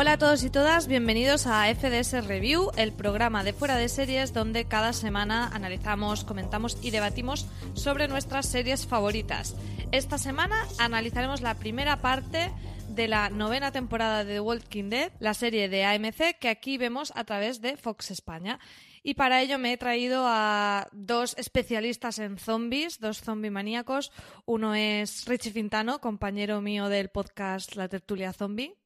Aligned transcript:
Hola 0.00 0.12
a 0.12 0.18
todos 0.18 0.44
y 0.44 0.48
todas, 0.48 0.86
bienvenidos 0.86 1.46
a 1.46 1.66
FDS 1.74 2.26
Review, 2.26 2.70
el 2.78 2.90
programa 2.90 3.44
de 3.44 3.52
fuera 3.52 3.76
de 3.76 3.90
series 3.90 4.32
donde 4.32 4.64
cada 4.64 4.94
semana 4.94 5.50
analizamos, 5.52 6.24
comentamos 6.24 6.78
y 6.80 6.90
debatimos 6.90 7.46
sobre 7.74 8.08
nuestras 8.08 8.46
series 8.46 8.86
favoritas. 8.86 9.54
Esta 9.92 10.16
semana 10.16 10.56
analizaremos 10.78 11.42
la 11.42 11.58
primera 11.58 11.98
parte 11.98 12.50
de 12.88 13.08
la 13.08 13.28
novena 13.28 13.72
temporada 13.72 14.24
de 14.24 14.32
The 14.32 14.40
Walking 14.40 14.88
Dead, 14.88 15.12
la 15.20 15.34
serie 15.34 15.68
de 15.68 15.84
AMC 15.84 16.38
que 16.40 16.48
aquí 16.48 16.78
vemos 16.78 17.12
a 17.14 17.24
través 17.24 17.60
de 17.60 17.76
Fox 17.76 18.10
España. 18.10 18.58
Y 19.02 19.14
para 19.14 19.42
ello 19.42 19.58
me 19.58 19.74
he 19.74 19.76
traído 19.76 20.24
a 20.26 20.88
dos 20.92 21.34
especialistas 21.36 22.18
en 22.20 22.38
zombies, 22.38 23.00
dos 23.00 23.20
zombie 23.20 23.50
maníacos. 23.50 24.12
Uno 24.46 24.74
es 24.74 25.26
Richie 25.26 25.52
Fintano, 25.52 26.00
compañero 26.00 26.62
mío 26.62 26.88
del 26.88 27.10
podcast 27.10 27.76
La 27.76 27.86
Tertulia 27.90 28.32
Zombie. 28.32 28.79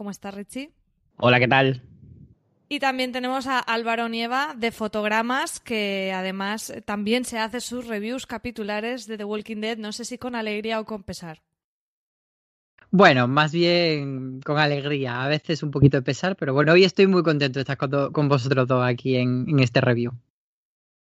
¿Cómo 0.00 0.10
estás, 0.10 0.32
Richie? 0.34 0.70
Hola, 1.18 1.38
¿qué 1.38 1.46
tal? 1.46 1.82
Y 2.70 2.78
también 2.78 3.12
tenemos 3.12 3.46
a 3.46 3.58
Álvaro 3.58 4.08
Nieva 4.08 4.54
de 4.56 4.72
Fotogramas, 4.72 5.60
que 5.60 6.10
además 6.14 6.72
también 6.86 7.26
se 7.26 7.38
hace 7.38 7.60
sus 7.60 7.86
reviews 7.86 8.24
capitulares 8.24 9.06
de 9.06 9.18
The 9.18 9.24
Walking 9.24 9.60
Dead, 9.60 9.76
no 9.76 9.92
sé 9.92 10.06
si 10.06 10.16
con 10.16 10.34
alegría 10.34 10.80
o 10.80 10.86
con 10.86 11.02
pesar. 11.02 11.42
Bueno, 12.90 13.28
más 13.28 13.52
bien 13.52 14.40
con 14.40 14.56
alegría, 14.56 15.22
a 15.22 15.28
veces 15.28 15.62
un 15.62 15.70
poquito 15.70 15.98
de 15.98 16.02
pesar, 16.02 16.34
pero 16.34 16.54
bueno, 16.54 16.72
hoy 16.72 16.84
estoy 16.84 17.06
muy 17.06 17.22
contento 17.22 17.58
de 17.58 17.70
estar 17.70 17.76
con, 17.76 18.26
vosotros 18.26 18.66
dos 18.66 18.82
aquí 18.82 19.16
en, 19.16 19.60
este 19.60 19.82
review. 19.82 20.12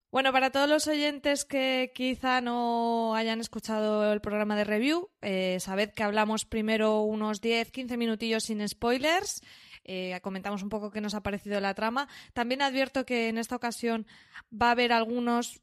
Bueno, 0.09 0.31
para 0.31 0.51
todos 0.51 0.69
los 0.69 0.87
oyentes 0.87 1.43
que 1.43 1.91
quizá 1.93 2.39
no 2.39 3.13
hayan 3.13 3.41
escuchado 3.41 4.13
el 4.13 4.21
programa 4.21 4.55
de 4.55 4.63
review, 4.63 5.09
eh, 5.21 5.57
sabed 5.59 5.91
que 5.91 6.01
hablamos 6.01 6.45
primero 6.45 7.01
unos 7.01 7.41
10-15 7.41 7.97
minutillos 7.97 8.45
sin 8.45 8.65
spoilers. 8.65 9.41
Eh, 9.83 10.17
comentamos 10.21 10.63
un 10.63 10.69
poco 10.69 10.91
qué 10.91 11.01
nos 11.01 11.13
ha 11.13 11.23
parecido 11.23 11.59
la 11.59 11.73
trama. 11.73 12.07
También 12.33 12.61
advierto 12.61 13.05
que 13.05 13.27
en 13.27 13.37
esta 13.37 13.57
ocasión 13.57 14.07
va 14.49 14.69
a 14.69 14.71
haber 14.71 14.93
algunos 14.93 15.61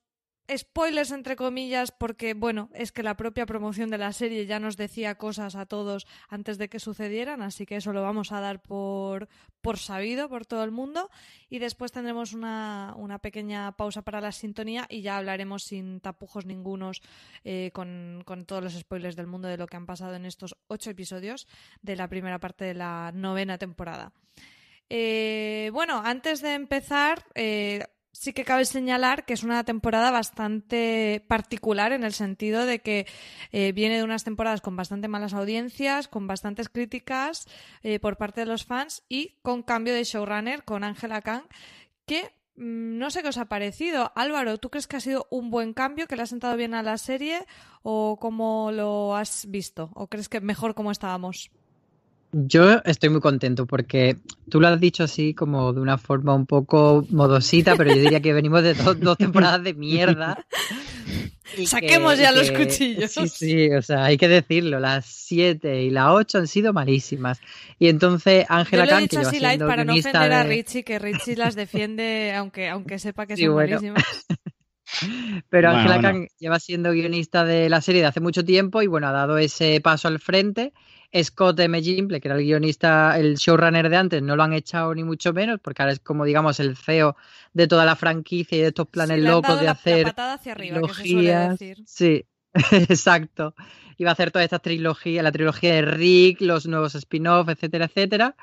spoilers 0.55 1.11
entre 1.11 1.37
comillas 1.37 1.91
porque 1.91 2.35
bueno 2.35 2.69
es 2.75 2.93
que 2.93 3.03
la 3.03 3.17
propia 3.17 3.47
promoción 3.47 3.91
de 3.91 3.99
la 3.99 4.13
serie 4.13 4.47
ya 4.47 4.61
nos 4.61 4.77
decía 4.77 5.17
cosas 5.17 5.55
a 5.55 5.67
todos 5.67 6.07
antes 6.29 6.59
de 6.59 6.69
que 6.69 6.81
sucedieran 6.81 7.41
así 7.41 7.65
que 7.65 7.77
eso 7.77 7.93
lo 7.93 8.03
vamos 8.03 8.33
a 8.33 8.41
dar 8.41 8.61
por, 8.61 9.29
por 9.63 9.79
sabido 9.79 10.29
por 10.29 10.45
todo 10.45 10.63
el 10.65 10.71
mundo 10.71 11.11
y 11.49 11.61
después 11.61 11.93
tendremos 11.93 12.35
una, 12.35 12.95
una 12.97 13.19
pequeña 13.19 13.73
pausa 13.73 14.03
para 14.03 14.21
la 14.21 14.33
sintonía 14.33 14.87
y 14.91 15.01
ya 15.01 15.17
hablaremos 15.17 15.65
sin 15.65 16.01
tapujos 16.01 16.45
ningunos 16.45 17.01
eh, 17.45 17.71
con, 17.73 18.23
con, 18.27 18.45
todos 18.45 18.63
los 18.63 18.75
spoilers 18.75 19.17
del 19.17 19.27
mundo 19.27 19.49
de 19.49 19.57
lo 19.57 19.67
que 19.67 19.77
han 19.77 19.87
pasado 19.87 20.15
en 20.15 20.27
estos 20.27 20.57
ocho 20.67 20.91
episodios 20.91 21.49
de 21.81 21.97
la 21.97 22.09
primera 22.09 22.39
parte 22.39 22.65
de 22.67 22.75
la 22.75 23.13
novena 23.15 23.57
temporada. 23.57 24.13
Eh, 24.91 25.71
bueno, 25.73 26.03
antes 26.05 26.43
de 26.43 26.55
empezar, 26.55 27.25
eh, 27.35 27.87
sí 28.15 28.33
que 28.33 28.45
cabe 28.45 28.65
señalar 28.65 29.25
que 29.25 29.35
es 29.35 29.43
una 29.43 29.65
temporada 29.65 30.11
bastante 30.11 31.25
particular 31.29 31.93
en 31.93 32.05
el 32.05 32.13
sentido 32.13 32.65
de 32.65 32.79
que 32.79 33.07
eh, 33.53 33.73
viene 33.73 33.97
de 33.97 34.05
unas 34.05 34.25
temporadas 34.25 34.61
con 34.61 34.77
bastante 34.77 35.09
malas 35.09 35.35
audiencias, 35.35 36.09
con 36.09 36.27
bastantes 36.27 36.69
críticas 36.69 37.47
eh, 37.83 37.99
por 37.99 38.17
parte 38.17 38.41
de 38.41 38.47
los 38.47 38.65
fans 38.65 39.03
y 39.09 39.37
con 39.43 39.63
cambio 39.63 39.95
de 39.95 40.05
showrunner 40.05 40.65
con 40.65 40.85
Angela 40.85 41.23
Kang, 41.23 41.45
que 42.07 42.33
mm, 42.57 42.99
no 42.99 43.11
sé 43.11 43.23
qué 43.23 43.29
os 43.29 43.39
ha 43.39 43.47
parecido. 43.47 44.13
Álvaro, 44.15 44.59
¿tú 44.59 44.71
crees 44.71 44.87
que 44.87 44.97
ha 44.97 45.01
sido 45.01 45.27
un 45.31 45.51
buen 45.51 45.75
cambio, 45.75 46.07
que 46.07 46.17
le 46.17 46.23
ha 46.23 46.27
sentado 46.27 46.57
bien 46.57 46.75
a 46.75 46.83
la 46.83 46.99
serie 46.99 47.45
o 47.83 48.17
cómo 48.21 48.71
lo 48.71 49.17
has 49.17 49.47
visto? 49.51 49.91
¿O 49.95 50.07
crees 50.07 50.29
que 50.29 50.41
mejor 50.41 50.75
como 50.75 50.93
estábamos? 50.93 51.51
Yo 52.37 52.83
estoy 52.85 53.11
muy 53.11 53.21
contento 53.21 53.65
porque 53.65 54.17
tú 54.51 54.61
lo 54.61 54.67
has 54.67 54.81
dicho 54.81 55.05
así 55.05 55.35
como 55.35 55.73
de 55.73 55.81
una 55.81 55.99
forma 55.99 56.35
un 56.35 56.47
poco 56.47 57.07
modosita, 57.11 57.77
pero 57.77 57.95
yo 57.95 58.01
diría 58.01 58.21
que 58.21 58.33
venimos 58.33 58.65
de 58.65 58.75
dos 58.75 59.17
temporadas 59.17 59.63
de 59.63 59.75
mierda. 59.75 60.45
Saquemos 61.67 62.19
ya 62.19 62.33
los 62.33 62.51
cuchillos. 62.51 63.13
Sí, 63.13 63.29
sí, 63.29 63.71
o 63.71 63.83
sea, 63.83 64.07
hay 64.07 64.17
que 64.17 64.27
decirlo, 64.27 64.81
las 64.81 65.07
7 65.07 65.85
y 65.85 65.91
las 65.91 66.09
8 66.09 66.39
han 66.39 66.49
sido 66.49 66.73
malísimas. 66.73 67.41
Y 67.79 67.89
entonces 67.89 68.47
Ángela 68.49 68.89
Khan, 68.89 69.07
que 69.07 69.19
así 69.19 69.39
light 69.39 69.61
para 69.61 69.85
no 69.85 69.95
ofender 69.95 70.33
a 70.33 70.43
Richie, 70.43 70.83
que 70.83 70.99
Richie 70.99 71.37
las 71.37 71.55
defiende 71.55 72.35
aunque, 72.35 72.69
aunque 72.69 72.99
sepa 72.99 73.27
que 73.27 73.37
son 73.37 73.55
malísimas. 73.55 74.03
Pero 75.49 75.71
Ángela 75.71 76.01
Khan 76.01 76.27
lleva 76.41 76.59
siendo 76.59 76.91
guionista 76.91 77.45
de 77.45 77.69
la 77.69 77.81
serie 77.81 78.01
de 78.01 78.09
hace 78.09 78.21
mucho 78.21 78.45
tiempo 78.45 78.83
y 78.83 78.89
bueno, 78.89 79.07
ha 79.07 79.13
dado 79.13 79.39
ese 79.39 79.81
paso 79.81 80.09
al 80.09 80.19
frente 80.19 80.73
Scott 81.23 81.61
M. 81.61 81.81
Gimple, 81.81 82.21
que 82.21 82.29
era 82.29 82.37
el 82.37 82.45
guionista, 82.45 83.19
el 83.19 83.37
showrunner 83.37 83.89
de 83.89 83.97
antes, 83.97 84.23
no 84.23 84.35
lo 84.37 84.43
han 84.43 84.53
echado 84.53 84.95
ni 84.95 85.05
mucho 85.05 85.33
menos, 85.33 85.61
porque 85.61 85.83
ahora 85.83 85.93
es 85.93 86.01
como, 86.01 86.25
digamos, 86.25 86.59
el 86.61 86.77
CEO 86.77 87.17
de 87.53 87.69
toda 87.69 87.85
la 87.85 87.95
franquicia 87.95 88.59
y 88.59 88.63
de 88.63 88.69
estos 88.69 88.89
planes 88.89 89.23
locos 89.23 89.61
de 89.61 89.69
hacer. 89.69 90.13
hacia 90.17 90.55
trilogías. 90.55 91.59
Sí, 91.87 92.25
exacto. 92.73 93.55
Iba 93.97 94.11
a 94.11 94.13
hacer 94.15 94.33
toda 94.33 94.45
esta 94.45 94.59
trilogía, 94.59 95.23
la 95.23 95.31
trilogía 95.31 95.75
de 95.75 95.83
Rick, 95.83 96.41
los 96.41 96.67
nuevos 96.67 96.97
spin-offs, 96.97 97.53
etcétera, 97.53 97.85
etcétera. 97.85 98.37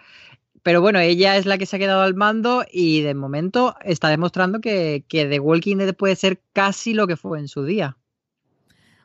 Pero 0.64 0.80
bueno, 0.80 1.00
ella 1.00 1.38
es 1.38 1.46
la 1.46 1.58
que 1.58 1.66
se 1.66 1.76
ha 1.76 1.80
quedado 1.80 2.02
al 2.02 2.14
mando 2.14 2.64
y 2.72 3.02
de 3.02 3.16
momento 3.16 3.76
está 3.84 4.10
demostrando 4.10 4.62
que, 4.62 5.04
que 5.08 5.26
The 5.26 5.40
Walking 5.40 5.78
Dead 5.78 5.96
puede 5.96 6.16
ser 6.16 6.42
casi 6.54 6.94
lo 6.94 7.08
que 7.08 7.18
fue 7.18 7.40
en 7.40 7.48
su 7.48 7.66
día. 7.66 7.98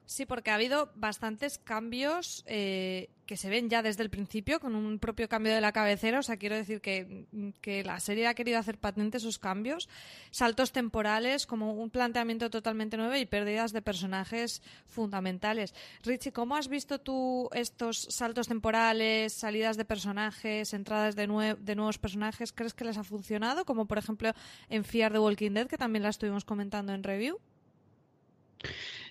Sí, 0.06 0.24
porque 0.24 0.52
ha 0.52 0.54
habido 0.54 0.92
bastantes 0.94 1.58
cambios 1.58 2.44
eh, 2.46 3.10
que 3.26 3.36
se 3.36 3.50
ven 3.50 3.68
ya 3.68 3.82
desde 3.82 4.04
el 4.04 4.10
principio, 4.10 4.60
con 4.60 4.76
un 4.76 5.00
propio 5.00 5.28
cambio 5.28 5.52
de 5.52 5.60
la 5.60 5.72
cabecera. 5.72 6.20
O 6.20 6.22
sea, 6.22 6.36
quiero 6.36 6.54
decir 6.54 6.80
que, 6.80 7.26
que, 7.60 7.82
la 7.82 7.98
serie 7.98 8.28
ha 8.28 8.34
querido 8.34 8.58
hacer 8.58 8.78
patente 8.78 9.16
esos 9.16 9.40
cambios. 9.40 9.88
Saltos 10.30 10.70
temporales, 10.70 11.44
como 11.44 11.72
un 11.72 11.90
planteamiento 11.90 12.50
totalmente 12.50 12.96
nuevo 12.96 13.16
y 13.16 13.26
pérdidas 13.26 13.72
de 13.72 13.82
personajes 13.82 14.62
fundamentales. 14.86 15.74
Richie, 16.04 16.32
¿cómo 16.32 16.54
has 16.54 16.68
visto 16.68 17.00
tú 17.00 17.50
estos 17.52 18.06
saltos 18.08 18.46
temporales, 18.46 19.32
salidas 19.32 19.76
de 19.76 19.84
personajes, 19.84 20.72
entradas 20.72 21.16
de, 21.16 21.26
nuevos 21.26 21.98
personajes? 21.98 22.52
¿Crees 22.52 22.74
que 22.74 22.84
les 22.84 22.96
ha 22.96 23.02
funcionado? 23.02 23.64
Como 23.64 23.86
por 23.86 23.98
ejemplo 23.98 24.30
en 24.68 24.84
Fear 24.84 25.12
the 25.12 25.18
Walking 25.18 25.50
Dead, 25.50 25.66
que 25.66 25.78
también 25.78 26.04
la 26.04 26.10
estuvimos 26.10 26.44
comentando 26.44 26.94
en 26.94 27.02
review. 27.02 27.40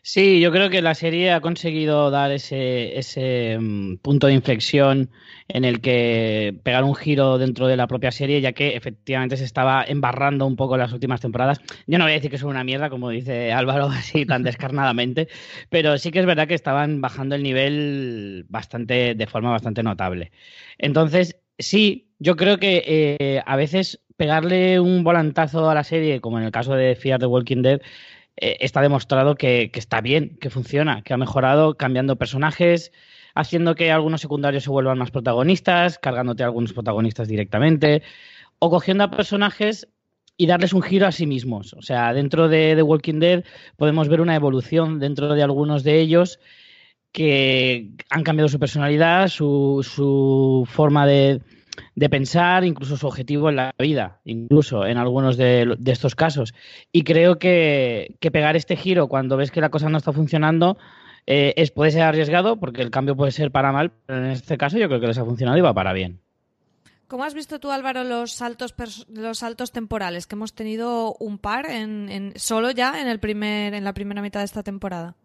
Sí, 0.07 0.39
yo 0.39 0.51
creo 0.51 0.69
que 0.69 0.83
la 0.83 0.93
serie 0.93 1.31
ha 1.31 1.41
conseguido 1.41 2.11
dar 2.11 2.31
ese, 2.31 2.95
ese 2.95 3.57
mm, 3.59 3.95
punto 4.03 4.27
de 4.27 4.33
inflexión 4.33 5.09
en 5.47 5.65
el 5.65 5.81
que 5.81 6.59
pegar 6.61 6.83
un 6.83 6.93
giro 6.93 7.39
dentro 7.39 7.65
de 7.65 7.75
la 7.75 7.87
propia 7.87 8.11
serie, 8.11 8.39
ya 8.39 8.51
que 8.51 8.75
efectivamente 8.75 9.35
se 9.35 9.45
estaba 9.45 9.83
embarrando 9.83 10.45
un 10.45 10.55
poco 10.57 10.75
en 10.75 10.81
las 10.81 10.93
últimas 10.93 11.21
temporadas. 11.21 11.59
Yo 11.87 11.97
no 11.97 12.03
voy 12.05 12.11
a 12.11 12.15
decir 12.17 12.29
que 12.29 12.35
es 12.35 12.43
una 12.43 12.63
mierda, 12.63 12.91
como 12.91 13.09
dice 13.09 13.51
Álvaro, 13.51 13.85
así 13.91 14.27
tan 14.27 14.43
descarnadamente, 14.43 15.27
pero 15.71 15.97
sí 15.97 16.11
que 16.11 16.19
es 16.19 16.27
verdad 16.27 16.47
que 16.47 16.53
estaban 16.53 17.01
bajando 17.01 17.33
el 17.33 17.41
nivel 17.41 18.45
bastante, 18.47 19.15
de 19.15 19.27
forma 19.27 19.49
bastante 19.49 19.81
notable. 19.81 20.31
Entonces, 20.77 21.39
sí, 21.57 22.11
yo 22.19 22.35
creo 22.35 22.59
que 22.59 22.83
eh, 23.19 23.41
a 23.43 23.55
veces 23.55 24.01
pegarle 24.17 24.79
un 24.79 25.03
volantazo 25.03 25.67
a 25.69 25.73
la 25.73 25.83
serie, 25.83 26.21
como 26.21 26.37
en 26.37 26.45
el 26.45 26.51
caso 26.51 26.75
de 26.75 26.95
Fear 26.95 27.19
the 27.19 27.25
Walking 27.25 27.61
Dead, 27.63 27.81
eh, 28.37 28.57
está 28.59 28.81
demostrado 28.81 29.35
que, 29.35 29.71
está 29.73 30.01
bien, 30.01 30.37
que 30.39 30.49
funciona, 30.49 31.01
que 31.03 31.13
ha 31.13 31.17
mejorado 31.17 31.75
cambiando 31.75 32.17
personajes, 32.17 32.91
haciendo 33.33 33.75
que 33.75 33.91
algunos 33.91 34.21
secundarios 34.21 34.63
se 34.63 34.69
vuelvan 34.69 34.97
más 34.97 35.11
protagonistas, 35.11 35.97
cargándote 35.99 36.43
a 36.43 36.47
algunos 36.47 36.73
protagonistas 36.73 37.27
directamente, 37.27 38.03
o 38.59 38.69
cogiendo 38.69 39.03
a 39.03 39.11
personajes 39.11 39.87
y 40.37 40.47
darles 40.47 40.73
un 40.73 40.81
giro 40.81 41.07
a 41.07 41.11
sí 41.11 41.25
mismos. 41.27 41.73
O 41.73 41.81
sea, 41.81 42.13
dentro 42.13 42.49
de 42.49 42.75
The 42.75 42.83
Walking 42.83 43.19
Dead 43.19 43.43
podemos 43.77 44.09
ver 44.09 44.21
una 44.21 44.35
evolución 44.35 44.99
dentro 44.99 45.33
de 45.33 45.43
algunos 45.43 45.83
de 45.83 45.99
ellos 45.99 46.39
que 47.11 47.91
han 48.09 48.23
cambiado 48.23 48.49
su 48.49 48.59
personalidad, 48.59 49.29
su, 49.29 49.87
su 49.89 50.67
forma 50.69 51.07
de, 51.07 51.41
de, 51.95 52.09
pensar, 52.09 52.63
incluso 52.63 52.97
su 52.97 53.07
objetivo 53.07 53.49
en 53.49 53.57
la 53.57 53.73
vida, 53.77 54.21
incluso 54.25 54.85
en 54.85 54.97
algunos 54.97 55.37
de, 55.37 55.77
estos 55.85 56.15
casos. 56.15 56.53
Y 56.91 57.03
creo 57.03 57.39
que, 57.39 58.15
que, 58.19 58.31
pegar 58.31 58.55
este 58.55 58.75
giro 58.75 59.07
cuando 59.07 59.37
ves 59.37 59.51
que 59.51 59.61
la 59.61 59.69
cosa 59.69 59.89
no 59.89 59.97
está 59.97 60.13
funcionando 60.13 60.77
eh, 61.27 61.53
es, 61.57 61.71
puede 61.71 61.91
ser 61.91 62.03
arriesgado 62.03 62.57
porque 62.57 62.81
el 62.81 62.91
cambio 62.91 63.15
puede 63.15 63.31
ser 63.31 63.51
para 63.51 63.71
mal, 63.71 63.91
pero 64.05 64.25
en 64.25 64.31
este 64.31 64.57
caso 64.57 64.77
yo 64.77 64.87
creo 64.87 64.99
que 64.99 65.07
les 65.07 65.17
ha 65.17 65.25
funcionado 65.25 65.57
y 65.57 65.61
va 65.61 65.73
para 65.73 65.93
bien. 65.93 66.19
¿Cómo 67.07 67.23
has 67.23 67.35
visto 67.35 67.59
tú, 67.59 67.71
Álvaro, 67.71 68.03
los 68.03 68.31
saltos, 68.31 68.73
los 69.09 69.37
saltos 69.37 69.71
temporales? 69.71 70.25
Que 70.25 70.35
hemos 70.35 70.53
tenido 70.53 71.15
un 71.19 71.37
par 71.37 71.69
en, 71.69 72.09
en, 72.09 72.33
solo 72.35 72.71
ya 72.71 72.99
en, 72.99 73.07
el 73.07 73.19
primer, 73.19 73.75
en 73.75 73.83
la 73.83 73.93
primera 73.93 74.23
mitad 74.23 74.39
de 74.39 74.45
esta 74.45 74.63
temporada. 74.63 75.15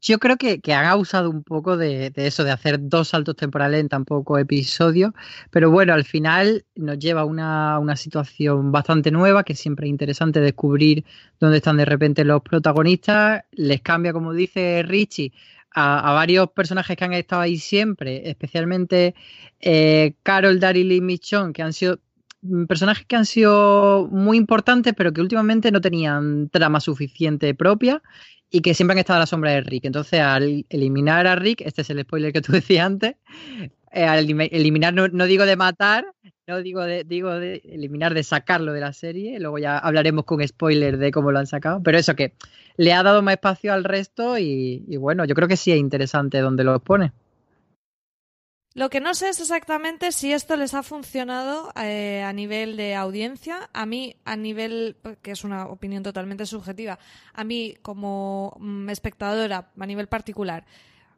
Yo 0.00 0.18
creo 0.18 0.36
que, 0.36 0.60
que 0.60 0.74
han 0.74 0.86
abusado 0.86 1.28
un 1.28 1.42
poco 1.42 1.76
de, 1.76 2.12
eso, 2.14 2.44
de 2.44 2.52
hacer 2.52 2.78
dos 2.80 3.08
saltos 3.08 3.34
temporales 3.34 3.80
en 3.80 3.88
tan 3.88 4.04
poco 4.04 4.38
episodio, 4.38 5.12
pero 5.50 5.72
bueno, 5.72 5.92
al 5.92 6.04
final 6.04 6.64
nos 6.76 6.98
lleva 7.00 7.22
a 7.22 7.24
una, 7.24 7.80
una 7.80 7.96
situación 7.96 8.70
bastante 8.70 9.10
nueva, 9.10 9.42
que 9.42 9.56
siempre 9.56 9.86
es 9.86 9.90
interesante 9.90 10.40
descubrir 10.40 11.04
dónde 11.40 11.56
están 11.56 11.78
de 11.78 11.84
repente 11.84 12.24
los 12.24 12.42
protagonistas, 12.42 13.42
les 13.50 13.80
cambia, 13.80 14.12
como 14.12 14.32
dice 14.32 14.84
Richie, 14.84 15.32
a, 15.74 16.12
varios 16.12 16.50
personajes 16.50 16.96
que 16.96 17.04
han 17.04 17.12
estado 17.14 17.42
ahí 17.42 17.56
siempre, 17.58 18.28
especialmente 18.28 19.14
eh, 19.60 20.14
Carol, 20.22 20.60
Daryl 20.60 20.92
y 20.92 21.00
Michonne, 21.00 21.52
que 21.52 21.62
han 21.62 21.72
sido 21.72 21.98
personajes 22.68 23.06
que 23.06 23.16
han 23.16 23.26
sido 23.26 24.08
muy 24.10 24.36
importantes, 24.36 24.94
pero 24.96 25.12
que 25.12 25.20
últimamente 25.20 25.70
no 25.70 25.80
tenían 25.80 26.48
trama 26.50 26.80
suficiente 26.80 27.54
propia 27.54 28.02
y 28.52 28.60
que 28.60 28.74
siempre 28.74 28.92
han 28.92 28.98
estado 28.98 29.16
a 29.16 29.20
la 29.20 29.26
sombra 29.26 29.50
de 29.50 29.62
Rick. 29.62 29.86
Entonces, 29.86 30.20
al 30.20 30.66
eliminar 30.68 31.26
a 31.26 31.34
Rick, 31.34 31.62
este 31.62 31.80
es 31.80 31.90
el 31.90 32.02
spoiler 32.02 32.32
que 32.32 32.42
tú 32.42 32.52
decías 32.52 32.86
antes, 32.86 33.16
eh, 33.90 34.04
al 34.04 34.18
eliminar, 34.20 34.92
no, 34.92 35.08
no, 35.08 35.24
digo 35.24 35.46
de 35.46 35.56
matar, 35.56 36.04
no 36.46 36.62
digo 36.62 36.82
de, 36.82 37.04
digo 37.04 37.30
de 37.30 37.62
eliminar, 37.64 38.12
de 38.12 38.22
sacarlo 38.22 38.74
de 38.74 38.80
la 38.80 38.92
serie, 38.92 39.40
luego 39.40 39.58
ya 39.58 39.78
hablaremos 39.78 40.26
con 40.26 40.46
spoiler 40.46 40.98
de 40.98 41.10
cómo 41.10 41.32
lo 41.32 41.38
han 41.38 41.46
sacado, 41.46 41.82
pero 41.82 41.98
eso 41.98 42.14
que 42.14 42.34
le 42.76 42.92
ha 42.92 43.02
dado 43.02 43.22
más 43.22 43.34
espacio 43.34 43.72
al 43.72 43.84
resto 43.84 44.38
y, 44.38 44.84
y 44.86 44.96
bueno, 44.98 45.24
yo 45.24 45.34
creo 45.34 45.48
que 45.48 45.56
sí 45.56 45.72
es 45.72 45.78
interesante 45.78 46.38
donde 46.40 46.62
lo 46.62 46.78
pone. 46.80 47.12
Lo 48.74 48.88
que 48.88 49.00
no 49.00 49.12
sé 49.14 49.28
es 49.28 49.40
exactamente 49.40 50.12
si 50.12 50.32
esto 50.32 50.56
les 50.56 50.72
ha 50.72 50.82
funcionado 50.82 51.72
eh, 51.76 52.22
a 52.22 52.32
nivel 52.32 52.76
de 52.76 52.94
audiencia. 52.94 53.68
A 53.74 53.84
mí, 53.84 54.16
a 54.24 54.34
nivel, 54.34 54.96
que 55.20 55.32
es 55.32 55.44
una 55.44 55.66
opinión 55.66 56.02
totalmente 56.02 56.46
subjetiva, 56.46 56.98
a 57.34 57.44
mí 57.44 57.76
como 57.82 58.56
mm, 58.58 58.88
espectadora, 58.88 59.70
a 59.78 59.86
nivel 59.86 60.06
particular, 60.08 60.64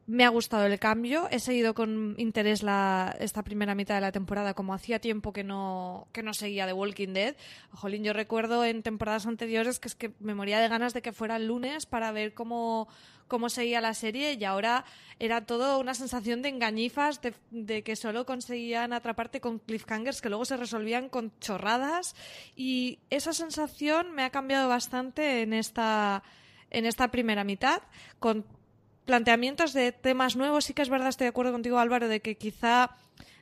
me 0.07 0.23
ha 0.23 0.29
gustado 0.29 0.65
el 0.65 0.79
cambio. 0.79 1.27
He 1.31 1.39
seguido 1.39 1.73
con 1.73 2.15
interés 2.17 2.61
la, 2.61 3.15
esta 3.19 3.43
primera 3.43 3.73
mitad 3.73 3.95
de 3.95 4.01
la 4.01 4.11
temporada, 4.11 4.53
como 4.53 4.73
hacía 4.73 4.99
tiempo 4.99 5.33
que 5.33 5.43
no, 5.43 6.07
que 6.11 6.23
no 6.23 6.33
seguía 6.33 6.67
The 6.67 6.73
Walking 6.73 7.13
Dead. 7.13 7.35
Jolín, 7.71 8.03
yo 8.03 8.13
recuerdo 8.13 8.63
en 8.65 8.83
temporadas 8.83 9.25
anteriores 9.25 9.79
que 9.79 9.87
es 9.87 9.95
que 9.95 10.11
me 10.19 10.35
moría 10.35 10.59
de 10.59 10.67
ganas 10.67 10.93
de 10.93 11.01
que 11.01 11.13
fuera 11.13 11.37
el 11.37 11.47
lunes 11.47 11.85
para 11.85 12.11
ver 12.11 12.33
cómo 12.33 12.87
cómo 13.27 13.49
seguía 13.49 13.81
la 13.81 13.93
serie 13.93 14.33
y 14.33 14.43
ahora 14.43 14.85
era 15.19 15.45
todo 15.45 15.79
una 15.79 15.93
sensación 15.93 16.41
de 16.41 16.49
engañifas, 16.49 17.21
de, 17.21 17.33
de, 17.51 17.83
que 17.83 17.95
solo 17.95 18.25
conseguían 18.25 18.93
atraparte 18.93 19.39
con 19.39 19.59
cliffhangers 19.59 20.21
que 20.21 20.29
luego 20.29 20.45
se 20.45 20.57
resolvían 20.57 21.09
con 21.09 21.31
chorradas 21.39 22.15
y 22.55 22.99
esa 23.09 23.33
sensación 23.33 24.11
me 24.13 24.23
ha 24.23 24.29
cambiado 24.29 24.67
bastante 24.67 25.41
en 25.41 25.53
esta, 25.53 26.23
en 26.69 26.85
esta 26.85 27.09
primera 27.09 27.43
mitad 27.43 27.81
con 28.19 28.45
planteamientos 29.05 29.73
de 29.73 29.91
temas 29.91 30.35
nuevos. 30.35 30.65
Sí 30.65 30.73
que 30.73 30.81
es 30.81 30.89
verdad, 30.89 31.09
estoy 31.09 31.25
de 31.25 31.29
acuerdo 31.29 31.51
contigo 31.51 31.79
Álvaro, 31.79 32.07
de 32.07 32.21
que 32.21 32.35
quizá 32.37 32.91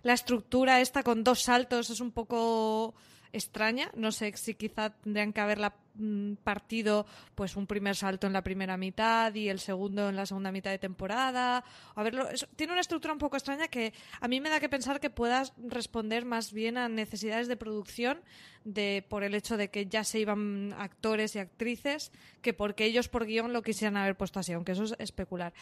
la 0.04 0.14
estructura 0.14 0.82
esta 0.82 1.04
con 1.04 1.24
dos 1.24 1.42
saltos 1.42 1.90
es 1.90 2.00
un 2.00 2.12
poco 2.12 2.94
extraña. 3.34 3.92
No 3.96 4.12
sé 4.12 4.32
si 4.38 4.54
quizá 4.54 4.92
tendrían 4.92 5.34
que 5.34 5.42
haberla 5.42 5.76
mm, 5.96 6.36
partido 6.36 7.06
pues 7.36 7.56
un 7.58 7.68
primer 7.68 7.96
salto 7.96 8.28
en 8.28 8.34
la 8.34 8.44
primera 8.44 8.78
mitad 8.78 9.34
y 9.34 9.50
el 9.50 9.60
segundo 9.60 10.08
en 10.10 10.16
la 10.16 10.26
segunda 10.26 10.52
mitad 10.52 10.72
de 10.72 10.80
temporada. 10.80 11.66
A 11.96 12.04
verlo, 12.04 12.30
eso, 12.30 12.48
tiene 12.56 12.74
una 12.74 12.82
estructura 12.82 13.14
un 13.14 13.20
poco 13.20 13.36
extraña 13.36 13.68
que 13.68 13.94
a 14.22 14.28
mí 14.28 14.40
me 14.40 14.50
da 14.50 14.60
que 14.60 14.70
pensar 14.70 15.00
que 15.00 15.10
puedas 15.10 15.54
responder 15.58 16.26
más 16.26 16.54
bien 16.54 16.78
a 16.78 16.88
necesidades 16.88 17.48
de 17.48 17.58
producción 17.58 18.22
de 18.64 19.06
por 19.10 19.24
el 19.24 19.34
hecho 19.34 19.58
de 19.58 19.70
que 19.70 19.88
ya 19.88 20.04
se 20.04 20.20
iban 20.20 20.74
actores 20.78 21.36
y 21.36 21.40
actrices 21.40 22.12
que 22.42 22.54
porque 22.54 22.86
ellos 22.86 23.10
por 23.10 23.26
guion 23.26 23.52
lo 23.52 23.62
quisieran 23.62 23.98
haber 23.98 24.16
puesto 24.16 24.40
así, 24.40 24.54
aunque 24.54 24.74
eso 24.74 24.84
es 24.84 24.96
especular. 25.00 25.54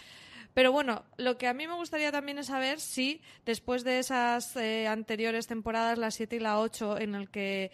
Pero 0.53 0.71
bueno, 0.71 1.03
lo 1.17 1.37
que 1.37 1.47
a 1.47 1.53
mí 1.53 1.67
me 1.67 1.75
gustaría 1.75 2.11
también 2.11 2.37
es 2.37 2.47
saber 2.47 2.79
si 2.79 3.21
después 3.45 3.83
de 3.83 3.99
esas 3.99 4.55
eh, 4.57 4.87
anteriores 4.87 5.47
temporadas, 5.47 5.97
la 5.97 6.11
7 6.11 6.35
y 6.35 6.39
la 6.39 6.59
8, 6.59 6.99
en 6.99 7.15
el 7.15 7.29
que 7.29 7.71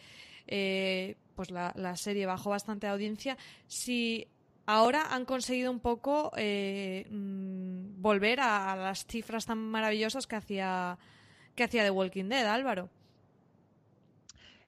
eh, 0.47 1.15
pues 1.35 1.51
la, 1.51 1.95
serie 1.95 2.25
bajó 2.25 2.49
bastante 2.49 2.87
audiencia, 2.87 3.37
si 3.67 4.27
ahora 4.65 5.13
han 5.13 5.25
conseguido 5.25 5.71
un 5.71 5.79
poco 5.79 6.31
eh, 6.35 7.05
mmm, 7.11 8.01
volver 8.01 8.39
a, 8.39 8.75
las 8.75 9.05
cifras 9.05 9.45
tan 9.45 9.59
maravillosas 9.59 10.25
que 10.25 10.35
hacía, 10.35 10.97
que 11.55 11.63
hacía 11.63 11.83
The 11.83 11.91
Walking 11.91 12.25
Dead, 12.25 12.45
Álvaro. 12.45 12.89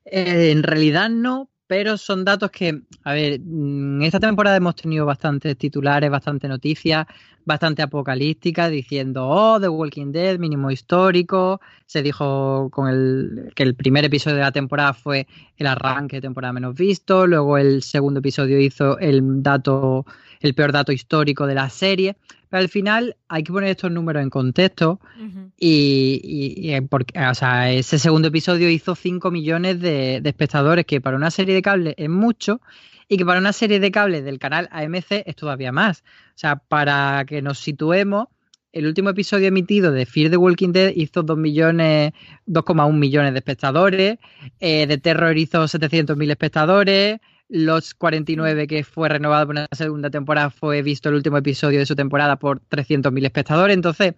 Eh, 0.05 0.51
en 0.51 0.61
realidad 0.61 1.09
no, 1.09 1.49
pero 1.65 1.97
son 1.97 2.23
datos 2.23 2.51
que, 2.51 2.81
a 3.03 3.13
ver, 3.13 3.33
en 3.33 4.01
esta 4.01 4.19
temporada 4.19 4.57
hemos 4.57 4.75
tenido 4.75 5.05
bastantes 5.05 5.57
titulares, 5.57 6.09
bastante 6.09 6.47
noticias, 6.47 7.07
bastante 7.49 7.81
apocalípticas, 7.81 8.69
diciendo, 8.69 9.27
oh, 9.27 9.59
The 9.59 9.67
Walking 9.67 10.11
Dead, 10.11 10.37
mínimo 10.37 10.69
histórico. 10.69 11.59
Se 11.87 12.03
dijo 12.03 12.69
con 12.71 12.87
el, 12.87 13.51
que 13.55 13.63
el 13.63 13.73
primer 13.75 14.05
episodio 14.05 14.37
de 14.37 14.43
la 14.43 14.51
temporada 14.51 14.93
fue 14.93 15.27
el 15.57 15.65
arranque 15.65 16.17
de 16.17 16.21
temporada 16.21 16.53
menos 16.53 16.75
visto, 16.75 17.25
luego 17.25 17.57
el 17.57 17.81
segundo 17.81 18.19
episodio 18.19 18.59
hizo 18.59 18.99
el 18.99 19.41
dato, 19.41 20.05
el 20.39 20.53
peor 20.53 20.71
dato 20.71 20.91
histórico 20.91 21.47
de 21.47 21.55
la 21.55 21.69
serie. 21.69 22.15
Pero 22.49 22.61
al 22.61 22.69
final 22.69 23.15
hay 23.27 23.43
que 23.43 23.51
poner 23.51 23.69
estos 23.69 23.91
números 23.91 24.23
en 24.23 24.29
contexto 24.29 24.99
uh 25.19 25.23
-huh. 25.23 25.51
y, 25.57 26.21
y, 26.23 26.75
y, 26.75 26.81
porque, 26.81 27.19
o 27.19 27.33
sea, 27.33 27.71
ese 27.71 27.97
segundo 27.99 28.27
episodio 28.27 28.69
hizo 28.69 28.95
5 28.95 29.31
millones 29.31 29.79
de, 29.81 30.21
de, 30.21 30.29
espectadores, 30.29 30.85
que 30.85 31.01
para 31.01 31.17
una 31.17 31.31
serie 31.31 31.55
de 31.55 31.61
cable 31.61 31.95
es 31.97 32.09
mucho 32.09 32.61
y 33.09 33.17
que 33.17 33.25
para 33.25 33.39
una 33.39 33.51
serie 33.51 33.79
de 33.79 33.91
cable 33.91 34.21
del 34.21 34.37
canal 34.39 34.69
AMC 34.71 35.23
es 35.25 35.35
todavía 35.35 35.71
más. 35.71 36.03
O 36.29 36.37
sea, 36.37 36.57
para 36.57 37.25
que 37.25 37.41
nos 37.41 37.57
situemos, 37.57 38.27
el 38.71 38.85
último 38.85 39.09
episodio 39.09 39.47
emitido 39.47 39.91
de 39.91 40.05
Fear 40.05 40.29
the 40.29 40.37
Walking 40.37 40.71
Dead 40.71 40.93
hizo 40.95 41.23
2 41.23 41.35
millones, 41.35 42.13
2,1 42.45 42.93
millones 42.93 43.33
de 43.33 43.39
espectadores, 43.39 44.19
eh, 44.59 44.85
de 44.85 44.97
Terror 44.99 45.35
hizo 45.35 45.63
700.000 45.63 46.29
espectadores, 46.29 47.19
los 47.49 47.95
49 47.95 48.67
que 48.67 48.83
fue 48.83 49.09
renovado 49.09 49.47
por 49.47 49.55
una 49.55 49.67
segunda 49.71 50.11
temporada 50.11 50.51
fue 50.51 50.83
visto 50.83 51.09
el 51.09 51.15
último 51.15 51.37
episodio 51.37 51.79
de 51.79 51.87
su 51.87 51.95
temporada 51.95 52.35
por 52.35 52.61
300.000 52.61 53.25
espectadores. 53.25 53.75
Entonces, 53.75 54.13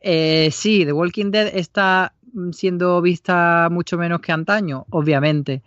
eh, 0.00 0.50
sí, 0.52 0.84
The 0.84 0.92
Walking 0.92 1.32
Dead 1.32 1.50
está 1.52 2.14
siendo 2.52 3.02
vista 3.02 3.68
mucho 3.72 3.98
menos 3.98 4.20
que 4.20 4.30
antaño, 4.30 4.86
obviamente. 4.90 5.62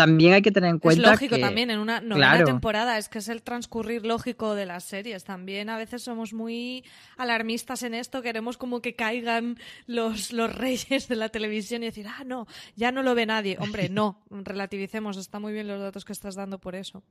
También 0.00 0.32
hay 0.32 0.42
que 0.42 0.50
tener 0.50 0.70
en 0.70 0.78
cuenta. 0.78 1.02
Es 1.02 1.10
lógico 1.10 1.36
que, 1.36 1.40
también 1.40 1.70
en 1.70 1.78
una 1.78 2.00
novena 2.00 2.32
claro. 2.32 2.46
temporada, 2.46 2.96
es 2.96 3.08
que 3.08 3.18
es 3.18 3.28
el 3.28 3.42
transcurrir 3.42 4.06
lógico 4.06 4.54
de 4.54 4.66
las 4.66 4.84
series. 4.84 5.24
También 5.24 5.68
a 5.68 5.76
veces 5.76 6.02
somos 6.02 6.32
muy 6.32 6.84
alarmistas 7.16 7.82
en 7.82 7.94
esto, 7.94 8.22
queremos 8.22 8.56
como 8.56 8.80
que 8.80 8.94
caigan 8.94 9.58
los, 9.86 10.32
los 10.32 10.54
reyes 10.54 11.08
de 11.08 11.16
la 11.16 11.28
televisión 11.28 11.82
y 11.82 11.86
decir, 11.86 12.06
ah, 12.08 12.24
no, 12.24 12.46
ya 12.76 12.92
no 12.92 13.02
lo 13.02 13.14
ve 13.14 13.26
nadie. 13.26 13.56
Hombre, 13.60 13.88
no, 13.90 14.22
relativicemos, 14.30 15.16
está 15.16 15.38
muy 15.38 15.52
bien 15.52 15.68
los 15.68 15.80
datos 15.80 16.04
que 16.04 16.12
estás 16.12 16.34
dando 16.34 16.58
por 16.58 16.74
eso. 16.74 17.02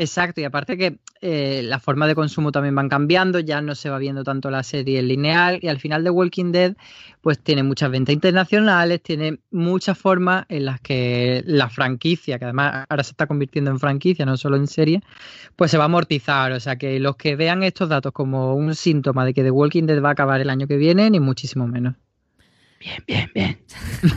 Exacto, 0.00 0.40
y 0.40 0.44
aparte 0.44 0.78
que 0.78 1.00
eh, 1.20 1.60
la 1.64 1.80
forma 1.80 2.06
de 2.06 2.14
consumo 2.14 2.52
también 2.52 2.72
van 2.72 2.88
cambiando, 2.88 3.40
ya 3.40 3.60
no 3.60 3.74
se 3.74 3.90
va 3.90 3.98
viendo 3.98 4.22
tanto 4.22 4.48
la 4.48 4.62
serie 4.62 5.02
lineal 5.02 5.58
y 5.60 5.66
al 5.66 5.80
final 5.80 6.04
de 6.04 6.10
Walking 6.10 6.52
Dead 6.52 6.76
pues 7.20 7.40
tiene 7.40 7.64
muchas 7.64 7.90
ventas 7.90 8.14
internacionales, 8.14 9.02
tiene 9.02 9.40
muchas 9.50 9.98
formas 9.98 10.46
en 10.50 10.66
las 10.66 10.80
que 10.80 11.42
la 11.46 11.68
franquicia, 11.68 12.38
que 12.38 12.44
además 12.44 12.86
ahora 12.88 13.02
se 13.02 13.10
está 13.10 13.26
convirtiendo 13.26 13.72
en 13.72 13.80
franquicia, 13.80 14.24
no 14.24 14.36
solo 14.36 14.56
en 14.56 14.68
serie, 14.68 15.02
pues 15.56 15.72
se 15.72 15.78
va 15.78 15.84
a 15.84 15.86
amortizar, 15.86 16.52
o 16.52 16.60
sea 16.60 16.76
que 16.76 17.00
los 17.00 17.16
que 17.16 17.34
vean 17.34 17.64
estos 17.64 17.88
datos 17.88 18.12
como 18.12 18.54
un 18.54 18.76
síntoma 18.76 19.24
de 19.24 19.34
que 19.34 19.42
The 19.42 19.50
Walking 19.50 19.82
Dead 19.82 20.00
va 20.00 20.10
a 20.10 20.12
acabar 20.12 20.40
el 20.40 20.48
año 20.48 20.68
que 20.68 20.76
viene, 20.76 21.10
ni 21.10 21.18
muchísimo 21.18 21.66
menos. 21.66 21.96
Bien, 22.78 23.02
bien, 23.04 23.30
bien. 23.34 23.58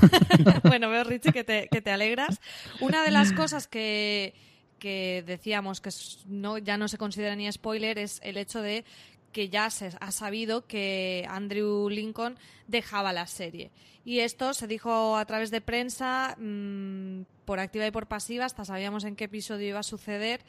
bueno, 0.63 0.91
veo, 0.91 1.03
Richie, 1.03 1.31
que 1.31 1.43
te, 1.43 1.67
que 1.71 1.81
te 1.81 1.89
alegras. 1.89 2.39
Una 2.79 3.03
de 3.03 3.09
las 3.09 3.33
cosas 3.33 3.67
que 3.67 4.35
que 4.81 5.23
decíamos 5.27 5.79
que 5.79 5.91
no, 6.25 6.57
ya 6.57 6.75
no 6.75 6.87
se 6.87 6.97
considera 6.97 7.35
ni 7.35 7.49
spoiler 7.51 7.99
es 7.99 8.19
el 8.23 8.35
hecho 8.35 8.63
de 8.63 8.83
que 9.31 9.47
ya 9.47 9.69
se 9.69 9.91
ha 9.99 10.11
sabido 10.11 10.65
que 10.65 11.23
Andrew 11.29 11.87
Lincoln 11.87 12.35
dejaba 12.67 13.13
la 13.13 13.27
serie. 13.27 13.69
Y 14.03 14.19
esto 14.21 14.55
se 14.55 14.65
dijo 14.65 15.15
a 15.17 15.25
través 15.25 15.51
de 15.51 15.61
prensa, 15.61 16.35
mm, 16.39 17.21
por 17.45 17.59
activa 17.59 17.85
y 17.85 17.91
por 17.91 18.07
pasiva, 18.07 18.45
hasta 18.45 18.65
sabíamos 18.65 19.03
en 19.03 19.15
qué 19.15 19.25
episodio 19.25 19.67
iba 19.67 19.79
a 19.79 19.83
suceder. 19.83 20.41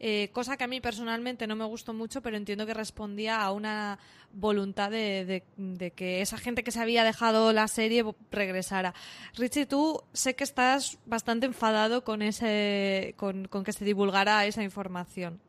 Eh, 0.00 0.30
cosa 0.32 0.56
que 0.56 0.64
a 0.64 0.66
mí 0.66 0.80
personalmente 0.80 1.46
no 1.46 1.56
me 1.56 1.64
gustó 1.64 1.92
mucho, 1.92 2.20
pero 2.20 2.36
entiendo 2.36 2.66
que 2.66 2.74
respondía 2.74 3.40
a 3.40 3.52
una 3.52 3.98
voluntad 4.32 4.90
de, 4.90 5.42
que 5.94 6.20
esa 6.20 6.38
gente 6.38 6.64
que 6.64 6.72
se 6.72 6.80
había 6.80 7.04
dejado 7.04 7.52
la 7.52 7.68
serie 7.68 8.04
regresara. 8.30 8.94
Richie, 9.36 9.66
tú 9.66 10.02
sé 10.12 10.34
que 10.34 10.44
estás 10.44 10.98
bastante 11.06 11.46
enfadado 11.46 12.04
con, 12.04 12.22
ese, 12.22 13.14
con 13.16 13.46
que 13.46 13.72
se 13.72 13.84
divulgara 13.84 14.44
esa 14.46 14.62
información. 14.62 15.40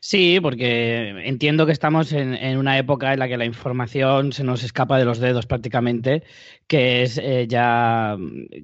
Sí, 0.00 0.38
porque 0.40 1.08
entiendo 1.26 1.66
que 1.66 1.72
estamos 1.72 2.12
en, 2.12 2.56
una 2.56 2.78
época 2.78 3.12
en 3.12 3.18
la 3.18 3.28
que 3.28 3.36
la 3.36 3.44
información 3.44 4.32
se 4.32 4.44
nos 4.44 4.62
escapa 4.64 4.98
de 4.98 5.04
los 5.04 5.18
dedos 5.18 5.46
prácticamente, 5.46 6.22
que 6.66 7.02
es 7.02 7.18
eh, 7.18 7.46
ya 7.48 8.16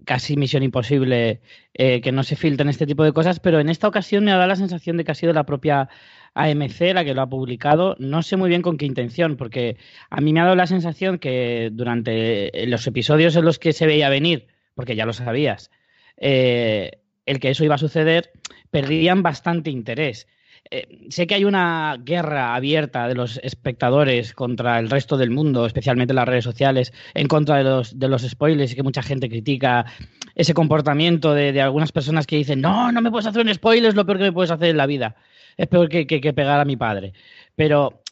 casi 0.05 0.37
misión 0.37 0.63
imposible 0.63 1.41
eh, 1.75 2.01
que 2.01 2.13
no 2.13 2.23
se 2.23 2.37
filtren 2.37 2.71
este 2.71 2.87
tipo 2.87 3.05
de 3.05 3.13
cosas, 3.13 3.39
pero 3.41 3.61
en 3.61 3.69
esta 3.69 3.87
ocasión 3.87 4.25
me 4.25 4.33
ha 4.33 4.37
dado 4.37 4.49
la 4.49 4.57
sensación 4.57 4.97
de 4.97 5.05
que 5.05 5.13
ha 5.13 5.15
sido 5.15 5.33
la 5.35 5.45
propia 5.45 5.89
AMC 6.35 6.81
la 6.95 7.05
que 7.05 7.15
lo 7.15 7.23
ha 7.23 7.29
publicado. 7.29 7.97
No 7.99 8.23
sé 8.23 8.37
muy 8.37 8.49
bien 8.49 8.63
con 8.63 8.79
qué 8.79 8.87
intención, 8.87 9.37
porque 9.37 9.77
a 10.11 10.21
mí 10.21 10.33
me 10.33 10.41
ha 10.41 10.45
dado 10.45 10.57
la 10.57 10.67
sensación 10.67 11.19
que 11.19 11.71
durante 11.73 12.51
los 12.67 12.87
episodios 12.87 13.37
en 13.37 13.45
los 13.45 13.59
que 13.59 13.73
se 13.73 13.87
veía 13.87 14.09
venir, 14.09 14.47
porque 14.75 14.97
ya 14.97 15.07
lo 15.07 15.13
sabías, 15.13 15.71
eh, 16.17 16.93
el 17.27 17.41
que 17.41 17.51
eso 17.51 17.65
iba 17.65 17.75
a 17.75 17.79
suceder, 17.79 18.31
perdían 18.71 19.23
bastante 19.23 19.71
interés 19.71 20.27
eh, 20.71 21.07
sé 21.11 21.27
que 21.27 21.35
hay 21.35 21.45
una 21.45 21.97
guerra 22.03 22.55
abierta 22.55 23.09
de 23.09 23.15
los 23.15 23.39
espectadores 23.43 24.33
contra 24.33 24.79
el 24.79 24.91
resto 24.91 25.17
del 25.17 25.31
mundo, 25.31 25.67
especialmente 25.67 26.13
en 26.13 26.17
las 26.17 26.29
redes 26.29 26.45
sociales, 26.45 26.93
en 27.15 27.29
contra 27.29 27.57
de 27.57 27.65
los, 27.65 27.99
de 27.99 28.09
los 28.09 28.23
spoilers 28.23 28.73
y 28.73 28.77
que 28.77 28.83
mucha 28.83 29.03
gente 29.03 29.29
critica 29.29 29.87
ese 30.35 30.55
comportamiento 30.55 31.35
de, 31.35 31.61
algunas 31.61 31.93
personas 31.93 32.27
que 32.27 32.37
dicen, 32.37 32.61
no, 32.61 32.93
no 32.93 33.01
me 33.01 33.11
puedes 33.11 33.27
hacer 33.27 33.43
un 33.43 33.55
spoiler, 33.55 33.91
es 33.91 33.95
lo 33.95 34.07
peor 34.07 34.19
que 34.19 34.25
me 34.25 34.33
puedes 34.33 34.51
hacer 34.51 34.71
en 34.71 34.77
la 34.77 34.87
vida. 34.87 35.17
Es 35.57 35.69
peor 35.69 35.89
que, 35.89 36.07
que, 36.07 36.21
que 36.21 36.33
pegar 36.33 36.61
a 36.61 36.65
mi 36.65 36.77
padre. 36.77 37.13
Pero, 37.55 38.03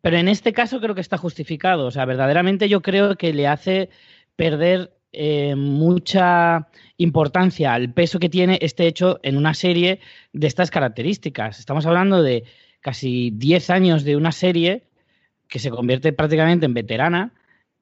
pero 0.00 0.16
en 0.18 0.28
este 0.28 0.52
caso 0.52 0.80
creo 0.80 0.94
que 0.94 1.00
está 1.00 1.18
justificado. 1.18 1.86
O 1.86 1.90
sea, 1.90 2.04
verdaderamente 2.04 2.68
yo 2.68 2.82
creo 2.82 3.16
que 3.16 3.32
le 3.32 3.48
hace 3.48 3.90
perder 4.36 4.92
eh, 5.12 5.54
mucha 5.56 6.68
importancia 7.02 7.74
al 7.74 7.92
peso 7.92 8.18
que 8.18 8.28
tiene 8.28 8.58
este 8.62 8.86
hecho 8.86 9.20
en 9.22 9.36
una 9.36 9.54
serie 9.54 10.00
de 10.32 10.46
estas 10.46 10.70
características. 10.70 11.58
Estamos 11.58 11.86
hablando 11.86 12.22
de 12.22 12.44
casi 12.80 13.30
10 13.30 13.70
años 13.70 14.04
de 14.04 14.16
una 14.16 14.32
serie 14.32 14.84
que 15.48 15.58
se 15.58 15.70
convierte 15.70 16.12
prácticamente 16.12 16.66
en 16.66 16.74
veterana 16.74 17.34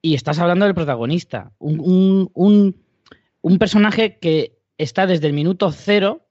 y 0.03 0.15
estás 0.15 0.39
hablando 0.39 0.65
del 0.65 0.75
protagonista, 0.75 1.53
un, 1.59 2.31
un 2.35 3.59
personaje 3.59 4.19
que 4.19 4.59
está 4.79 5.07
desde 5.07 5.27
el 5.27 5.35
minuto 5.35 5.71
cero 5.71 6.27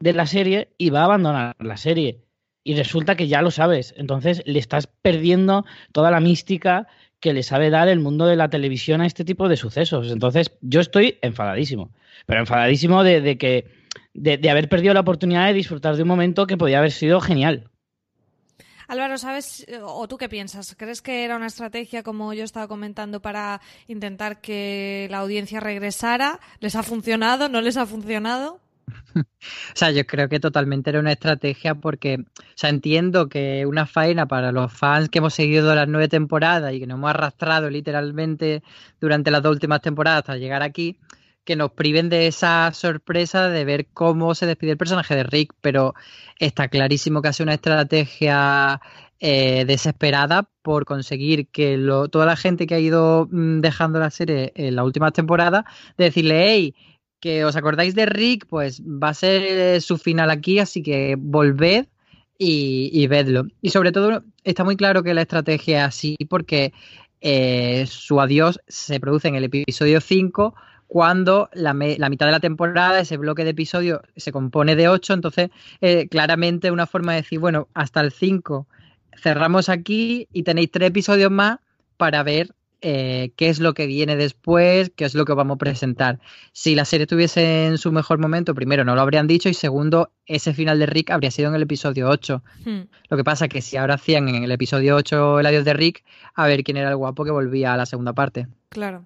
de 0.00 0.12
la 0.12 0.26
serie 0.26 0.72
y 0.78 0.90
va 0.90 1.00
a 1.00 1.04
abandonar 1.04 1.56
la 1.58 1.76
serie. 1.76 2.24
Y 2.64 2.74
resulta 2.74 3.16
que 3.16 3.28
ya 3.28 3.42
lo 3.42 3.50
sabes. 3.50 3.94
Entonces 3.96 4.42
le 4.44 4.58
estás 4.58 4.86
perdiendo 4.86 5.64
toda 5.92 6.10
la 6.10 6.20
mística 6.20 6.86
que 7.20 7.32
le 7.32 7.42
sabe 7.42 7.70
dar 7.70 7.88
el 7.88 8.00
mundo 8.00 8.26
de 8.26 8.36
la 8.36 8.48
televisión 8.48 9.00
a 9.00 9.06
este 9.06 9.24
tipo 9.24 9.48
de 9.48 9.56
sucesos. 9.56 10.10
Entonces, 10.10 10.52
yo 10.60 10.80
estoy 10.80 11.18
enfadadísimo, 11.22 11.90
pero 12.26 12.40
enfadadísimo 12.40 13.02
de, 13.02 13.36
que 13.38 13.66
de, 14.14 14.50
haber 14.50 14.68
perdido 14.68 14.94
la 14.94 15.00
oportunidad 15.00 15.46
de 15.46 15.54
disfrutar 15.54 15.96
de 15.96 16.02
un 16.02 16.08
momento 16.08 16.46
que 16.46 16.56
podía 16.56 16.78
haber 16.78 16.92
sido 16.92 17.20
genial. 17.20 17.70
Álvaro, 18.86 19.18
¿sabes 19.18 19.66
o 19.82 20.08
tú 20.08 20.16
qué 20.16 20.30
piensas? 20.30 20.74
¿Crees 20.74 21.02
que 21.02 21.24
era 21.24 21.36
una 21.36 21.48
estrategia, 21.48 22.02
como 22.02 22.32
yo 22.32 22.44
estaba 22.44 22.68
comentando, 22.68 23.20
para 23.20 23.60
intentar 23.86 24.40
que 24.40 25.08
la 25.10 25.18
audiencia 25.18 25.60
regresara? 25.60 26.40
¿Les 26.60 26.74
ha 26.74 26.82
funcionado? 26.82 27.50
¿No 27.50 27.60
les 27.60 27.76
ha 27.76 27.84
funcionado? 27.84 28.60
o 29.74 29.76
sea, 29.76 29.90
yo 29.90 30.06
creo 30.06 30.28
que 30.28 30.40
totalmente 30.40 30.90
era 30.90 31.00
una 31.00 31.12
estrategia 31.12 31.74
porque, 31.74 32.16
o 32.16 32.42
sea, 32.54 32.70
entiendo 32.70 33.28
que 33.28 33.66
una 33.66 33.86
faena 33.86 34.26
para 34.26 34.52
los 34.52 34.72
fans 34.72 35.08
que 35.08 35.18
hemos 35.18 35.34
seguido 35.34 35.74
las 35.74 35.88
nueve 35.88 36.08
temporadas 36.08 36.72
y 36.72 36.80
que 36.80 36.86
nos 36.86 36.98
hemos 36.98 37.10
arrastrado 37.10 37.70
literalmente 37.70 38.62
durante 39.00 39.30
las 39.30 39.42
dos 39.42 39.52
últimas 39.52 39.80
temporadas 39.80 40.20
hasta 40.20 40.36
llegar 40.36 40.62
aquí, 40.62 40.98
que 41.44 41.56
nos 41.56 41.72
priven 41.72 42.10
de 42.10 42.26
esa 42.26 42.70
sorpresa 42.74 43.48
de 43.48 43.64
ver 43.64 43.86
cómo 43.94 44.34
se 44.34 44.44
despide 44.46 44.72
el 44.72 44.76
personaje 44.76 45.16
de 45.16 45.22
Rick, 45.22 45.54
pero 45.62 45.94
está 46.38 46.68
clarísimo 46.68 47.22
que 47.22 47.28
ha 47.28 47.32
sido 47.32 47.44
una 47.44 47.54
estrategia 47.54 48.80
eh, 49.20 49.64
desesperada 49.66 50.48
por 50.62 50.84
conseguir 50.84 51.48
que 51.48 51.76
toda 52.12 52.26
la 52.26 52.36
gente 52.36 52.66
que 52.66 52.74
ha 52.74 52.78
ido 52.78 53.28
mm, 53.30 53.60
dejando 53.60 53.98
la 53.98 54.10
serie 54.10 54.52
en 54.54 54.76
la 54.76 54.84
última 54.84 55.10
temporada, 55.10 55.64
de 55.96 56.04
decirle, 56.04 56.46
hey, 56.50 56.74
que 57.20 57.44
os 57.44 57.56
acordáis 57.56 57.94
de 57.94 58.06
Rick, 58.06 58.46
pues 58.46 58.82
va 58.82 59.10
a 59.10 59.14
ser 59.14 59.42
eh, 59.42 59.80
su 59.80 59.98
final 59.98 60.30
aquí, 60.30 60.58
así 60.58 60.82
que 60.82 61.16
volved 61.18 61.86
y, 62.38 63.06
vedlo. 63.08 63.46
Y 63.60 63.70
sobre 63.70 63.92
todo 63.92 64.22
está 64.44 64.64
muy 64.64 64.76
claro 64.76 65.02
que 65.02 65.14
la 65.14 65.22
estrategia 65.22 65.80
es 65.80 65.88
así 65.88 66.16
porque 66.28 66.72
eh, 67.20 67.84
su 67.88 68.20
adiós 68.20 68.60
se 68.68 69.00
produce 69.00 69.28
en 69.28 69.34
el 69.34 69.44
episodio 69.44 70.00
5 70.00 70.54
cuando 70.86 71.50
la, 71.52 71.74
mitad 71.74 72.26
de 72.26 72.32
la 72.32 72.40
temporada, 72.40 73.00
ese 73.00 73.18
bloque 73.18 73.44
de 73.44 73.50
episodios 73.50 74.00
se 74.16 74.32
compone 74.32 74.74
de 74.74 74.88
8, 74.88 75.14
entonces 75.14 75.50
eh, 75.80 76.08
claramente 76.08 76.70
una 76.70 76.86
forma 76.86 77.12
de 77.12 77.22
decir, 77.22 77.40
bueno, 77.40 77.68
hasta 77.74 78.00
el 78.00 78.12
5 78.12 78.66
cerramos 79.20 79.68
aquí 79.68 80.28
y 80.32 80.44
tenéis 80.44 80.70
tres 80.70 80.88
episodios 80.88 81.30
más 81.30 81.58
para 81.96 82.22
ver 82.22 82.54
eh, 82.80 83.32
qué 83.36 83.48
es 83.48 83.58
lo 83.58 83.74
que 83.74 83.86
viene 83.86 84.16
después, 84.16 84.92
qué 84.94 85.04
es 85.04 85.14
lo 85.14 85.24
que 85.24 85.32
vamos 85.32 85.56
a 85.56 85.58
presentar. 85.58 86.20
Si 86.52 86.74
la 86.74 86.84
serie 86.84 87.04
estuviese 87.04 87.66
en 87.66 87.78
su 87.78 87.90
mejor 87.92 88.18
momento, 88.18 88.54
primero 88.54 88.84
no 88.84 88.94
lo 88.94 89.00
habrían 89.00 89.26
dicho 89.26 89.48
y 89.48 89.54
segundo, 89.54 90.12
ese 90.26 90.54
final 90.54 90.78
de 90.78 90.86
Rick 90.86 91.10
habría 91.10 91.30
sido 91.30 91.48
en 91.48 91.54
el 91.54 91.62
episodio 91.62 92.08
8. 92.08 92.42
Hmm. 92.64 92.80
Lo 93.08 93.16
que 93.16 93.24
pasa 93.24 93.46
es 93.46 93.50
que 93.50 93.62
si 93.62 93.76
ahora 93.76 93.94
hacían 93.94 94.28
en 94.28 94.44
el 94.44 94.52
episodio 94.52 94.96
8 94.96 95.40
el 95.40 95.46
adiós 95.46 95.64
de 95.64 95.72
Rick, 95.74 96.04
a 96.34 96.46
ver 96.46 96.62
quién 96.62 96.76
era 96.76 96.90
el 96.90 96.96
guapo 96.96 97.24
que 97.24 97.30
volvía 97.30 97.74
a 97.74 97.76
la 97.76 97.86
segunda 97.86 98.12
parte. 98.12 98.46
Claro. 98.68 99.04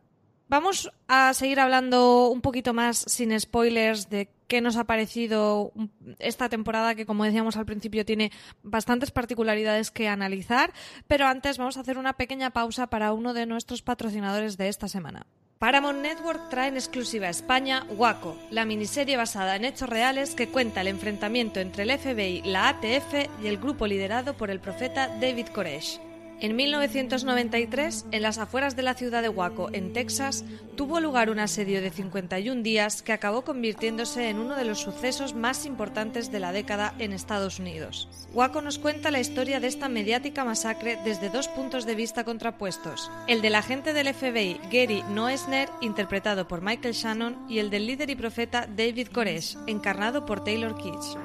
Vamos 0.52 0.92
a 1.09 1.32
seguir 1.32 1.61
hablando 1.61 2.28
un 2.28 2.42
poquito 2.42 2.75
más 2.75 3.06
sin 3.09 3.40
spoilers 3.40 4.11
de 4.11 4.28
qué 4.49 4.61
nos 4.61 4.76
ha 4.76 4.85
parecido 4.85 5.73
esta 6.18 6.50
temporada 6.50 6.94
que, 6.94 7.06
como 7.06 7.25
decíamos 7.25 7.56
al 7.56 7.64
principio, 7.64 8.04
tiene 8.04 8.30
bastantes 8.62 9.12
particularidades 9.12 9.90
que 9.90 10.09
analizar, 10.09 10.75
pero 11.09 11.26
antes 11.26 11.56
vamos 11.56 11.78
a 11.78 11.80
hacer 11.80 11.97
una 11.97 12.18
pequeña 12.18 12.50
pausa 12.50 12.88
para 12.88 13.14
uno 13.14 13.32
de 13.32 13.47
nuestros 13.47 13.80
patrocinadores 13.80 14.59
de 14.59 14.68
esta 14.68 14.88
semana. 14.88 15.26
Paramount 15.59 16.00
Network 16.00 16.50
trae 16.50 16.68
en 16.68 16.75
exclusiva 16.75 17.28
a 17.28 17.30
España 17.30 17.87
Waco, 17.88 18.37
la 18.50 18.66
miniserie 18.66 19.16
basada 19.16 19.56
en 19.56 19.64
hechos 19.64 19.88
reales 19.88 20.35
que 20.35 20.49
cuenta 20.49 20.82
el 20.82 20.88
enfrentamiento 20.88 21.61
entre 21.61 21.85
el 21.85 21.99
FBI, 21.99 22.42
la 22.44 22.68
ATF 22.68 23.42
y 23.42 23.47
el 23.47 23.56
grupo 23.56 23.87
liderado 23.87 24.37
por 24.37 24.50
el 24.50 24.61
profeta 24.61 25.09
David 25.18 25.47
Koresh. 25.47 26.12
En 26.42 26.56
1993, 26.56 28.06
en 28.11 28.22
las 28.22 28.38
afueras 28.38 28.75
de 28.75 28.82
la 28.82 28.94
ciudad 28.94 29.22
de 29.22 29.28
Waco, 29.28 29.70
en 29.72 29.92
Texas, 29.92 30.44
tuvo 30.75 30.99
lugar 30.99 31.30
un 31.30 31.38
asedio 31.38 31.80
de 31.80 31.90
51 31.90 32.62
días 32.62 33.02
que 33.02 33.12
acabó 33.12 33.42
convirtiéndose 33.42 34.28
en 34.28 34.40
uno 34.40 34.56
de 34.56 34.64
los 34.64 34.80
sucesos 34.80 35.34
más 35.34 35.64
importantes 35.66 36.32
de 36.32 36.40
la 36.40 36.50
década 36.50 36.94
en 36.99 37.12
Estados 37.12 37.61
Unidos. 37.61 38.08
Waco 38.34 38.61
nos 38.61 38.80
cuenta 38.80 39.12
la 39.12 39.20
historia 39.20 39.61
de 39.61 39.68
esta 39.68 39.88
mediática 39.88 40.44
masacre 40.44 40.99
desde 41.04 41.28
dos 41.28 41.46
puntos 41.46 41.87
de 41.87 41.94
vista 41.94 42.25
contrapuestos, 42.25 43.08
el 43.28 43.40
del 43.40 43.54
agente 43.54 43.92
del 43.92 44.12
FBI 44.12 44.58
Gary 44.64 45.04
Noesner, 45.11 45.68
interpretado 45.80 46.49
por 46.49 46.61
Michael 46.61 46.94
Shannon, 46.94 47.46
y 47.49 47.61
el 47.61 47.70
del 47.70 47.87
líder 47.87 48.11
y 48.11 48.16
profeta 48.16 48.66
David 48.66 49.11
Koresh, 49.14 49.58
encarnado 49.68 50.26
por 50.26 50.42
Taylor 50.42 50.76
Kitsch. 50.76 51.16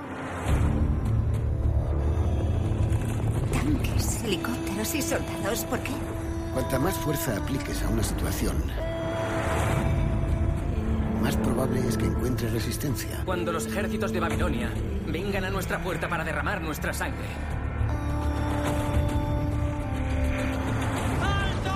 Tanques, 3.57 4.23
helicópteros 4.23 4.95
y 4.95 5.01
soldados, 5.01 5.65
¿por 5.65 5.79
qué? 5.79 5.91
Cuanta 6.53 6.79
más 6.79 6.95
fuerza 6.97 7.37
apliques 7.37 7.81
a 7.83 7.89
una 7.89 8.03
situación, 8.03 8.55
más 11.21 11.35
probable 11.37 11.81
es 11.87 11.97
que 11.97 12.05
encuentres 12.05 12.53
resistencia. 12.53 13.23
Cuando 13.25 13.51
los 13.51 13.65
ejércitos 13.65 14.11
de 14.13 14.19
Babilonia 14.19 14.71
vengan 15.07 15.43
a 15.45 15.49
nuestra 15.49 15.81
puerta 15.81 16.07
para 16.07 16.23
derramar 16.23 16.61
nuestra 16.61 16.93
sangre. 16.93 17.27
¡Alto! 21.21 21.71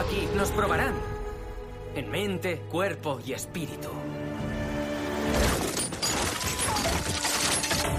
Aquí 0.00 0.28
nos 0.36 0.50
probarán. 0.50 0.94
En 1.94 2.10
mente, 2.10 2.62
cuerpo 2.70 3.20
y 3.24 3.34
espíritu. 3.34 3.90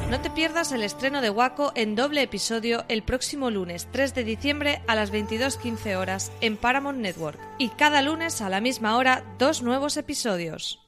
No 0.10 0.22
te 0.22 0.30
pierdas 0.30 0.72
el 0.72 0.84
estreno 0.84 1.20
de 1.20 1.32
Waco 1.32 1.72
en 1.74 1.96
doble 1.96 2.22
episodio 2.22 2.86
el 2.90 3.02
próximo 3.02 3.50
lunes 3.50 3.88
3 3.92 4.14
de 4.14 4.24
diciembre 4.24 4.82
a 4.86 4.94
las 4.94 5.12
22.15 5.12 5.96
horas 5.96 6.32
en 6.42 6.58
Paramount 6.58 7.00
Network 7.00 7.40
y 7.58 7.70
cada 7.70 8.04
lunes 8.04 8.40
a 8.42 8.50
la 8.50 8.62
misma 8.62 8.98
hora 8.98 9.24
dos 9.40 9.64
nuevos 9.64 9.98
episodios. 9.98 10.80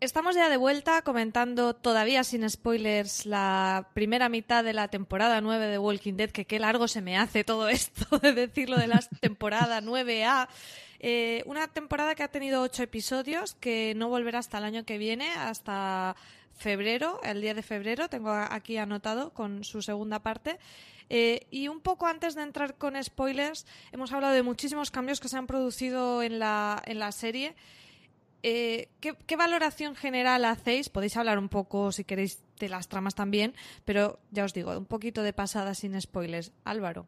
Estamos 0.00 0.34
ya 0.34 0.48
de 0.48 0.56
vuelta 0.56 1.02
comentando 1.02 1.74
todavía 1.74 2.24
sin 2.24 2.50
spoilers 2.50 3.26
la 3.26 3.90
primera 3.94 4.28
mitad 4.28 4.64
de 4.64 4.72
la 4.72 4.88
temporada 4.88 5.40
9 5.40 5.66
de 5.68 5.78
Walking 5.78 6.14
Dead, 6.14 6.30
que 6.30 6.44
qué 6.44 6.58
largo 6.58 6.88
se 6.88 7.00
me 7.00 7.16
hace 7.16 7.44
todo 7.44 7.68
esto 7.68 8.18
de 8.18 8.32
decirlo 8.32 8.76
de 8.76 8.88
la 8.88 8.98
temporada 9.20 9.82
9A. 9.82 10.48
Eh, 10.98 11.44
una 11.46 11.68
temporada 11.68 12.14
que 12.16 12.24
ha 12.24 12.28
tenido 12.28 12.62
ocho 12.62 12.82
episodios, 12.82 13.54
que 13.54 13.94
no 13.94 14.08
volverá 14.08 14.40
hasta 14.40 14.58
el 14.58 14.64
año 14.64 14.84
que 14.84 14.98
viene, 14.98 15.30
hasta 15.30 16.16
febrero, 16.56 17.20
el 17.22 17.40
día 17.40 17.54
de 17.54 17.62
febrero, 17.62 18.08
tengo 18.08 18.30
aquí 18.30 18.76
anotado 18.76 19.32
con 19.32 19.64
su 19.64 19.82
segunda 19.82 20.20
parte. 20.20 20.58
Eh, 21.10 21.46
y 21.50 21.68
un 21.68 21.80
poco 21.80 22.06
antes 22.06 22.34
de 22.34 22.42
entrar 22.42 22.76
con 22.76 23.02
spoilers, 23.02 23.66
hemos 23.92 24.12
hablado 24.12 24.34
de 24.34 24.42
muchísimos 24.42 24.90
cambios 24.90 25.20
que 25.20 25.28
se 25.28 25.36
han 25.36 25.46
producido 25.46 26.22
en 26.22 26.38
la, 26.38 26.82
en 26.86 26.98
la 26.98 27.12
serie. 27.12 27.54
Eh, 28.42 28.88
¿qué, 29.00 29.36
valoración 29.36 29.96
general 29.96 30.44
hacéis? 30.44 30.90
Podéis 30.90 31.16
hablar 31.16 31.38
un 31.38 31.48
poco, 31.48 31.92
si 31.92 32.04
queréis, 32.04 32.42
de 32.58 32.68
las 32.68 32.88
tramas 32.88 33.14
también, 33.14 33.54
pero 33.84 34.20
ya 34.30 34.44
os 34.44 34.52
digo, 34.52 34.76
un 34.76 34.84
poquito 34.84 35.22
de 35.22 35.32
pasada 35.32 35.74
sin 35.74 35.98
spoilers. 36.00 36.52
Álvaro. 36.64 37.06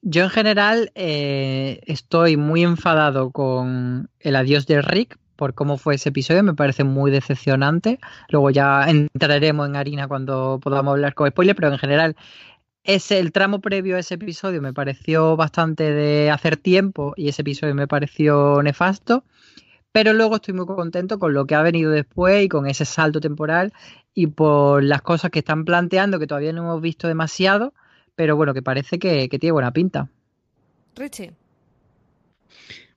Yo 0.00 0.24
en 0.24 0.30
general 0.30 0.92
eh, 0.94 1.80
estoy 1.86 2.36
muy 2.36 2.62
enfadado 2.62 3.30
con 3.32 4.08
el 4.20 4.36
adiós 4.36 4.66
de 4.66 4.80
Rick 4.80 5.18
por 5.36 5.54
cómo 5.54 5.76
fue 5.78 5.94
ese 5.94 6.08
episodio, 6.08 6.42
me 6.42 6.54
parece 6.54 6.84
muy 6.84 7.10
decepcionante. 7.10 7.98
Luego 8.28 8.50
ya 8.50 8.84
entraremos 8.88 9.68
en 9.68 9.76
harina 9.76 10.08
cuando 10.08 10.58
podamos 10.62 10.92
hablar 10.92 11.14
con 11.14 11.28
spoilers, 11.28 11.56
pero 11.56 11.72
en 11.72 11.78
general 11.78 12.16
ese, 12.84 13.18
el 13.18 13.32
tramo 13.32 13.60
previo 13.60 13.96
a 13.96 13.98
ese 13.98 14.14
episodio 14.14 14.62
me 14.62 14.72
pareció 14.72 15.36
bastante 15.36 15.92
de 15.92 16.30
hacer 16.30 16.56
tiempo 16.56 17.14
y 17.16 17.28
ese 17.28 17.42
episodio 17.42 17.74
me 17.74 17.88
pareció 17.88 18.62
nefasto. 18.62 19.24
Pero 19.92 20.12
luego 20.12 20.36
estoy 20.36 20.54
muy 20.54 20.66
contento 20.66 21.18
con 21.18 21.32
lo 21.32 21.46
que 21.46 21.54
ha 21.54 21.62
venido 21.62 21.90
después 21.90 22.44
y 22.44 22.48
con 22.48 22.66
ese 22.66 22.84
salto 22.84 23.18
temporal 23.20 23.72
y 24.14 24.26
por 24.28 24.84
las 24.84 25.02
cosas 25.02 25.30
que 25.30 25.38
están 25.38 25.64
planteando 25.64 26.18
que 26.18 26.26
todavía 26.26 26.52
no 26.52 26.62
hemos 26.62 26.80
visto 26.82 27.08
demasiado, 27.08 27.72
pero 28.14 28.36
bueno, 28.36 28.54
que 28.54 28.62
parece 28.62 28.98
que, 28.98 29.28
que 29.28 29.38
tiene 29.38 29.52
buena 29.52 29.72
pinta. 29.72 30.08
Richie. 30.96 31.32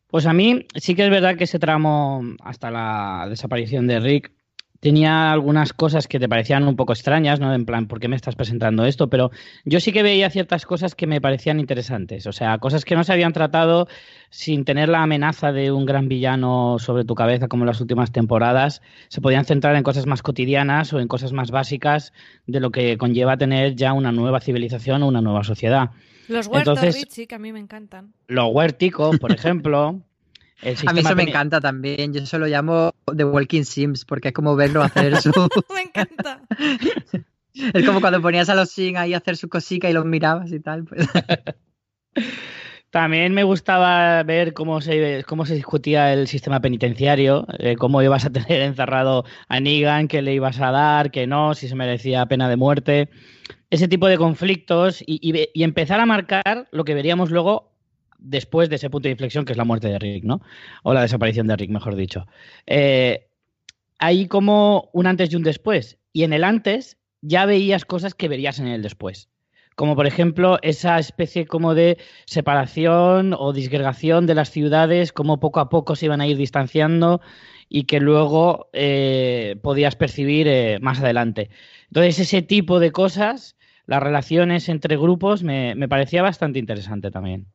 Pues 0.10 0.26
a 0.26 0.34
mí 0.34 0.66
sí 0.76 0.96
que 0.96 1.06
es 1.06 1.12
verdad 1.12 1.36
que 1.36 1.44
ese 1.44 1.60
tramo 1.60 2.24
hasta 2.44 2.72
la 2.72 3.28
desaparición 3.30 3.86
de 3.86 4.00
Rick 4.00 4.32
tenía 4.80 5.32
algunas 5.32 5.72
cosas 5.72 6.08
que 6.08 6.20
te 6.20 6.28
parecían 6.28 6.68
un 6.68 6.76
poco 6.76 6.94
extrañas, 6.94 7.40
¿no? 7.40 7.54
En 7.54 7.66
plan, 7.66 7.88
¿por 7.88 8.00
qué 8.00 8.08
me 8.08 8.16
estás 8.16 8.36
presentando 8.36 8.86
esto? 8.86 9.08
Pero 9.08 9.30
yo 9.66 9.80
sí 9.80 9.92
que 9.92 10.02
veía 10.02 10.32
ciertas 10.32 10.66
cosas 10.66 10.96
que 10.96 11.06
me 11.06 11.22
parecían 11.22 11.60
interesantes, 11.60 12.26
o 12.26 12.32
sea, 12.32 12.58
cosas 12.58 12.86
que 12.86 12.96
no 12.96 13.04
se 13.04 13.14
habían 13.14 13.34
tratado 13.34 13.88
sin 14.32 14.66
tener 14.66 14.90
la 14.90 15.04
amenaza 15.04 15.52
de 15.52 15.72
un 15.72 15.86
gran 15.86 16.08
villano 16.08 16.78
sobre 16.80 17.04
tu 17.04 17.14
cabeza 17.14 17.48
como 17.48 17.64
en 17.64 17.68
las 17.68 17.82
últimas 17.82 18.12
temporadas, 18.12 18.82
se 19.10 19.22
podían 19.22 19.46
centrar 19.46 19.76
en 19.76 19.84
cosas 19.84 20.08
más 20.08 20.24
cotidianas 20.24 20.92
o 20.92 21.00
en 21.00 21.08
cosas 21.08 21.34
más 21.34 21.52
básicas 21.52 22.14
de 22.48 22.60
lo 22.60 22.72
que 22.72 22.98
conlleva 22.98 23.38
tener 23.38 23.76
ya 23.76 23.94
una 23.94 24.12
nueva 24.12 24.40
civilización 24.40 25.04
o 25.04 25.08
una 25.08 25.22
nueva 25.22 25.44
sociedad. 25.44 25.92
Los 26.30 26.48
huertos, 26.48 26.80
Richie, 26.82 27.28
que 27.28 27.36
a 27.36 27.40
mí 27.40 27.52
me 27.52 27.60
encantan. 27.60 28.14
Los 28.28 28.50
huérticos, 28.54 29.18
por 29.20 29.32
ejemplo. 29.34 30.02
A 30.86 30.94
mí 30.94 31.00
eso 31.00 31.16
me 31.16 31.24
encanta 31.24 31.60
también. 31.60 32.14
Yo 32.14 32.22
eso 32.22 32.38
lo 32.38 32.46
llamo 32.46 32.94
The 33.16 33.24
Walking 33.24 33.64
Sims 33.64 34.06
porque 34.06 34.30
es 34.30 34.34
como 34.34 34.56
verlo 34.56 34.84
hacer 34.84 35.20
su. 35.22 35.32
me 35.74 35.82
encanta. 35.82 36.42
es 37.74 37.86
como 37.86 38.02
cuando 38.02 38.22
ponías 38.22 38.50
a 38.50 38.56
los 38.56 38.70
Sims 38.70 38.98
ahí 38.98 39.14
a 39.14 39.18
hacer 39.18 39.38
su 39.38 39.50
cosica 39.50 39.90
y 39.90 39.94
los 39.94 40.06
mirabas 40.06 40.52
y 40.52 40.60
tal. 40.60 40.86
Pues. 40.86 41.08
También 42.92 43.34
me 43.34 43.44
gustaba 43.44 44.22
ver 44.24 44.54
cómo 44.54 44.82
se, 44.82 45.24
cómo 45.28 45.46
se 45.46 45.54
discutía 45.54 46.12
el 46.12 46.28
sistema 46.28 46.60
penitenciario, 46.60 47.46
eh, 47.60 47.76
cómo 47.76 48.02
ibas 48.02 48.26
a 48.26 48.32
tener 48.32 48.62
encerrado 48.62 49.26
a 49.48 49.60
Negan, 49.60 50.08
qué 50.08 50.22
le 50.22 50.34
ibas 50.34 50.60
a 50.60 50.72
dar, 50.72 51.12
qué 51.12 51.28
no, 51.28 51.54
si 51.54 51.68
se 51.68 51.76
merecía 51.76 52.26
pena 52.26 52.50
de 52.50 52.56
muerte. 52.56 53.10
Ese 53.70 53.88
tipo 53.88 54.08
de 54.08 54.18
conflictos 54.18 55.04
y 55.06 55.64
empezar 55.64 56.00
a 56.00 56.06
marcar 56.06 56.68
lo 56.72 56.84
que 56.84 56.96
veríamos 56.96 57.30
luego 57.30 57.70
después 58.20 58.70
de 58.70 58.76
ese 58.76 58.90
punto 58.90 59.08
de 59.08 59.12
inflexión 59.12 59.46
que 59.46 59.54
es 59.54 59.58
la 59.58 59.66
muerte 59.66 59.88
de 59.88 59.98
Rick, 59.98 60.24
¿no? 60.24 60.42
O 60.84 60.94
la 60.94 61.02
desaparición 61.02 61.48
de 61.48 61.56
Rick, 61.56 61.72
mejor 61.72 61.96
dicho. 61.96 62.28
Eh, 62.68 63.28
hay 63.98 64.28
como 64.28 64.90
un 64.94 65.08
antes 65.08 65.32
y 65.32 65.36
un 65.36 65.44
después. 65.44 65.98
Y 66.14 66.24
en 66.24 66.34
el 66.34 66.44
antes 66.44 66.98
ya 67.22 67.46
veías 67.46 67.86
cosas 67.86 68.14
que 68.14 68.28
verías 68.28 68.60
en 68.60 68.68
el 68.68 68.82
después. 68.82 69.30
Como 69.76 69.96
por 69.96 70.08
ejemplo 70.08 70.60
esa 70.62 71.00
especie 71.00 71.48
como 71.48 71.74
de 71.74 71.98
separación 72.26 73.34
o 73.38 73.54
disgregación 73.54 74.26
de 74.26 74.36
las 74.36 74.52
ciudades, 74.52 75.14
como 75.14 75.40
poco 75.40 75.62
a 75.62 75.70
poco 75.70 75.96
se 75.96 76.06
iban 76.06 76.20
a 76.20 76.28
ir 76.28 76.36
distanciando 76.36 77.22
y 77.70 77.84
que 77.84 78.02
luego 78.02 78.70
eh, 78.74 79.56
podías 79.62 79.96
percibir 79.96 80.48
eh, 80.50 80.80
más 80.82 81.00
adelante. 81.00 81.50
Entonces 81.88 82.20
ese 82.20 82.42
tipo 82.42 82.80
de 82.80 82.92
cosas, 82.92 83.56
las 83.90 84.04
relaciones 84.04 84.70
entre 84.70 84.98
grupos, 84.98 85.44
me 85.44 85.88
parecía 85.90 86.22
bastante 86.22 86.60
interesante 86.60 87.10
también. 87.12 87.48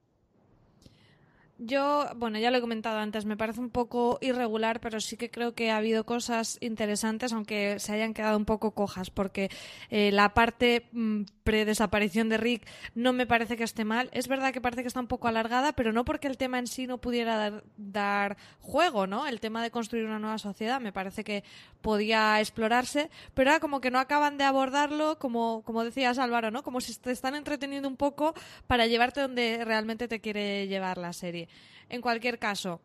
Yo, 1.59 2.07
bueno, 2.17 2.39
ya 2.41 2.51
lo 2.51 2.59
he 2.59 2.61
comentado 2.61 2.99
antes, 2.99 3.27
me 3.27 3.37
parece 3.37 3.61
un 3.61 3.71
poco 3.71 4.19
irregular, 4.21 4.81
pero 4.81 5.01
sí 5.01 5.17
que 5.17 5.31
creo 5.31 5.55
que 5.55 5.71
ha 5.71 5.77
habido 5.77 6.05
cosas 6.05 6.59
interesantes, 6.61 7.33
aunque 7.33 7.79
se 7.79 7.93
hayan 7.93 8.13
quedado 8.13 8.37
un 8.37 8.45
poco 8.45 8.73
cojas, 8.73 9.11
porque 9.11 9.51
eh, 9.89 10.11
la 10.11 10.35
parte 10.35 10.89
mm, 10.91 11.23
pre-desaparición 11.45 12.29
de 12.29 12.39
Rick 12.39 12.67
no 12.97 13.13
me 13.13 13.27
parece 13.27 13.57
que 13.57 13.63
esté 13.63 13.85
mal. 13.85 14.09
Es 14.13 14.27
verdad 14.27 14.53
que 14.53 14.61
parece 14.61 14.83
que 14.83 14.89
está 14.89 14.99
un 14.99 15.07
poco 15.07 15.29
alargada, 15.29 15.75
pero 15.75 15.93
no 15.93 16.05
porque 16.05 16.27
el 16.27 16.39
tema 16.39 16.59
en 16.59 16.67
sí 16.67 16.89
no 16.89 16.99
pudiera 16.99 17.37
dar, 17.37 17.65
dar 17.77 18.37
juego, 18.61 19.07
¿no? 19.07 19.29
El 19.29 19.39
tema 19.39 19.63
de 19.63 19.71
construir 19.71 20.07
una 20.07 20.19
nueva 20.19 20.39
sociedad 20.39 20.81
me 20.81 20.93
parece 20.93 21.23
que 21.23 21.45
podía 21.83 22.41
explorarse, 22.41 23.11
pero 23.35 23.51
era 23.51 23.61
como 23.61 23.81
que 23.81 23.93
no 23.93 24.01
acaban 24.01 24.39
de 24.39 24.45
abordarlo, 24.45 25.21
como, 25.21 25.63
como 25.63 25.85
decías 25.85 26.19
Álvaro, 26.19 26.51
¿no? 26.51 26.65
Como 26.65 26.81
si 26.81 26.95
te 26.97 27.13
están 27.13 27.37
entreteniendo 27.37 27.89
un 27.89 27.97
poco 27.97 28.35
para 28.67 28.89
llevarte 28.89 29.21
donde 29.21 29.65
realmente 29.65 30.09
te 30.09 30.21
quiere 30.21 30.67
llevar 30.67 30.99
la 30.99 31.13
serie. 31.13 31.44
En 31.89 32.01
cualquier 32.01 32.39
caso, 32.39 32.81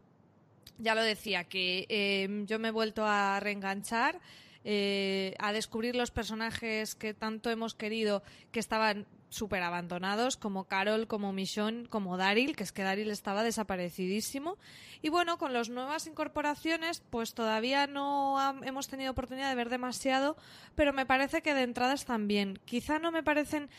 ya 0.78 0.96
lo 0.96 1.04
decía, 1.04 1.44
que 1.44 1.86
em, 1.90 2.46
yo 2.46 2.60
me 2.60 2.70
he 2.70 2.72
vuelto 2.72 3.06
a 3.06 3.40
reenganchar. 3.40 4.20
Eh, 4.66 5.36
a 5.40 5.54
descubrir 5.54 5.96
los 5.96 6.12
personajes 6.12 6.94
que 6.94 7.14
tanto 7.14 7.50
hemos 7.50 7.76
querido 7.76 8.24
que 8.52 8.60
estaban 8.60 9.08
súper 9.30 9.64
abandonados, 9.64 10.38
como 10.38 10.66
Carol, 10.66 11.08
como 11.08 11.32
Michonne, 11.32 11.88
como 11.88 12.18
Daryl, 12.18 12.56
que 12.56 12.64
es 12.64 12.72
que 12.72 12.84
Daryl 12.84 13.12
estaba 13.12 13.44
desaparecidísimo. 13.44 14.58
Y 15.02 15.10
bueno, 15.10 15.38
con 15.38 15.54
las 15.54 15.70
nuevas 15.70 16.08
incorporaciones, 16.08 17.04
pues 17.10 17.34
todavía 17.34 17.88
no 17.88 18.38
hemos 18.64 18.88
tenido 18.88 19.12
oportunidad 19.12 19.50
de 19.50 19.56
ver 19.56 19.70
demasiado, 19.70 20.36
pero 20.76 20.94
me 20.94 21.06
parece 21.06 21.42
que 21.42 21.54
de 21.54 21.64
entrada 21.64 21.94
están 21.94 22.28
bien. 22.28 22.60
Quizá 22.66 23.00
no 23.00 23.12
me 23.12 23.24
parecen 23.24 23.70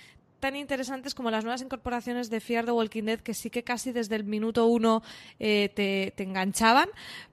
tan 0.41 0.57
interesantes 0.57 1.15
como 1.15 1.31
las 1.31 1.45
nuevas 1.45 1.63
incorporaciones 1.63 2.31
de 2.31 2.41
Fear 2.41 2.65
the 2.65 2.73
Walking 2.73 3.05
Dead, 3.05 3.21
que 3.21 3.35
sí 3.35 3.51
que 3.51 3.63
casi 3.63 3.93
desde 3.93 4.17
el 4.17 4.25
minuto 4.25 4.67
uno 4.67 5.03
eh, 5.39 5.71
te, 5.75 6.23
enganchaban, 6.23 6.89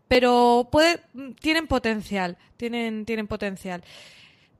pero 0.08 0.68
puede, 0.72 1.02
tienen 1.40 1.68
potencial, 1.68 2.38
tienen, 2.58 3.06
tienen 3.06 3.28
potencial. 3.28 3.84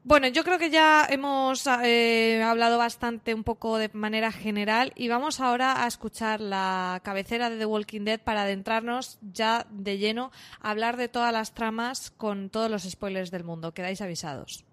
Bueno, 0.04 0.30
yo 0.30 0.46
creo 0.46 0.58
que 0.58 0.70
ya 0.70 1.06
hemos 1.10 1.68
eh, 1.84 2.42
hablado 2.42 2.78
bastante 2.78 3.34
un 3.34 3.44
poco 3.44 3.78
de 3.78 3.90
manera 3.92 4.32
general 4.32 4.94
y 4.96 5.10
vamos 5.10 5.42
ahora 5.42 5.84
a 5.84 5.88
escuchar 5.88 6.40
la 6.40 7.02
cabecera 7.04 7.50
de 7.50 7.58
The 7.58 7.66
Walking 7.66 8.06
Dead 8.06 8.22
para 8.22 8.44
adentrarnos 8.44 9.20
ya 9.22 9.68
de 9.70 9.98
lleno 9.98 10.32
a 10.62 10.72
hablar 10.72 10.96
de 10.96 11.10
todas 11.10 11.34
las 11.34 11.54
tramas 11.54 12.10
con 12.12 12.50
todos 12.50 12.72
los 12.72 12.84
spoilers 12.84 13.32
del 13.32 13.44
mundo. 13.44 13.74
Quedáis 13.74 14.00
avisados. 14.00 14.64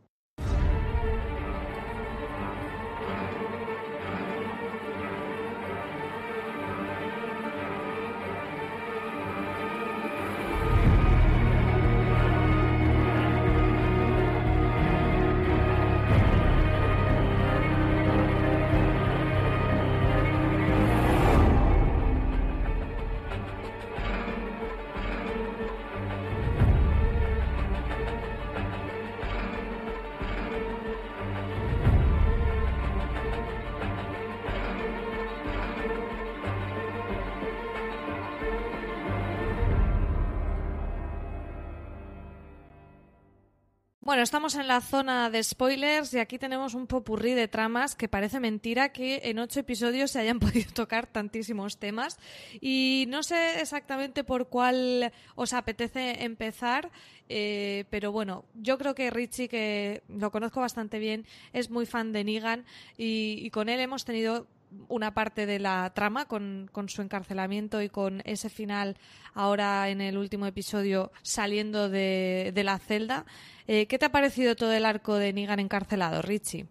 Bueno, 44.14 44.22
estamos 44.22 44.54
en 44.54 44.68
la 44.68 44.80
zona 44.80 45.28
de 45.28 45.42
spoilers 45.42 46.14
y 46.14 46.20
aquí 46.20 46.38
tenemos 46.38 46.74
un 46.74 46.86
popurrí 46.86 47.34
de 47.34 47.48
tramas 47.48 47.96
que 47.96 48.08
parece 48.08 48.38
mentira 48.38 48.92
que 48.92 49.22
en 49.24 49.40
ocho 49.40 49.58
episodios 49.58 50.12
se 50.12 50.20
hayan 50.20 50.38
podido 50.38 50.70
tocar 50.72 51.08
tantísimos 51.08 51.78
temas. 51.78 52.20
Y 52.60 53.06
no 53.08 53.24
sé 53.24 53.60
exactamente 53.60 54.22
por 54.22 54.48
cuál 54.48 55.12
os 55.34 55.52
apetece 55.52 56.22
empezar, 56.22 56.92
eh, 57.28 57.86
pero 57.90 58.12
bueno, 58.12 58.44
yo 58.54 58.78
creo 58.78 58.94
que 58.94 59.10
Richie, 59.10 59.48
que 59.48 60.04
lo 60.06 60.30
conozco 60.30 60.60
bastante 60.60 61.00
bien, 61.00 61.26
es 61.52 61.68
muy 61.68 61.84
fan 61.84 62.12
de 62.12 62.22
Negan 62.22 62.64
y, 62.96 63.40
y 63.42 63.50
con 63.50 63.68
él 63.68 63.80
hemos 63.80 64.04
tenido 64.04 64.46
una 64.88 65.14
parte 65.14 65.46
de 65.46 65.58
la 65.58 65.92
trama 65.94 66.26
con, 66.26 66.68
con, 66.72 66.88
su 66.88 67.02
encarcelamiento 67.02 67.82
y 67.82 67.88
con 67.88 68.22
ese 68.24 68.48
final 68.48 68.96
ahora 69.34 69.88
en 69.88 70.00
el 70.00 70.18
último 70.18 70.46
episodio 70.46 71.12
saliendo 71.22 71.88
de, 71.88 72.52
de 72.54 72.64
la 72.64 72.78
celda. 72.78 73.24
Eh, 73.66 73.86
¿Qué 73.86 73.98
te 73.98 74.06
ha 74.06 74.12
parecido 74.12 74.56
todo 74.56 74.72
el 74.72 74.84
arco 74.84 75.16
de 75.16 75.32
Negan 75.32 75.60
encarcelado, 75.60 76.22
Richie? 76.22 76.66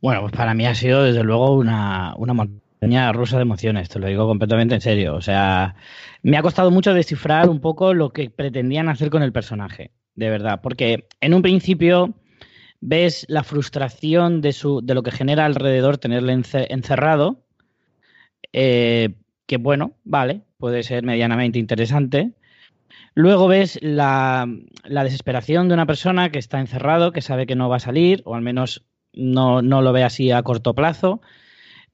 Bueno, 0.00 0.20
pues 0.20 0.32
para 0.32 0.54
mí 0.54 0.66
ha 0.66 0.74
sido 0.74 1.02
desde 1.02 1.22
luego 1.22 1.54
una, 1.54 2.14
una 2.16 2.34
montaña 2.34 3.12
rusa 3.12 3.36
de 3.36 3.42
emociones, 3.42 3.88
te 3.88 3.98
lo 3.98 4.06
digo 4.06 4.26
completamente 4.26 4.74
en 4.74 4.80
serio. 4.80 5.14
O 5.14 5.20
sea, 5.20 5.74
me 6.22 6.36
ha 6.36 6.42
costado 6.42 6.70
mucho 6.70 6.94
descifrar 6.94 7.48
un 7.48 7.60
poco 7.60 7.94
lo 7.94 8.10
que 8.10 8.30
pretendían 8.30 8.88
hacer 8.88 9.10
con 9.10 9.22
el 9.22 9.32
personaje, 9.32 9.90
de 10.14 10.30
verdad, 10.30 10.60
porque 10.62 11.06
en 11.20 11.34
un 11.34 11.42
principio 11.42 12.14
ves 12.86 13.24
la 13.28 13.44
frustración 13.44 14.42
de, 14.42 14.52
su, 14.52 14.82
de 14.82 14.94
lo 14.94 15.02
que 15.02 15.10
genera 15.10 15.46
alrededor 15.46 15.96
tenerle 15.96 16.34
encerrado, 16.34 17.46
eh, 18.52 19.14
que 19.46 19.56
bueno, 19.56 19.94
vale, 20.04 20.42
puede 20.58 20.82
ser 20.82 21.02
medianamente 21.02 21.58
interesante. 21.58 22.32
Luego 23.14 23.48
ves 23.48 23.78
la, 23.80 24.46
la, 24.84 25.02
desesperación 25.02 25.68
de 25.68 25.74
una 25.74 25.86
persona 25.86 26.30
que 26.30 26.38
está 26.38 26.60
encerrado, 26.60 27.10
que 27.10 27.22
sabe 27.22 27.46
que 27.46 27.56
no 27.56 27.70
va 27.70 27.76
a 27.76 27.80
salir, 27.80 28.20
o 28.26 28.34
al 28.34 28.42
menos 28.42 28.84
no, 29.14 29.62
no 29.62 29.80
lo 29.80 29.94
ve 29.94 30.02
así 30.02 30.30
a 30.30 30.42
corto 30.42 30.74
plazo 30.74 31.22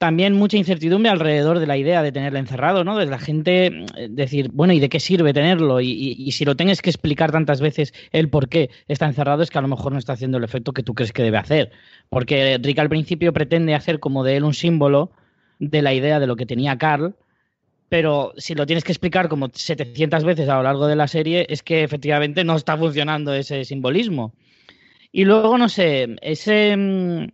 también 0.01 0.33
mucha 0.33 0.57
incertidumbre 0.57 1.11
alrededor 1.11 1.59
de 1.59 1.67
la 1.67 1.77
idea 1.77 2.03
de 2.03 2.11
tenerlo 2.11 2.39
encerrado, 2.39 2.85
¿no? 2.85 2.97
De 2.97 3.05
la 3.05 3.19
gente 3.19 3.67
eh, 3.67 4.09
decir, 4.09 4.49
bueno, 4.51 4.73
¿y 4.73 4.81
de 4.81 4.89
qué 4.89 4.99
sirve 4.99 5.35
tenerlo? 5.35 5.83
Y, 5.83 6.33
si 6.33 6.47
lo 6.47 6.57
tienes 6.57 6.81
que 6.81 6.89
explicar 6.89 7.33
tantas 7.33 7.61
veces 7.61 7.93
el 8.11 8.31
por 8.31 8.49
qué 8.49 8.71
está 8.89 9.05
encerrado, 9.05 9.43
es 9.43 9.51
que 9.51 9.59
a 9.59 9.61
lo 9.61 9.69
mejor 9.69 9.93
no 9.93 9.99
está 9.99 10.15
haciendo 10.15 10.39
el 10.39 10.45
efecto 10.45 10.73
que 10.73 10.83
tú 10.83 10.95
crees 10.95 11.13
que 11.13 11.23
debe 11.23 11.37
hacer. 11.37 11.71
Porque 12.09 12.59
Rick 12.63 12.79
al 12.79 12.89
principio 12.89 13.35
pretende 13.35 13.75
hacer 13.75 14.01
como 14.01 14.25
de 14.25 14.39
él 14.39 14.45
un 14.45 14.55
símbolo 14.55 15.13
de 15.59 15.83
la 15.83 15.93
idea 15.93 16.19
de 16.19 16.27
lo 16.27 16.35
que 16.35 16.47
tenía 16.47 16.79
Carl, 16.79 17.15
pero 17.91 18.33
si 18.39 18.55
lo 18.55 18.65
tienes 18.65 18.85
que 18.85 18.93
explicar 18.93 19.29
como 19.29 19.51
700 19.53 20.25
veces 20.25 20.49
a 20.49 20.57
lo 20.57 20.63
largo 20.63 20.87
de 20.87 20.97
la 20.97 21.09
serie, 21.09 21.45
es 21.51 21.63
que 21.63 21.85
efectivamente 21.85 22.43
no 22.43 22.57
está 22.57 22.75
funcionando 22.79 23.35
ese 23.35 23.67
simbolismo. 23.67 24.33
Y 25.13 25.27
luego, 25.27 25.59
no 25.59 25.69
sé, 25.69 26.17
ese 26.23 26.75
mm, 26.75 27.27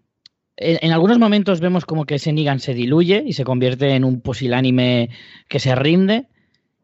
en, 0.56 0.78
en, 0.80 0.92
algunos 0.92 1.18
momentos 1.18 1.60
vemos 1.60 1.84
como 1.84 2.06
que 2.06 2.16
ese 2.16 2.32
Negan 2.32 2.60
se 2.60 2.74
diluye 2.74 3.22
y 3.26 3.34
se 3.34 3.44
convierte 3.44 3.94
en 3.94 4.04
un 4.04 4.20
pusilánime 4.20 5.10
que 5.48 5.60
se 5.60 5.74
rinde. 5.74 6.28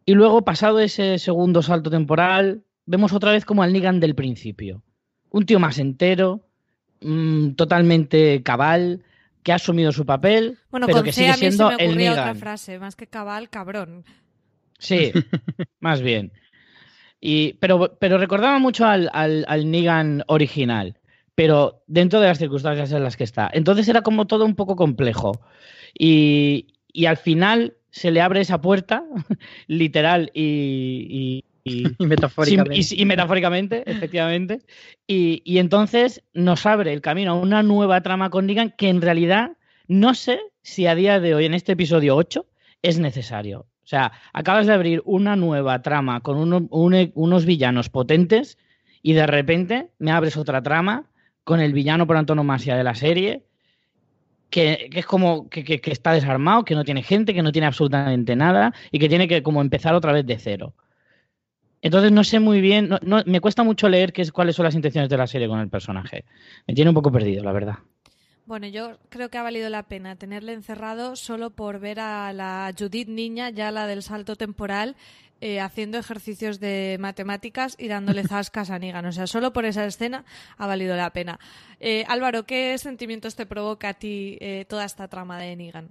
Y 0.05 0.15
luego, 0.15 0.45
pasado 0.45 0.81
ese 0.81 1.19
segundo 1.19 1.63
salto 1.63 1.91
temporal, 1.91 2.65
vemos 2.87 3.13
otra 3.13 3.33
vez 3.33 3.45
como 3.45 3.63
al 3.63 3.73
Negan 3.73 4.01
del 4.01 4.15
principio. 4.15 4.83
Un 5.31 5.47
tío 5.47 5.59
más 5.59 5.79
entero, 5.79 6.47
mmm, 7.01 7.53
totalmente 7.53 8.43
cabal, 8.43 9.05
que 9.43 9.53
ha 9.53 9.57
asumido 9.57 9.93
su 9.93 10.05
papel, 10.07 10.59
bueno, 10.71 10.87
pero 10.87 10.99
con 10.99 11.05
que 11.05 11.13
C 11.13 11.23
sigue 11.23 11.31
a 11.31 11.35
mí 11.35 11.39
siendo 11.39 11.71
se 11.71 11.77
me 11.77 11.85
el 11.85 11.97
Negan. 11.97 12.19
otra 12.19 12.35
frase, 12.35 12.79
más 12.79 12.97
que 12.97 13.07
cabal, 13.07 13.49
cabrón. 13.49 14.05
Sí, 14.79 15.13
más 15.81 16.01
bien. 16.03 16.33
Y, 17.21 17.55
pero, 17.55 17.97
pero 17.99 18.19
recordaba 18.19 18.59
mucho 18.59 18.85
al, 18.85 19.09
al, 19.13 19.45
al 19.49 19.71
Negan 19.71 20.25
original 20.27 20.99
pero 21.35 21.83
dentro 21.87 22.21
de 22.21 22.29
las 22.29 22.38
circunstancias 22.38 22.92
en 22.92 23.03
las 23.03 23.16
que 23.16 23.25
está. 23.25 23.51
Entonces 23.53 23.88
era 23.88 24.03
como 24.03 24.27
todo 24.27 24.45
un 24.45 24.55
poco 24.55 24.77
complejo. 24.77 25.40
Y, 25.99 26.75
y 26.92 27.07
al 27.07 27.16
final 27.16 27.77
se 27.90 28.11
le 28.11 28.21
abre 28.21 28.40
esa 28.40 28.61
puerta, 28.61 29.05
literal 29.66 30.31
y, 30.35 31.07
y, 31.09 31.45
y 31.64 31.87
metafóricamente. 32.05 32.77
y, 32.77 33.03
y 33.03 33.07
metafóricamente, 33.07 33.83
efectivamente. 33.90 34.62
Y, 35.07 35.59
entonces 35.59 36.23
nos 36.33 36.66
abre 36.66 36.92
el 36.92 37.01
camino 37.01 37.33
a 37.33 37.35
una 37.35 37.62
nueva 37.62 38.01
trama 38.03 38.31
con 38.31 38.47
Negan 38.47 38.75
que 38.77 38.88
en 38.88 39.03
realidad 39.03 39.53
no 39.88 40.14
sé 40.14 40.40
si 40.62 40.87
a 40.87 40.95
día 40.95 41.21
de 41.21 41.35
hoy, 41.35 41.45
en 41.45 41.55
este 41.55 41.73
episodio 41.73 42.16
8, 42.16 42.47
es 42.83 42.99
necesario. 42.99 43.66
O 43.85 43.87
sea, 43.87 44.12
acabas 44.33 44.66
de 44.66 44.73
abrir 44.73 45.03
una 45.05 45.37
nueva 45.37 45.83
trama 45.83 46.21
con 46.21 46.38
uno, 46.38 46.66
un, 46.71 47.12
unos 47.14 47.45
villanos 47.45 47.88
potentes 47.88 48.59
y 49.03 49.12
de 49.14 49.27
repente 49.27 49.88
me 49.99 50.12
abres 50.12 50.37
otra 50.37 50.62
trama 50.62 51.11
con 51.45 51.61
el 51.61 51.73
villano 51.73 52.07
por 52.07 52.17
antonomasia 52.17 52.77
de 52.77 52.85
la 52.85 52.95
serie, 52.95 53.45
que, 54.51 54.89
que 54.93 55.01
es 55.01 55.07
como 55.07 55.49
que, 55.49 55.65
que, 55.65 55.91
está 55.91 56.13
desarmado, 56.13 56.65
que 56.65 56.75
no 56.75 56.85
tiene 56.85 57.03
gente, 57.03 57.35
que 57.35 57.43
no 57.43 57.53
tiene 57.53 57.67
absolutamente 57.67 58.37
nada 58.37 58.75
y 58.91 58.99
que 58.99 59.09
tiene 59.09 59.27
que 59.27 59.43
como 59.43 59.61
empezar 59.61 59.95
otra 59.95 60.13
vez 60.13 60.27
de 60.27 60.39
cero. 60.39 60.75
Entonces 61.81 62.13
no 62.13 62.23
sé 62.23 62.39
muy 62.39 62.61
bien, 62.61 62.89
no, 62.89 62.99
no, 63.03 63.23
me 63.27 63.41
cuesta 63.41 63.65
mucho 63.65 63.89
leer 63.89 64.13
qué 64.13 64.23
es, 64.23 64.31
cuáles 64.31 64.55
son 64.55 64.65
las 64.65 64.75
intenciones 64.75 65.11
de 65.11 65.17
la 65.17 65.27
serie 65.27 65.49
con 65.49 65.59
el 65.59 65.69
personaje. 65.69 66.25
Me 66.67 66.75
tiene 66.75 66.91
un 66.91 66.95
poco 66.95 67.11
perdido, 67.11 67.43
la 67.43 67.53
verdad. 67.53 67.79
Bueno, 68.45 68.67
yo 68.67 68.99
creo 69.09 69.31
que 69.31 69.39
ha 69.39 69.43
valido 69.43 69.71
la 69.71 69.85
pena 69.85 70.17
tenerle 70.17 70.53
encerrado 70.53 71.17
solo 71.17 71.51
por 71.51 71.79
ver 71.79 72.01
a 72.01 72.33
la 72.33 72.73
Judith 72.77 73.09
niña, 73.09 73.51
ya 73.51 73.71
la 73.71 73.87
del 73.87 74.03
salto 74.03 74.37
temporal, 74.37 74.97
eh, 75.43 75.61
haciendo 75.61 75.99
ejercicios 75.99 76.61
de 76.61 76.97
matemáticas 77.01 77.75
y 77.77 77.89
dándole 77.89 78.23
zascas 78.23 78.71
a 78.71 78.79
Negan. 78.79 79.05
O 79.07 79.13
sea, 79.13 79.27
solo 79.27 79.53
por 79.53 79.65
esa 79.65 79.85
escena 79.85 80.25
ha 80.57 80.69
valido 80.69 80.97
la 80.97 81.13
pena. 81.13 81.41
Eh, 81.81 82.05
Álvaro, 82.07 82.45
¿qué 82.47 82.79
sentimientos 82.79 83.35
te 83.35 83.45
provoca 83.45 83.89
a 83.89 83.95
ti 83.95 84.39
eh, 84.41 84.65
toda 84.69 84.85
esta 84.85 85.09
trama 85.09 85.41
de 85.41 85.57
Negan? 85.57 85.89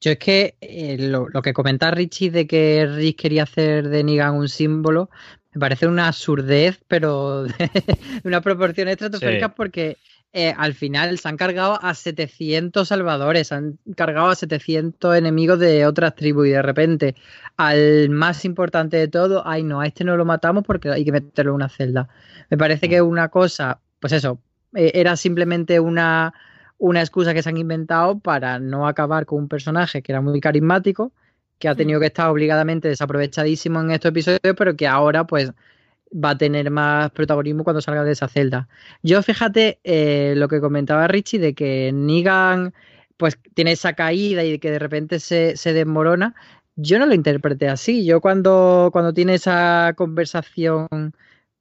Yo 0.00 0.10
es 0.10 0.18
que 0.18 0.56
eh, 0.60 0.96
lo, 0.98 1.28
lo, 1.28 1.42
que 1.42 1.52
comenta 1.52 1.92
Richie 1.92 2.30
de 2.30 2.48
que 2.48 2.86
Rick 2.86 3.20
quería 3.20 3.44
hacer 3.44 3.88
de 3.88 4.02
Negan 4.02 4.34
un 4.34 4.48
símbolo, 4.48 5.10
me 5.52 5.60
parece 5.60 5.86
una 5.86 6.08
absurdez, 6.08 6.80
pero 6.88 7.44
de, 7.44 7.52
de 8.22 8.28
una 8.28 8.40
proporción 8.40 8.88
estratosférica 8.88 9.46
sí. 9.46 9.52
porque 9.56 9.96
eh, 10.32 10.54
al 10.56 10.74
final 10.74 11.18
se 11.18 11.28
han 11.28 11.36
cargado 11.38 11.78
a 11.82 11.94
700 11.94 12.86
salvadores, 12.86 13.50
han 13.50 13.78
cargado 13.96 14.28
a 14.28 14.34
700 14.34 15.16
enemigos 15.16 15.58
de 15.58 15.86
otras 15.86 16.14
tribus 16.14 16.48
y 16.48 16.50
de 16.50 16.62
repente 16.62 17.14
al 17.56 18.10
más 18.10 18.44
importante 18.44 18.98
de 18.98 19.08
todo, 19.08 19.42
ay 19.46 19.62
no, 19.62 19.80
a 19.80 19.86
este 19.86 20.04
no 20.04 20.16
lo 20.16 20.26
matamos 20.26 20.64
porque 20.64 20.90
hay 20.90 21.04
que 21.04 21.12
meterlo 21.12 21.52
en 21.52 21.56
una 21.56 21.68
celda. 21.70 22.08
Me 22.50 22.58
parece 22.58 22.88
que 22.88 23.00
una 23.00 23.30
cosa, 23.30 23.80
pues 24.00 24.12
eso, 24.12 24.40
eh, 24.74 24.92
era 24.94 25.16
simplemente 25.16 25.80
una, 25.80 26.34
una 26.76 27.00
excusa 27.00 27.32
que 27.32 27.42
se 27.42 27.48
han 27.48 27.56
inventado 27.56 28.18
para 28.20 28.58
no 28.58 28.86
acabar 28.86 29.24
con 29.26 29.38
un 29.38 29.48
personaje 29.48 30.02
que 30.02 30.12
era 30.12 30.20
muy 30.20 30.40
carismático, 30.40 31.12
que 31.58 31.68
ha 31.68 31.74
tenido 31.74 32.00
que 32.00 32.06
estar 32.06 32.28
obligadamente 32.28 32.88
desaprovechadísimo 32.88 33.80
en 33.80 33.90
estos 33.92 34.10
episodios, 34.10 34.40
pero 34.56 34.76
que 34.76 34.86
ahora 34.86 35.26
pues 35.26 35.52
va 36.12 36.30
a 36.30 36.38
tener 36.38 36.70
más 36.70 37.10
protagonismo 37.10 37.64
cuando 37.64 37.80
salga 37.80 38.04
de 38.04 38.12
esa 38.12 38.28
celda. 38.28 38.68
Yo 39.02 39.22
fíjate 39.22 39.80
eh, 39.84 40.34
lo 40.36 40.48
que 40.48 40.60
comentaba 40.60 41.08
Richie 41.08 41.38
de 41.38 41.54
que 41.54 41.90
Negan 41.92 42.74
pues 43.16 43.38
tiene 43.54 43.72
esa 43.72 43.94
caída 43.94 44.44
y 44.44 44.58
que 44.58 44.70
de 44.70 44.78
repente 44.78 45.20
se, 45.20 45.56
se, 45.56 45.72
desmorona. 45.72 46.34
Yo 46.76 46.98
no 46.98 47.06
lo 47.06 47.14
interpreté 47.14 47.68
así. 47.68 48.04
Yo 48.06 48.20
cuando, 48.20 48.90
cuando 48.92 49.12
tiene 49.12 49.34
esa 49.34 49.92
conversación 49.96 50.88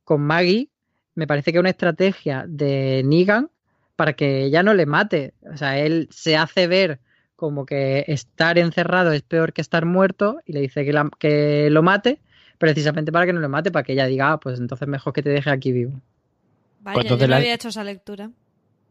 con 0.04 0.22
Maggie, 0.22 0.70
me 1.16 1.28
parece 1.28 1.52
que 1.52 1.58
es 1.58 1.62
una 1.62 1.72
estrategia 1.72 2.46
de 2.48 3.02
Negan 3.04 3.50
para 3.96 4.14
que 4.14 4.44
ella 4.46 4.64
no 4.64 4.74
le 4.76 4.86
mate. 4.86 5.34
O 5.52 5.58
sea, 5.58 5.80
él 5.80 6.08
se 6.12 6.38
hace 6.38 6.68
ver 6.68 7.00
como 7.36 7.66
que 7.66 8.06
estar 8.08 8.58
encerrado 8.58 9.12
es 9.12 9.22
peor 9.22 9.54
que 9.54 9.62
estar 9.62 9.86
muerto 9.86 10.40
y 10.46 10.54
le 10.54 10.62
dice 10.62 10.86
que, 10.86 10.94
que 11.20 11.70
lo 11.72 11.84
mate 11.84 12.20
precisamente 12.58 13.12
para 13.12 13.26
que 13.26 13.34
no 13.34 13.40
lo 13.40 13.50
mate, 13.50 13.72
para 13.72 13.84
que 13.84 13.94
ella 13.94 14.06
diga, 14.08 14.34
ah, 14.34 14.40
pues 14.40 14.60
entonces 14.60 14.88
mejor 14.88 15.14
que 15.14 15.24
te 15.24 15.30
deje 15.30 15.50
aquí 15.50 15.72
vivo. 15.72 16.00
Vaya, 16.82 16.96
pues 16.96 17.10
yo 17.10 17.18
no 17.18 17.28
la... 17.28 17.38
había 17.38 17.54
hecho 17.54 17.70
esa 17.70 17.84
lectura. 17.84 18.32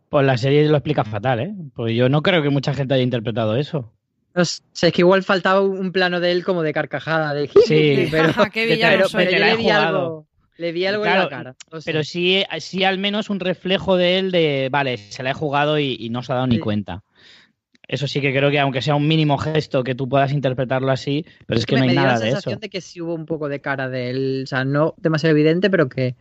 Pues 0.08 0.24
la 0.24 0.38
serie 0.38 0.68
lo 0.68 0.76
explica 0.76 1.04
fatal, 1.04 1.40
¿eh? 1.40 1.54
Pues 1.74 1.94
yo 1.94 2.08
no 2.08 2.22
creo 2.22 2.42
que 2.42 2.50
mucha 2.50 2.74
gente 2.74 2.94
haya 2.94 3.02
interpretado 3.02 3.56
eso. 3.56 3.92
No 4.34 4.44
sé, 4.44 4.62
es 4.82 4.92
que 4.92 5.02
igual 5.02 5.22
faltaba 5.22 5.62
un 5.62 5.92
plano 5.92 6.20
de 6.20 6.30
él 6.30 6.44
como 6.44 6.62
de 6.62 6.72
carcajada. 6.72 7.34
De... 7.34 7.48
Sí, 7.64 8.08
pero, 8.10 8.28
Qué 8.52 8.78
pero, 8.80 9.06
pero 9.10 9.30
yo 9.30 9.38
le 9.38 9.56
vi 9.56 9.70
algo, 9.70 10.26
le 10.58 10.72
vi 10.72 10.86
algo 10.86 11.02
claro, 11.02 11.22
en 11.22 11.24
la 11.24 11.30
cara. 11.30 11.56
Pero 11.84 12.04
sí, 12.04 12.44
sí 12.58 12.84
al 12.84 12.98
menos 12.98 13.30
un 13.30 13.40
reflejo 13.40 13.96
de 13.96 14.18
él 14.18 14.30
de, 14.30 14.68
vale, 14.70 14.98
se 14.98 15.22
la 15.22 15.30
he 15.30 15.34
jugado 15.34 15.78
y, 15.78 15.96
y 15.98 16.10
no 16.10 16.22
se 16.22 16.32
ha 16.32 16.36
dado 16.36 16.46
sí. 16.46 16.52
ni 16.52 16.58
cuenta. 16.60 17.02
Eso 17.88 18.08
sí 18.08 18.20
que 18.20 18.32
creo 18.32 18.50
que 18.50 18.58
aunque 18.58 18.82
sea 18.82 18.96
un 18.96 19.06
mínimo 19.06 19.38
gesto 19.38 19.84
que 19.84 19.94
tú 19.94 20.08
puedas 20.08 20.32
interpretarlo 20.32 20.90
así, 20.90 21.24
pero 21.46 21.58
es 21.58 21.66
que 21.66 21.76
me, 21.76 21.80
no 21.80 21.82
hay 21.84 21.88
me 21.90 21.94
nada 21.94 22.08
dio 22.08 22.12
la 22.14 22.18
de 22.18 22.30
sensación 22.32 22.52
eso. 22.54 22.60
de 22.60 22.68
que 22.68 22.80
sí 22.80 23.00
hubo 23.00 23.14
un 23.14 23.26
poco 23.26 23.48
de 23.48 23.60
cara 23.60 23.88
de 23.88 24.10
él, 24.10 24.40
o 24.44 24.46
sea, 24.46 24.64
no 24.64 24.94
demasiado 24.96 25.36
evidente, 25.36 25.70
pero 25.70 25.88
que, 25.88 26.16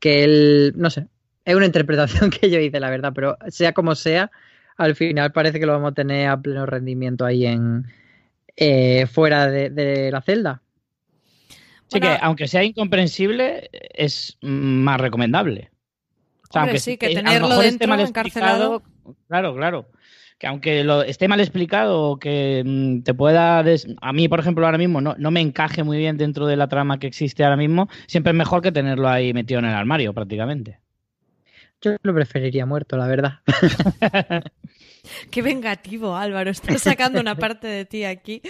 que 0.00 0.24
él, 0.24 0.72
no 0.76 0.90
sé, 0.90 1.06
es 1.44 1.54
una 1.54 1.66
interpretación 1.66 2.30
que 2.30 2.50
yo 2.50 2.58
hice, 2.58 2.80
la 2.80 2.90
verdad, 2.90 3.12
pero 3.14 3.38
sea 3.48 3.72
como 3.72 3.94
sea, 3.94 4.30
al 4.76 4.96
final 4.96 5.30
parece 5.32 5.60
que 5.60 5.66
lo 5.66 5.72
vamos 5.72 5.92
a 5.92 5.94
tener 5.94 6.28
a 6.28 6.40
pleno 6.40 6.66
rendimiento 6.66 7.24
ahí 7.24 7.46
en 7.46 7.86
eh, 8.56 9.06
fuera 9.06 9.46
de, 9.46 9.70
de 9.70 10.10
la 10.10 10.20
celda. 10.20 10.62
Sí, 11.88 12.00
Bueno, 12.00 12.06
que 12.06 12.18
aunque 12.22 12.48
sea 12.48 12.64
incomprensible, 12.64 13.70
es 13.72 14.36
más 14.40 15.00
recomendable. 15.00 15.70
O 16.48 16.52
sea, 16.52 16.62
Hombre, 16.62 16.70
aunque 16.72 16.78
sí, 16.80 16.96
que 16.96 17.06
a 17.06 17.08
lo 17.10 17.14
tenerlo 17.14 17.48
mejor 17.48 17.64
esté 17.64 17.78
dentro, 17.78 17.88
mal 17.88 18.00
encarcelado. 18.00 18.82
Claro, 19.28 19.54
claro. 19.54 19.86
Que 20.44 20.48
aunque 20.48 20.84
lo 20.84 21.00
esté 21.02 21.26
mal 21.26 21.40
explicado 21.40 22.02
o 22.02 22.18
que 22.18 22.62
mm, 22.66 23.00
te 23.02 23.14
pueda... 23.14 23.62
des- 23.62 23.86
A 24.02 24.12
mí, 24.12 24.28
por 24.28 24.40
ejemplo, 24.40 24.66
ahora 24.66 24.76
mismo 24.76 25.00
no, 25.00 25.14
no 25.16 25.30
me 25.30 25.40
encaje 25.40 25.82
muy 25.82 25.96
bien 25.96 26.18
dentro 26.18 26.46
de 26.46 26.54
la 26.54 26.68
trama 26.68 26.98
que 26.98 27.06
existe 27.06 27.44
ahora 27.44 27.56
mismo, 27.56 27.88
siempre 28.06 28.32
es 28.32 28.36
mejor 28.36 28.60
que 28.60 28.70
tenerlo 28.70 29.08
ahí 29.08 29.32
metido 29.32 29.60
en 29.60 29.64
el 29.64 29.74
armario, 29.74 30.12
prácticamente. 30.12 30.80
Yo 31.80 31.96
lo 32.02 32.12
preferiría 32.12 32.66
muerto, 32.66 32.98
la 32.98 33.06
verdad. 33.06 33.38
Qué 35.30 35.42
vengativo, 35.42 36.16
Álvaro. 36.16 36.50
Estás 36.50 36.82
sacando 36.82 37.20
una 37.20 37.36
parte 37.36 37.66
de 37.66 37.84
ti 37.84 38.04
aquí. 38.04 38.40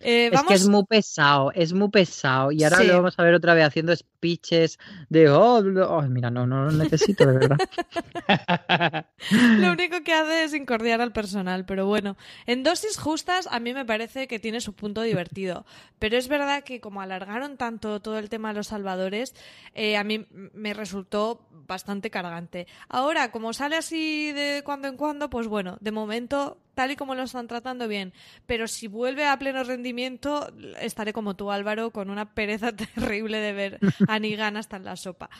Eh, 0.00 0.30
Es 0.32 0.42
que 0.42 0.54
es 0.54 0.68
muy 0.68 0.84
pesado, 0.84 1.52
es 1.54 1.72
muy 1.72 1.88
pesado. 1.90 2.52
Y 2.52 2.64
ahora 2.64 2.78
Sí. 2.78 2.86
lo 2.86 2.94
vamos 2.94 3.18
a 3.18 3.22
ver 3.22 3.34
otra 3.34 3.54
vez 3.54 3.64
haciendo 3.64 3.94
speeches 3.94 4.78
de, 5.08 5.28
oh, 5.28 5.58
oh, 5.88 6.02
mira, 6.02 6.30
no, 6.30 6.46
no 6.46 6.64
lo 6.64 6.72
necesito, 6.72 7.26
de 7.26 7.32
verdad. 7.38 7.58
Lo 9.30 9.72
único 9.72 10.02
que 10.02 10.12
hace 10.12 10.44
es 10.44 10.54
incordiar 10.54 11.00
al 11.00 11.12
personal, 11.12 11.64
pero 11.64 11.86
bueno, 11.86 12.16
en 12.46 12.62
dosis 12.62 12.96
justas 12.98 13.48
a 13.50 13.60
mí 13.60 13.72
me 13.74 13.84
parece 13.84 14.26
que 14.28 14.38
tiene 14.38 14.60
su 14.60 14.72
punto 14.74 15.02
divertido. 15.02 15.64
Pero 15.98 16.16
es 16.16 16.28
verdad 16.28 16.64
que 16.64 16.80
como 16.80 17.00
alargaron 17.00 17.56
tanto 17.56 18.00
todo 18.00 18.18
el 18.18 18.28
tema 18.28 18.48
de 18.48 18.54
los 18.54 18.68
salvadores, 18.68 19.34
eh, 19.74 19.96
a 19.96 20.04
mí 20.04 20.26
me 20.30 20.74
resultó 20.74 21.46
bastante 21.50 22.10
cargante. 22.10 22.66
Ahora, 22.88 23.30
como 23.30 23.52
sale 23.52 23.76
así 23.76 24.32
de 24.32 24.62
cuando 24.64 24.88
en 24.88 24.96
cuando, 24.96 25.30
pues 25.30 25.46
bueno, 25.46 25.76
de 25.80 25.90
momento, 25.92 25.99
momento 26.00 26.56
tal 26.74 26.90
y 26.90 26.96
como 26.96 27.14
lo 27.14 27.22
están 27.22 27.48
tratando 27.48 27.88
bien. 27.88 28.12
Pero 28.46 28.68
si 28.68 28.86
vuelve 28.86 29.26
a 29.26 29.38
pleno 29.38 29.64
rendimiento, 29.64 30.52
estaré 30.80 31.12
como 31.12 31.36
tú, 31.36 31.50
Álvaro, 31.50 31.90
con 31.90 32.10
una 32.10 32.34
pereza 32.34 32.72
terrible 32.94 33.38
de 33.38 33.52
ver 33.52 33.78
a 34.08 34.18
Negan 34.18 34.56
hasta 34.56 34.76
en 34.76 34.84
la 34.84 34.96
sopa. 34.96 35.30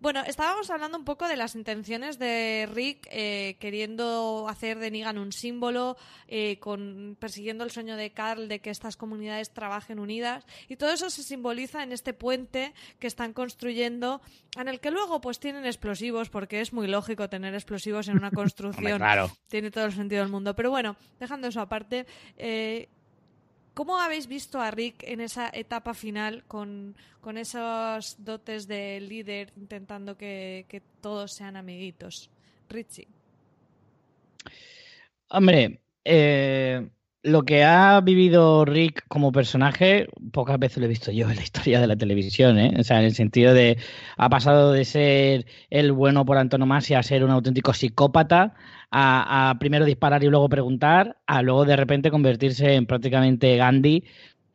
Bueno, 0.00 0.22
estábamos 0.26 0.70
hablando 0.70 0.96
un 0.96 1.04
poco 1.04 1.28
de 1.28 1.36
las 1.36 1.54
intenciones 1.54 2.18
de 2.18 2.66
Rick 2.72 3.06
eh, 3.10 3.58
queriendo 3.60 4.46
hacer 4.48 4.78
de 4.78 4.90
Negan 4.90 5.18
un 5.18 5.30
símbolo, 5.30 5.98
eh, 6.26 6.58
con, 6.58 7.18
persiguiendo 7.20 7.64
el 7.64 7.70
sueño 7.70 7.96
de 7.96 8.10
Carl 8.10 8.48
de 8.48 8.60
que 8.60 8.70
estas 8.70 8.96
comunidades 8.96 9.52
trabajen 9.52 9.98
unidas. 9.98 10.46
Y 10.68 10.76
todo 10.76 10.90
eso 10.90 11.10
se 11.10 11.22
simboliza 11.22 11.82
en 11.82 11.92
este 11.92 12.14
puente 12.14 12.72
que 12.98 13.08
están 13.08 13.34
construyendo, 13.34 14.22
en 14.56 14.68
el 14.68 14.80
que 14.80 14.90
luego 14.90 15.20
pues 15.20 15.38
tienen 15.38 15.66
explosivos, 15.66 16.30
porque 16.30 16.62
es 16.62 16.72
muy 16.72 16.86
lógico 16.86 17.28
tener 17.28 17.52
explosivos 17.52 18.08
en 18.08 18.16
una 18.16 18.30
construcción. 18.30 18.96
claro. 18.96 19.30
Tiene 19.48 19.70
todo 19.70 19.84
el 19.84 19.92
sentido 19.92 20.22
del 20.22 20.32
mundo. 20.32 20.56
Pero 20.56 20.70
bueno, 20.70 20.79
dejando 21.18 21.48
eso 21.48 21.60
aparte, 21.60 22.06
eh, 22.36 22.88
¿cómo 23.74 23.98
habéis 23.98 24.26
visto 24.26 24.60
a 24.60 24.70
Rick 24.70 25.02
en 25.04 25.20
esa 25.20 25.50
etapa 25.52 25.94
final 25.94 26.44
con, 26.46 26.96
con 27.20 27.38
esos 27.38 28.16
dotes 28.18 28.66
de 28.66 29.00
líder 29.00 29.52
intentando 29.56 30.16
que, 30.16 30.66
que 30.68 30.80
todos 31.00 31.32
sean 31.32 31.56
amiguitos? 31.56 32.30
Richie. 32.68 33.08
Hombre, 35.28 35.80
eh, 36.04 36.88
lo 37.22 37.42
que 37.42 37.64
ha 37.64 38.00
vivido 38.00 38.64
Rick 38.64 39.04
como 39.08 39.32
personaje, 39.32 40.08
pocas 40.32 40.58
veces 40.58 40.78
lo 40.78 40.86
he 40.86 40.88
visto 40.88 41.12
yo 41.12 41.28
en 41.28 41.36
la 41.36 41.42
historia 41.42 41.80
de 41.80 41.86
la 41.86 41.96
televisión, 41.96 42.58
¿eh? 42.58 42.74
O 42.78 42.82
sea, 42.82 42.98
en 42.98 43.04
el 43.04 43.14
sentido 43.14 43.52
de 43.52 43.78
ha 44.16 44.28
pasado 44.30 44.72
de 44.72 44.84
ser 44.84 45.46
el 45.68 45.92
bueno 45.92 46.24
por 46.24 46.38
antonomasia 46.38 46.98
a 46.98 47.02
ser 47.02 47.22
un 47.24 47.30
auténtico 47.30 47.74
psicópata, 47.74 48.54
a, 48.90 49.54
primero 49.60 49.84
disparar 49.84 50.24
y 50.24 50.28
luego 50.28 50.48
preguntar, 50.48 51.18
a 51.26 51.42
luego 51.42 51.64
de 51.64 51.76
repente 51.76 52.10
convertirse 52.10 52.74
en 52.74 52.86
prácticamente 52.86 53.56
Gandhi, 53.56 54.04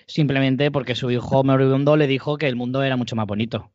simplemente 0.07 0.71
porque 0.71 0.95
su 0.95 1.11
hijo 1.11 1.43
moribundo 1.43 1.95
le 1.97 2.07
dijo 2.07 2.37
que 2.37 2.47
el 2.47 2.55
mundo 2.55 2.83
era 2.83 2.97
mucho 2.97 3.15
más 3.15 3.27
bonito 3.27 3.71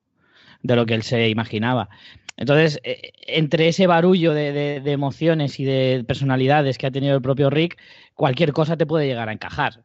de 0.63 0.77
lo 0.77 0.85
que 0.85 0.95
él 0.95 1.03
se 1.03 1.29
imaginaba. 1.29 1.89
Entonces, 2.37 2.81
eh, 2.85 3.13
entre 3.27 3.69
ese 3.69 3.87
barullo 3.87 4.33
de 4.35 4.83
emociones 4.87 5.61
y 5.61 5.65
de 5.65 6.05
personalidades 6.07 6.79
que 6.79 6.87
ha 6.87 6.91
tenido 6.91 7.15
el 7.15 7.23
propio 7.23 7.51
Rick, 7.51 7.79
cualquier 8.21 8.53
cosa 8.53 8.77
te 8.77 8.85
puede 8.85 9.07
llegar 9.07 9.31
a 9.31 9.33
encajar. 9.33 9.83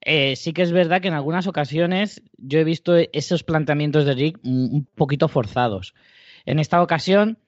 Eh, 0.00 0.34
sí 0.34 0.52
que 0.52 0.62
es 0.62 0.72
verdad 0.72 1.00
que 1.00 1.06
en 1.06 1.14
algunas 1.14 1.46
ocasiones 1.46 2.20
yo 2.36 2.58
he 2.58 2.64
visto 2.64 2.96
esos 3.12 3.44
planteamientos 3.44 4.04
de 4.04 4.14
Rick 4.14 4.40
un 4.42 4.88
poquito 4.96 5.28
forzados. 5.28 5.94
En 6.46 6.58
esta 6.58 6.82
ocasión, 6.82 7.38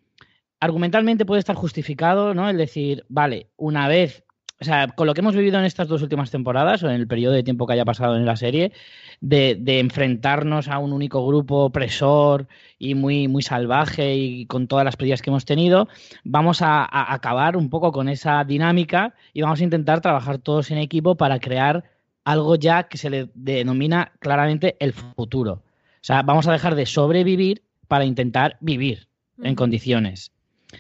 argumentalmente 0.61 1.27
puede 1.27 1.41
estar 1.41 1.57
justificado, 1.57 2.35
¿no? 2.35 2.49
El 2.49 2.57
decir, 2.57 3.05
vale, 3.09 3.49
una 3.57 3.89
vez, 3.89 4.23
o 4.61 4.65
sea, 4.65 4.89
con 4.89 5.07
lo 5.07 5.15
que 5.15 5.21
hemos 5.21 5.37
vivido 5.37 5.59
en 5.59 5.65
estas 5.65 5.87
dos 5.87 6.03
últimas 6.03 6.31
temporadas 6.33 6.83
o 6.83 6.89
en 6.89 6.97
el 6.97 7.07
periodo 7.07 7.35
de 7.35 7.45
tiempo 7.45 7.67
que 7.67 7.75
haya 7.75 7.85
pasado 7.85 8.17
en 8.17 8.27
la 8.27 8.37
serie, 8.37 8.73
de, 9.21 9.57
de 9.59 9.79
enfrentarnos 9.79 10.69
a 10.69 10.79
un 10.79 10.93
único 10.93 11.25
grupo 11.27 11.65
opresor 11.65 12.49
y 12.79 12.95
muy, 12.95 13.29
muy 13.29 13.43
salvaje 13.43 14.17
y 14.17 14.47
con 14.47 14.67
todas 14.67 14.85
las 14.85 14.97
pérdidas 14.97 15.23
que 15.23 15.31
hemos 15.31 15.45
tenido, 15.45 15.89
vamos 16.25 16.61
a, 16.63 16.83
a 16.83 17.15
acabar 17.15 17.57
un 17.57 17.71
poco 17.71 17.93
con 17.93 18.09
esa 18.09 18.43
dinámica 18.45 19.15
y 19.33 19.43
vamos 19.43 19.61
a 19.61 19.65
intentar 19.65 20.01
trabajar 20.01 20.39
todos 20.39 20.71
en 20.73 20.79
equipo 20.79 21.17
para 21.17 21.39
crear 21.39 21.85
algo 22.25 22.57
ya 22.57 22.89
que 22.89 22.99
se 22.99 23.11
le 23.11 23.31
denomina 23.35 24.13
claramente 24.19 24.77
el 24.81 24.93
futuro. 24.93 25.53
O 25.53 26.05
sea, 26.09 26.23
vamos 26.23 26.49
a 26.49 26.53
dejar 26.53 26.75
de 26.75 26.85
sobrevivir 26.85 27.63
para 27.87 28.05
intentar 28.05 28.57
vivir 28.61 29.09
en 29.43 29.55
condiciones. 29.55 30.33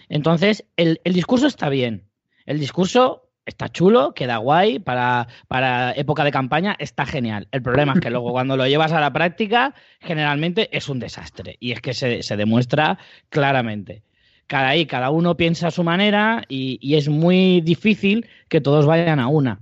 Entonces, 0.09 0.64
el, 0.77 1.01
el 1.05 1.12
discurso 1.14 1.47
está 1.47 1.69
bien. 1.69 2.05
El 2.45 2.59
discurso 2.59 3.28
está 3.48 3.68
chulo, 3.68 4.12
queda 4.12 4.37
guay, 4.37 4.78
para, 4.78 5.26
para 5.48 5.92
época 5.92 6.22
de 6.22 6.30
campaña 6.30 6.76
está 6.78 7.06
genial. 7.06 7.48
El 7.50 7.62
problema 7.62 7.94
es 7.94 8.00
que 8.00 8.11
luego 8.11 8.30
cuando 8.32 8.56
lo 8.56 8.66
llevas 8.66 8.92
a 8.92 9.00
la 9.00 9.12
práctica, 9.12 9.74
generalmente 10.00 10.68
es 10.76 10.88
un 10.88 11.00
desastre. 11.00 11.56
Y 11.58 11.72
es 11.72 11.80
que 11.80 11.94
se, 11.94 12.22
se 12.22 12.37
demuestra 12.37 12.98
claramente. 13.30 14.02
Cada 14.46 14.68
ahí, 14.68 14.87
cada 14.87 15.11
uno 15.11 15.37
piensa 15.37 15.68
a 15.68 15.70
su 15.70 15.82
manera 15.82 16.42
y, 16.48 16.78
y 16.80 16.96
es 16.96 17.08
muy 17.08 17.61
difícil 17.61 18.26
que 18.48 18.61
todos 18.61 18.87
vayan 18.87 19.18
a 19.18 19.28
una. 19.28 19.61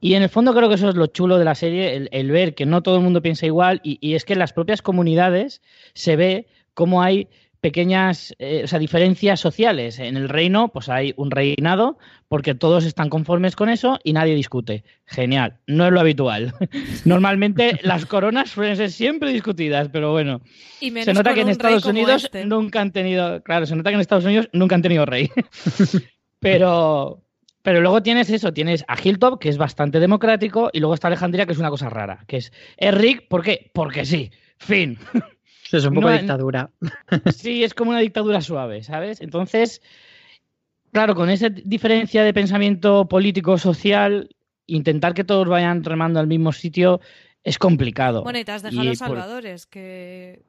Y 0.00 0.14
en 0.14 0.22
el 0.22 0.28
fondo 0.28 0.54
creo 0.54 0.68
que 0.68 0.74
eso 0.74 0.90
es 0.90 0.96
lo 0.96 1.06
chulo 1.06 1.38
de 1.38 1.46
la 1.46 1.54
serie, 1.54 1.96
el, 1.96 2.08
el 2.12 2.30
ver 2.30 2.54
que 2.54 2.66
no 2.66 2.82
todo 2.82 2.96
el 2.96 3.02
mundo 3.02 3.22
piensa 3.22 3.46
igual 3.46 3.80
y, 3.82 3.98
y 4.00 4.14
es 4.14 4.24
que 4.24 4.34
en 4.34 4.38
las 4.38 4.52
propias 4.52 4.82
comunidades 4.82 5.62
se 5.94 6.16
ve 6.16 6.46
cómo 6.74 7.02
hay 7.02 7.28
pequeñas 7.64 8.36
eh, 8.38 8.60
o 8.64 8.66
sea, 8.66 8.78
diferencias 8.78 9.40
sociales. 9.40 9.98
En 9.98 10.18
el 10.18 10.28
reino, 10.28 10.68
pues 10.68 10.90
hay 10.90 11.14
un 11.16 11.30
reinado 11.30 11.96
porque 12.28 12.54
todos 12.54 12.84
están 12.84 13.08
conformes 13.08 13.56
con 13.56 13.70
eso 13.70 13.98
y 14.04 14.12
nadie 14.12 14.34
discute. 14.34 14.84
Genial, 15.06 15.60
no 15.66 15.86
es 15.86 15.92
lo 15.92 16.00
habitual. 16.00 16.52
Normalmente 17.06 17.80
las 17.82 18.04
coronas 18.04 18.50
suelen 18.50 18.76
ser 18.76 18.90
siempre 18.90 19.32
discutidas, 19.32 19.88
pero 19.90 20.12
bueno. 20.12 20.42
Y 20.78 20.90
menos 20.90 21.06
Se 21.06 21.14
nota 21.14 21.32
que 21.32 21.40
en 21.40 21.48
Estados 21.48 21.86
Unidos 21.86 22.24
este. 22.24 22.44
nunca 22.44 22.82
han 22.82 22.92
tenido, 22.92 23.42
claro, 23.42 23.64
se 23.64 23.74
nota 23.74 23.88
que 23.88 23.94
en 23.94 24.00
Estados 24.02 24.26
Unidos 24.26 24.50
nunca 24.52 24.74
han 24.74 24.82
tenido 24.82 25.06
rey. 25.06 25.30
pero, 26.40 27.24
pero 27.62 27.80
luego 27.80 28.02
tienes 28.02 28.28
eso, 28.28 28.52
tienes 28.52 28.84
a 28.88 28.98
Hilltop, 29.02 29.40
que 29.40 29.48
es 29.48 29.56
bastante 29.56 30.00
democrático, 30.00 30.68
y 30.70 30.80
luego 30.80 30.92
está 30.92 31.06
Alejandría, 31.06 31.46
que 31.46 31.52
es 31.52 31.58
una 31.58 31.70
cosa 31.70 31.88
rara, 31.88 32.26
que 32.28 32.36
es, 32.36 32.52
es 32.76 32.92
Rick, 32.94 33.26
¿por 33.26 33.42
qué? 33.42 33.70
Porque 33.72 34.04
sí, 34.04 34.30
fin. 34.58 34.98
Eso 35.66 35.78
es 35.78 35.84
un 35.86 35.94
poco 35.94 36.08
No, 36.10 36.16
dictadura. 36.18 36.70
Sí, 37.34 37.64
es 37.64 37.74
como 37.74 37.90
una 37.90 38.00
dictadura 38.00 38.40
suave, 38.40 38.82
¿sabes? 38.82 39.20
Entonces, 39.20 39.80
claro, 40.92 41.14
con 41.14 41.30
esa 41.30 41.48
diferencia 41.48 42.22
de 42.22 42.32
pensamiento 42.34 43.06
político-social, 43.08 44.28
intentar 44.66 45.14
que 45.14 45.24
todos 45.24 45.48
vayan 45.48 45.82
remando 45.84 46.20
al 46.20 46.26
mismo 46.26 46.52
sitio 46.52 47.00
es 47.42 47.58
complicado. 47.58 48.22
Bueno, 48.22 48.38
y 48.38 48.44
te 48.44 48.52
has 48.52 48.62
dejado 48.62 48.82
Y 48.84 48.86
los 48.88 48.98
por- 48.98 49.08
salvadores, 49.08 49.66
que... 49.66 50.42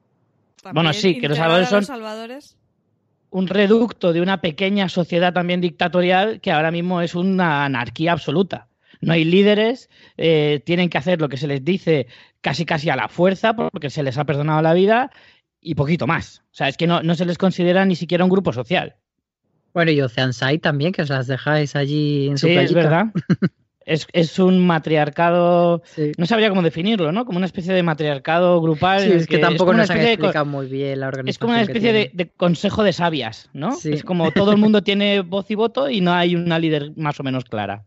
Bueno, 0.62 0.90
también 0.90 0.94
sí, 0.94 1.18
que 1.20 1.28
los 1.28 1.38
salvadores 1.38 1.72
a 1.72 1.76
los 1.76 1.86
son- 1.86 1.96
salvadores. 1.96 2.56
un 3.30 3.46
reducto 3.46 4.12
de 4.12 4.20
una 4.22 4.40
pequeña 4.40 4.88
sociedad 4.88 5.32
también 5.32 5.60
dictatorial 5.60 6.40
que 6.40 6.50
ahora 6.52 6.70
mismo 6.70 7.00
es 7.02 7.14
una 7.14 7.64
anarquía 7.64 8.12
absoluta. 8.12 8.68
No 9.06 9.12
hay 9.12 9.24
líderes, 9.24 9.88
eh, 10.16 10.60
tienen 10.64 10.88
que 10.90 10.98
hacer 10.98 11.20
lo 11.20 11.28
que 11.28 11.36
se 11.36 11.46
les 11.46 11.64
dice 11.64 12.06
casi 12.40 12.64
casi 12.66 12.90
a 12.90 12.96
la 12.96 13.08
fuerza 13.08 13.54
porque 13.54 13.88
se 13.88 14.02
les 14.02 14.18
ha 14.18 14.24
perdonado 14.24 14.60
la 14.62 14.74
vida 14.74 15.10
y 15.60 15.74
poquito 15.74 16.06
más. 16.06 16.42
O 16.50 16.54
sea, 16.54 16.68
es 16.68 16.76
que 16.76 16.86
no, 16.86 17.02
no 17.02 17.14
se 17.14 17.24
les 17.24 17.38
considera 17.38 17.84
ni 17.84 17.96
siquiera 17.96 18.24
un 18.24 18.30
grupo 18.30 18.52
social. 18.52 18.96
Bueno, 19.72 19.90
y 19.90 20.00
Oceanside 20.00 20.58
también, 20.58 20.92
que 20.92 21.02
os 21.02 21.08
las 21.10 21.26
dejáis 21.26 21.76
allí 21.76 22.28
en 22.28 22.38
su 22.38 22.46
Sí, 22.46 22.54
es 22.54 22.72
verdad. 22.72 23.06
Es, 23.86 24.08
es 24.12 24.40
un 24.40 24.66
matriarcado, 24.66 25.80
Sí. 25.84 26.10
no 26.18 26.26
sabría 26.26 26.48
cómo 26.48 26.60
definirlo, 26.60 27.12
¿no? 27.12 27.24
Como 27.24 27.36
una 27.36 27.46
especie 27.46 27.72
de 27.72 27.84
matriarcado 27.84 28.60
grupal. 28.60 29.02
Sí, 29.02 29.12
es 29.12 29.28
que 29.28 29.36
es 29.36 29.40
tampoco 29.40 29.70
una 29.70 29.82
nos 29.82 29.90
han 29.90 29.98
de 29.98 30.12
explicado 30.14 30.44
muy 30.44 30.66
bien 30.66 30.98
la 30.98 31.06
organización. 31.06 31.28
Es 31.30 31.38
como 31.38 31.52
una 31.52 31.62
especie 31.62 31.92
de, 31.92 32.10
de 32.12 32.28
consejo 32.28 32.82
de 32.82 32.92
sabias, 32.92 33.48
¿no? 33.52 33.70
Sí. 33.76 33.92
Es 33.92 34.02
como 34.02 34.32
todo 34.32 34.50
el 34.50 34.56
mundo 34.58 34.82
tiene 34.82 35.20
voz 35.20 35.48
y 35.52 35.54
voto 35.54 35.88
y 35.88 36.00
no 36.00 36.12
hay 36.12 36.34
una 36.34 36.58
líder 36.58 36.96
más 36.96 37.20
o 37.20 37.22
menos 37.22 37.44
clara. 37.44 37.84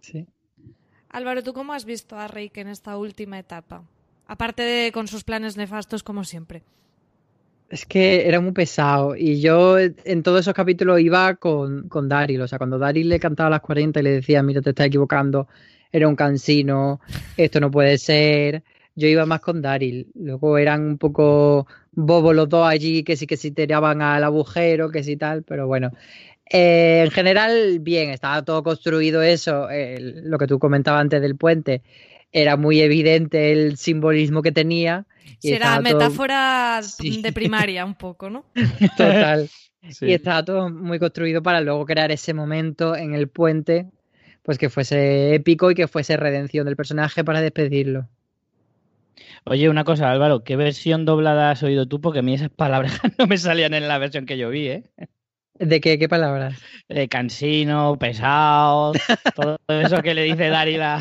Sí. 0.00 0.26
Álvaro, 1.12 1.42
¿tú 1.42 1.52
cómo 1.52 1.74
has 1.74 1.84
visto 1.84 2.18
a 2.18 2.26
Rick 2.26 2.56
en 2.56 2.68
esta 2.68 2.96
última 2.96 3.38
etapa? 3.38 3.84
Aparte 4.26 4.62
de 4.62 4.92
con 4.92 5.08
sus 5.08 5.24
planes 5.24 5.58
nefastos, 5.58 6.02
como 6.02 6.24
siempre. 6.24 6.62
Es 7.68 7.84
que 7.86 8.26
era 8.26 8.40
muy 8.40 8.52
pesado 8.52 9.14
y 9.16 9.40
yo 9.40 9.78
en 9.78 10.22
todos 10.22 10.40
esos 10.40 10.54
capítulos 10.54 11.00
iba 11.00 11.34
con, 11.36 11.88
con 11.88 12.08
Daryl, 12.08 12.40
o 12.40 12.48
sea, 12.48 12.58
cuando 12.58 12.78
Daryl 12.78 13.08
le 13.08 13.20
cantaba 13.20 13.46
a 13.46 13.50
las 13.50 13.60
40 13.60 14.00
y 14.00 14.02
le 14.02 14.10
decía, 14.10 14.42
mira, 14.42 14.60
te 14.60 14.70
estás 14.70 14.86
equivocando, 14.86 15.48
era 15.90 16.08
un 16.08 16.16
cansino, 16.16 17.00
esto 17.36 17.60
no 17.60 17.70
puede 17.70 17.96
ser, 17.96 18.62
yo 18.94 19.08
iba 19.08 19.26
más 19.26 19.40
con 19.40 19.62
Daryl. 19.62 20.08
Luego 20.14 20.58
eran 20.58 20.82
un 20.82 20.98
poco 20.98 21.66
bobos 21.92 22.34
los 22.34 22.48
dos 22.48 22.66
allí, 22.66 23.04
que 23.04 23.16
sí 23.16 23.26
que 23.26 23.36
sí 23.36 23.50
tiraban 23.50 24.02
al 24.02 24.24
agujero, 24.24 24.90
que 24.90 25.02
sí 25.02 25.16
tal, 25.16 25.42
pero 25.42 25.66
bueno. 25.66 25.92
Eh, 26.52 27.02
en 27.04 27.10
general, 27.10 27.78
bien, 27.80 28.10
estaba 28.10 28.44
todo 28.44 28.62
construido 28.62 29.22
eso, 29.22 29.68
lo 29.70 30.38
que 30.38 30.46
tú 30.46 30.58
comentabas 30.58 31.00
antes 31.00 31.22
del 31.22 31.36
puente, 31.36 31.82
era 32.30 32.56
muy 32.56 32.80
evidente 32.80 33.52
el 33.52 33.78
simbolismo 33.78 34.42
que 34.42 34.52
tenía. 34.52 35.06
Será 35.38 35.80
metáfora 35.80 36.80
de 36.98 37.32
primaria 37.32 37.84
un 37.84 37.94
poco, 37.94 38.30
¿no? 38.30 38.44
Total. 38.96 39.48
Y 40.00 40.12
estaba 40.12 40.44
todo 40.44 40.70
muy 40.70 41.00
construido 41.00 41.42
para 41.42 41.60
luego 41.60 41.84
crear 41.84 42.12
ese 42.12 42.34
momento 42.34 42.94
en 42.94 43.14
el 43.14 43.26
puente, 43.26 43.90
pues 44.44 44.56
que 44.56 44.70
fuese 44.70 45.34
épico 45.34 45.72
y 45.72 45.74
que 45.74 45.88
fuese 45.88 46.16
redención 46.16 46.66
del 46.66 46.76
personaje 46.76 47.24
para 47.24 47.40
despedirlo. 47.40 48.08
Oye, 49.44 49.68
una 49.68 49.82
cosa, 49.82 50.10
Álvaro, 50.10 50.44
¿qué 50.44 50.54
versión 50.54 51.04
doblada 51.04 51.50
has 51.50 51.64
oído 51.64 51.86
tú? 51.86 52.00
Porque 52.00 52.20
a 52.20 52.22
mí 52.22 52.32
esas 52.32 52.50
palabras 52.50 53.00
no 53.18 53.26
me 53.26 53.36
salían 53.38 53.74
en 53.74 53.88
la 53.88 53.98
versión 53.98 54.24
que 54.24 54.38
yo 54.38 54.50
vi, 54.50 54.68
¿eh? 54.68 54.84
¿De 55.58 55.80
qué, 55.80 55.98
qué 55.98 56.08
palabras? 56.08 56.58
De 56.88 57.08
cansino, 57.08 57.96
pesado, 57.98 58.92
todo 59.34 59.58
eso 59.68 60.02
que 60.02 60.14
le 60.14 60.22
dice 60.24 60.48
Daryl 60.48 60.82
a, 60.82 60.98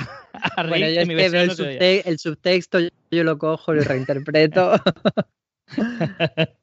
Rick. 0.58 0.70
Bueno, 0.70 0.90
yo 0.90 1.06
mi 1.06 1.14
el, 1.14 2.02
el, 2.06 2.20
subtexto 2.20 2.80
yo 3.12 3.24
lo 3.24 3.38
cojo, 3.38 3.74
lo 3.74 3.84
reinterpreto. 3.84 4.74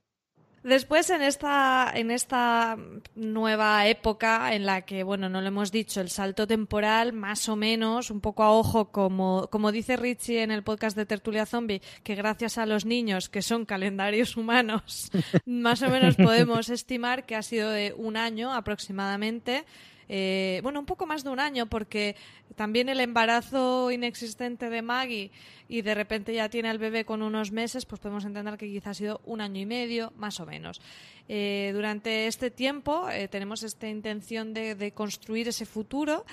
Después, 0.62 1.08
en 1.10 1.22
esta, 1.22 1.90
en 1.94 2.10
esta 2.10 2.76
nueva 3.14 3.86
época 3.86 4.54
en 4.54 4.66
la 4.66 4.82
que, 4.82 5.02
bueno, 5.02 5.28
no 5.28 5.40
lo 5.40 5.48
hemos 5.48 5.70
dicho, 5.70 6.00
el 6.00 6.10
salto 6.10 6.46
temporal, 6.46 7.12
más 7.12 7.48
o 7.48 7.56
menos, 7.56 8.10
un 8.10 8.20
poco 8.20 8.42
a 8.42 8.50
ojo, 8.50 8.90
como, 8.90 9.48
como 9.50 9.70
dice 9.70 9.96
Richie 9.96 10.42
en 10.42 10.50
el 10.50 10.64
podcast 10.64 10.96
de 10.96 11.06
Tertulia 11.06 11.46
Zombie, 11.46 11.82
que 12.02 12.16
gracias 12.16 12.58
a 12.58 12.66
los 12.66 12.84
niños, 12.84 13.28
que 13.28 13.42
son 13.42 13.66
calendarios 13.66 14.36
humanos, 14.36 15.10
más 15.46 15.82
o 15.82 15.90
menos 15.90 16.16
podemos 16.16 16.68
estimar 16.70 17.24
que 17.24 17.36
ha 17.36 17.42
sido 17.42 17.70
de 17.70 17.94
un 17.96 18.16
año 18.16 18.52
aproximadamente. 18.52 19.64
Eh, 20.08 20.60
bueno, 20.62 20.80
un 20.80 20.86
poco 20.86 21.06
más 21.06 21.24
de 21.24 21.30
un 21.30 21.40
año, 21.40 21.66
porque 21.66 22.16
también 22.56 22.88
el 22.88 23.00
embarazo 23.00 23.90
inexistente 23.90 24.70
de 24.70 24.82
Maggie 24.82 25.30
y 25.68 25.82
de 25.82 25.94
repente 25.94 26.32
ya 26.32 26.48
tiene 26.48 26.68
al 26.68 26.78
bebé 26.78 27.04
con 27.04 27.22
unos 27.22 27.52
meses, 27.52 27.84
pues 27.84 28.00
podemos 28.00 28.24
entender 28.24 28.56
que 28.56 28.66
quizás 28.66 28.88
ha 28.88 28.94
sido 28.94 29.20
un 29.24 29.40
año 29.40 29.60
y 29.60 29.66
medio, 29.66 30.12
más 30.16 30.40
o 30.40 30.46
menos. 30.46 30.80
Eh, 31.28 31.70
durante 31.74 32.26
este 32.26 32.50
tiempo 32.50 33.10
eh, 33.10 33.28
tenemos 33.28 33.62
esta 33.62 33.88
intención 33.88 34.54
de, 34.54 34.74
de, 34.74 34.92
construir 34.92 35.48
ese 35.48 35.66
futuro, 35.66 36.24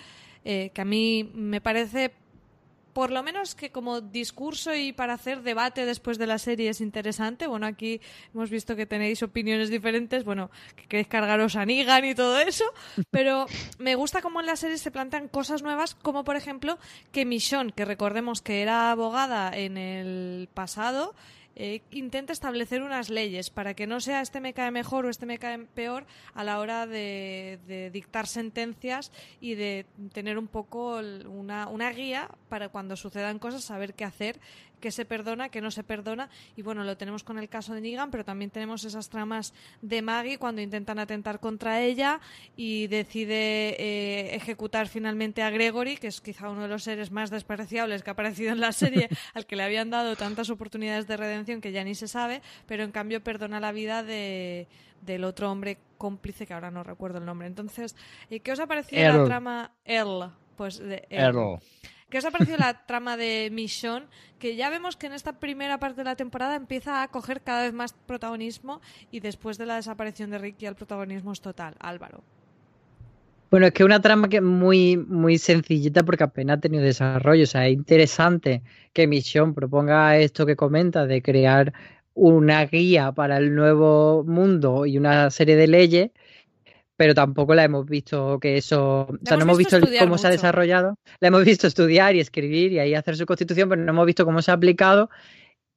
que 0.44 0.72
a 0.78 0.86
mí 0.86 1.32
me 1.34 1.60
parece 1.60 2.12
por 2.96 3.12
lo 3.12 3.24
menos 3.24 3.56
que 3.56 3.74
como 3.74 4.00
discurso 4.00 4.74
y 4.74 4.94
para 4.94 5.16
hacer 5.16 5.42
debate 5.42 5.86
después 5.86 6.18
de 6.18 6.28
la 6.28 6.38
serie 6.38 6.70
es 6.70 6.80
interesante. 6.80 7.46
Bueno, 7.46 7.66
aquí 7.66 8.00
hemos 8.34 8.50
visto 8.50 8.78
que 8.78 8.86
tenéis 8.86 9.22
opiniones 9.22 9.70
diferentes, 9.70 10.24
bueno, 10.24 10.50
que 10.78 10.88
queréis 10.88 11.10
cargaros 11.10 11.58
a 11.58 11.66
Negan 11.66 12.06
y 12.06 12.16
todo 12.16 12.40
eso, 12.40 12.64
pero 13.12 13.48
me 13.80 13.96
gusta 13.96 14.22
cómo 14.22 14.40
en 14.40 14.46
la 14.46 14.56
serie 14.56 14.78
se 14.78 14.92
plantean 14.92 15.28
cosas 15.28 15.62
nuevas, 15.62 15.94
como 15.94 16.24
por 16.24 16.38
ejemplo 16.38 16.80
que 17.12 17.26
Michonne, 17.26 17.74
que 17.74 17.84
recordemos 17.84 18.42
que 18.42 18.62
era 18.62 18.92
abogada 18.92 19.52
en 19.54 19.78
el 19.78 20.48
pasado, 20.54 21.14
eh, 21.56 21.82
intenta 21.92 22.34
establecer 22.34 22.84
unas 22.84 23.10
leyes 23.10 23.50
para 23.50 23.74
que 23.74 23.88
no 23.88 24.02
sea 24.02 24.22
este 24.22 24.42
me 24.42 24.54
cae 24.54 24.72
mejor 24.72 25.06
o 25.06 25.10
este 25.10 25.26
me 25.26 25.40
cae 25.40 25.58
peor 25.60 26.06
a 26.34 26.44
la 26.44 26.60
hora 26.60 26.86
de, 26.86 27.90
dictar 27.94 28.28
sentencias 28.28 29.12
y 29.40 29.56
de 29.56 29.86
tener 30.14 30.38
un 30.38 30.48
poco 30.48 30.98
una, 30.98 31.68
una 31.68 31.92
guía 31.92 32.30
para 32.50 32.70
cuando 32.70 32.98
sucedan 32.98 33.40
cosas 33.40 33.64
saber 33.64 33.94
qué 33.94 34.04
hacer 34.04 34.40
qué 34.80 34.92
se 34.92 35.06
perdona, 35.06 35.50
qué 35.50 35.62
no 35.62 35.72
se 35.72 35.84
perdona. 35.84 36.30
Y 36.56 36.62
bueno, 36.62 36.84
lo 36.84 36.98
tenemos 36.98 37.24
con 37.24 37.38
el 37.38 37.50
caso 37.50 37.74
de 37.74 37.82
Negan, 37.82 38.12
pero 38.12 38.26
también 38.26 38.52
tenemos 38.52 38.84
esas 38.84 39.10
tramas 39.10 39.54
de 39.82 40.02
Maggie 40.02 40.38
cuando 40.38 40.62
intentan 40.62 41.00
atentar 41.00 41.40
contra 41.40 41.82
ella 41.82 42.20
y 42.56 42.88
decide 42.88 43.76
eh, 43.80 44.36
ejecutar 44.36 44.88
finalmente 44.88 45.42
a 45.42 45.50
Gregory, 45.50 45.98
que 45.98 46.08
es 46.08 46.22
quizá 46.22 46.50
uno 46.50 46.64
de 46.64 46.68
los 46.68 46.84
seres 46.84 47.12
más 47.12 47.30
despreciables 47.30 48.04
que 48.04 48.10
ha 48.10 48.14
aparecido 48.14 48.52
en 48.52 48.60
la 48.60 48.72
serie, 48.72 49.10
al 49.34 49.46
que 49.46 49.56
le 49.56 49.64
habían 49.64 49.90
dado 49.90 50.16
tantas 50.16 50.50
oportunidades 50.50 51.08
de 51.08 51.18
redención 51.18 51.62
que 51.62 51.72
ya 51.72 51.84
ni 51.84 51.96
se 51.96 52.08
sabe, 52.08 52.42
pero 52.68 52.84
en 52.84 52.92
cambio 52.92 53.24
perdona 53.24 53.60
la 53.60 53.72
vida 53.72 54.04
de, 54.04 54.68
del 55.02 55.24
otro 55.24 55.52
hombre 55.52 55.78
cómplice 55.98 56.46
que 56.46 56.54
ahora 56.54 56.72
no 56.72 56.84
recuerdo 56.84 57.20
el 57.20 57.26
nombre. 57.26 57.48
Entonces, 57.48 57.96
eh, 58.30 58.40
¿qué 58.40 58.52
os 58.52 58.60
ha 58.60 58.68
parecido 58.68 59.02
la 59.02 59.26
trama 59.26 59.72
Earl? 59.86 60.32
Pues 60.56 60.80
de 60.80 61.06
Earl. 61.10 61.60
¿Qué 62.10 62.20
os 62.20 62.26
ha 62.26 62.32
parecido 62.32 62.58
la 62.58 62.86
trama 62.86 63.18
de 63.18 63.50
Michonne? 63.52 64.06
Que 64.38 64.56
ya 64.56 64.70
vemos 64.70 64.96
que 64.96 65.08
en 65.08 65.14
esta 65.14 65.40
primera 65.40 65.80
parte 65.80 66.02
de 66.02 66.06
la 66.06 66.16
temporada 66.16 66.56
empieza 66.56 67.02
a 67.02 67.08
coger 67.08 67.42
cada 67.42 67.64
vez 67.64 67.74
más 67.74 67.94
protagonismo 67.94 68.80
y 69.12 69.20
después 69.20 69.58
de 69.58 69.66
la 69.66 69.76
desaparición 69.76 70.30
de 70.30 70.38
Rick 70.38 70.58
ya 70.60 70.70
el 70.70 70.76
protagonismo 70.76 71.32
es 71.32 71.42
total. 71.42 71.76
Álvaro. 71.80 72.24
Bueno, 73.50 73.68
es 73.68 73.74
que 73.74 73.84
una 73.84 74.02
trama 74.02 74.28
que 74.28 74.38
es 74.38 74.44
muy, 74.44 74.98
muy 74.98 75.38
sencillita 75.38 76.04
porque 76.04 76.26
apenas 76.26 76.58
ha 76.58 76.62
tenido 76.62 76.84
desarrollo. 76.84 77.44
O 77.44 77.48
sea, 77.48 77.68
es 77.68 77.74
interesante 77.74 78.62
que 78.94 79.08
Michonne 79.08 79.54
proponga 79.54 80.18
esto 80.18 80.46
que 80.46 80.56
comenta 80.56 81.06
de 81.06 81.22
crear 81.22 81.74
una 82.14 82.66
guía 82.66 83.12
para 83.12 83.38
el 83.38 83.56
nuevo 83.56 84.24
mundo 84.24 84.86
y 84.86 84.98
una 84.98 85.30
serie 85.32 85.56
de 85.56 85.68
leyes 85.68 86.12
pero 86.98 87.14
tampoco 87.14 87.54
la 87.56 87.64
hemos 87.64 87.86
visto 87.86 88.40
que 88.40 88.58
eso, 88.58 89.08
o 89.10 89.18
sea, 89.26 89.38
no 89.38 89.44
hemos 89.44 89.58
visto, 89.58 89.78
cómo 90.00 90.18
se 90.18 90.28
ha 90.28 90.32
desarrollado, 90.32 90.98
la 91.20 91.28
hemos 91.28 91.44
visto 91.44 91.68
estudiar 91.68 92.16
y 92.16 92.20
escribir 92.20 92.72
y 92.72 92.80
ahí 92.80 92.96
hacer 92.96 93.18
su 93.18 93.26
constitución, 93.26 93.70
pero 93.70 93.82
no 93.82 93.92
hemos 93.92 94.06
visto 94.06 94.26
cómo 94.26 94.42
se 94.42 94.52
ha 94.52 94.54
aplicado. 94.54 95.10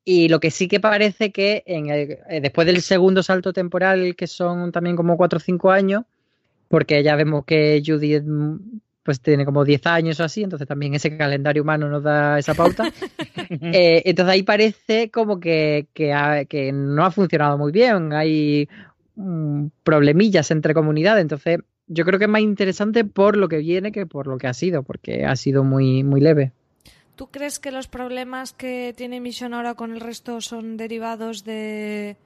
Y 0.05 0.29
lo 0.29 0.41
que 0.41 0.51
sí 0.51 0.69
que 0.69 0.81
parece 0.81 1.33
que 1.33 1.65
en 1.67 1.91
el, 1.91 2.19
eh, 2.31 2.41
después 2.41 2.67
del 2.67 2.81
segundo 2.81 3.23
salto 3.23 3.53
temporal, 3.53 4.17
que 4.17 4.27
son 4.27 4.73
también 4.73 4.97
como 4.97 5.17
cuatro 5.17 5.37
o 5.37 5.41
cinco 5.41 5.71
años, 5.71 6.05
porque 6.69 7.03
ya 7.03 7.17
vemos 7.17 7.45
que 7.45 7.83
Judith 7.85 8.25
pues 9.03 9.21
tiene 9.23 9.47
como 9.47 9.65
10 9.65 9.87
años 9.87 10.21
o 10.21 10.25
así, 10.25 10.43
entonces 10.43 10.69
también 10.69 10.95
ese 10.95 11.17
calendario 11.17 11.63
humano 11.63 11.89
nos 11.89 12.03
da 12.03 12.39
esa 12.39 12.55
pauta. 12.55 12.85
Eh, 13.51 14.03
entonces 14.05 14.35
ahí 14.35 14.43
parece 14.43 15.11
como 15.11 15.41
que, 15.41 15.87
que, 15.95 16.47
que, 16.51 16.71
no 16.71 17.03
ha 17.03 17.11
funcionado 17.11 17.57
muy 17.57 17.73
bien. 17.73 18.13
Hay 18.13 18.69
Mm, 18.69 18.88
problemillas 19.83 20.51
entre 20.51 20.75
comunidades. 20.75 21.23
Entonces, 21.23 21.61
yo 21.87 22.05
creo 22.05 22.19
que 22.19 22.27
es 22.27 22.31
más 22.31 22.43
interesante 22.43 23.05
por 23.05 23.37
lo 23.37 23.49
que 23.49 23.59
viene 23.59 23.93
que 23.93 24.07
por 24.07 24.27
lo 24.27 24.39
que 24.39 24.47
ha 24.47 24.55
sido, 24.55 24.83
porque 24.83 25.25
ha 25.25 25.37
sido 25.37 25.65
muy, 25.65 26.05
muy 26.05 26.21
leve. 26.21 26.53
¿Tú 27.17 27.29
crees 27.29 27.59
que 27.59 27.73
los 27.73 27.89
problemas 27.89 28.53
que 28.53 28.95
tiene 28.97 29.21
Mission 29.21 29.55
ahora 29.55 29.75
con 29.75 29.93
el 29.93 30.01
resto 30.01 30.41
son 30.41 30.77
derivados 30.77 31.43
de, 31.45 32.17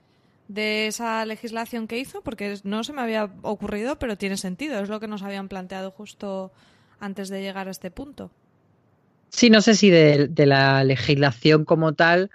de 0.49 0.87
esa 0.87 1.25
legislación 1.25 1.89
que 1.89 1.99
hizo? 1.99 2.21
Porque 2.21 2.57
no 2.65 2.85
se 2.85 2.93
me 2.93 3.01
había 3.01 3.31
ocurrido, 3.41 3.99
pero 3.99 4.19
tiene 4.19 4.37
sentido. 4.37 4.81
Es 4.81 4.91
lo 4.91 5.01
que 5.01 5.09
nos 5.09 5.23
habían 5.23 5.49
planteado 5.49 5.91
justo 5.91 6.53
antes 7.01 7.31
de 7.31 7.41
llegar 7.41 7.69
a 7.69 7.71
este 7.71 7.91
punto. 7.91 8.31
Sí, 9.31 9.49
no 9.49 9.63
sé 9.63 9.75
si 9.77 9.89
de, 9.89 10.29
de 10.29 10.45
la 10.45 10.85
legislación 10.85 11.65
como 11.65 11.95
tal 11.95 12.31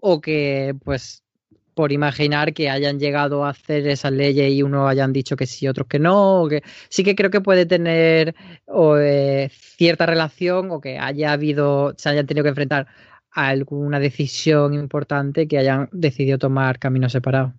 o 0.00 0.20
que 0.20 0.74
pues 0.84 1.22
por 1.74 1.92
imaginar 1.92 2.52
que 2.52 2.70
hayan 2.70 2.98
llegado 2.98 3.44
a 3.44 3.50
hacer 3.50 3.86
esas 3.86 4.12
leyes 4.12 4.52
y 4.52 4.62
unos 4.62 4.88
hayan 4.88 5.12
dicho 5.12 5.36
que 5.36 5.46
sí, 5.46 5.68
otros 5.68 5.86
que 5.86 5.98
no. 5.98 6.46
que, 6.48 6.62
sí 6.88 7.04
que 7.04 7.14
creo 7.14 7.30
que 7.30 7.40
puede 7.40 7.66
tener 7.66 8.34
eh, 8.98 9.48
cierta 9.52 10.06
relación 10.06 10.70
o 10.70 10.80
que 10.80 10.98
haya 10.98 11.32
habido, 11.32 11.94
se 11.96 12.08
hayan 12.08 12.26
tenido 12.26 12.44
que 12.44 12.50
enfrentar 12.50 12.86
a 13.32 13.48
alguna 13.48 14.00
decisión 14.00 14.74
importante 14.74 15.46
que 15.46 15.58
hayan 15.58 15.88
decidido 15.92 16.38
tomar 16.38 16.78
caminos 16.78 17.12
separados. 17.12 17.52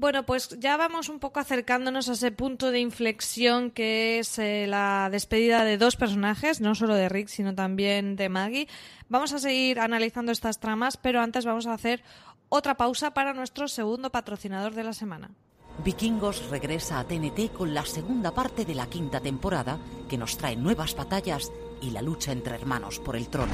Bueno, 0.00 0.24
pues 0.24 0.58
ya 0.58 0.78
vamos 0.78 1.10
un 1.10 1.18
poco 1.18 1.40
acercándonos 1.40 2.08
a 2.08 2.14
ese 2.14 2.32
punto 2.32 2.70
de 2.70 2.80
inflexión 2.80 3.70
que 3.70 4.18
es 4.18 4.38
eh, 4.38 4.66
la 4.66 5.10
despedida 5.12 5.62
de 5.62 5.76
dos 5.76 5.96
personajes, 5.96 6.62
no 6.62 6.74
solo 6.74 6.94
de 6.94 7.10
Rick, 7.10 7.28
sino 7.28 7.54
también 7.54 8.16
de 8.16 8.30
Maggie. 8.30 8.66
Vamos 9.10 9.34
a 9.34 9.38
seguir 9.38 9.78
analizando 9.78 10.32
estas 10.32 10.58
tramas, 10.58 10.96
pero 10.96 11.20
antes 11.20 11.44
vamos 11.44 11.66
a 11.66 11.74
hacer 11.74 12.02
otra 12.50 12.76
pausa 12.76 13.12
para 13.12 13.32
nuestro 13.32 13.68
segundo 13.68 14.10
patrocinador 14.10 14.74
de 14.74 14.84
la 14.84 14.92
semana. 14.92 15.30
Vikingos 15.84 16.50
regresa 16.50 16.98
a 16.98 17.04
TNT 17.04 17.52
con 17.56 17.72
la 17.72 17.86
segunda 17.86 18.32
parte 18.32 18.64
de 18.66 18.74
la 18.74 18.86
quinta 18.86 19.20
temporada, 19.20 19.78
que 20.08 20.18
nos 20.18 20.36
trae 20.36 20.56
nuevas 20.56 20.94
batallas 20.94 21.50
y 21.80 21.90
la 21.90 22.02
lucha 22.02 22.32
entre 22.32 22.56
hermanos 22.56 22.98
por 22.98 23.16
el 23.16 23.28
trono. 23.28 23.52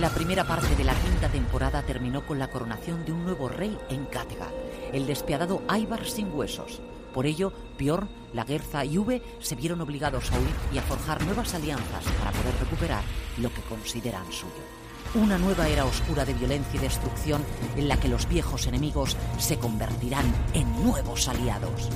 La 0.00 0.10
primera 0.10 0.44
parte 0.44 0.76
de 0.76 0.84
la 0.84 0.94
quinta 0.94 1.28
temporada 1.28 1.82
terminó 1.82 2.24
con 2.26 2.38
la 2.38 2.50
coronación 2.50 3.04
de 3.04 3.12
un 3.12 3.24
nuevo 3.24 3.48
rey 3.48 3.76
en 3.88 4.04
Kattegat, 4.04 4.52
el 4.92 5.06
despiadado 5.06 5.62
Ivar 5.74 6.06
sin 6.06 6.32
huesos. 6.32 6.80
Por 7.12 7.26
ello, 7.26 7.52
Bjorn, 7.78 8.08
Lagerza 8.32 8.84
y 8.84 8.96
Uve 8.96 9.22
se 9.40 9.54
vieron 9.54 9.80
obligados 9.80 10.30
a 10.30 10.38
huir 10.38 10.54
y 10.72 10.78
a 10.78 10.82
forjar 10.82 11.22
nuevas 11.24 11.52
alianzas 11.54 12.04
para 12.18 12.32
poder 12.32 12.54
recuperar 12.60 13.02
lo 13.38 13.52
que 13.52 13.60
consideran 13.62 14.30
suyo. 14.30 14.71
Una 15.14 15.36
nueva 15.36 15.68
era 15.68 15.84
oscura 15.84 16.24
de 16.24 16.32
violencia 16.32 16.78
y 16.78 16.82
destrucción 16.82 17.44
en 17.76 17.86
la 17.86 17.98
que 17.98 18.08
los 18.08 18.26
viejos 18.26 18.66
enemigos 18.66 19.14
se 19.38 19.58
convertirán 19.58 20.24
en 20.54 20.82
nuevos 20.82 21.28
aliados. 21.28 21.90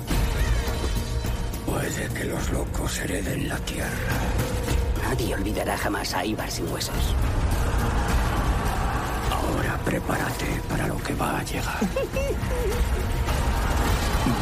Puede 1.64 2.08
que 2.12 2.24
los 2.24 2.50
locos 2.50 2.98
hereden 2.98 3.48
la 3.48 3.56
tierra. 3.60 3.90
Nadie 5.02 5.34
olvidará 5.34 5.78
jamás 5.78 6.14
a 6.14 6.26
Ibar 6.26 6.50
sin 6.50 6.70
huesos. 6.70 7.14
prepárate 9.84 10.46
para 10.68 10.86
lo 10.88 10.98
que 10.98 11.14
va 11.14 11.38
a 11.38 11.44
llegar. 11.44 11.78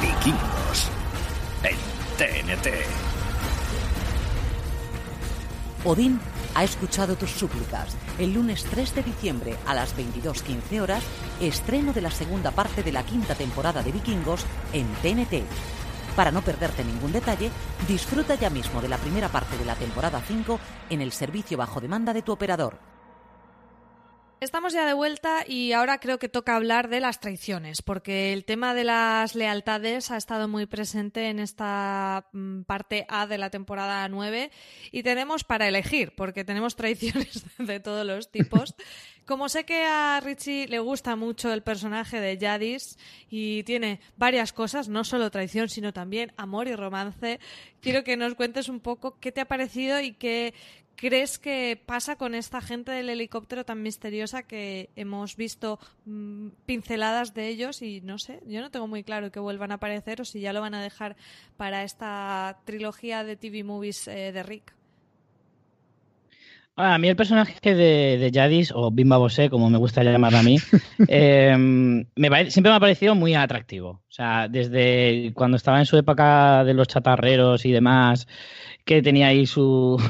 Vikingos 0.01 0.91
en 1.63 1.77
TNT. 2.17 2.69
Odín 5.85 6.19
ha 6.55 6.65
escuchado 6.65 7.15
tus 7.15 7.31
súplicas. 7.31 7.95
El 8.17 8.33
lunes 8.33 8.65
3 8.65 8.95
de 8.95 9.03
diciembre 9.03 9.57
a 9.67 9.75
las 9.75 9.97
22.15 9.97 10.81
horas, 10.81 11.03
estreno 11.41 11.93
de 11.93 12.01
la 12.01 12.13
segunda 12.13 12.53
parte 12.53 12.85
de 12.85 12.93
la 12.93 13.03
quinta 13.03 13.35
temporada 13.35 13.83
de 13.83 13.91
Vikingos 13.91 14.47
en 14.73 14.87
TNT. 15.03 15.43
Para 16.15 16.31
no 16.31 16.41
perderte 16.43 16.85
ningún 16.85 17.11
detalle, 17.11 17.51
disfruta 17.89 18.37
ya 18.37 18.51
mismo 18.51 18.81
de 18.81 18.89
la 18.89 18.99
primera 18.99 19.29
parte 19.31 19.59
de 19.59 19.65
la 19.65 19.75
temporada 19.75 20.23
5 20.25 20.61
en 20.91 21.01
el 21.01 21.11
servicio 21.11 21.59
bajo 21.59 21.81
demanda 21.81 22.13
de 22.13 22.23
tu 22.23 22.31
operador. 22.31 22.94
Estamos 24.41 24.75
ya 24.75 24.85
de 24.85 24.93
vuelta 24.93 25.45
y 25.47 25.73
ahora 25.73 25.99
creo 25.99 26.19
que 26.19 26.29
toca 26.29 26.57
hablar 26.57 26.89
de 26.89 27.01
las 27.01 27.19
traiciones, 27.19 27.81
porque 27.81 28.33
el 28.33 28.45
tema 28.45 28.75
de 28.75 28.85
las 28.85 29.35
lealtades 29.35 30.11
ha 30.11 30.19
estado 30.19 30.49
muy 30.49 30.67
presente 30.67 31.29
en 31.29 31.39
esta 31.39 32.29
mm, 32.33 32.63
parte 32.63 33.07
A 33.09 33.27
de 33.27 33.39
la 33.39 33.49
temporada 33.49 34.07
9 34.09 34.51
y 34.93 35.03
tenemos 35.03 35.45
para 35.45 35.67
elegir, 35.67 36.13
porque 36.15 36.45
tenemos 36.45 36.77
traiciones 36.77 37.45
de 37.59 37.81
todos 37.81 38.05
los 38.05 38.31
tipos. 38.31 38.75
Como 39.25 39.49
sé 39.49 39.65
que 39.65 39.87
a 39.87 40.21
Richie 40.21 40.69
le 40.69 40.81
gusta 40.81 41.17
mucho 41.17 41.51
el 41.51 41.63
personaje 41.63 42.21
de 42.21 42.37
Jadis 42.39 42.99
y 43.31 43.63
tiene 43.63 44.01
varias 44.19 44.53
cosas, 44.53 44.89
no 44.91 45.05
solo 45.05 45.31
traición, 45.31 45.71
sino 45.71 45.95
también 45.95 46.33
amor 46.37 46.69
y 46.69 46.77
romance, 46.77 47.41
quiero 47.81 48.05
que 48.05 48.19
nos 48.19 48.35
cuentes 48.35 48.69
un 48.69 48.81
poco 48.81 49.19
qué 49.21 49.33
te 49.33 49.41
ha 49.41 49.47
parecido 49.47 49.99
y 50.01 50.13
qué, 50.13 50.53
crees 50.97 51.39
que 51.39 51.81
pasa 51.85 52.17
con 52.17 52.35
esta 52.35 52.61
gente 52.61 52.93
del 52.93 53.11
helicóptero 53.11 53.65
tan 53.65 53.83
misteriosa 53.83 54.43
que 54.43 54.91
hemos 54.97 55.37
visto 55.37 55.79
mm, 56.05 56.49
pinceladas 56.67 57.35
de 57.35 57.49
ellos 57.49 57.83
y 57.83 58.01
no 58.01 58.19
sé, 58.19 58.41
yo 58.47 58.61
no 58.61 58.71
tengo 58.71 58.87
muy 58.87 59.05
claro 59.05 59.31
que 59.31 59.41
vuelvan 59.41 59.73
a 59.73 59.77
aparecer 59.77 60.21
o 60.21 60.25
si 60.25 60.41
ya 60.41 60.53
lo 60.53 60.61
van 60.61 60.75
a 60.75 60.83
dejar 60.83 61.17
para 61.57 61.83
esta 61.85 62.61
trilogía 62.65 63.25
de 63.25 63.37
TV 63.37 63.65
movies 63.65 64.09
eh, 64.09 64.33
de 64.33 64.43
Rick. 64.43 64.75
A 66.77 66.99
mí 66.99 67.07
el 67.09 67.15
personaje 67.15 67.75
de, 67.75 68.19
de 68.19 68.31
Jadis, 68.35 68.73
o 68.75 68.91
Bimba 68.91 69.17
Bosé, 69.17 69.49
como 69.49 69.71
me 69.71 69.79
gusta 69.79 70.03
llamarlo 70.03 70.39
a 70.39 70.43
mí, 70.43 70.57
em, 71.09 72.05
siempre 72.49 72.71
me 72.71 72.77
ha 72.77 72.81
parecido 72.81 73.15
muy 73.15 73.35
atractivo. 73.35 74.03
O 74.09 74.13
sea, 74.13 74.49
desde 74.49 75.33
cuando 75.35 75.57
estaba 75.57 75.79
en 75.79 75.87
su 75.87 75.97
época 75.97 76.65
de 76.65 76.75
los 76.75 76.89
chatarreros 76.89 77.65
y 77.65 77.71
demás, 77.71 78.27
que 78.85 79.03
tenía 79.03 79.29
ahí 79.29 79.47
sus 79.47 80.01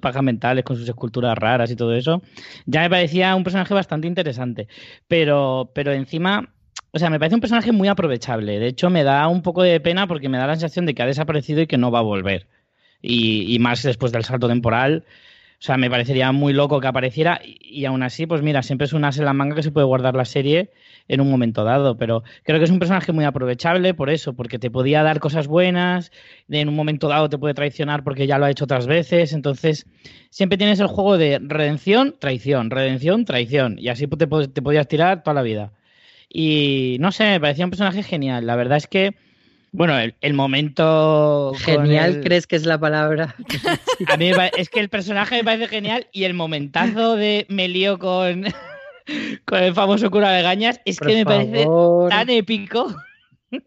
pajas 0.00 0.22
mentales 0.22 0.64
con 0.64 0.76
sus 0.76 0.88
esculturas 0.88 1.36
raras 1.36 1.70
y 1.70 1.76
todo 1.76 1.94
eso, 1.94 2.22
ya 2.64 2.80
me 2.80 2.88
parecía 2.88 3.34
un 3.34 3.44
personaje 3.44 3.74
bastante 3.74 4.08
interesante. 4.08 4.66
Pero, 5.06 5.72
pero 5.74 5.92
encima, 5.92 6.54
o 6.92 6.98
sea, 6.98 7.10
me 7.10 7.18
parece 7.18 7.34
un 7.34 7.42
personaje 7.42 7.70
muy 7.70 7.88
aprovechable. 7.88 8.58
De 8.58 8.68
hecho, 8.68 8.88
me 8.88 9.04
da 9.04 9.28
un 9.28 9.42
poco 9.42 9.62
de 9.62 9.78
pena 9.78 10.06
porque 10.06 10.30
me 10.30 10.38
da 10.38 10.46
la 10.46 10.54
sensación 10.54 10.86
de 10.86 10.94
que 10.94 11.02
ha 11.02 11.06
desaparecido 11.06 11.60
y 11.60 11.66
que 11.66 11.76
no 11.76 11.90
va 11.90 11.98
a 11.98 12.02
volver. 12.02 12.48
Y, 13.02 13.54
y 13.54 13.58
más 13.58 13.82
después 13.82 14.10
del 14.10 14.24
salto 14.24 14.48
temporal. 14.48 15.04
O 15.64 15.66
sea, 15.66 15.78
me 15.78 15.88
parecería 15.88 16.30
muy 16.30 16.52
loco 16.52 16.78
que 16.78 16.88
apareciera 16.88 17.40
y, 17.42 17.86
aún 17.86 18.02
así, 18.02 18.26
pues 18.26 18.42
mira, 18.42 18.62
siempre 18.62 18.84
es 18.84 18.92
un 18.92 19.02
as 19.02 19.16
en 19.16 19.24
la 19.24 19.32
manga 19.32 19.56
que 19.56 19.62
se 19.62 19.72
puede 19.72 19.86
guardar 19.86 20.14
la 20.14 20.26
serie 20.26 20.70
en 21.08 21.22
un 21.22 21.30
momento 21.30 21.64
dado, 21.64 21.96
pero 21.96 22.22
creo 22.42 22.58
que 22.58 22.66
es 22.66 22.70
un 22.70 22.78
personaje 22.78 23.12
muy 23.12 23.24
aprovechable 23.24 23.94
por 23.94 24.10
eso, 24.10 24.34
porque 24.34 24.58
te 24.58 24.70
podía 24.70 25.02
dar 25.02 25.20
cosas 25.20 25.46
buenas, 25.46 26.12
en 26.50 26.68
un 26.68 26.76
momento 26.76 27.08
dado 27.08 27.30
te 27.30 27.38
puede 27.38 27.54
traicionar 27.54 28.04
porque 28.04 28.26
ya 28.26 28.36
lo 28.36 28.44
ha 28.44 28.50
hecho 28.50 28.64
otras 28.64 28.86
veces, 28.86 29.32
entonces 29.32 29.86
siempre 30.28 30.58
tienes 30.58 30.80
el 30.80 30.86
juego 30.86 31.16
de 31.16 31.40
redención, 31.42 32.14
traición, 32.18 32.68
redención, 32.68 33.24
traición, 33.24 33.78
y 33.78 33.88
así 33.88 34.06
te, 34.06 34.26
te 34.26 34.60
podías 34.60 34.86
tirar 34.86 35.22
toda 35.22 35.32
la 35.32 35.42
vida. 35.42 35.72
Y 36.28 36.98
no 37.00 37.10
sé, 37.10 37.24
me 37.24 37.40
parecía 37.40 37.64
un 37.64 37.70
personaje 37.70 38.02
genial, 38.02 38.46
la 38.46 38.56
verdad 38.56 38.76
es 38.76 38.86
que 38.86 39.14
bueno, 39.74 39.98
el, 40.20 40.34
momento. 40.34 41.52
Genial, 41.58 42.20
¿crees 42.22 42.46
que 42.46 42.54
es 42.54 42.64
la 42.64 42.78
palabra? 42.78 43.34
A 44.06 44.16
mí 44.16 44.30
es 44.56 44.68
que 44.70 44.78
el 44.78 44.88
personaje 44.88 45.38
me 45.38 45.44
parece 45.44 45.66
genial 45.66 46.06
y 46.12 46.22
el 46.22 46.32
momentazo 46.32 47.16
de 47.16 47.44
me 47.48 47.66
lío 47.66 47.98
con, 47.98 48.44
con 49.44 49.58
el 49.58 49.74
famoso 49.74 50.12
cura 50.12 50.30
de 50.30 50.42
gañas 50.42 50.80
es 50.84 51.00
que 51.00 51.14
me 51.16 51.24
parece 51.24 51.66
tan 52.08 52.30
épico. 52.30 52.94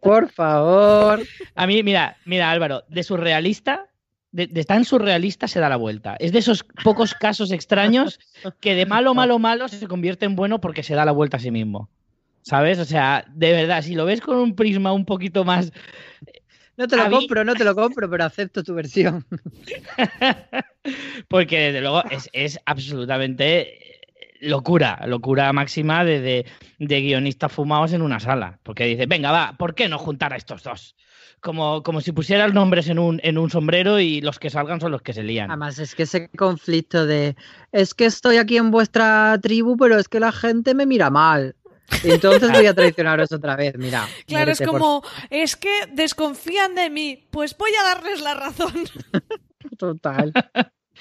Por 0.01 0.31
favor. 0.31 1.21
A 1.55 1.67
mí, 1.67 1.83
mira, 1.83 2.15
mira, 2.23 2.51
Álvaro, 2.51 2.85
de 2.87 3.03
surrealista, 3.03 3.89
de, 4.31 4.47
de, 4.47 4.63
tan 4.63 4.85
surrealista 4.85 5.49
se 5.49 5.59
da 5.59 5.67
la 5.67 5.75
vuelta. 5.75 6.15
Es 6.19 6.31
de 6.31 6.39
esos 6.39 6.65
pocos 6.85 7.15
casos 7.15 7.51
extraños 7.51 8.17
que 8.61 8.75
de 8.75 8.85
malo, 8.85 9.13
malo, 9.13 9.39
malo 9.39 9.67
se 9.67 9.85
convierte 9.87 10.25
en 10.25 10.37
bueno 10.37 10.61
porque 10.61 10.83
se 10.83 10.95
da 10.95 11.03
la 11.03 11.11
vuelta 11.11 11.35
a 11.35 11.41
sí 11.41 11.51
mismo. 11.51 11.89
¿Sabes? 12.47 12.79
O 12.79 12.85
sea, 12.85 13.25
de 13.27 13.51
verdad, 13.51 13.81
si 13.81 13.93
lo 13.93 14.05
ves 14.05 14.21
con 14.21 14.37
un 14.37 14.55
prisma 14.55 14.93
un 14.93 15.03
poquito 15.03 15.43
más. 15.43 15.73
No 16.77 16.87
te 16.87 16.95
lo 16.95 17.09
compro, 17.09 17.43
no 17.43 17.55
te 17.55 17.65
lo 17.65 17.75
compro, 17.75 18.09
pero 18.09 18.23
acepto 18.23 18.63
tu 18.63 18.73
versión. 18.73 19.25
Porque 21.27 21.59
desde 21.59 21.81
luego 21.81 22.03
es, 22.31 22.57
absolutamente 22.65 23.99
locura, 24.39 24.97
locura 25.07 25.51
máxima 25.51 26.05
de, 26.05 26.45
de, 26.79 27.01
guionistas 27.01 27.51
fumados 27.51 27.91
en 27.91 28.01
una 28.01 28.21
sala. 28.21 28.59
Porque 28.63 28.85
dice, 28.85 29.07
venga, 29.07 29.33
va, 29.33 29.57
¿por 29.57 29.75
qué 29.75 29.89
no 29.89 29.97
juntar 29.97 30.31
a 30.31 30.37
estos 30.37 30.63
dos? 30.63 30.95
Como, 31.41 31.83
como 31.83 31.99
si 31.99 32.13
pusieras 32.13 32.53
nombres 32.53 32.87
en 32.87 32.97
un, 32.97 33.19
en 33.23 33.37
un 33.37 33.49
sombrero 33.49 33.99
y 33.99 34.21
los 34.21 34.39
que 34.39 34.49
salgan 34.49 34.79
son 34.79 34.93
los 34.93 35.01
que 35.01 35.11
se 35.11 35.23
lían. 35.23 35.51
Además, 35.51 35.79
es 35.79 35.95
que 35.95 36.03
ese 36.03 36.29
conflicto 36.29 37.05
de 37.05 37.35
es 37.73 37.93
que 37.93 38.05
estoy 38.05 38.37
aquí 38.37 38.55
en 38.55 38.71
vuestra 38.71 39.37
tribu, 39.41 39.75
pero 39.75 39.99
es 39.99 40.07
que 40.07 40.21
la 40.21 40.31
gente 40.31 40.73
me 40.73 40.85
mira 40.85 41.09
mal. 41.09 41.53
Entonces 42.03 42.51
voy 42.51 42.65
a 42.65 42.73
traicionaros 42.75 43.31
otra 43.31 43.55
vez, 43.55 43.77
mira. 43.77 44.07
Claro, 44.25 44.51
es 44.51 44.61
como, 44.61 45.03
es 45.29 45.55
que 45.55 45.85
desconfían 45.93 46.75
de 46.75 46.89
mí, 46.89 47.27
pues 47.31 47.57
voy 47.57 47.71
a 47.79 47.95
darles 47.95 48.21
la 48.21 48.33
razón. 48.33 48.73
Total. 49.77 50.33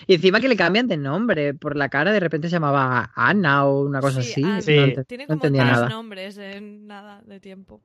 Y 0.06 0.14
encima 0.14 0.40
que 0.40 0.48
le 0.48 0.56
cambian 0.56 0.88
de 0.88 0.96
nombre 0.96 1.54
por 1.54 1.76
la 1.76 1.88
cara, 1.88 2.12
de 2.12 2.20
repente 2.20 2.48
se 2.48 2.56
llamaba 2.56 3.12
Ana 3.14 3.66
o 3.66 3.82
una 3.82 4.00
cosa 4.00 4.20
así. 4.20 4.42
Sí. 4.60 4.94
Tiene 5.06 5.26
como 5.26 5.40
tres 5.40 5.88
nombres 5.88 6.38
en 6.38 6.86
nada 6.86 7.22
de 7.24 7.40
tiempo. 7.40 7.80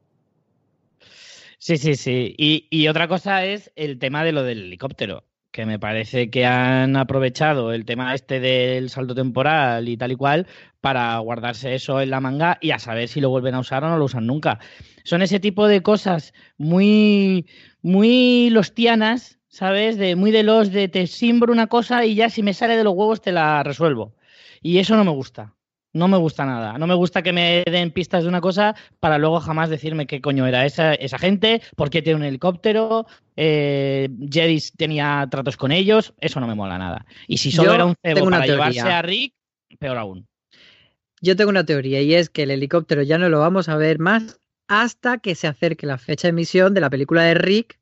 Sí, 1.57 1.77
sí, 1.77 1.95
sí. 1.95 2.33
Y, 2.37 2.67
y, 2.71 2.87
otra 2.87 3.07
cosa 3.07 3.45
es 3.45 3.71
el 3.75 3.99
tema 3.99 4.23
de 4.23 4.31
lo 4.31 4.43
del 4.43 4.63
helicóptero 4.63 5.23
que 5.51 5.65
me 5.65 5.79
parece 5.79 6.29
que 6.29 6.45
han 6.45 6.95
aprovechado 6.95 7.73
el 7.73 7.85
tema 7.85 8.15
este 8.15 8.39
del 8.39 8.89
salto 8.89 9.13
temporal 9.13 9.89
y 9.89 9.97
tal 9.97 10.11
y 10.13 10.15
cual 10.15 10.47
para 10.79 11.17
guardarse 11.19 11.75
eso 11.75 12.01
en 12.01 12.09
la 12.09 12.21
manga 12.21 12.57
y 12.61 12.71
a 12.71 12.79
saber 12.79 13.07
si 13.09 13.21
lo 13.21 13.29
vuelven 13.29 13.55
a 13.55 13.59
usar 13.59 13.83
o 13.83 13.89
no 13.89 13.97
lo 13.97 14.05
usan 14.05 14.25
nunca. 14.25 14.59
Son 15.03 15.21
ese 15.21 15.39
tipo 15.39 15.67
de 15.67 15.83
cosas 15.83 16.33
muy, 16.57 17.47
muy 17.81 18.49
lostianas, 18.49 19.39
¿sabes? 19.49 19.97
De 19.97 20.15
muy 20.15 20.31
de 20.31 20.43
los 20.43 20.71
de 20.71 20.87
te 20.87 21.05
simbro 21.07 21.51
una 21.51 21.67
cosa 21.67 22.05
y 22.05 22.15
ya 22.15 22.29
si 22.29 22.43
me 22.43 22.53
sale 22.53 22.77
de 22.77 22.83
los 22.83 22.93
huevos 22.93 23.21
te 23.21 23.31
la 23.31 23.61
resuelvo. 23.63 24.15
Y 24.61 24.77
eso 24.77 24.95
no 24.95 25.03
me 25.03 25.11
gusta. 25.11 25.53
No 25.93 26.07
me 26.07 26.17
gusta 26.17 26.45
nada. 26.45 26.77
No 26.77 26.87
me 26.87 26.93
gusta 26.93 27.21
que 27.21 27.33
me 27.33 27.63
den 27.65 27.91
pistas 27.91 28.23
de 28.23 28.29
una 28.29 28.39
cosa 28.39 28.75
para 28.99 29.17
luego 29.17 29.39
jamás 29.41 29.69
decirme 29.69 30.07
qué 30.07 30.21
coño 30.21 30.47
era 30.47 30.65
esa, 30.65 30.93
esa 30.93 31.17
gente, 31.17 31.61
por 31.75 31.89
qué 31.89 32.01
tiene 32.01 32.17
un 32.17 32.23
helicóptero, 32.23 33.07
eh, 33.35 34.09
tenía 34.77 35.27
tratos 35.29 35.57
con 35.57 35.71
ellos. 35.71 36.13
Eso 36.19 36.39
no 36.39 36.47
me 36.47 36.55
mola 36.55 36.77
nada. 36.77 37.05
Y 37.27 37.37
si 37.37 37.51
solo 37.51 37.73
era 37.73 37.85
un 37.85 37.95
cebo 38.01 38.29
para 38.29 38.45
llevarse 38.45 38.81
a 38.81 39.01
Rick, 39.01 39.33
peor 39.79 39.97
aún. 39.97 40.27
Yo 41.19 41.35
tengo 41.35 41.49
una 41.49 41.65
teoría 41.65 42.01
y 42.01 42.15
es 42.15 42.29
que 42.29 42.43
el 42.43 42.51
helicóptero 42.51 43.03
ya 43.03 43.17
no 43.17 43.29
lo 43.29 43.39
vamos 43.39 43.69
a 43.69 43.75
ver 43.75 43.99
más 43.99 44.39
hasta 44.67 45.17
que 45.17 45.35
se 45.35 45.47
acerque 45.47 45.85
la 45.85 45.97
fecha 45.97 46.27
de 46.27 46.29
emisión 46.29 46.73
de 46.73 46.81
la 46.81 46.89
película 46.89 47.23
de 47.23 47.33
Rick 47.33 47.80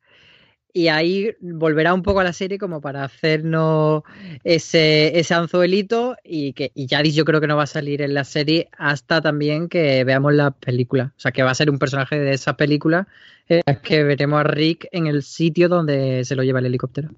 y 0.71 0.87
ahí 0.87 1.35
volverá 1.41 1.93
un 1.93 2.03
poco 2.03 2.19
a 2.19 2.23
la 2.23 2.33
serie 2.33 2.57
como 2.57 2.79
para 2.79 3.03
hacernos 3.03 4.03
ese, 4.43 5.17
ese 5.19 5.33
anzuelito 5.33 6.15
y 6.23 6.53
que 6.53 6.71
y 6.75 6.85
Yadis 6.85 7.15
yo 7.15 7.25
creo 7.25 7.41
que 7.41 7.47
no 7.47 7.57
va 7.57 7.63
a 7.63 7.67
salir 7.67 8.01
en 8.01 8.13
la 8.13 8.23
serie 8.23 8.69
hasta 8.77 9.21
también 9.21 9.67
que 9.67 10.03
veamos 10.03 10.33
la 10.33 10.51
película. 10.51 11.13
O 11.17 11.19
sea, 11.19 11.31
que 11.31 11.43
va 11.43 11.51
a 11.51 11.55
ser 11.55 11.69
un 11.69 11.79
personaje 11.79 12.19
de 12.19 12.31
esa 12.31 12.55
película 12.55 13.07
eh, 13.47 13.61
que 13.81 14.03
veremos 14.03 14.39
a 14.39 14.43
Rick 14.43 14.87
en 14.91 15.07
el 15.07 15.23
sitio 15.23 15.69
donde 15.69 16.23
se 16.23 16.35
lo 16.35 16.43
lleva 16.43 16.59
el 16.59 16.67
helicóptero. 16.67 17.09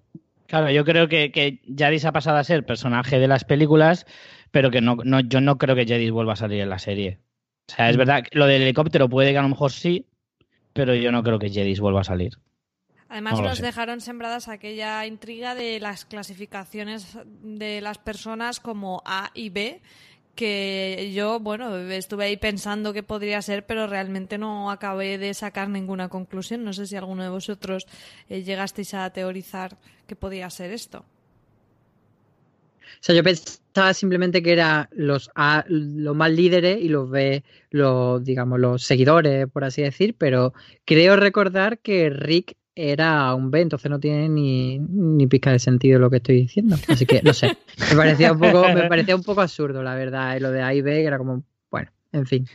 Claro, 0.48 0.70
yo 0.70 0.86
creo 0.86 1.08
que, 1.08 1.32
que 1.32 1.60
Jadis 1.78 2.06
ha 2.06 2.12
pasado 2.12 2.38
a 2.38 2.44
ser 2.44 2.66
personaje 2.66 3.20
de 3.20 3.28
las 3.28 3.44
películas, 3.44 4.06
pero 4.52 4.72
que 4.72 4.82
no, 4.82 4.98
no 5.04 5.20
yo 5.20 5.42
no 5.42 5.58
creo 5.58 5.76
que 5.76 5.86
Jadis 5.86 6.12
vuelva 6.12 6.34
a 6.34 6.38
salir 6.38 6.62
en 6.62 6.70
la 6.70 6.80
serie. 6.80 7.20
O 7.70 7.74
sea, 7.74 7.90
es 7.90 7.96
mm. 7.96 8.00
verdad, 8.00 8.24
lo 8.32 8.48
del 8.48 8.62
helicóptero 8.62 9.10
puede 9.10 9.32
que 9.32 9.38
a 9.38 9.42
lo 9.42 9.50
mejor 9.50 9.72
sí, 9.72 10.08
pero 10.74 10.96
yo 10.96 11.12
no 11.12 11.24
creo 11.24 11.40
que 11.40 11.50
Jadis 11.50 11.80
vuelva 11.80 12.02
a 12.02 12.06
salir. 12.06 12.34
Además 13.12 13.42
nos 13.42 13.60
dejaron 13.60 14.00
sembradas 14.00 14.48
aquella 14.48 15.06
intriga 15.06 15.54
de 15.54 15.82
las 15.82 16.06
clasificaciones 16.06 17.18
de 17.44 17.82
las 17.82 17.98
personas 17.98 18.62
como 18.62 19.04
A 19.06 19.32
y 19.34 19.50
B, 19.50 19.82
que 20.34 21.12
yo, 21.14 21.42
bueno, 21.42 21.76
estuve 21.76 22.24
ahí 22.24 22.38
pensando 22.38 22.94
que 22.94 23.04
podría 23.04 23.42
ser, 23.42 23.66
pero 23.66 23.86
realmente 23.86 24.38
no 24.38 24.72
acabé 24.72 25.18
de 25.18 25.34
sacar 25.34 25.68
ninguna 25.68 26.08
conclusión. 26.08 26.64
No 26.64 26.72
sé 26.72 26.88
si 26.88 26.96
alguno 26.96 27.24
de 27.24 27.30
vosotros 27.30 27.86
eh, 28.30 28.44
llegasteis 28.44 28.94
a 28.94 29.10
teorizar 29.10 29.78
que 30.08 30.16
podía 30.16 30.50
ser 30.50 30.72
esto. 30.72 31.00
O 31.00 33.04
sea, 33.04 33.14
yo 33.14 33.24
pensaba 33.24 33.94
simplemente 33.94 34.42
que 34.42 34.54
eran 34.54 34.88
los 34.92 35.30
A 35.36 35.66
los 35.68 36.16
más 36.16 36.32
líderes 36.32 36.82
y 36.82 36.88
los 36.88 37.10
B 37.10 37.44
los, 37.72 38.24
digamos, 38.24 38.58
los 38.58 38.84
seguidores, 38.84 39.48
por 39.52 39.66
así 39.66 39.82
decir, 39.82 40.16
pero 40.18 40.54
creo 40.86 41.18
recordar 41.18 41.80
que 41.80 42.10
Rick 42.10 42.56
era 42.76 43.34
un 43.36 43.52
B, 43.52 43.62
entonces 43.62 43.92
no 43.92 44.00
tiene 44.00 44.30
ni, 44.30 44.80
ni 44.80 45.28
pizca 45.28 45.52
de 45.52 45.60
sentido 45.60 46.00
lo 46.00 46.10
que 46.10 46.18
estoy 46.18 46.36
diciendo. 46.38 46.78
Así 46.88 47.06
que, 47.06 47.22
no 47.24 47.34
sé, 47.34 47.56
me 47.90 47.96
parecía 47.96 48.32
un 48.32 48.40
poco, 48.40 48.68
me 48.74 48.88
parecía 48.88 49.16
un 49.16 49.24
poco 49.24 49.42
absurdo, 49.42 49.84
la 49.84 49.96
verdad, 49.96 50.40
lo 50.40 50.52
de 50.52 50.62
A 50.62 50.74
y 50.74 50.82
B, 50.82 50.92
que 50.94 51.06
era 51.06 51.18
como, 51.18 51.44
bueno, 51.70 51.92
en 52.12 52.26
fin. 52.26 52.48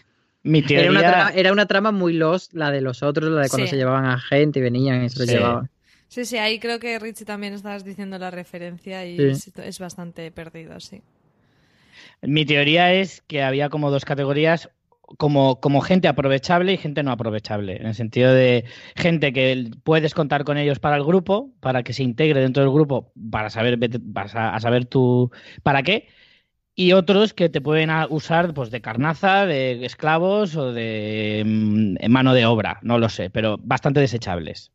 Mi 0.42 0.58
Era, 0.60 0.68
teoría... 0.68 0.90
una 0.90 1.00
trama, 1.00 1.30
era 1.34 1.52
una 1.52 1.66
trama 1.66 1.90
muy 1.92 2.12
lost, 2.12 2.54
la 2.54 2.70
de 2.70 2.80
los 2.80 3.02
otros, 3.02 3.30
la 3.30 3.42
de 3.42 3.48
cuando 3.48 3.66
Sí. 3.66 3.70
se 3.72 3.76
llevaban 3.76 4.06
a 4.06 4.18
gente 4.18 4.60
y 4.60 4.62
venían 4.62 5.04
y 5.04 5.08
se 5.10 5.18
lo 5.18 5.24
Sí. 5.26 5.32
llevaban. 5.32 5.70
Sí, 6.08 6.24
sí, 6.24 6.38
ahí 6.38 6.60
creo 6.60 6.78
que 6.78 6.98
Richie 7.00 7.24
también 7.24 7.52
estabas 7.52 7.84
diciendo 7.84 8.16
la 8.18 8.30
referencia 8.30 9.04
y 9.04 9.16
Sí. 9.16 9.22
es, 9.24 9.58
es 9.58 9.78
bastante 9.80 10.30
perdido, 10.30 10.78
sí. 10.78 11.02
Mi 12.22 12.46
teoría 12.46 12.92
es 12.92 13.22
que 13.26 13.42
había 13.42 13.68
como 13.68 13.90
dos 13.90 14.04
categorías, 14.04 14.70
como, 15.18 15.60
como 15.60 15.80
gente 15.80 16.08
aprovechable 16.08 16.72
y 16.72 16.76
gente 16.76 17.02
no 17.02 17.12
aprovechable, 17.12 17.76
en 17.76 17.86
el 17.86 17.94
sentido 17.94 18.32
de 18.32 18.64
gente 18.96 19.32
que 19.32 19.70
puedes 19.84 20.14
contar 20.14 20.44
con 20.44 20.58
ellos 20.58 20.78
para 20.78 20.96
el 20.96 21.04
grupo, 21.04 21.52
para 21.60 21.82
que 21.82 21.92
se 21.92 22.02
integre 22.02 22.40
dentro 22.40 22.62
del 22.62 22.72
grupo, 22.72 23.12
para 23.30 23.50
saber, 23.50 23.78
vete- 23.78 24.00
vas 24.02 24.34
a, 24.34 24.54
a 24.54 24.60
saber 24.60 24.84
tú 24.86 25.30
para 25.62 25.82
qué, 25.82 26.08
y 26.74 26.92
otros 26.92 27.32
que 27.32 27.48
te 27.48 27.60
pueden 27.60 27.90
usar 28.10 28.52
pues, 28.52 28.70
de 28.70 28.80
carnaza, 28.82 29.46
de 29.46 29.84
esclavos 29.86 30.56
o 30.56 30.72
de 30.72 31.42
mm, 31.46 32.10
mano 32.10 32.34
de 32.34 32.44
obra, 32.46 32.78
no 32.82 32.98
lo 32.98 33.08
sé, 33.08 33.30
pero 33.30 33.58
bastante 33.62 34.00
desechables. 34.00 34.72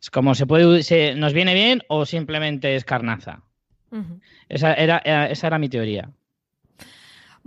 Es 0.00 0.10
como 0.10 0.34
se 0.34 0.46
puede, 0.46 0.82
se, 0.82 1.14
nos 1.14 1.32
viene 1.34 1.52
bien 1.54 1.82
o 1.88 2.06
simplemente 2.06 2.74
es 2.74 2.84
carnaza. 2.84 3.42
Esa 4.48 4.72
era, 4.74 5.00
era- 5.04 5.28
esa 5.30 5.46
era 5.46 5.58
mi 5.58 5.68
teoría. 5.68 6.10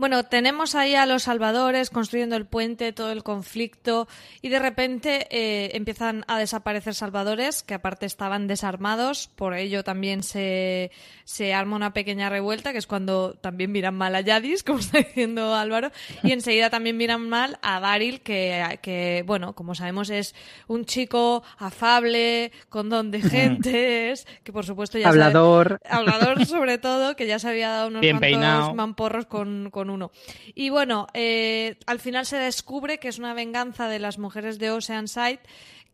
Bueno, 0.01 0.23
tenemos 0.23 0.73
ahí 0.73 0.95
a 0.95 1.05
los 1.05 1.21
salvadores 1.21 1.91
construyendo 1.91 2.35
el 2.35 2.47
puente, 2.47 2.91
todo 2.91 3.11
el 3.11 3.21
conflicto, 3.21 4.07
y 4.41 4.49
de 4.49 4.57
repente 4.57 5.27
eh, 5.29 5.75
empiezan 5.75 6.25
a 6.27 6.39
desaparecer 6.39 6.95
salvadores, 6.95 7.61
que 7.61 7.75
aparte 7.75 8.07
estaban 8.07 8.47
desarmados, 8.47 9.29
por 9.35 9.53
ello 9.53 9.83
también 9.83 10.23
se, 10.23 10.89
se 11.23 11.53
arma 11.53 11.75
una 11.75 11.93
pequeña 11.93 12.29
revuelta, 12.31 12.71
que 12.71 12.79
es 12.79 12.87
cuando 12.87 13.35
también 13.35 13.71
miran 13.71 13.93
mal 13.93 14.15
a 14.15 14.21
Yadis, 14.21 14.63
como 14.65 14.79
está 14.79 14.97
diciendo 14.97 15.53
Álvaro, 15.53 15.91
y 16.23 16.31
enseguida 16.31 16.71
también 16.71 16.97
miran 16.97 17.29
mal 17.29 17.59
a 17.61 17.79
Daryl, 17.79 18.21
que, 18.21 18.79
que 18.81 19.23
bueno, 19.27 19.53
como 19.53 19.75
sabemos 19.75 20.09
es 20.09 20.33
un 20.67 20.85
chico 20.85 21.43
afable, 21.59 22.51
con 22.69 22.89
don 22.89 23.11
de 23.11 23.21
gentes, 23.69 24.25
que 24.43 24.51
por 24.51 24.65
supuesto 24.65 24.97
ya 24.97 25.11
sabe- 25.11 25.21
Hablador. 25.25 25.79
hablador 25.87 26.43
sobre 26.47 26.79
todo, 26.79 27.15
que 27.15 27.27
ya 27.27 27.37
se 27.37 27.49
había 27.49 27.69
dado 27.69 27.89
unos 27.89 28.01
Bien 28.01 28.17
cuantos 28.17 28.31
peinado. 28.39 28.73
mamporros 28.73 29.27
con, 29.27 29.69
con 29.69 29.90
uno. 29.91 30.11
Y 30.55 30.69
bueno, 30.69 31.07
eh, 31.13 31.77
al 31.85 31.99
final 31.99 32.25
se 32.25 32.37
descubre 32.37 32.99
que 32.99 33.09
es 33.09 33.19
una 33.19 33.33
venganza 33.33 33.87
de 33.87 33.99
las 33.99 34.17
mujeres 34.17 34.59
de 34.59 34.71
Oceanside 34.71 35.39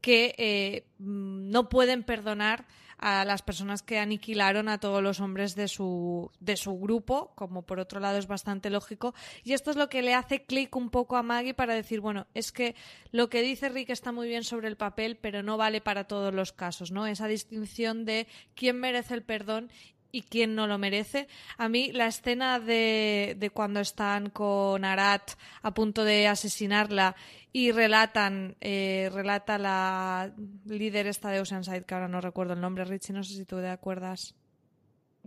que 0.02 0.36
eh, 0.38 0.86
mm, 1.00 1.50
no 1.50 1.70
pueden 1.70 2.04
perdonar 2.04 2.66
a 2.98 3.26
las 3.26 3.42
personas 3.44 3.84
que 3.84 4.00
aniquilaron 4.00 4.70
a 4.70 4.80
todos 4.80 5.04
los 5.04 5.20
hombres 5.20 5.56
de 5.56 5.68
su, 5.68 6.32
de 6.40 6.58
su 6.58 6.80
grupo, 6.80 7.32
como 7.36 7.62
por 7.62 7.80
otro 7.80 8.00
lado 8.00 8.18
es 8.18 8.28
bastante 8.28 8.70
lógico. 8.70 9.14
Y 9.44 9.54
esto 9.54 9.70
es 9.72 9.78
lo 9.78 9.88
que 9.88 10.02
le 10.02 10.16
hace 10.16 10.46
clic 10.46 10.76
un 10.76 10.90
poco 10.90 11.16
a 11.16 11.24
Maggie 11.24 11.54
para 11.54 11.76
decir, 11.76 12.00
bueno, 12.00 12.26
es 12.34 12.52
que 12.52 12.76
lo 13.12 13.30
que 13.30 13.42
dice 13.42 13.70
Rick 13.70 13.92
está 13.92 14.12
muy 14.12 14.28
bien 14.28 14.44
sobre 14.44 14.68
el 14.68 14.78
papel, 14.78 15.18
pero 15.18 15.44
no 15.44 15.58
vale 15.58 15.80
para 15.80 16.06
todos 16.06 16.34
los 16.34 16.54
casos, 16.54 16.92
¿no? 16.92 17.06
Esa 17.06 17.28
distinción 17.28 18.04
de 18.06 18.28
quién 18.56 18.80
merece 18.80 19.14
el 19.14 19.24
perdón 19.24 19.72
y 20.18 20.22
quién 20.24 20.56
no 20.56 20.66
lo 20.68 20.78
merece. 20.78 21.28
A 21.58 21.70
mí 21.70 21.92
la 21.92 22.08
escena 22.08 22.60
de, 22.60 23.36
de 23.38 23.50
cuando 23.52 23.80
están 23.80 24.30
con 24.32 24.84
Arat 24.84 25.32
a 25.62 25.74
punto 25.74 26.04
de 26.04 26.28
asesinarla 26.28 27.16
y 27.54 27.72
relatan, 27.72 28.56
eh, 28.62 29.10
relata 29.14 29.58
la 29.58 30.32
líder 30.66 31.08
esta 31.08 31.30
de 31.30 31.40
Oceanside, 31.42 31.84
que 31.86 31.94
ahora 31.94 32.08
no 32.08 32.20
recuerdo 32.22 32.54
el 32.54 32.62
nombre, 32.62 32.84
Richie, 32.86 33.14
no 33.14 33.24
sé 33.24 33.36
si 33.36 33.46
tú 33.46 33.58
te 33.58 33.68
acuerdas. 33.70 34.34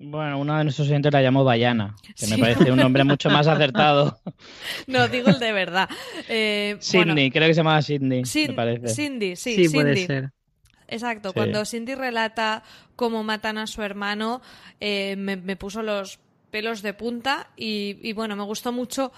Bueno, 0.02 0.38
uno 0.38 0.56
de 0.56 0.64
nuestros 0.64 0.88
oyentes 0.88 1.12
la 1.12 1.20
llamó 1.20 1.44
Bayana, 1.44 1.94
que 2.16 2.26
me 2.26 2.36
Sí. 2.36 2.40
parece 2.40 2.72
un 2.72 2.78
nombre 2.78 3.04
mucho 3.04 3.28
más 3.30 3.46
acertado. 3.46 4.18
No, 4.86 5.08
digo 5.08 5.28
el 5.28 5.38
de 5.38 5.52
verdad. 5.52 5.88
Eh, 6.28 6.78
bueno, 6.94 7.12
Sidney, 7.12 7.30
creo 7.30 7.46
que 7.48 7.54
se 7.54 7.58
llamaba 7.60 7.82
Sidney, 7.82 8.24
Sin- 8.24 8.48
me 8.48 8.54
parece. 8.54 8.88
Cindy, 8.88 9.36
sí, 9.36 9.54
Sí, 9.56 9.68
puede 9.74 9.94
Cindy. 9.94 10.06
ser. 10.06 10.30
Exacto, 10.90 11.30
Sí. 11.30 11.34
cuando 11.34 11.64
Cindy 11.64 11.94
relata 11.94 12.62
cómo 12.96 13.22
matan 13.24 13.56
a 13.58 13.66
su 13.66 13.82
hermano, 13.82 14.42
eh, 14.80 15.14
me, 15.16 15.36
me 15.36 15.56
puso 15.56 15.82
los 15.82 16.18
pelos 16.50 16.82
de 16.82 16.92
punta 16.94 17.48
y, 17.56 17.96
y 18.02 18.12
bueno, 18.12 18.34
me 18.36 18.42
gustó 18.42 18.72
mucho 18.72 19.12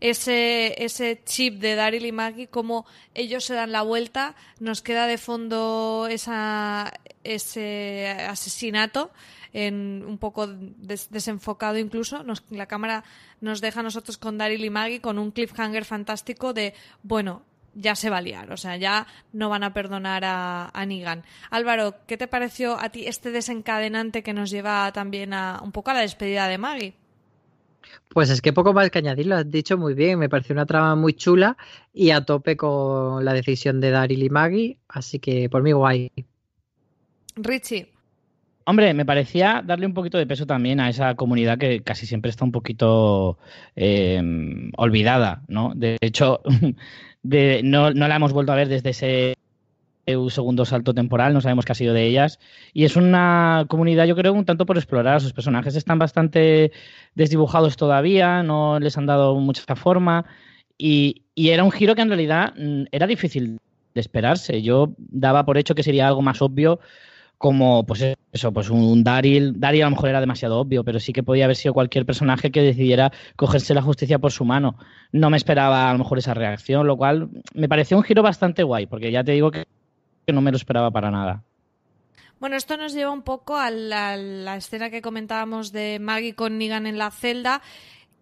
ese, 0.00 0.82
ese 0.82 1.20
chip 1.24 1.58
de 1.60 1.74
Daryl 1.74 2.06
y 2.06 2.12
Maggie, 2.12 2.46
cómo 2.48 2.86
ellos 3.14 3.44
se 3.44 3.54
dan 3.54 3.72
la 3.72 3.82
vuelta, 3.82 4.34
nos 4.58 4.80
queda 4.80 5.06
de 5.06 5.18
fondo 5.18 6.06
esa, 6.10 6.92
ese 7.24 8.08
asesinato 8.28 9.10
en 9.52 10.04
un 10.06 10.18
poco 10.18 10.46
des- 10.46 11.10
desenfocado 11.10 11.78
incluso, 11.78 12.22
nos- 12.22 12.44
la 12.50 12.66
cámara 12.66 13.04
nos 13.40 13.60
deja 13.60 13.80
a 13.80 13.82
nosotros 13.82 14.16
con 14.18 14.38
Daryl 14.38 14.64
y 14.64 14.70
Maggie 14.70 15.00
con 15.00 15.18
un 15.18 15.30
cliffhanger 15.30 15.84
fantástico 15.84 16.52
de, 16.52 16.74
bueno, 17.02 17.42
ya 17.74 17.94
se 17.94 18.10
va 18.10 18.18
a 18.18 18.22
liar, 18.22 18.52
o 18.52 18.56
sea, 18.56 18.76
ya 18.76 19.06
no 19.32 19.48
van 19.48 19.62
a 19.62 19.72
perdonar 19.72 20.24
a, 20.24 20.70
a 20.72 20.86
Negan. 20.86 21.24
Álvaro, 21.50 21.94
¿qué 22.06 22.16
te 22.16 22.28
pareció 22.28 22.78
a 22.78 22.88
ti 22.90 23.06
este 23.06 23.30
desencadenante 23.30 24.22
que 24.22 24.32
nos 24.32 24.50
lleva 24.50 24.90
también 24.92 25.32
a 25.32 25.60
un 25.62 25.72
poco 25.72 25.90
a 25.90 25.94
la 25.94 26.00
despedida 26.00 26.48
de 26.48 26.58
Maggie? 26.58 26.94
Pues 28.08 28.30
es 28.30 28.40
que 28.40 28.52
poco 28.52 28.72
más 28.72 28.90
que 28.90 28.98
añadir, 28.98 29.26
lo 29.26 29.36
has 29.36 29.50
dicho 29.50 29.78
muy 29.78 29.94
bien. 29.94 30.18
Me 30.18 30.28
pareció 30.28 30.52
una 30.52 30.66
trama 30.66 30.94
muy 30.96 31.14
chula 31.14 31.56
y 31.92 32.10
a 32.10 32.24
tope 32.24 32.56
con 32.56 33.24
la 33.24 33.32
decisión 33.32 33.80
de 33.80 33.90
Daryl 33.90 34.22
y 34.22 34.30
Maggie, 34.30 34.78
así 34.88 35.18
que 35.18 35.48
por 35.48 35.62
mí 35.62 35.72
guay. 35.72 36.10
Richie, 37.36 37.92
Hombre, 38.68 38.92
me 38.92 39.06
parecía 39.06 39.62
darle 39.64 39.86
un 39.86 39.94
poquito 39.94 40.18
de 40.18 40.26
peso 40.26 40.44
también 40.44 40.78
a 40.78 40.90
esa 40.90 41.14
comunidad 41.14 41.56
que 41.56 41.80
casi 41.80 42.04
siempre 42.04 42.30
está 42.30 42.44
un 42.44 42.52
poquito 42.52 43.38
eh, 43.74 44.20
olvidada, 44.76 45.40
¿no? 45.48 45.72
De 45.74 45.96
hecho, 46.02 46.42
de, 47.22 47.62
no, 47.64 47.92
no 47.92 48.08
la 48.08 48.16
hemos 48.16 48.32
vuelto 48.32 48.52
a 48.52 48.56
ver 48.56 48.68
desde 48.68 48.90
ese 48.90 49.34
segundo 50.30 50.64
salto 50.64 50.94
temporal, 50.94 51.34
no 51.34 51.40
sabemos 51.40 51.64
qué 51.64 51.72
ha 51.72 51.74
sido 51.74 51.94
de 51.94 52.06
ellas. 52.06 52.38
Y 52.72 52.84
es 52.84 52.96
una 52.96 53.66
comunidad, 53.68 54.06
yo 54.06 54.16
creo, 54.16 54.32
un 54.32 54.44
tanto 54.44 54.66
por 54.66 54.78
explorar. 54.78 55.20
Sus 55.20 55.32
personajes 55.32 55.76
están 55.76 55.98
bastante 55.98 56.72
desdibujados 57.14 57.76
todavía, 57.76 58.42
no 58.42 58.80
les 58.80 58.96
han 58.96 59.06
dado 59.06 59.34
mucha 59.36 59.76
forma. 59.76 60.24
Y, 60.78 61.22
y 61.34 61.50
era 61.50 61.64
un 61.64 61.72
giro 61.72 61.94
que 61.94 62.02
en 62.02 62.08
realidad 62.08 62.54
mm, 62.56 62.84
era 62.90 63.06
difícil 63.06 63.58
de 63.94 64.00
esperarse. 64.00 64.62
Yo 64.62 64.94
daba 64.98 65.44
por 65.44 65.58
hecho 65.58 65.74
que 65.74 65.82
sería 65.82 66.08
algo 66.08 66.22
más 66.22 66.40
obvio 66.40 66.80
como 67.38 67.86
pues 67.86 68.16
eso, 68.32 68.52
pues 68.52 68.68
un 68.68 69.04
Daryl, 69.04 69.58
Daryl 69.58 69.82
a 69.82 69.86
lo 69.86 69.92
mejor 69.92 70.10
era 70.10 70.20
demasiado 70.20 70.58
obvio, 70.58 70.84
pero 70.84 70.98
sí 70.98 71.12
que 71.12 71.22
podía 71.22 71.44
haber 71.44 71.56
sido 71.56 71.72
cualquier 71.72 72.04
personaje 72.04 72.50
que 72.50 72.62
decidiera 72.62 73.12
cogerse 73.36 73.74
la 73.74 73.82
justicia 73.82 74.18
por 74.18 74.32
su 74.32 74.44
mano. 74.44 74.76
No 75.12 75.30
me 75.30 75.36
esperaba 75.36 75.88
a 75.88 75.92
lo 75.92 76.00
mejor 76.00 76.18
esa 76.18 76.34
reacción, 76.34 76.86
lo 76.86 76.96
cual 76.96 77.28
me 77.54 77.68
pareció 77.68 77.96
un 77.96 78.02
giro 78.02 78.22
bastante 78.22 78.64
guay, 78.64 78.86
porque 78.86 79.12
ya 79.12 79.22
te 79.22 79.32
digo 79.32 79.52
que 79.52 79.66
no 80.26 80.40
me 80.40 80.50
lo 80.50 80.56
esperaba 80.56 80.90
para 80.90 81.10
nada. 81.10 81.44
Bueno, 82.40 82.56
esto 82.56 82.76
nos 82.76 82.92
lleva 82.92 83.10
un 83.10 83.22
poco 83.22 83.56
a 83.56 83.70
la, 83.70 84.16
la 84.16 84.56
escena 84.56 84.90
que 84.90 85.02
comentábamos 85.02 85.72
de 85.72 85.98
Maggie 86.00 86.34
con 86.34 86.56
Negan 86.56 86.86
en 86.86 86.96
la 86.96 87.10
celda, 87.10 87.62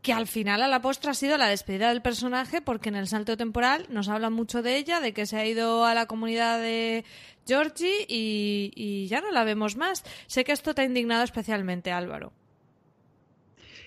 que 0.06 0.12
al 0.12 0.28
final 0.28 0.62
a 0.62 0.68
la 0.68 0.80
postre 0.80 1.10
ha 1.10 1.14
sido 1.14 1.36
la 1.36 1.48
despedida 1.48 1.88
del 1.88 2.00
personaje, 2.00 2.62
porque 2.62 2.90
en 2.90 2.94
el 2.94 3.08
salto 3.08 3.36
temporal 3.36 3.86
nos 3.88 4.08
hablan 4.08 4.32
mucho 4.32 4.62
de 4.62 4.76
ella, 4.76 5.00
de 5.00 5.12
que 5.12 5.26
se 5.26 5.36
ha 5.36 5.44
ido 5.44 5.84
a 5.84 5.94
la 5.94 6.06
comunidad 6.06 6.60
de 6.60 7.04
Georgie 7.44 8.06
y, 8.08 8.70
y 8.76 9.08
ya 9.08 9.20
no 9.20 9.32
la 9.32 9.42
vemos 9.42 9.74
más. 9.76 10.04
Sé 10.28 10.44
que 10.44 10.52
esto 10.52 10.76
te 10.76 10.82
ha 10.82 10.84
indignado 10.84 11.24
especialmente, 11.24 11.90
Álvaro. 11.90 12.32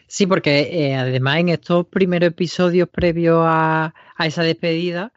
Sí, 0.07 0.27
porque 0.27 0.87
eh, 0.89 0.95
además 0.95 1.37
en 1.37 1.49
estos 1.49 1.87
primeros 1.87 2.27
episodios 2.27 2.89
previos 2.89 3.41
a, 3.47 3.93
a 4.17 4.27
esa 4.27 4.43
despedida, 4.43 5.13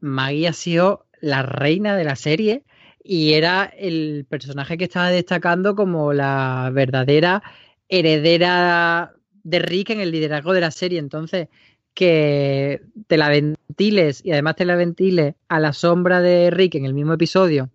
Maggie 0.00 0.48
ha 0.48 0.54
sido 0.54 1.04
la 1.20 1.42
reina 1.42 1.94
de 1.98 2.04
la 2.04 2.16
serie 2.16 2.64
y 3.04 3.34
era 3.34 3.64
el 3.76 4.24
personaje 4.26 4.78
que 4.78 4.84
estaba 4.84 5.10
destacando 5.10 5.74
como 5.74 6.14
la 6.14 6.70
verdadera 6.72 7.42
heredera 7.90 9.16
de 9.42 9.58
Rick 9.58 9.90
en 9.90 10.00
el 10.00 10.10
liderazgo 10.10 10.52
de 10.52 10.60
la 10.60 10.70
serie. 10.70 10.98
Entonces, 10.98 11.48
que 11.94 12.82
te 13.06 13.16
la 13.16 13.28
ventiles 13.28 14.22
y 14.24 14.32
además 14.32 14.56
te 14.56 14.64
la 14.64 14.76
ventiles 14.76 15.34
a 15.48 15.60
la 15.60 15.72
sombra 15.72 16.20
de 16.20 16.50
Rick 16.50 16.76
en 16.76 16.84
el 16.84 16.94
mismo 16.94 17.12
episodio 17.12 17.70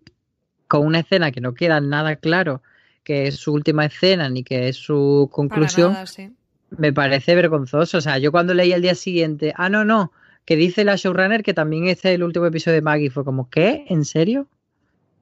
con 0.68 0.84
una 0.84 1.00
escena 1.00 1.30
que 1.30 1.40
no 1.40 1.54
queda 1.54 1.80
nada 1.80 2.16
claro 2.16 2.62
que 3.04 3.28
es 3.28 3.36
su 3.36 3.52
última 3.52 3.84
escena 3.84 4.28
ni 4.28 4.42
que 4.42 4.68
es 4.68 4.76
su 4.76 5.28
conclusión, 5.30 5.90
Para 5.90 6.00
nada, 6.00 6.06
sí. 6.06 6.32
me 6.70 6.92
parece 6.92 7.36
vergonzoso. 7.36 7.98
O 7.98 8.00
sea, 8.00 8.18
yo 8.18 8.32
cuando 8.32 8.52
leí 8.52 8.72
al 8.72 8.82
día 8.82 8.96
siguiente, 8.96 9.52
ah, 9.56 9.68
no, 9.68 9.84
no, 9.84 10.10
que 10.44 10.56
dice 10.56 10.82
la 10.82 10.96
showrunner 10.96 11.44
que 11.44 11.54
también 11.54 11.86
este 11.86 12.08
es 12.08 12.14
el 12.16 12.24
último 12.24 12.46
episodio 12.46 12.74
de 12.74 12.82
Maggie, 12.82 13.10
fue 13.10 13.24
como, 13.24 13.48
¿qué? 13.48 13.84
¿En 13.88 14.04
serio? 14.04 14.48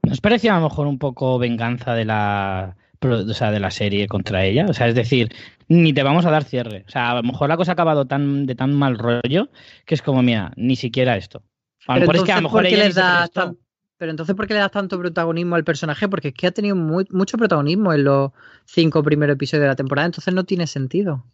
¿Nos 0.02 0.22
parecía 0.22 0.56
a 0.56 0.60
lo 0.60 0.68
mejor 0.68 0.86
un 0.86 0.98
poco 0.98 1.38
venganza 1.38 1.92
de 1.94 2.06
la 2.06 2.76
o 3.12 3.34
sea, 3.34 3.50
de 3.50 3.60
la 3.60 3.70
serie 3.70 4.08
contra 4.08 4.44
ella. 4.44 4.66
O 4.68 4.72
sea, 4.72 4.88
es 4.88 4.94
decir, 4.94 5.32
ni 5.68 5.92
te 5.92 6.02
vamos 6.02 6.26
a 6.26 6.30
dar 6.30 6.44
cierre. 6.44 6.84
O 6.86 6.90
sea, 6.90 7.10
a 7.10 7.14
lo 7.14 7.22
mejor 7.22 7.48
la 7.48 7.56
cosa 7.56 7.72
ha 7.72 7.74
acabado 7.74 8.06
tan, 8.06 8.46
de 8.46 8.54
tan 8.54 8.74
mal 8.74 8.98
rollo 8.98 9.48
que 9.84 9.94
es 9.94 10.02
como, 10.02 10.22
mira, 10.22 10.52
ni 10.56 10.76
siquiera 10.76 11.16
esto. 11.16 11.42
A 11.86 11.94
lo 11.94 12.00
mejor 12.00 12.16
es 12.16 12.22
que 12.22 12.32
a 12.32 12.36
lo 12.36 12.42
mejor 12.42 12.66
ella 12.66 12.84
les 12.84 12.94
da 12.94 13.28
pero 13.96 14.10
entonces, 14.10 14.34
¿por 14.34 14.46
qué 14.46 14.54
le 14.54 14.60
das 14.60 14.72
tanto 14.72 14.98
protagonismo 14.98 15.54
al 15.54 15.64
personaje? 15.64 16.08
Porque 16.08 16.28
es 16.28 16.34
que 16.34 16.46
ha 16.46 16.50
tenido 16.50 16.76
mucho 16.76 17.38
protagonismo 17.38 17.92
en 17.92 18.04
los 18.04 18.32
cinco 18.64 19.02
primeros 19.02 19.34
episodios 19.34 19.62
de 19.62 19.68
la 19.68 19.76
temporada, 19.76 20.06
entonces 20.06 20.34
no 20.34 20.44
tiene 20.44 20.66
sentido. 20.66 21.24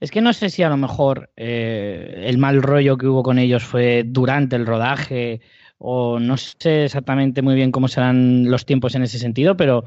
Es 0.00 0.10
que 0.10 0.20
no 0.20 0.32
sé 0.32 0.50
si 0.50 0.62
a 0.62 0.68
lo 0.68 0.76
mejor 0.76 1.30
eh, 1.36 2.24
el 2.26 2.38
mal 2.38 2.62
rollo 2.62 2.96
que 2.96 3.06
hubo 3.06 3.22
con 3.22 3.38
ellos 3.38 3.62
fue 3.62 4.02
durante 4.04 4.56
el 4.56 4.66
rodaje 4.66 5.40
o 5.78 6.18
no 6.18 6.36
sé 6.36 6.84
exactamente 6.84 7.42
muy 7.42 7.54
bien 7.54 7.70
cómo 7.70 7.86
serán 7.86 8.50
los 8.50 8.66
tiempos 8.66 8.94
en 8.94 9.02
ese 9.02 9.18
sentido, 9.18 9.56
pero 9.56 9.84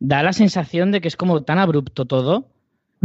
da 0.00 0.22
la 0.22 0.32
sensación 0.32 0.92
de 0.92 1.00
que 1.00 1.08
es 1.08 1.16
como 1.16 1.42
tan 1.42 1.58
abrupto 1.58 2.04
todo 2.04 2.48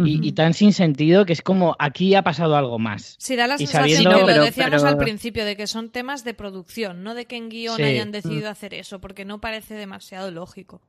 y, 0.05 0.31
tan 0.33 0.53
sin 0.53 0.73
sentido 0.73 1.25
que 1.25 1.33
es 1.33 1.41
como 1.41 1.75
aquí 1.79 2.13
ha 2.13 2.21
pasado 2.21 2.55
algo 2.55 2.77
más. 2.77 3.15
Sí, 3.19 3.35
da 3.35 3.47
la 3.47 3.57
sensación 3.57 4.03
que 4.03 4.33
lo 4.35 4.43
decíamos 4.43 4.83
al 4.83 4.97
principio, 4.97 5.43
de 5.43 5.55
que 5.55 5.65
son 5.65 5.89
temas 5.89 6.23
de 6.23 6.33
producción, 6.35 7.03
no 7.03 7.15
de 7.15 7.25
que 7.25 7.35
en 7.35 7.49
guion 7.49 7.81
hayan 7.81 8.11
decidido 8.11 8.49
hacer 8.49 8.73
eso, 8.73 9.01
porque 9.01 9.25
no 9.25 9.41
parece 9.41 9.73
demasiado 9.73 10.29
lógico. 10.29 10.81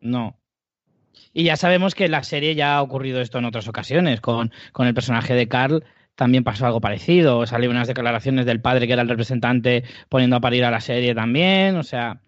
No. 0.00 0.36
Y 1.32 1.44
ya 1.44 1.56
sabemos 1.56 1.94
que 1.94 2.04
en 2.04 2.12
la 2.12 2.22
serie 2.22 2.54
ya 2.54 2.76
ha 2.76 2.82
ocurrido 2.82 3.20
esto 3.20 3.38
en 3.38 3.44
otras 3.44 3.66
ocasiones. 3.66 4.20
Con, 4.20 4.52
con 4.72 4.86
el 4.86 4.94
personaje 4.94 5.34
de 5.34 5.48
Carl 5.48 5.84
también 6.14 6.44
pasó 6.44 6.66
algo 6.66 6.80
parecido. 6.80 7.44
Salieron 7.46 7.76
unas 7.76 7.88
declaraciones 7.88 8.46
del 8.46 8.60
padre 8.60 8.86
que 8.86 8.92
era 8.92 9.02
el 9.02 9.08
representante 9.08 9.82
poniendo 10.08 10.36
a 10.36 10.40
parir 10.40 10.64
a 10.64 10.70
la 10.70 10.80
serie 10.80 11.14
también. 11.14 11.76
O 11.76 11.82
sea, 11.82 12.20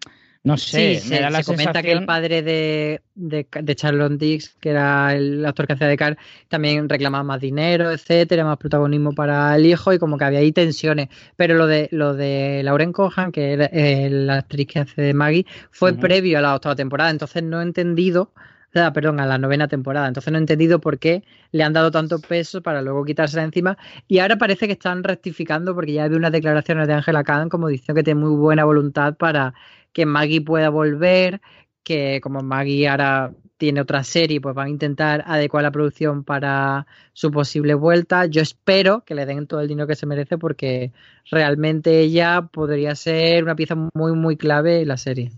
no 0.43 0.57
sé, 0.57 1.01
me 1.07 1.19
da 1.19 1.29
la 1.29 1.43
se 1.43 1.51
comenta 1.51 1.83
que 1.83 1.91
el 1.91 2.05
padre 2.05 2.41
de, 2.41 3.01
de, 3.13 3.75
Charlotte 3.75 4.17
Dix, 4.17 4.55
que 4.59 4.69
era 4.71 5.13
el 5.13 5.45
actor 5.45 5.67
que 5.67 5.73
hacía 5.73 5.87
de 5.87 5.97
Carl, 5.97 6.17
también 6.47 6.89
reclamaba 6.89 7.23
más 7.23 7.39
dinero, 7.39 7.91
etcétera, 7.91 8.43
más 8.43 8.57
protagonismo 8.57 9.13
para 9.13 9.55
el 9.55 9.67
hijo 9.67 9.93
y 9.93 9.99
como 9.99 10.17
que 10.17 10.25
había 10.25 10.39
ahí 10.39 10.51
tensiones. 10.51 11.09
Pero 11.35 11.55
lo 11.55 11.67
de 11.67 11.89
lo 11.91 12.15
de 12.15 12.61
Lauren 12.63 12.91
Cohan, 12.91 13.31
que 13.31 13.53
es 13.53 13.69
eh, 13.71 14.09
la 14.09 14.37
actriz 14.37 14.67
que 14.67 14.79
hace 14.79 15.01
de 15.01 15.13
Maggie, 15.13 15.45
fue 15.69 15.93
previo 15.93 16.39
a 16.39 16.41
la 16.41 16.55
octava 16.55 16.75
temporada, 16.75 17.11
entonces 17.11 17.43
no 17.43 17.59
he 17.59 17.63
entendido 17.63 18.31
perdón, 18.71 19.19
a 19.19 19.25
la 19.25 19.37
novena 19.37 19.67
temporada. 19.67 20.07
Entonces 20.07 20.31
no 20.31 20.37
he 20.37 20.41
entendido 20.41 20.79
por 20.79 20.97
qué 20.99 21.23
le 21.51 21.63
han 21.63 21.73
dado 21.73 21.91
tanto 21.91 22.19
peso 22.19 22.61
para 22.61 22.81
luego 22.81 23.03
quitársela 23.03 23.43
encima. 23.43 23.77
Y 24.07 24.19
ahora 24.19 24.37
parece 24.37 24.67
que 24.67 24.73
están 24.73 25.03
rectificando 25.03 25.75
porque 25.75 25.93
ya 25.93 26.05
hay 26.05 26.11
unas 26.11 26.31
declaraciones 26.31 26.87
de 26.87 26.93
Angela 26.93 27.23
Khan 27.23 27.49
como 27.49 27.67
diciendo 27.67 27.95
que 27.95 28.03
tiene 28.03 28.21
muy 28.21 28.35
buena 28.35 28.63
voluntad 28.63 29.15
para 29.15 29.53
que 29.93 30.05
Maggie 30.05 30.41
pueda 30.41 30.69
volver, 30.69 31.41
que 31.83 32.19
como 32.21 32.41
Maggie 32.41 32.87
ahora 32.87 33.33
tiene 33.57 33.81
otra 33.81 34.03
serie, 34.03 34.41
pues 34.41 34.55
van 34.55 34.67
a 34.67 34.71
intentar 34.71 35.23
adecuar 35.27 35.61
la 35.61 35.69
producción 35.69 36.23
para 36.23 36.87
su 37.13 37.29
posible 37.29 37.75
vuelta. 37.75 38.25
Yo 38.25 38.41
espero 38.41 39.03
que 39.05 39.13
le 39.13 39.27
den 39.27 39.45
todo 39.45 39.61
el 39.61 39.67
dinero 39.67 39.87
que 39.87 39.95
se 39.95 40.07
merece 40.07 40.39
porque 40.39 40.91
realmente 41.29 41.99
ella 41.99 42.41
podría 42.41 42.95
ser 42.95 43.43
una 43.43 43.55
pieza 43.55 43.75
muy, 43.93 44.13
muy 44.13 44.35
clave 44.35 44.81
en 44.81 44.87
la 44.87 44.97
serie. 44.97 45.31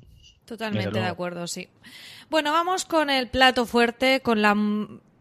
Totalmente 0.46 1.00
de 1.00 1.06
acuerdo, 1.06 1.48
sí. 1.48 1.68
Bueno, 2.30 2.54
vamos 2.54 2.86
con 2.86 3.10
el 3.10 3.28
plato 3.28 3.66
fuerte, 3.66 4.22
con 4.22 4.42
la 4.42 4.56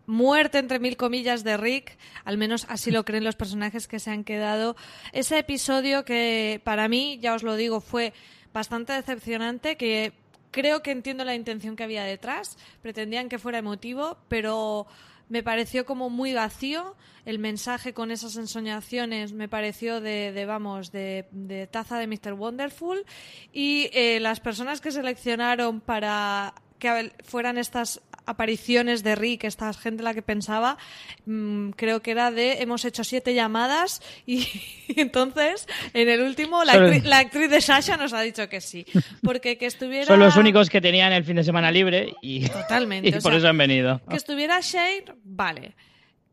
muerte 0.07 0.59
entre 0.59 0.79
mil 0.79 0.97
comillas 0.97 1.43
de 1.43 1.57
Rick, 1.57 1.97
al 2.25 2.39
menos 2.39 2.67
así 2.69 2.91
lo 2.91 3.05
creen 3.05 3.25
los 3.25 3.37
personajes 3.37 3.89
que 3.89 3.99
se 3.99 4.11
han 4.11 4.25
quedado. 4.25 4.77
Ese 5.13 5.39
episodio 5.39 6.05
que 6.05 6.61
para 6.65 6.89
mí, 6.89 7.19
ya 7.21 7.35
os 7.35 7.43
lo 7.43 7.57
digo, 7.57 7.81
fue 7.81 8.13
bastante 8.53 8.93
decepcionante, 8.93 9.77
que 9.77 10.13
creo 10.51 10.83
que 10.83 10.91
entiendo 10.91 11.25
la 11.25 11.35
intención 11.35 11.77
que 11.77 11.85
había 11.85 12.05
detrás, 12.05 12.57
pretendían 12.83 13.29
que 13.29 13.39
fuera 13.39 13.59
emotivo, 13.59 14.19
pero 14.29 14.87
me 15.29 15.43
pareció 15.43 15.87
como 15.87 16.11
muy 16.11 16.35
vacío 16.35 16.95
el 17.25 17.39
mensaje 17.39 17.95
con 17.95 18.11
esas 18.11 18.37
ensoñaciones 18.37 19.33
me 19.33 19.49
pareció 19.49 20.01
de, 20.01 20.45
vamos 20.47 20.91
de, 20.93 21.69
taza 21.71 21.99
de 21.99 22.07
Mr. 22.07 22.35
Wonderful 22.35 23.05
y 23.53 23.89
eh, 23.93 24.19
las 24.21 24.41
personas 24.41 24.81
que 24.81 24.91
seleccionaron 24.91 25.81
para 25.81 26.55
que 26.79 27.13
fueran 27.25 27.59
estas 27.59 28.03
apariciones 28.27 29.03
de 29.03 29.15
Rick, 29.15 29.45
esta 29.45 29.73
gente 29.73 30.03
la 30.03 30.15
que 30.15 30.23
pensaba, 30.23 30.79
mm, 31.27 31.71
creo 31.71 32.03
que 32.03 32.13
era 32.13 32.31
de 32.31 32.63
hemos 32.63 32.85
hecho 32.85 33.05
siete 33.05 33.35
llamadas 33.35 34.03
y, 34.27 34.47
entonces 34.97 35.67
en 35.95 36.09
el 36.09 36.23
último 36.23 36.65
la 36.65 37.19
actriz, 37.19 37.51
de 37.51 37.61
Sasha 37.61 37.97
nos 37.97 38.13
ha 38.13 38.21
dicho 38.21 38.49
que 38.49 38.61
sí. 38.61 38.87
Porque 39.23 39.59
que 39.59 39.67
estuviera... 39.67 40.07
Son 40.07 40.21
los 40.21 40.37
únicos 40.37 40.71
que 40.71 40.81
tenían 40.81 41.13
el 41.13 41.25
fin 41.25 41.37
de 41.37 41.45
semana 41.45 41.71
libre 41.71 42.15
y, 42.23 42.49
Totalmente, 42.49 43.09
y 43.09 43.21
por 43.21 43.35
eso 43.35 43.49
han 43.49 43.59
venido. 43.59 44.01
Que 44.09 44.17
estuviera 44.17 44.61
Shane, 44.61 45.05
vale. 45.25 45.75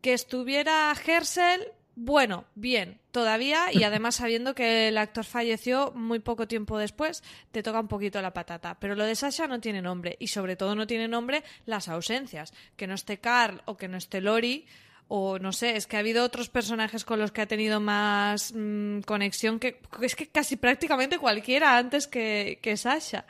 Que 0.00 0.12
estuviera 0.14 0.94
Hersel, 1.06 1.72
bueno, 1.96 2.44
bien, 2.54 2.98
todavía, 3.10 3.72
y 3.72 3.82
además 3.82 4.16
sabiendo 4.16 4.54
que 4.54 4.88
el 4.88 4.98
actor 4.98 5.24
falleció 5.24 5.92
muy 5.94 6.18
poco 6.18 6.48
tiempo 6.48 6.78
después, 6.78 7.22
te 7.52 7.62
toca 7.62 7.80
un 7.80 7.88
poquito 7.88 8.22
la 8.22 8.32
patata. 8.32 8.78
Pero 8.80 8.94
lo 8.94 9.04
de 9.04 9.14
Sasha 9.14 9.46
no 9.46 9.60
tiene 9.60 9.82
nombre, 9.82 10.16
y 10.18 10.28
sobre 10.28 10.56
todo 10.56 10.74
no 10.74 10.86
tiene 10.86 11.08
nombre 11.08 11.42
las 11.66 11.88
ausencias. 11.88 12.52
Que 12.76 12.86
no 12.86 12.94
esté 12.94 13.18
Carl 13.18 13.62
o 13.66 13.76
que 13.76 13.88
no 13.88 13.96
esté 13.96 14.20
Lori, 14.20 14.66
o 15.08 15.40
no 15.40 15.52
sé, 15.52 15.76
es 15.76 15.86
que 15.88 15.96
ha 15.96 16.00
habido 16.00 16.24
otros 16.24 16.48
personajes 16.48 17.04
con 17.04 17.18
los 17.18 17.32
que 17.32 17.40
ha 17.40 17.46
tenido 17.46 17.80
más 17.80 18.52
mm, 18.54 19.00
conexión 19.00 19.58
que 19.58 19.80
es 20.02 20.14
que 20.14 20.28
casi 20.28 20.56
prácticamente 20.56 21.18
cualquiera 21.18 21.76
antes 21.76 22.06
que, 22.06 22.60
que 22.62 22.76
Sasha. 22.76 23.26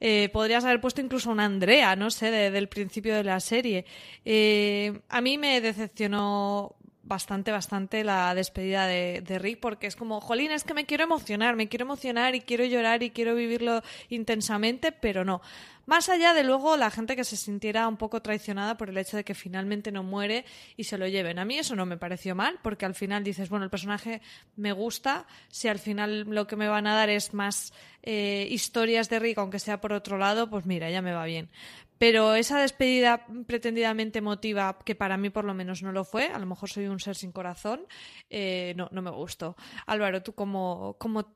Eh, 0.00 0.28
podrías 0.32 0.64
haber 0.64 0.80
puesto 0.80 1.00
incluso 1.00 1.30
una 1.30 1.44
Andrea, 1.44 1.96
no 1.96 2.10
sé, 2.10 2.30
desde 2.30 2.58
el 2.58 2.68
principio 2.68 3.16
de 3.16 3.24
la 3.24 3.40
serie. 3.40 3.84
Eh, 4.24 5.00
a 5.08 5.20
mí 5.20 5.38
me 5.38 5.60
decepcionó 5.60 6.76
bastante, 7.08 7.50
bastante 7.50 8.04
la 8.04 8.34
despedida 8.34 8.86
de, 8.86 9.22
de, 9.26 9.38
Rick, 9.38 9.60
porque 9.60 9.86
es 9.86 9.96
como, 9.96 10.20
jolín, 10.20 10.52
es 10.52 10.62
que 10.62 10.74
me 10.74 10.86
quiero 10.86 11.04
emocionar, 11.04 11.56
me 11.56 11.68
quiero 11.68 11.84
emocionar 11.86 12.34
y 12.34 12.40
quiero 12.40 12.64
llorar 12.64 13.02
y 13.02 13.10
quiero 13.10 13.34
vivirlo 13.34 13.82
intensamente, 14.10 14.92
pero 14.92 15.24
no. 15.24 15.40
Más 15.88 16.10
allá 16.10 16.34
de 16.34 16.44
luego 16.44 16.76
la 16.76 16.90
gente 16.90 17.16
que 17.16 17.24
se 17.24 17.38
sintiera 17.38 17.88
un 17.88 17.96
poco 17.96 18.20
traicionada 18.20 18.76
por 18.76 18.90
el 18.90 18.98
hecho 18.98 19.16
de 19.16 19.24
que 19.24 19.34
finalmente 19.34 19.90
no 19.90 20.02
muere 20.02 20.44
y 20.76 20.84
se 20.84 20.98
lo 20.98 21.08
lleven. 21.08 21.38
A 21.38 21.46
mí 21.46 21.58
eso 21.58 21.74
no 21.74 21.86
me 21.86 21.96
pareció 21.96 22.34
mal, 22.34 22.58
porque 22.62 22.84
al 22.84 22.94
final 22.94 23.24
dices, 23.24 23.48
bueno, 23.48 23.64
el 23.64 23.70
personaje 23.70 24.20
me 24.54 24.72
gusta, 24.72 25.26
si 25.48 25.66
al 25.66 25.78
final 25.78 26.26
lo 26.28 26.46
que 26.46 26.56
me 26.56 26.68
van 26.68 26.86
a 26.86 26.94
dar 26.94 27.08
es 27.08 27.32
más 27.32 27.72
eh, 28.02 28.46
historias 28.50 29.08
de 29.08 29.18
Rick, 29.18 29.38
aunque 29.38 29.58
sea 29.58 29.80
por 29.80 29.94
otro 29.94 30.18
lado, 30.18 30.50
pues 30.50 30.66
mira, 30.66 30.90
ya 30.90 31.00
me 31.00 31.14
va 31.14 31.24
bien. 31.24 31.48
Pero 31.96 32.34
esa 32.34 32.60
despedida 32.60 33.24
pretendidamente 33.46 34.18
emotiva, 34.18 34.78
que 34.84 34.94
para 34.94 35.16
mí 35.16 35.30
por 35.30 35.46
lo 35.46 35.54
menos 35.54 35.82
no 35.82 35.90
lo 35.90 36.04
fue, 36.04 36.26
a 36.26 36.38
lo 36.38 36.44
mejor 36.44 36.68
soy 36.68 36.86
un 36.86 37.00
ser 37.00 37.16
sin 37.16 37.32
corazón, 37.32 37.86
eh, 38.28 38.74
no, 38.76 38.90
no 38.92 39.00
me 39.00 39.10
gustó. 39.10 39.56
Álvaro, 39.86 40.22
¿tú 40.22 40.34
cómo, 40.34 40.96
cómo 40.98 41.34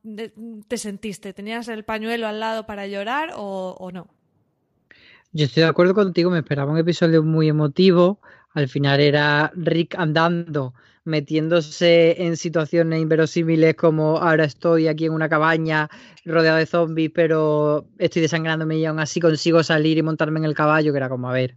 te 0.68 0.76
sentiste? 0.76 1.32
¿Tenías 1.32 1.68
el 1.68 1.86
pañuelo 1.86 2.26
al 2.26 2.38
lado 2.38 2.66
para 2.66 2.86
llorar 2.86 3.32
o, 3.34 3.76
o 3.80 3.90
no? 3.90 4.08
Yo 5.32 5.46
estoy 5.46 5.62
de 5.62 5.68
acuerdo 5.70 5.94
contigo, 5.94 6.30
me 6.30 6.38
esperaba 6.40 6.70
un 6.72 6.78
episodio 6.78 7.22
muy 7.22 7.48
emotivo. 7.48 8.20
Al 8.52 8.68
final 8.68 9.00
era 9.00 9.50
Rick 9.54 9.94
andando, 9.98 10.74
metiéndose 11.04 12.22
en 12.22 12.36
situaciones 12.36 13.00
inverosímiles 13.00 13.74
como 13.74 14.18
ahora 14.18 14.44
estoy 14.44 14.88
aquí 14.88 15.06
en 15.06 15.12
una 15.14 15.30
cabaña 15.30 15.88
rodeado 16.26 16.58
de 16.58 16.66
zombies, 16.66 17.10
pero 17.14 17.88
estoy 17.98 18.20
desangrándome 18.22 18.76
y 18.76 18.84
aún 18.84 19.00
así 19.00 19.20
consigo 19.20 19.62
salir 19.62 19.96
y 19.96 20.02
montarme 20.02 20.38
en 20.38 20.44
el 20.44 20.54
caballo, 20.54 20.92
que 20.92 20.98
era 20.98 21.08
como, 21.08 21.30
a 21.30 21.32
ver. 21.32 21.56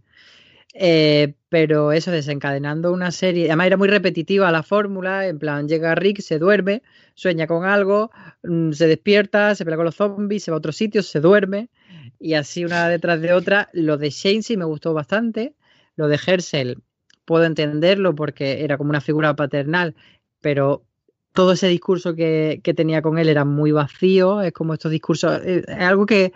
Eh, 0.74 1.34
pero 1.48 1.92
eso, 1.92 2.10
desencadenando 2.10 2.92
una 2.92 3.10
serie, 3.10 3.46
además 3.46 3.68
era 3.68 3.76
muy 3.78 3.88
repetitiva 3.88 4.50
la 4.52 4.62
fórmula, 4.62 5.26
en 5.26 5.38
plan, 5.38 5.68
llega 5.68 5.94
Rick, 5.94 6.20
se 6.20 6.38
duerme, 6.38 6.82
sueña 7.14 7.46
con 7.46 7.64
algo, 7.64 8.10
mm, 8.42 8.72
se 8.72 8.86
despierta, 8.86 9.54
se 9.54 9.64
pelea 9.64 9.76
con 9.76 9.86
los 9.86 9.96
zombies, 9.96 10.44
se 10.44 10.50
va 10.50 10.56
a 10.56 10.58
otro 10.58 10.72
sitio, 10.72 11.02
se 11.02 11.20
duerme, 11.20 11.70
y 12.18 12.34
así 12.34 12.64
una 12.64 12.88
detrás 12.88 13.20
de 13.20 13.32
otra. 13.32 13.68
Lo 13.72 13.96
de 13.96 14.10
Shane 14.10 14.42
sí 14.42 14.56
me 14.56 14.64
gustó 14.64 14.94
bastante. 14.94 15.54
Lo 15.96 16.08
de 16.08 16.18
Hersel 16.24 16.78
puedo 17.24 17.44
entenderlo 17.44 18.14
porque 18.14 18.64
era 18.64 18.78
como 18.78 18.90
una 18.90 19.00
figura 19.00 19.34
paternal, 19.34 19.94
pero 20.40 20.84
todo 21.32 21.52
ese 21.52 21.68
discurso 21.68 22.14
que, 22.14 22.60
tenía 22.74 23.02
con 23.02 23.18
él 23.18 23.28
era 23.28 23.44
muy 23.44 23.72
vacío. 23.72 24.40
Es 24.40 24.52
como 24.52 24.74
estos 24.74 24.90
discursos. 24.90 25.40
Eh, 25.44 25.62
es 25.66 25.80
algo 25.80 26.06
que, 26.06 26.32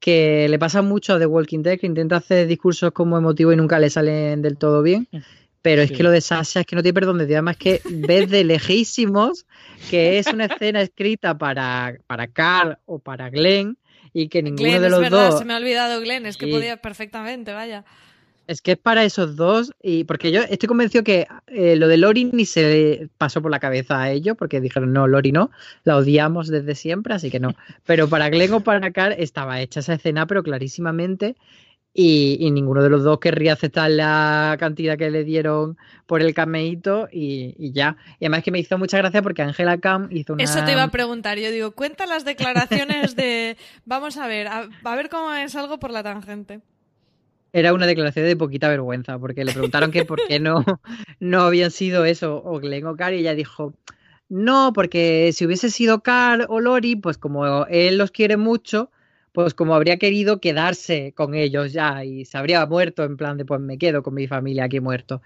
que 0.00 0.48
le 0.48 0.58
pasa 0.58 0.82
mucho 0.82 1.14
a 1.14 1.18
The 1.18 1.26
Walking 1.26 1.62
Dead, 1.62 1.78
que 1.78 1.86
intenta 1.86 2.16
hacer 2.16 2.46
discursos 2.46 2.92
como 2.92 3.18
emotivos 3.18 3.54
y 3.54 3.56
nunca 3.56 3.78
le 3.78 3.90
salen 3.90 4.42
del 4.42 4.56
todo 4.56 4.82
bien. 4.82 5.06
Pero 5.60 5.80
es 5.82 5.92
que 5.92 6.02
lo 6.02 6.10
de 6.10 6.20
Sasha 6.20 6.60
es 6.60 6.66
que 6.66 6.74
no 6.74 6.82
tiene 6.82 6.94
perdón 6.94 7.18
de 7.18 7.26
Dios. 7.26 7.36
Además 7.36 7.56
que 7.56 7.80
ves 7.88 8.28
de 8.28 8.42
lejísimos 8.42 9.46
que 9.90 10.18
es 10.18 10.26
una 10.26 10.46
escena 10.46 10.82
escrita 10.82 11.38
para, 11.38 11.98
para 12.08 12.26
Carl 12.26 12.78
o 12.84 12.98
para 12.98 13.30
Glenn 13.30 13.76
y 14.12 14.28
que 14.28 14.42
ninguno 14.42 14.80
de 14.80 14.90
los 14.90 15.02
es 15.02 15.10
verdad, 15.10 15.38
Se 15.38 15.44
me 15.44 15.54
ha 15.54 15.56
olvidado 15.56 16.00
Glenn, 16.00 16.26
es 16.26 16.36
que 16.36 16.46
podía 16.46 16.76
perfectamente, 16.76 17.52
vaya. 17.52 17.84
Es 18.48 18.60
que 18.60 18.72
es 18.72 18.78
para 18.78 19.04
esos 19.04 19.36
dos, 19.36 19.72
y 19.82 20.04
porque 20.04 20.32
yo 20.32 20.42
estoy 20.42 20.66
convencido 20.66 21.04
que 21.04 21.26
eh, 21.46 21.76
lo 21.76 21.86
de 21.86 21.96
Lori 21.96 22.24
ni 22.24 22.44
se 22.44 23.08
pasó 23.16 23.40
por 23.40 23.50
la 23.52 23.60
cabeza 23.60 24.02
a 24.02 24.10
ellos, 24.10 24.36
porque 24.36 24.60
dijeron, 24.60 24.92
no, 24.92 25.06
Lori 25.06 25.30
no, 25.30 25.50
la 25.84 25.96
odiamos 25.96 26.48
desde 26.48 26.74
siempre, 26.74 27.14
así 27.14 27.30
que 27.30 27.38
no. 27.38 27.54
Pero 27.86 28.08
para 28.08 28.28
Glenn 28.30 28.52
o 28.52 28.60
para 28.60 28.90
Carl 28.90 29.14
estaba 29.16 29.60
hecha 29.60 29.80
esa 29.80 29.94
escena, 29.94 30.26
pero 30.26 30.42
clarísimamente. 30.42 31.36
Y, 31.94 32.38
y 32.40 32.50
ninguno 32.50 32.82
de 32.82 32.88
los 32.88 33.04
dos 33.04 33.18
querría 33.18 33.52
aceptar 33.52 33.90
la 33.90 34.56
cantidad 34.58 34.96
que 34.96 35.10
le 35.10 35.24
dieron 35.24 35.76
por 36.06 36.22
el 36.22 36.32
cameíto 36.34 37.08
y, 37.12 37.54
y 37.58 37.72
ya. 37.72 37.96
Y 38.18 38.24
además 38.24 38.42
que 38.42 38.50
me 38.50 38.58
hizo 38.58 38.78
mucha 38.78 38.98
gracia 38.98 39.20
porque 39.22 39.42
Angela 39.42 39.78
Cam 39.78 40.08
hizo 40.10 40.32
una... 40.32 40.44
Eso 40.44 40.64
te 40.64 40.72
iba 40.72 40.82
a 40.82 40.90
preguntar. 40.90 41.38
Yo 41.38 41.50
digo, 41.50 41.72
cuenta 41.72 42.06
las 42.06 42.24
declaraciones 42.24 43.14
de... 43.14 43.56
Vamos 43.84 44.16
a 44.16 44.26
ver, 44.26 44.48
a, 44.48 44.68
a 44.84 44.96
ver 44.96 45.10
cómo 45.10 45.32
es 45.32 45.54
algo 45.54 45.78
por 45.78 45.90
la 45.90 46.02
tangente. 46.02 46.60
Era 47.52 47.74
una 47.74 47.86
declaración 47.86 48.24
de 48.24 48.36
poquita 48.36 48.68
vergüenza, 48.68 49.18
porque 49.18 49.44
le 49.44 49.52
preguntaron 49.52 49.90
que 49.90 50.06
por 50.06 50.18
qué 50.26 50.40
no, 50.40 50.64
no 51.20 51.42
habían 51.42 51.70
sido 51.70 52.06
eso, 52.06 52.42
o 52.42 52.58
Glenn 52.58 52.86
o 52.86 52.96
Car, 52.96 53.12
y 53.12 53.18
ella 53.18 53.34
dijo, 53.34 53.74
no, 54.30 54.72
porque 54.72 55.30
si 55.34 55.44
hubiese 55.44 55.68
sido 55.68 56.02
Car 56.02 56.46
o 56.48 56.60
Lori, 56.60 56.96
pues 56.96 57.18
como 57.18 57.66
él 57.66 57.98
los 57.98 58.10
quiere 58.10 58.38
mucho, 58.38 58.90
pues 59.32 59.54
como 59.54 59.74
habría 59.74 59.96
querido 59.96 60.40
quedarse 60.40 61.12
con 61.16 61.34
ellos 61.34 61.72
ya 61.72 62.04
y 62.04 62.24
se 62.24 62.38
habría 62.38 62.64
muerto 62.66 63.04
en 63.04 63.16
plan 63.16 63.38
de 63.38 63.44
pues 63.44 63.60
me 63.60 63.78
quedo 63.78 64.02
con 64.02 64.14
mi 64.14 64.26
familia 64.26 64.64
aquí 64.64 64.80
muerto. 64.80 65.22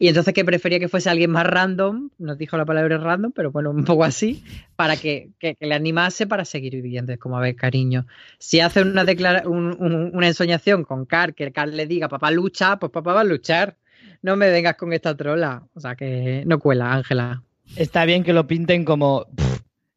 Y 0.00 0.06
entonces 0.06 0.32
que 0.32 0.44
prefería 0.44 0.78
que 0.78 0.88
fuese 0.88 1.10
alguien 1.10 1.32
más 1.32 1.44
random, 1.44 2.10
nos 2.18 2.38
dijo 2.38 2.56
la 2.56 2.64
palabra 2.64 2.98
random, 2.98 3.32
pero 3.32 3.50
bueno, 3.50 3.70
un 3.70 3.84
poco 3.84 4.04
así, 4.04 4.44
para 4.76 4.96
que, 4.96 5.30
que, 5.40 5.56
que 5.56 5.66
le 5.66 5.74
animase 5.74 6.28
para 6.28 6.44
seguir 6.44 6.74
viviendo. 6.74 7.12
Es 7.12 7.18
como, 7.18 7.36
a 7.36 7.40
ver, 7.40 7.56
cariño, 7.56 8.06
si 8.38 8.60
hace 8.60 8.82
una, 8.82 9.04
un, 9.44 10.10
una 10.14 10.26
ensoñación 10.28 10.84
con 10.84 11.04
Car, 11.04 11.34
que 11.34 11.50
Car 11.50 11.68
le 11.68 11.86
diga, 11.86 12.08
papá 12.08 12.30
lucha, 12.30 12.78
pues 12.78 12.92
papá 12.92 13.12
va 13.12 13.22
a 13.22 13.24
luchar. 13.24 13.76
No 14.22 14.36
me 14.36 14.50
vengas 14.50 14.76
con 14.76 14.92
esta 14.92 15.16
trola. 15.16 15.64
O 15.74 15.80
sea 15.80 15.96
que 15.96 16.44
no 16.46 16.60
cuela, 16.60 16.92
Ángela. 16.92 17.42
Está 17.74 18.04
bien 18.04 18.22
que 18.22 18.32
lo 18.32 18.46
pinten 18.46 18.84
como, 18.84 19.26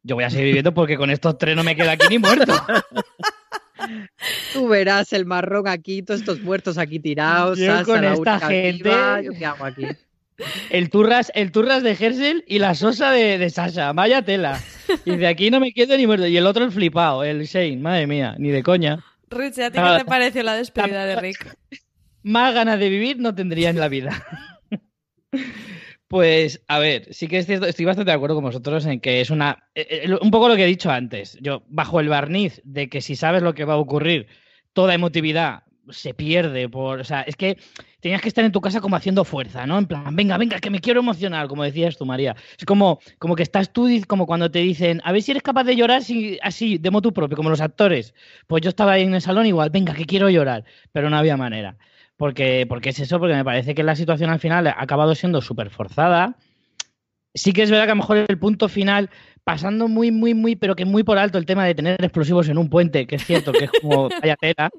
yo 0.02 0.16
voy 0.16 0.24
a 0.24 0.30
seguir 0.30 0.46
viviendo 0.46 0.74
porque 0.74 0.96
con 0.96 1.10
estos 1.10 1.38
tres 1.38 1.54
no 1.54 1.62
me 1.62 1.76
quedo 1.76 1.90
aquí 1.90 2.06
ni 2.10 2.18
muerto. 2.18 2.52
Tú 4.52 4.68
verás 4.68 5.12
el 5.12 5.24
marrón 5.26 5.68
aquí, 5.68 6.02
todos 6.02 6.20
estos 6.20 6.40
muertos 6.40 6.78
aquí 6.78 6.98
tirados. 7.00 7.58
Yo 7.58 7.84
con 7.84 8.02
la 8.02 8.14
esta 8.14 8.40
gente- 8.40 8.82
viva, 8.84 9.20
¿yo 9.22 9.32
qué 9.32 9.46
hago 9.46 9.64
aquí? 9.64 9.86
El 10.70 10.90
turras, 10.90 11.30
el 11.34 11.52
turras 11.52 11.82
de 11.82 11.92
Hersel 11.92 12.44
y 12.48 12.58
la 12.58 12.74
sosa 12.74 13.10
de, 13.12 13.38
de 13.38 13.50
Sasha. 13.50 13.92
Vaya 13.92 14.22
tela. 14.22 14.58
Y 15.04 15.16
de 15.16 15.26
aquí 15.28 15.50
no 15.50 15.60
me 15.60 15.72
quedo 15.72 15.96
ni 15.96 16.06
muerto. 16.06 16.26
Y 16.26 16.36
el 16.36 16.46
otro 16.46 16.64
el 16.64 16.72
flipado, 16.72 17.22
el 17.22 17.44
Shane. 17.44 17.76
Madre 17.76 18.06
mía, 18.06 18.34
ni 18.38 18.50
de 18.50 18.62
coña. 18.62 19.04
Rich, 19.30 19.58
¿a 19.60 19.70
ti 19.70 19.78
Ah. 19.80 19.94
qué 19.98 20.04
te 20.04 20.08
pareció 20.08 20.42
la 20.42 20.54
despedida 20.54 21.04
de 21.04 21.16
Rick? 21.16 21.56
Más 22.24 22.54
ganas 22.54 22.78
de 22.78 22.88
vivir 22.88 23.18
no 23.18 23.34
tendría 23.34 23.70
en 23.70 23.78
la 23.78 23.88
vida. 23.88 24.24
Pues, 26.12 26.62
a 26.68 26.78
ver, 26.78 27.08
sí 27.14 27.26
que 27.26 27.38
estoy 27.38 27.86
bastante 27.86 28.10
de 28.10 28.14
acuerdo 28.14 28.34
con 28.34 28.44
vosotros 28.44 28.84
en 28.84 29.00
que 29.00 29.22
es 29.22 29.30
una. 29.30 29.64
eh, 29.74 30.02
eh, 30.04 30.18
un 30.20 30.30
poco 30.30 30.46
lo 30.50 30.56
que 30.56 30.64
he 30.64 30.66
dicho 30.66 30.90
antes. 30.90 31.38
Yo, 31.40 31.62
bajo 31.68 32.00
el 32.00 32.10
barniz 32.10 32.60
de 32.64 32.90
que 32.90 33.00
si 33.00 33.16
sabes 33.16 33.40
lo 33.42 33.54
que 33.54 33.64
va 33.64 33.72
a 33.74 33.78
ocurrir, 33.78 34.26
toda 34.74 34.92
emotividad 34.92 35.62
se 35.88 36.12
pierde 36.12 36.68
por. 36.68 37.00
O 37.00 37.04
sea, 37.04 37.22
es 37.22 37.34
que 37.34 37.56
tenías 38.00 38.20
que 38.20 38.28
estar 38.28 38.44
en 38.44 38.52
tu 38.52 38.60
casa 38.60 38.82
como 38.82 38.94
haciendo 38.94 39.24
fuerza, 39.24 39.66
¿no? 39.66 39.78
En 39.78 39.86
plan, 39.86 40.14
venga, 40.14 40.36
venga, 40.36 40.60
que 40.60 40.68
me 40.68 40.80
quiero 40.80 41.00
emocionar, 41.00 41.48
como 41.48 41.64
decías 41.64 41.96
tú, 41.96 42.04
María. 42.04 42.36
Es 42.58 42.66
como, 42.66 42.98
como 43.18 43.34
que 43.34 43.42
estás 43.42 43.72
tú, 43.72 43.88
como 44.06 44.26
cuando 44.26 44.50
te 44.50 44.58
dicen, 44.58 45.00
a 45.04 45.12
ver 45.12 45.22
si 45.22 45.30
eres 45.30 45.42
capaz 45.42 45.64
de 45.64 45.76
llorar 45.76 46.02
así, 46.42 46.78
de 46.78 46.90
motu 46.90 47.14
propio, 47.14 47.38
como 47.38 47.48
los 47.48 47.62
actores. 47.62 48.12
Pues 48.46 48.60
yo 48.60 48.68
estaba 48.68 48.92
ahí 48.92 49.04
en 49.04 49.14
el 49.14 49.22
salón 49.22 49.46
igual, 49.46 49.70
venga, 49.70 49.94
que 49.94 50.04
quiero 50.04 50.28
llorar, 50.28 50.64
pero 50.92 51.08
no 51.08 51.16
había 51.16 51.38
manera. 51.38 51.78
Porque, 52.22 52.66
porque 52.68 52.90
es 52.90 53.00
eso, 53.00 53.18
porque 53.18 53.34
me 53.34 53.44
parece 53.44 53.74
que 53.74 53.82
la 53.82 53.96
situación 53.96 54.30
al 54.30 54.38
final 54.38 54.68
ha 54.68 54.76
acabado 54.78 55.12
siendo 55.16 55.40
súper 55.40 55.70
forzada. 55.70 56.36
Sí 57.34 57.52
que 57.52 57.64
es 57.64 57.70
verdad 57.72 57.86
que 57.86 57.90
a 57.90 57.94
lo 57.96 58.00
mejor 58.02 58.18
el 58.28 58.38
punto 58.38 58.68
final, 58.68 59.10
pasando 59.42 59.88
muy, 59.88 60.12
muy, 60.12 60.32
muy, 60.32 60.54
pero 60.54 60.76
que 60.76 60.84
muy 60.84 61.02
por 61.02 61.18
alto 61.18 61.36
el 61.36 61.46
tema 61.46 61.64
de 61.66 61.74
tener 61.74 61.96
explosivos 62.00 62.48
en 62.48 62.58
un 62.58 62.70
puente, 62.70 63.08
que 63.08 63.16
es 63.16 63.24
cierto 63.24 63.50
que 63.50 63.64
es 63.64 63.72
como 63.80 64.08
vaya 64.22 64.36
tela, 64.36 64.70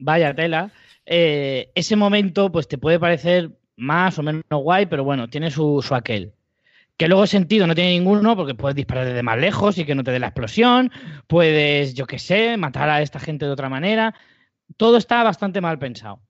vaya 0.00 0.34
tela, 0.34 0.72
eh, 1.06 1.70
ese 1.76 1.94
momento 1.94 2.50
pues 2.50 2.66
te 2.66 2.78
puede 2.78 2.98
parecer 2.98 3.52
más 3.76 4.18
o 4.18 4.24
menos 4.24 4.42
guay, 4.50 4.86
pero 4.86 5.04
bueno, 5.04 5.28
tiene 5.28 5.52
su, 5.52 5.80
su 5.86 5.94
aquel. 5.94 6.32
Que 6.96 7.06
luego 7.06 7.28
sentido 7.28 7.68
no 7.68 7.76
tiene 7.76 7.90
ninguno, 7.90 8.34
porque 8.34 8.56
puedes 8.56 8.74
disparar 8.74 9.06
desde 9.06 9.22
más 9.22 9.38
lejos 9.38 9.78
y 9.78 9.84
que 9.84 9.94
no 9.94 10.02
te 10.02 10.10
dé 10.10 10.18
la 10.18 10.26
explosión, 10.26 10.90
puedes, 11.28 11.94
yo 11.94 12.08
qué 12.08 12.18
sé, 12.18 12.56
matar 12.56 12.90
a 12.90 13.02
esta 13.02 13.20
gente 13.20 13.44
de 13.44 13.52
otra 13.52 13.68
manera. 13.68 14.16
Todo 14.76 14.96
está 14.96 15.22
bastante 15.22 15.60
mal 15.60 15.78
pensado. 15.78 16.22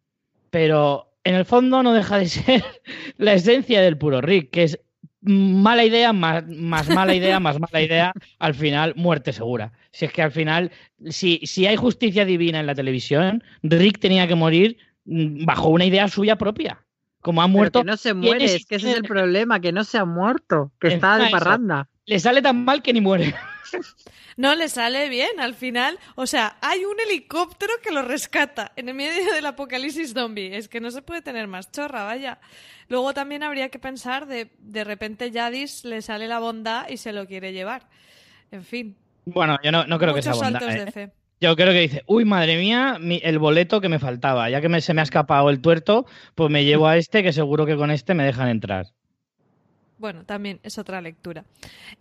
Pero 0.51 1.13
en 1.25 1.35
el 1.35 1.45
fondo 1.45 1.83
no 1.83 1.93
deja 1.93 2.19
de 2.19 2.29
ser 2.29 2.65
la 3.19 3.35
esencia 3.35 3.81
del 3.81 3.99
puro 3.99 4.21
Rick, 4.21 4.51
que 4.51 4.63
es 4.65 4.81
mala 5.21 5.85
idea, 5.85 6.13
más, 6.13 6.45
más 6.47 6.89
mala 6.89 7.15
idea, 7.15 7.41
más 7.41 7.59
mala 7.59 7.83
idea, 7.83 8.13
al 8.39 8.55
final 8.55 8.95
muerte 8.97 9.33
segura. 9.33 9.73
Si 9.91 10.05
es 10.05 10.13
que 10.13 10.23
al 10.23 10.31
final, 10.31 10.71
si, 11.09 11.41
si 11.45 11.67
hay 11.67 11.77
justicia 11.77 12.25
divina 12.25 12.61
en 12.61 12.67
la 12.67 12.75
televisión, 12.75 13.43
Rick 13.63 13.99
tenía 13.99 14.27
que 14.29 14.37
morir 14.37 14.79
mm, 15.05 15.45
bajo 15.45 15.69
una 15.69 15.85
idea 15.85 16.09
suya 16.09 16.37
propia. 16.37 16.85
Como 17.21 17.43
ha 17.43 17.47
Pero 17.47 17.53
muerto. 17.53 17.81
que 17.81 17.85
no 17.85 17.97
se 17.97 18.11
¿quién 18.11 18.21
muere, 18.21 18.45
es- 18.45 18.65
que 18.65 18.77
ese 18.77 18.93
es 18.93 18.97
el 18.97 19.03
problema, 19.03 19.61
que 19.61 19.73
no 19.73 19.83
se 19.83 19.99
ha 19.99 20.05
muerto, 20.05 20.71
que 20.81 20.87
está 20.89 21.19
de 21.19 21.31
parranda. 21.31 21.89
Le 22.09 22.19
sale 22.19 22.41
tan 22.43 22.65
mal 22.65 22.83
que 22.83 22.93
ni 22.93 23.01
muere. 23.01 23.35
No 24.37 24.55
le 24.55 24.69
sale 24.69 25.09
bien 25.09 25.41
al 25.41 25.55
final. 25.55 25.99
O 26.15 26.27
sea, 26.27 26.57
hay 26.63 26.85
un 26.85 26.99
helicóptero 27.01 27.73
que 27.83 27.91
lo 27.91 28.03
rescata 28.03 28.73
en 28.77 28.89
el 28.89 28.95
medio 28.95 29.35
del 29.35 29.45
apocalipsis 29.47 30.15
zombie. 30.15 30.57
Es 30.57 30.69
que 30.69 30.81
no 30.81 30.91
se 30.91 31.03
puede 31.03 31.23
tener 31.23 31.49
más 31.49 31.71
chorra, 31.71 32.05
vaya. 32.05 32.39
Luego 32.89 33.13
también 33.13 33.43
habría 33.43 33.69
que 33.69 33.79
pensar 33.79 34.27
de 34.27 34.51
de 34.59 34.85
repente 34.85 35.31
Jadis 35.33 35.85
le 35.85 36.01
sale 36.03 36.29
la 36.29 36.39
bondad 36.39 36.89
y 36.89 36.97
se 36.97 37.13
lo 37.13 37.27
quiere 37.27 37.53
llevar. 37.53 37.89
En 38.51 38.65
fin, 38.65 38.97
Bueno, 39.27 39.59
yo 39.63 39.71
no, 39.73 39.85
no 39.87 39.99
creo 39.99 40.15
que 40.15 40.23
sea 40.23 40.33
bondad. 40.33 40.63
¿eh? 40.63 40.85
de 40.87 40.93
fe. 40.93 41.11
Yo 41.41 41.55
creo 41.55 41.73
que 41.73 41.81
dice, 41.81 42.03
uy, 42.07 42.25
madre 42.25 42.57
mía, 42.57 42.97
mi- 42.99 43.21
el 43.23 43.39
boleto 43.39 43.81
que 43.81 43.89
me 43.91 43.99
faltaba. 43.99 44.49
Ya 44.51 44.61
que 44.63 44.69
me- 44.71 44.81
se 44.81 44.95
me 44.95 45.03
ha 45.03 45.05
escapado 45.05 45.51
el 45.51 45.61
tuerto, 45.61 46.07
pues 46.35 46.51
me 46.51 46.65
llevo 46.65 46.87
a 46.89 46.97
este, 46.97 47.23
que 47.23 47.33
seguro 47.33 47.67
que 47.67 47.77
con 47.77 47.91
este 47.91 48.15
me 48.15 48.25
dejan 48.25 48.49
entrar. 48.49 48.87
Bueno, 49.99 50.25
también 50.25 50.61
es 50.63 50.79
otra 50.79 51.01
lectura. 51.01 51.45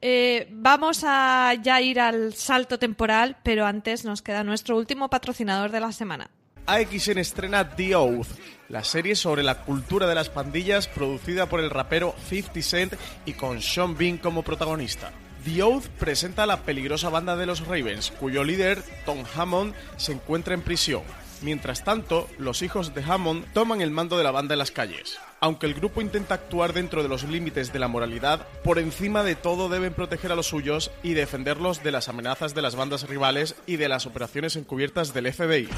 Eh, 0.01 0.47
vamos 0.51 1.03
a 1.03 1.53
ya 1.61 1.81
ir 1.81 1.99
al 1.99 2.33
salto 2.33 2.77
temporal, 2.77 3.37
pero 3.43 3.65
antes 3.65 4.05
nos 4.05 4.21
queda 4.21 4.43
nuestro 4.43 4.77
último 4.77 5.09
patrocinador 5.09 5.71
de 5.71 5.79
la 5.79 5.91
semana. 5.91 6.29
AXN 6.67 7.17
estrena 7.19 7.75
The 7.75 7.95
Oath, 7.95 8.27
la 8.67 8.83
serie 8.83 9.15
sobre 9.15 9.41
la 9.41 9.61
cultura 9.61 10.05
de 10.05 10.15
las 10.15 10.29
pandillas 10.29 10.87
producida 10.87 11.47
por 11.47 11.61
el 11.61 11.69
rapero 11.69 12.13
50 12.29 12.61
Cent 12.61 12.93
y 13.25 13.33
con 13.33 13.61
Sean 13.61 13.97
Bean 13.97 14.17
como 14.17 14.43
protagonista. 14.43 15.11
The 15.45 15.63
Oath 15.63 15.87
presenta 15.87 16.43
a 16.43 16.45
la 16.45 16.63
peligrosa 16.63 17.09
banda 17.09 17.37
de 17.37 17.45
los 17.45 17.65
Ravens, 17.65 18.11
cuyo 18.11 18.43
líder, 18.43 18.83
Tom 19.05 19.23
Hammond, 19.33 19.73
se 19.95 20.11
encuentra 20.11 20.53
en 20.53 20.61
prisión. 20.61 21.03
Mientras 21.41 21.83
tanto, 21.83 22.27
los 22.37 22.61
hijos 22.61 22.93
de 22.93 23.03
Hammond 23.03 23.45
toman 23.53 23.81
el 23.81 23.91
mando 23.91 24.17
de 24.17 24.23
la 24.23 24.31
banda 24.31 24.55
en 24.55 24.59
las 24.59 24.71
calles. 24.71 25.19
Aunque 25.39 25.67
el 25.67 25.75
grupo 25.75 26.01
intenta 26.01 26.35
actuar 26.35 26.73
dentro 26.73 27.03
de 27.03 27.09
los 27.09 27.23
límites 27.23 27.71
de 27.71 27.79
la 27.79 27.87
moralidad, 27.87 28.47
por 28.63 28.79
encima 28.79 29.23
de 29.23 29.35
todo 29.35 29.69
deben 29.69 29.93
proteger 29.93 30.31
a 30.31 30.35
los 30.35 30.47
suyos 30.47 30.91
y 31.03 31.13
defenderlos 31.13 31.83
de 31.83 31.91
las 31.91 32.09
amenazas 32.09 32.55
de 32.55 32.61
las 32.63 32.75
bandas 32.75 33.07
rivales 33.07 33.55
y 33.67 33.75
de 33.75 33.89
las 33.89 34.05
operaciones 34.05 34.55
encubiertas 34.55 35.13
del 35.13 35.31
FBI. 35.31 35.69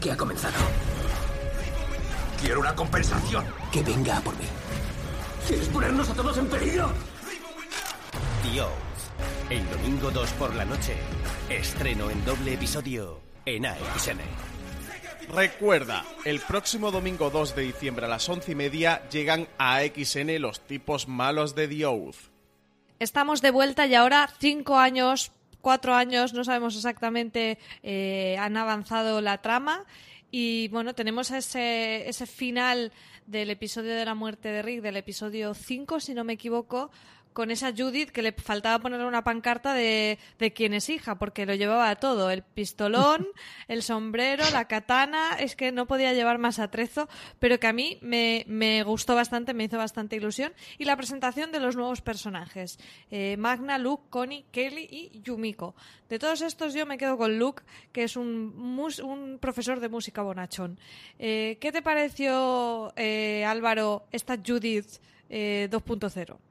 Prepárate 0.00 0.06
para 0.06 0.06
la 0.06 0.06
guerra 0.06 0.08
que 0.08 0.12
ha 0.12 0.16
comenzado. 0.16 0.54
Quiero 2.40 2.60
una 2.60 2.74
compensación. 2.74 3.44
Que 3.72 3.82
venga 3.82 4.16
a 4.16 4.20
por 4.20 4.36
mí. 4.38 4.44
¿Quieres 5.46 5.68
ponernos 5.68 6.08
a 6.10 6.14
todos 6.14 6.38
en 6.38 6.46
peligro? 6.48 6.92
Dios. 8.52 8.68
El 9.50 9.68
domingo 9.70 10.10
2 10.10 10.30
por 10.32 10.54
la 10.54 10.64
noche. 10.64 10.94
Estreno 11.48 12.10
en 12.10 12.24
doble 12.24 12.54
episodio 12.54 13.20
en 13.44 13.66
AXN. 13.66 14.20
Recuerda, 15.34 16.04
el 16.24 16.40
próximo 16.40 16.90
domingo 16.90 17.30
2 17.30 17.54
de 17.54 17.62
diciembre 17.62 18.06
a 18.06 18.08
las 18.08 18.28
once 18.28 18.52
y 18.52 18.54
media 18.54 19.06
llegan 19.10 19.46
a 19.58 19.80
XN 19.80 20.40
los 20.40 20.60
tipos 20.60 21.06
malos 21.06 21.54
de 21.54 21.68
The 21.68 21.86
Oath. 21.86 22.16
Estamos 22.98 23.42
de 23.42 23.50
vuelta 23.50 23.86
y 23.86 23.94
ahora 23.94 24.28
cinco 24.38 24.76
años, 24.76 25.30
cuatro 25.60 25.94
años, 25.94 26.34
no 26.34 26.44
sabemos 26.44 26.76
exactamente, 26.76 27.58
eh, 27.82 28.36
han 28.38 28.56
avanzado 28.56 29.20
la 29.20 29.38
trama. 29.38 29.84
Y 30.30 30.68
bueno, 30.68 30.94
tenemos 30.94 31.30
ese, 31.30 32.08
ese 32.08 32.26
final 32.26 32.92
del 33.26 33.50
episodio 33.50 33.94
de 33.94 34.04
la 34.04 34.14
muerte 34.14 34.48
de 34.48 34.62
Rick, 34.62 34.82
del 34.82 34.96
episodio 34.96 35.54
5, 35.54 36.00
si 36.00 36.14
no 36.14 36.24
me 36.24 36.34
equivoco, 36.34 36.90
con 37.32 37.50
esa 37.50 37.72
Judith 37.76 38.10
que 38.10 38.22
le 38.22 38.32
faltaba 38.32 38.78
ponerle 38.80 39.06
una 39.06 39.24
pancarta 39.24 39.74
de, 39.74 40.18
de 40.38 40.52
quién 40.52 40.74
es 40.74 40.88
hija, 40.88 41.18
porque 41.18 41.46
lo 41.46 41.54
llevaba 41.54 41.94
todo, 41.96 42.30
el 42.30 42.42
pistolón, 42.42 43.26
el 43.68 43.82
sombrero, 43.82 44.44
la 44.52 44.66
katana, 44.66 45.36
es 45.38 45.56
que 45.56 45.72
no 45.72 45.86
podía 45.86 46.12
llevar 46.12 46.38
más 46.38 46.58
atrezo, 46.58 47.08
pero 47.38 47.60
que 47.60 47.66
a 47.66 47.72
mí 47.72 47.98
me, 48.00 48.44
me 48.46 48.82
gustó 48.82 49.14
bastante, 49.14 49.54
me 49.54 49.64
hizo 49.64 49.78
bastante 49.78 50.16
ilusión, 50.16 50.52
y 50.78 50.84
la 50.84 50.96
presentación 50.96 51.52
de 51.52 51.60
los 51.60 51.76
nuevos 51.76 52.00
personajes, 52.00 52.78
eh, 53.10 53.36
Magna, 53.38 53.78
Luke, 53.78 54.04
Connie, 54.10 54.44
Kelly 54.50 54.88
y 54.90 55.20
Yumiko. 55.22 55.74
De 56.08 56.18
todos 56.18 56.42
estos 56.42 56.74
yo 56.74 56.86
me 56.86 56.98
quedo 56.98 57.18
con 57.18 57.38
Luke, 57.38 57.62
que 57.92 58.04
es 58.04 58.16
un, 58.16 58.78
un 59.02 59.38
profesor 59.38 59.80
de 59.80 59.88
música 59.88 60.22
bonachón. 60.22 60.78
Eh, 61.18 61.58
¿Qué 61.60 61.70
te 61.70 61.82
pareció, 61.82 62.92
eh, 62.96 63.44
Álvaro, 63.44 64.06
esta 64.10 64.36
Judith 64.36 65.00
2.0? 65.28 66.47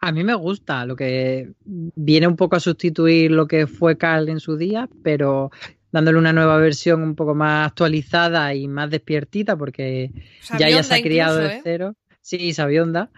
A 0.00 0.12
mí 0.12 0.22
me 0.22 0.34
gusta, 0.34 0.86
lo 0.86 0.94
que 0.94 1.52
viene 1.64 2.28
un 2.28 2.36
poco 2.36 2.56
a 2.56 2.60
sustituir 2.60 3.32
lo 3.32 3.48
que 3.48 3.66
fue 3.66 3.98
Carl 3.98 4.28
en 4.28 4.38
su 4.38 4.56
día, 4.56 4.88
pero 5.02 5.50
dándole 5.90 6.18
una 6.18 6.32
nueva 6.32 6.58
versión 6.58 7.02
un 7.02 7.14
poco 7.14 7.34
más 7.34 7.68
actualizada 7.68 8.54
y 8.54 8.68
más 8.68 8.90
despiertita, 8.90 9.56
porque 9.56 10.12
ya 10.58 10.68
ya 10.68 10.82
se 10.82 10.94
ha 10.94 11.02
criado 11.02 11.38
de 11.38 11.56
¿eh? 11.56 11.60
cero. 11.64 11.94
Sí, 12.20 12.52
sabionda. 12.52 13.10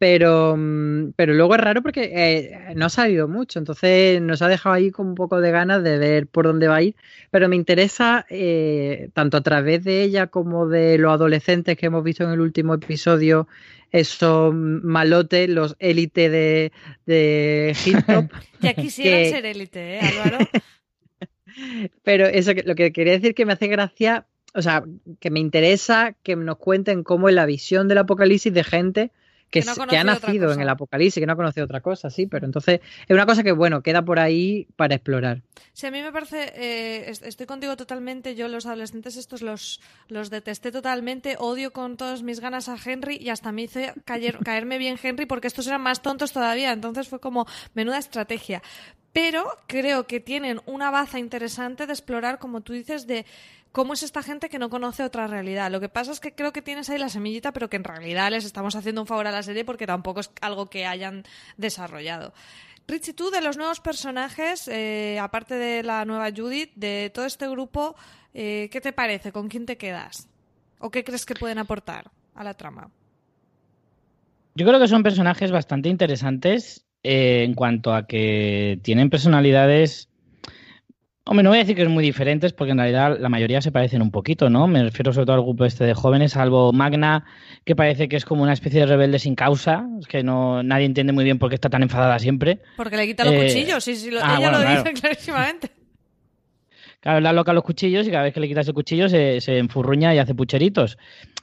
Pero, 0.00 0.56
mm, 0.56 1.12
pero 1.14 1.34
luego 1.34 1.54
es 1.56 1.60
raro 1.60 1.82
porque 1.82 2.10
eh, 2.14 2.72
no 2.74 2.86
ha 2.86 2.88
salido 2.88 3.28
mucho, 3.28 3.58
entonces 3.58 4.18
nos 4.22 4.40
ha 4.40 4.48
dejado 4.48 4.74
ahí 4.74 4.90
con 4.90 5.08
un 5.08 5.14
poco 5.14 5.42
de 5.42 5.50
ganas 5.50 5.84
de 5.84 5.98
ver 5.98 6.26
por 6.26 6.46
dónde 6.46 6.68
va 6.68 6.76
a 6.76 6.82
ir. 6.82 6.96
Pero 7.30 7.50
me 7.50 7.56
interesa, 7.56 8.24
eh, 8.30 9.10
tanto 9.12 9.36
a 9.36 9.42
través 9.42 9.84
de 9.84 10.02
ella 10.02 10.28
como 10.28 10.66
de 10.66 10.96
los 10.96 11.12
adolescentes 11.12 11.76
que 11.76 11.84
hemos 11.84 12.02
visto 12.02 12.24
en 12.24 12.30
el 12.30 12.40
último 12.40 12.72
episodio, 12.72 13.46
esos 13.92 14.54
malotes, 14.54 15.50
los 15.50 15.76
élites 15.78 16.32
de, 16.32 16.72
de 17.04 17.76
Hilltop. 17.84 18.32
ya 18.62 18.72
quisieran 18.72 19.26
ser 19.26 19.44
élite, 19.44 19.96
¿eh, 19.96 20.00
Álvaro? 20.00 20.38
Pero 22.04 22.24
eso, 22.24 22.52
lo 22.64 22.74
que 22.74 22.90
quería 22.90 23.12
decir 23.12 23.34
que 23.34 23.44
me 23.44 23.52
hace 23.52 23.66
gracia, 23.66 24.26
o 24.54 24.62
sea, 24.62 24.82
que 25.20 25.30
me 25.30 25.40
interesa 25.40 26.16
que 26.22 26.36
nos 26.36 26.56
cuenten 26.56 27.02
cómo 27.02 27.28
es 27.28 27.34
la 27.34 27.44
visión 27.44 27.86
del 27.86 27.98
apocalipsis 27.98 28.54
de 28.54 28.64
gente 28.64 29.10
que, 29.50 29.62
ha 29.98 30.04
nacido 30.04 30.52
en 30.52 30.60
el 30.60 30.68
apocalipsis, 30.68 31.20
que 31.20 31.26
no 31.26 31.32
ha 31.32 31.36
conocido 31.36 31.64
otra 31.64 31.80
cosa, 31.80 32.08
sí, 32.08 32.26
pero 32.26 32.46
entonces 32.46 32.80
es 33.06 33.14
una 33.14 33.26
cosa 33.26 33.42
que, 33.42 33.52
bueno, 33.52 33.82
queda 33.82 34.02
por 34.02 34.18
ahí 34.18 34.68
para 34.76 34.94
explorar. 34.94 35.42
Sí, 35.72 35.86
a 35.86 35.90
mí 35.90 36.00
me 36.00 36.12
parece, 36.12 36.52
eh, 36.54 37.10
estoy 37.10 37.46
contigo 37.46 37.76
totalmente, 37.76 38.34
yo 38.34 38.48
los 38.48 38.66
adolescentes 38.66 39.16
estos 39.16 39.42
los, 39.42 39.80
los 40.08 40.30
detesté 40.30 40.70
totalmente, 40.70 41.36
odio 41.38 41.72
con 41.72 41.96
todas 41.96 42.22
mis 42.22 42.40
ganas 42.40 42.68
a 42.68 42.76
Henry 42.82 43.16
y 43.16 43.30
hasta 43.30 43.50
me 43.50 43.62
hizo 43.62 43.80
caerme 44.44 44.78
bien 44.78 44.98
Henry 45.02 45.26
porque 45.26 45.48
estos 45.48 45.66
eran 45.66 45.82
más 45.82 46.00
tontos 46.00 46.32
todavía, 46.32 46.72
entonces 46.72 47.08
fue 47.08 47.20
como 47.20 47.46
menuda 47.74 47.98
estrategia. 47.98 48.62
Pero 49.12 49.44
creo 49.66 50.06
que 50.06 50.20
tienen 50.20 50.60
una 50.66 50.92
baza 50.92 51.18
interesante 51.18 51.86
de 51.86 51.92
explorar, 51.92 52.38
como 52.38 52.60
tú 52.60 52.72
dices, 52.72 53.08
de 53.08 53.26
cómo 53.72 53.92
es 53.92 54.02
esta 54.02 54.22
gente 54.22 54.48
que 54.48 54.58
no 54.58 54.70
conoce 54.70 55.04
otra 55.04 55.26
realidad. 55.26 55.70
Lo 55.70 55.80
que 55.80 55.88
pasa 55.88 56.12
es 56.12 56.20
que 56.20 56.34
creo 56.34 56.52
que 56.52 56.62
tienes 56.62 56.90
ahí 56.90 56.98
la 56.98 57.08
semillita, 57.08 57.52
pero 57.52 57.68
que 57.68 57.76
en 57.76 57.84
realidad 57.84 58.30
les 58.30 58.44
estamos 58.44 58.74
haciendo 58.76 59.00
un 59.00 59.06
favor 59.06 59.26
a 59.26 59.30
la 59.30 59.42
serie 59.42 59.64
porque 59.64 59.86
tampoco 59.86 60.20
es 60.20 60.30
algo 60.40 60.68
que 60.68 60.86
hayan 60.86 61.24
desarrollado. 61.56 62.32
Richie, 62.88 63.12
tú 63.12 63.30
de 63.30 63.40
los 63.40 63.56
nuevos 63.56 63.80
personajes, 63.80 64.66
eh, 64.66 65.18
aparte 65.20 65.54
de 65.54 65.82
la 65.84 66.04
nueva 66.04 66.30
Judith, 66.34 66.72
de 66.74 67.10
todo 67.14 67.24
este 67.24 67.48
grupo, 67.48 67.94
eh, 68.34 68.68
¿qué 68.72 68.80
te 68.80 68.92
parece? 68.92 69.30
¿Con 69.30 69.48
quién 69.48 69.64
te 69.64 69.76
quedas? 69.76 70.28
¿O 70.80 70.90
qué 70.90 71.04
crees 71.04 71.24
que 71.24 71.34
pueden 71.34 71.58
aportar 71.58 72.10
a 72.34 72.42
la 72.42 72.54
trama? 72.54 72.90
Yo 74.56 74.66
creo 74.66 74.80
que 74.80 74.88
son 74.88 75.04
personajes 75.04 75.52
bastante 75.52 75.88
interesantes 75.88 76.84
eh, 77.04 77.44
en 77.44 77.54
cuanto 77.54 77.94
a 77.94 78.06
que 78.06 78.80
tienen 78.82 79.08
personalidades 79.08 80.09
Hombre, 81.30 81.44
no 81.44 81.50
voy 81.50 81.58
a 81.58 81.62
decir 81.62 81.76
que 81.76 81.84
son 81.84 81.92
muy 81.92 82.02
diferentes 82.02 82.52
porque 82.52 82.72
en 82.72 82.78
realidad 82.78 83.16
la 83.20 83.28
mayoría 83.28 83.60
se 83.60 83.70
parecen 83.70 84.02
un 84.02 84.10
poquito, 84.10 84.50
¿no? 84.50 84.66
Me 84.66 84.82
refiero 84.82 85.12
sobre 85.12 85.26
todo 85.26 85.36
al 85.36 85.42
grupo 85.42 85.64
este 85.64 85.84
de 85.84 85.94
jóvenes, 85.94 86.32
salvo 86.32 86.72
Magna, 86.72 87.24
que 87.64 87.76
parece 87.76 88.08
que 88.08 88.16
es 88.16 88.24
como 88.24 88.42
una 88.42 88.52
especie 88.52 88.80
de 88.80 88.86
rebelde 88.86 89.20
sin 89.20 89.36
causa, 89.36 89.86
es 90.00 90.08
que 90.08 90.24
no 90.24 90.64
nadie 90.64 90.86
entiende 90.86 91.12
muy 91.12 91.22
bien 91.22 91.38
por 91.38 91.48
qué 91.48 91.54
está 91.54 91.70
tan 91.70 91.84
enfadada 91.84 92.18
siempre. 92.18 92.58
Porque 92.76 92.96
le 92.96 93.06
quita 93.06 93.24
los 93.24 93.34
eh, 93.34 93.46
cuchillos, 93.46 93.84
sí, 93.84 93.94
sí, 93.94 94.10
ah, 94.20 94.38
ella 94.40 94.50
lo 94.50 94.58
dice 94.58 94.92
clarísimamente. 95.00 95.70
Claro, 96.98 97.20
la 97.20 97.32
loca 97.32 97.52
los 97.52 97.62
cuchillos 97.62 98.08
y 98.08 98.10
cada 98.10 98.24
vez 98.24 98.34
que 98.34 98.40
le 98.40 98.48
quitas 98.48 98.66
el 98.66 98.74
cuchillo 98.74 99.08
se, 99.08 99.40
se 99.40 99.58
enfurruña 99.58 100.12
y 100.12 100.18
hace 100.18 100.34
pucheritos. 100.34 100.98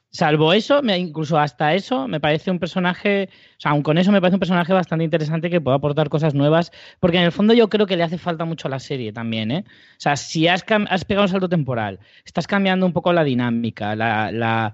Salvo 0.10 0.54
eso, 0.54 0.82
incluso 0.84 1.38
hasta 1.38 1.74
eso, 1.74 2.08
me 2.08 2.22
parece 2.22 2.50
un 2.50 2.60
personaje, 2.60 3.30
o 3.58 3.60
sea, 3.60 3.72
aun 3.72 3.84
con 3.84 3.98
eso 3.98 4.12
me 4.12 4.22
parece 4.22 4.36
un 4.36 4.40
personaje 4.40 4.72
bastante 4.72 5.04
interesante 5.04 5.50
que 5.50 5.60
puede 5.60 5.76
aportar 5.76 6.08
cosas 6.08 6.34
nuevas, 6.34 6.72
porque 7.02 7.18
en 7.18 7.24
el 7.24 7.34
fondo 7.34 7.54
yo 7.54 7.70
creo 7.70 7.86
que 7.86 7.98
le 7.98 8.04
hace 8.04 8.18
falta 8.18 8.46
mucho 8.46 8.70
a 8.70 8.72
la 8.72 8.80
serie 8.80 9.12
también, 9.12 9.52
¿eh? 9.52 9.66
O 9.68 10.00
sea, 10.00 10.16
si 10.16 10.48
has, 10.48 10.64
pegado 10.64 11.24
un 11.24 11.28
salto 11.28 11.50
temporal, 11.50 12.00
estás 12.26 12.48
cambiando 12.48 12.86
un 12.86 12.94
poco 12.94 13.12
la 13.12 13.26
dinámica, 13.26 13.96
la, 13.96 14.74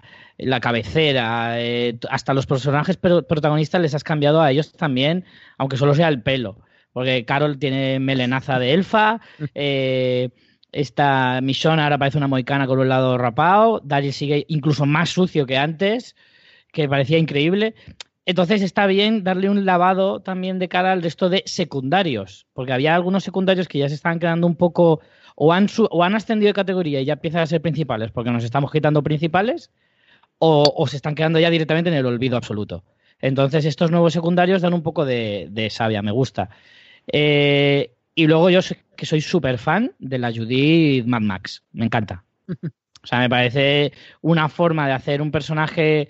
cabecera, 0.62 1.60
eh, 1.60 1.98
hasta 2.10 2.36
los 2.36 2.46
personajes 2.46 2.98
protagonistas 2.98 3.82
les 3.82 3.96
has 3.96 4.04
cambiado 4.04 4.40
a 4.40 4.52
ellos 4.52 4.72
también, 4.74 5.26
aunque 5.58 5.78
solo 5.78 5.96
sea 5.96 6.10
el 6.10 6.22
pelo, 6.22 6.60
porque 6.94 7.26
Carol 7.26 7.58
tiene 7.58 8.00
melenaza 8.00 8.60
de 8.60 8.74
elfa, 8.74 9.20
eh, 9.56 10.30
esta 10.74 11.40
Michonne 11.42 11.82
ahora 11.82 11.98
parece 11.98 12.18
una 12.18 12.28
moicana 12.28 12.68
con 12.68 12.80
un 12.80 12.90
lado 12.90 13.18
rapado. 13.18 13.82
Daryl 13.84 14.14
sigue 14.14 14.46
incluso 14.50 14.86
más 14.86 15.10
sucio 15.10 15.46
que 15.46 15.58
antes, 15.58 16.16
que 16.72 16.90
parecía 16.90 17.18
increíble. 17.18 17.76
Entonces 18.26 18.62
está 18.62 18.88
bien 18.88 19.24
darle 19.24 19.50
un 19.50 19.66
lavado 19.66 20.22
también 20.22 20.60
de 20.60 20.70
cara 20.70 20.94
al 20.94 21.04
resto 21.04 21.30
de 21.30 21.44
secundarios, 21.46 22.48
porque 22.54 22.74
había 22.74 22.96
algunos 22.96 23.24
secundarios 23.24 23.68
que 23.68 23.80
ya 23.80 23.90
se 23.90 23.96
estaban 23.96 24.20
quedando 24.20 24.48
un 24.48 24.56
poco 24.56 25.02
o 25.36 25.52
han, 25.52 25.68
o 25.90 26.04
han 26.04 26.16
ascendido 26.16 26.48
de 26.48 26.54
categoría 26.54 27.02
y 27.02 27.06
ya 27.06 27.14
empiezan 27.14 27.42
a 27.42 27.48
ser 27.48 27.62
principales 27.62 28.12
porque 28.12 28.32
nos 28.32 28.44
estamos 28.44 28.72
quitando 28.72 29.04
principales, 29.04 29.72
o, 30.40 30.88
se 30.88 30.98
están 30.98 31.16
quedando 31.16 31.40
ya 31.40 31.50
directamente 31.50 31.90
en 31.90 31.96
el 31.96 32.06
olvido 32.06 32.38
absoluto. 32.38 32.84
Entonces 33.20 33.66
estos 33.66 33.92
nuevos 33.92 34.14
secundarios 34.14 34.62
dan 34.62 34.74
un 34.74 34.84
poco 34.84 35.06
de, 35.06 35.48
de 35.52 35.70
sabia, 35.70 36.02
me 36.02 36.12
gusta. 36.12 36.50
Eh, 37.12 37.93
y 38.16 38.28
luego 38.28 38.50
yo 38.50 38.60
que 38.96 39.06
soy 39.06 39.22
súper 39.22 39.58
fan 39.58 39.92
de 40.00 40.20
la 40.20 40.32
Judith 40.32 41.06
Mad 41.06 41.22
Max. 41.22 41.64
Me 41.72 41.86
encanta. 41.86 42.24
O 43.04 43.08
sea, 43.08 43.20
me 43.20 43.30
parece 43.30 43.92
una 44.22 44.48
forma 44.50 44.88
de 44.88 44.94
hacer 44.94 45.22
un 45.22 45.32
personaje. 45.32 46.08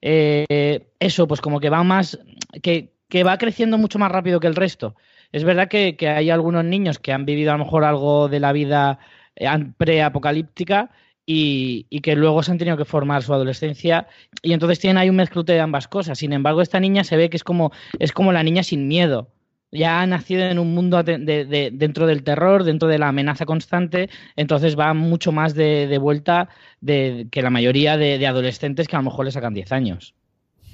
Eh, 0.00 0.86
eso, 0.98 1.28
pues 1.28 1.40
como 1.40 1.60
que 1.60 1.70
va 1.70 1.82
más. 1.82 2.18
Que, 2.62 2.94
va 3.24 3.38
creciendo 3.38 3.76
mucho 3.76 3.98
más 3.98 4.10
rápido 4.10 4.40
que 4.40 4.46
el 4.46 4.54
resto. 4.54 4.94
Es 5.32 5.44
verdad 5.44 5.68
que, 5.68 5.96
hay 6.08 6.30
algunos 6.30 6.64
niños 6.64 6.98
que 6.98 7.12
han 7.12 7.26
vivido 7.26 7.50
a 7.50 7.58
lo 7.58 7.64
mejor 7.64 7.84
algo 7.84 8.28
de 8.28 8.40
la 8.40 8.52
vida 8.52 8.98
eh, 9.36 9.48
preapocalíptica 9.76 10.90
y, 11.26 11.86
y, 11.90 12.00
que 12.00 12.16
luego 12.16 12.42
se 12.42 12.52
han 12.52 12.58
tenido 12.58 12.76
que 12.76 12.84
formar 12.84 13.22
su 13.22 13.34
adolescencia 13.34 14.08
y 14.42 14.52
entonces 14.52 14.78
tienen 14.78 14.96
ahí 14.96 15.10
un 15.10 15.16
mezclute 15.16 15.52
de 15.52 15.60
ambas 15.60 15.88
cosas. 15.88 16.18
Sin 16.18 16.32
embargo, 16.32 16.62
esta 16.62 16.80
niña 16.80 17.04
se 17.04 17.16
ve 17.16 17.28
que 17.28 17.36
es 17.36 17.44
como, 17.44 17.72
es 17.98 18.12
como 18.12 18.32
la 18.32 18.42
niña 18.42 18.62
sin 18.62 18.88
miedo 18.88 19.28
ya 19.72 20.00
ha 20.00 20.06
nacido 20.06 20.42
en 20.42 20.58
un 20.58 20.74
mundo 20.74 21.02
de, 21.02 21.70
dentro 21.72 22.06
del 22.06 22.22
terror, 22.22 22.64
dentro 22.64 22.88
de 22.88 22.98
la 22.98 23.08
amenaza 23.08 23.46
constante, 23.46 24.10
entonces 24.36 24.78
va 24.78 24.94
mucho 24.94 25.32
más 25.32 25.54
de, 25.54 25.98
vuelta 25.98 26.48
que 26.84 27.42
la 27.42 27.50
mayoría 27.50 27.96
de, 27.96 28.26
adolescentes 28.26 28.88
que 28.88 28.96
a 28.96 28.98
lo 28.98 29.04
mejor 29.04 29.24
le 29.24 29.32
sacan 29.32 29.54
10 29.54 29.72
años. 29.72 30.14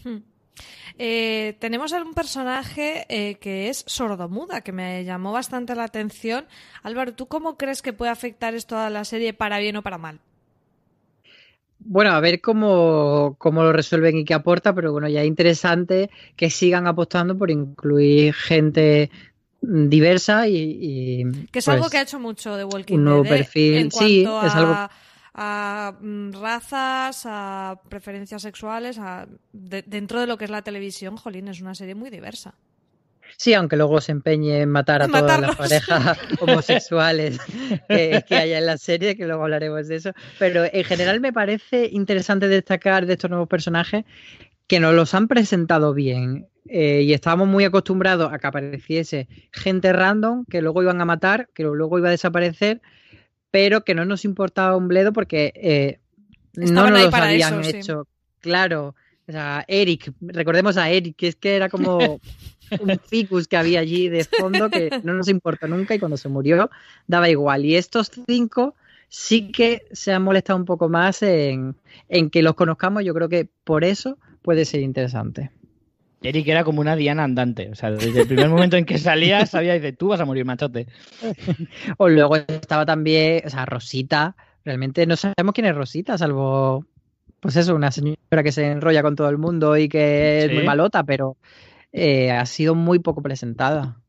Hmm. 0.05 0.19
Eh, 0.99 1.57
tenemos 1.59 1.93
un 1.93 2.15
personaje 2.15 3.05
eh, 3.11 3.35
que 3.35 3.69
es 3.69 3.85
sordomuda, 3.87 4.63
que 4.63 4.73
me 4.73 5.05
llamó 5.05 5.33
bastante 5.33 5.75
la 5.75 5.85
atención. 5.85 6.47
Álvaro, 6.83 7.15
¿tú 7.15 7.27
cómo 7.27 7.59
crees 7.59 7.83
que 7.83 7.93
puede 7.93 8.11
afectar 8.11 8.55
esto 8.55 8.79
a 8.79 8.89
la 8.89 9.05
serie 9.05 9.35
para 9.35 9.59
bien 9.59 9.77
o 9.77 9.83
para 9.83 9.99
mal? 9.99 10.21
Bueno, 11.89 12.11
a 12.11 12.21
ver 12.21 12.41
cómo, 12.41 13.37
lo 13.41 13.73
resuelven 13.73 14.19
y 14.19 14.25
qué 14.25 14.35
aporta, 14.35 14.75
pero 14.75 14.93
bueno, 14.93 15.09
ya 15.09 15.23
es 15.23 15.27
interesante 15.27 16.11
que 16.37 16.51
sigan 16.51 16.87
apostando 16.87 17.37
por 17.37 17.51
incluir 17.51 18.35
gente 18.35 19.11
diversa 19.61 20.49
y... 20.49 21.25
que 21.51 21.59
es 21.61 21.69
algo 21.69 21.85
pues, 21.85 21.93
que 21.93 21.99
ha 21.99 22.03
hecho 22.03 22.21
mucho 22.21 22.57
de 22.57 22.65
Walking 22.65 22.97
un 22.97 23.05
nuevo 23.05 23.25
¿eh? 23.25 23.29
perfil, 23.29 23.91
sí, 23.91 24.23
es 24.23 24.55
algo 24.55 24.89
a 25.39 25.93
mm, 26.01 26.33
razas, 26.33 27.25
a 27.27 27.79
preferencias 27.89 28.41
sexuales, 28.41 28.99
a, 28.99 29.29
dentro 29.53 30.19
de 30.21 30.27
lo 30.27 30.39
que 30.39 30.47
es 30.47 30.51
la 30.51 30.63
televisión, 30.63 31.17
Jolín, 31.17 31.49
es 31.49 31.61
una 31.61 31.75
serie 31.75 31.95
muy 31.95 32.09
diversa. 32.09 32.55
Sí, 33.39 33.53
aunque 33.53 33.77
luego 33.77 34.01
se 34.01 34.13
empeñe 34.13 34.63
en 34.63 34.71
matar 34.71 35.03
a 35.03 35.09
todas 35.09 35.41
las 35.41 35.57
parejas 35.57 36.19
homosexuales 36.41 37.39
que, 37.87 38.25
haya 38.31 38.59
en 38.59 38.67
la 38.67 38.79
serie, 38.79 39.15
que 39.15 39.27
luego 39.27 39.43
hablaremos 39.43 39.89
de 39.89 39.97
eso. 39.97 40.13
Pero 40.39 40.65
en 40.65 40.85
general 40.85 41.21
me 41.21 41.33
parece 41.33 41.89
interesante 41.93 42.49
destacar 42.49 43.05
de 43.05 43.13
estos 43.13 43.31
nuevos 43.31 43.49
personajes 43.49 44.05
que 44.67 44.81
nos 44.81 44.95
los 44.95 45.15
han 45.15 45.29
presentado 45.29 45.93
bien. 45.93 46.49
Eh, 46.69 47.03
y 47.03 47.13
estábamos 47.13 47.47
muy 47.47 47.65
acostumbrados 47.65 48.33
a 48.33 48.39
que 48.39 48.47
apareciese 48.47 49.29
gente 49.53 49.93
random 49.93 50.45
que 50.47 50.63
luego 50.63 50.83
iban 50.83 51.01
a 51.01 51.05
matar, 51.05 51.49
que 51.55 51.63
luego 51.63 51.99
iba 51.99 52.09
a 52.09 52.13
desaparecer, 52.13 52.81
pero 53.51 53.85
que 53.85 53.95
no 53.95 54.05
nos 54.05 54.25
importaba 54.25 54.77
un 54.77 54.89
bledo 54.89 55.13
porque 55.13 55.53
eh, 55.55 56.01
no 56.55 56.91
nos 56.91 57.05
los 57.05 57.15
habían 57.15 57.65
hecho. 57.65 58.09
Claro, 58.41 58.95
O 59.29 59.33
sea, 59.33 59.65
Eric, 59.69 60.13
recordemos 60.21 60.77
a 60.77 60.91
Eric, 60.91 61.17
que 61.17 61.29
es 61.29 61.37
que 61.37 61.55
era 61.55 61.69
como 61.69 61.99
un 62.81 62.99
ficus 62.99 63.49
que 63.49 63.57
había 63.57 63.81
allí 63.81 64.09
de 64.09 64.25
fondo 64.25 64.71
que 64.71 64.91
no 65.03 65.15
nos 65.15 65.29
importó 65.29 65.69
nunca 65.69 65.95
y 65.95 65.99
cuando 65.99 66.17
se 66.17 66.29
murió 66.29 66.71
daba 67.07 67.29
igual. 67.29 67.65
Y 67.65 67.77
estos 67.77 68.11
cinco 68.27 68.75
sí 69.09 69.51
que 69.53 69.87
se 69.93 70.13
han 70.13 70.23
molestado 70.23 70.59
un 70.59 70.65
poco 70.65 70.89
más 70.89 71.23
en, 71.23 71.77
en 72.09 72.31
que 72.31 72.43
los 72.43 72.55
conozcamos. 72.55 73.05
Yo 73.05 73.15
creo 73.15 73.29
que 73.29 73.49
por 73.65 73.85
eso 73.85 74.19
puede 74.43 74.65
ser 74.65 74.81
interesante. 74.81 75.51
Eric 76.23 76.49
era 76.49 76.65
como 76.65 76.81
una 76.81 76.97
diana 76.97 77.25
andante. 77.25 77.69
O 77.71 77.75
sea, 77.75 77.91
desde 77.91 78.23
el 78.23 78.27
primer 78.27 78.49
momento 78.49 78.77
en 78.77 78.85
que 78.85 78.99
salía, 78.99 79.47
sabía, 79.47 79.75
dice, 79.75 79.93
tú 79.93 80.09
vas 80.09 80.21
a 80.21 80.25
morir, 80.25 80.45
machote. 80.45 80.87
o 81.99 82.09
luego 82.09 82.37
estaba 82.37 82.87
también, 82.87 83.43
o 83.45 83.51
sea, 83.51 83.67
Rosita. 83.67 84.37
Realmente 84.65 85.07
no 85.07 85.17
sabemos 85.17 85.55
quién 85.55 85.67
es 85.67 85.77
Rosita, 85.77 86.19
salvo, 86.19 86.85
pues 87.39 87.55
eso, 87.55 87.75
una 87.75 87.93
señora 87.93 88.43
que 88.43 88.51
se 88.51 88.67
enrolla 88.67 89.03
con 89.03 89.15
todo 89.15 89.29
el 89.29 89.39
mundo 89.39 89.77
y 89.77 89.89
que 89.89 90.45
es 90.45 90.53
muy 90.53 90.65
malota, 90.65 91.05
pero 91.05 91.37
eh, 91.93 92.31
ha 92.31 92.45
sido 92.47 92.75
muy 92.75 92.99
poco 92.99 93.23
presentada. 93.23 94.01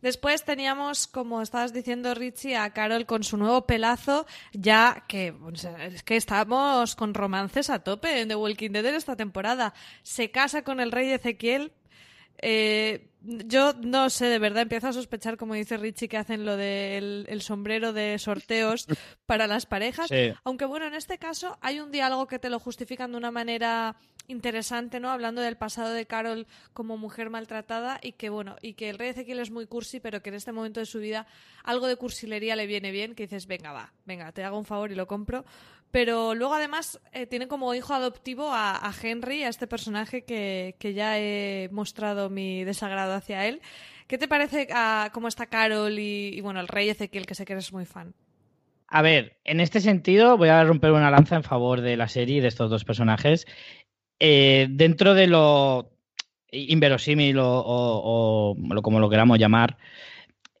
Después 0.00 0.44
teníamos, 0.44 1.08
como 1.08 1.42
estabas 1.42 1.72
diciendo 1.72 2.14
Richie, 2.14 2.56
a 2.56 2.70
Carol 2.72 3.04
con 3.04 3.24
su 3.24 3.36
nuevo 3.36 3.66
pelazo, 3.66 4.26
ya 4.52 5.04
que 5.08 5.34
es 5.80 6.02
que 6.04 6.16
estamos 6.16 6.94
con 6.94 7.14
romances 7.14 7.68
a 7.68 7.80
tope 7.80 8.20
en 8.20 8.28
The 8.28 8.36
Walking 8.36 8.70
Dead 8.70 8.86
en 8.86 8.94
esta 8.94 9.16
temporada. 9.16 9.74
Se 10.02 10.30
casa 10.30 10.62
con 10.62 10.78
el 10.78 10.92
rey 10.92 11.10
Ezequiel. 11.10 11.72
Eh, 12.40 13.10
yo 13.22 13.72
no 13.82 14.08
sé, 14.10 14.26
de 14.26 14.38
verdad, 14.38 14.62
empiezo 14.62 14.86
a 14.86 14.92
sospechar, 14.92 15.36
como 15.36 15.54
dice 15.54 15.76
Richie, 15.76 16.08
que 16.08 16.16
hacen 16.16 16.46
lo 16.46 16.56
del 16.56 17.26
el 17.28 17.42
sombrero 17.42 17.92
de 17.92 18.16
sorteos 18.20 18.86
para 19.26 19.48
las 19.48 19.66
parejas. 19.66 20.08
Aunque 20.44 20.64
bueno, 20.64 20.86
en 20.86 20.94
este 20.94 21.18
caso 21.18 21.58
hay 21.60 21.80
un 21.80 21.90
diálogo 21.90 22.28
que 22.28 22.38
te 22.38 22.50
lo 22.50 22.60
justifican 22.60 23.10
de 23.10 23.18
una 23.18 23.32
manera 23.32 23.96
interesante, 24.28 25.00
¿no? 25.00 25.10
Hablando 25.10 25.40
del 25.40 25.56
pasado 25.56 25.92
de 25.92 26.06
Carol 26.06 26.46
como 26.72 26.96
mujer 26.96 27.30
maltratada 27.30 27.98
y 28.02 28.12
que, 28.12 28.30
bueno, 28.30 28.56
y 28.62 28.74
que 28.74 28.90
el 28.90 28.98
rey 28.98 29.08
Ezequiel 29.08 29.40
es 29.40 29.50
muy 29.50 29.66
cursi, 29.66 29.98
pero 29.98 30.22
que 30.22 30.28
en 30.28 30.36
este 30.36 30.52
momento 30.52 30.80
de 30.80 30.86
su 30.86 31.00
vida 31.00 31.26
algo 31.64 31.86
de 31.88 31.96
cursilería 31.96 32.54
le 32.54 32.66
viene 32.66 32.92
bien, 32.92 33.14
que 33.14 33.24
dices, 33.24 33.46
venga, 33.46 33.72
va, 33.72 33.92
venga, 34.04 34.30
te 34.32 34.44
hago 34.44 34.58
un 34.58 34.64
favor 34.64 34.92
y 34.92 34.94
lo 34.94 35.06
compro. 35.06 35.44
Pero 35.90 36.34
luego 36.34 36.54
además 36.54 37.00
eh, 37.12 37.26
tiene 37.26 37.48
como 37.48 37.74
hijo 37.74 37.94
adoptivo 37.94 38.50
a, 38.52 38.92
Henry, 39.02 39.42
a 39.42 39.48
este 39.48 39.66
personaje 39.66 40.22
que, 40.22 40.74
ya 40.94 41.18
he 41.18 41.70
mostrado 41.72 42.28
mi 42.28 42.62
desagrado 42.64 43.14
hacia 43.14 43.46
él. 43.46 43.62
¿Qué 44.06 44.18
te 44.18 44.28
parece 44.28 44.68
ah, 44.72 45.10
cómo 45.12 45.28
está 45.28 45.46
Carol 45.46 45.98
y, 45.98 46.30
y, 46.34 46.40
bueno, 46.42 46.60
el 46.60 46.68
rey 46.68 46.90
Ezequiel, 46.90 47.26
que 47.26 47.34
sé 47.34 47.46
que 47.46 47.54
eres 47.54 47.72
muy 47.72 47.86
fan? 47.86 48.14
A 48.90 49.02
ver, 49.02 49.36
en 49.44 49.60
este 49.60 49.80
sentido 49.80 50.38
voy 50.38 50.48
a 50.48 50.64
romper 50.64 50.92
una 50.92 51.10
lanza 51.10 51.36
en 51.36 51.42
favor 51.42 51.82
de 51.82 51.96
la 51.98 52.08
serie 52.08 52.38
y 52.38 52.40
de 52.40 52.48
estos 52.48 52.70
dos 52.70 52.84
personajes. 52.84 53.46
Eh, 54.20 54.66
dentro 54.70 55.14
de 55.14 55.26
lo 55.26 55.90
inverosímil 56.50 57.36
o, 57.40 58.56
como 58.82 59.00
lo 59.00 59.10
queramos 59.10 59.38
llamar, 59.38 59.76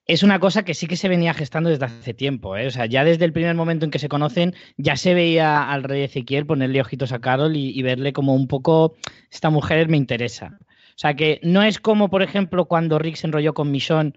es 0.06 0.22
una 0.22 0.40
cosa 0.40 0.64
que 0.64 0.74
sí 0.74 0.86
que 0.86 0.96
se 0.96 1.08
venía 1.08 1.34
gestando 1.34 1.68
desde 1.68 1.84
hace 1.84 2.14
tiempo. 2.14 2.56
¿eh? 2.56 2.66
O 2.66 2.70
sea, 2.70 2.86
ya 2.86 3.04
desde 3.04 3.24
el 3.24 3.32
primer 3.32 3.54
momento 3.54 3.84
en 3.84 3.90
que 3.90 3.98
se 3.98 4.08
conocen, 4.08 4.54
ya 4.76 4.96
se 4.96 5.14
veía 5.14 5.70
al 5.70 5.84
rey 5.84 6.02
Ezequiel 6.02 6.46
ponerle 6.46 6.80
ojitos 6.80 7.12
a 7.12 7.20
Carol 7.20 7.56
y, 7.56 7.82
verle 7.82 8.12
como 8.12 8.34
un 8.34 8.48
poco, 8.48 8.96
esta 9.30 9.50
mujer 9.50 9.88
me 9.88 9.98
interesa. 9.98 10.58
O 10.60 11.00
sea, 11.00 11.14
que 11.14 11.40
no 11.42 11.62
es 11.62 11.78
como, 11.78 12.10
por 12.10 12.22
ejemplo, 12.22 12.64
cuando 12.64 12.98
Rick 12.98 13.16
se 13.16 13.26
enrolló 13.26 13.54
con 13.54 13.70
Michonne, 13.70 14.14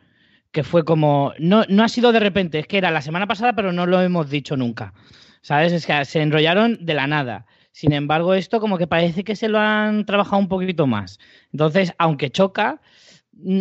que 0.52 0.64
fue 0.64 0.84
como, 0.84 1.34
no, 1.40 1.64
no 1.70 1.84
ha 1.84 1.90
sido 1.90 2.12
de 2.12 2.20
repente, 2.20 2.60
es 2.60 2.68
que 2.68 2.78
era 2.78 2.92
la 2.92 3.02
semana 3.02 3.28
pasada, 3.28 3.54
pero 3.54 3.72
no 3.72 3.86
lo 3.86 4.02
hemos 4.02 4.30
dicho 4.30 4.58
nunca. 4.58 4.94
¿Sabes? 5.42 5.74
Es 5.74 5.86
que 5.86 6.06
se 6.06 6.22
enrollaron 6.22 6.78
de 6.86 6.94
la 6.94 7.08
nada. 7.08 7.46
Sin 7.72 7.94
embargo, 7.94 8.34
esto 8.34 8.60
como 8.60 8.78
que 8.78 8.88
parece 8.88 9.24
que 9.24 9.36
se 9.36 9.48
lo 9.48 9.60
han 9.60 10.06
trabajado 10.06 10.38
un 10.38 10.48
poquito 10.48 10.88
más. 10.88 11.20
Entonces, 11.52 11.94
aunque 11.98 12.30
choca, 12.30 12.82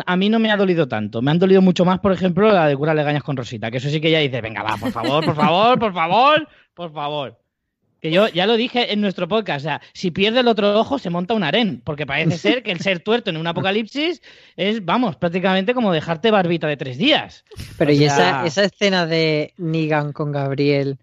a 0.07 0.17
mí 0.17 0.29
no 0.29 0.39
me 0.39 0.51
ha 0.51 0.57
dolido 0.57 0.89
tanto. 0.89 1.23
Me 1.23 1.31
han 1.31 1.39
dolido 1.39 1.63
mucho 1.63 1.85
más, 1.85 2.01
por 2.01 2.13
ejemplo, 2.13 2.51
la 2.53 2.67
de 2.67 2.77
cura 2.77 2.95
legañas 2.95 3.23
con 3.23 3.37
Rosita, 3.37 3.71
que 3.71 3.79
eso 3.79 3.89
sí 3.89 4.01
que 4.01 4.11
ya 4.11 4.19
dice, 4.19 4.41
venga, 4.41 4.63
va, 4.63 4.77
por 4.77 4.93
favor, 4.93 5.25
por 5.25 5.37
favor, 5.37 5.79
por 5.79 5.95
favor, 5.95 6.49
por 6.75 6.93
favor. 6.93 7.39
Que 8.01 8.11
yo 8.11 8.29
ya 8.29 8.47
lo 8.47 8.57
dije 8.57 8.95
en 8.95 9.03
nuestro 9.03 9.29
podcast, 9.29 9.61
o 9.61 9.69
sea, 9.69 9.83
si 9.93 10.11
pierde 10.11 10.41
el 10.41 10.49
otro 10.49 10.79
ojo 10.79 10.99
se 10.99 11.11
monta 11.11 11.35
un 11.35 11.45
harén, 11.45 11.83
porque 11.85 12.07
parece 12.07 12.39
ser 12.39 12.63
que 12.63 12.73
el 12.73 12.81
ser 12.81 13.01
tuerto 13.01 13.29
en 13.29 13.37
un 13.37 13.47
apocalipsis 13.47 14.23
es, 14.57 14.85
vamos, 14.85 15.17
prácticamente 15.17 15.75
como 15.75 15.93
dejarte 15.93 16.31
barbita 16.31 16.67
de 16.67 16.79
tres 16.79 16.97
días. 16.97 17.45
Pero 17.77 17.93
y 17.93 18.05
esa, 18.05 18.47
esa 18.47 18.65
escena 18.65 19.05
de 19.07 19.53
Nigan 19.59 20.13
con 20.15 20.33
Gabriel, 20.33 20.99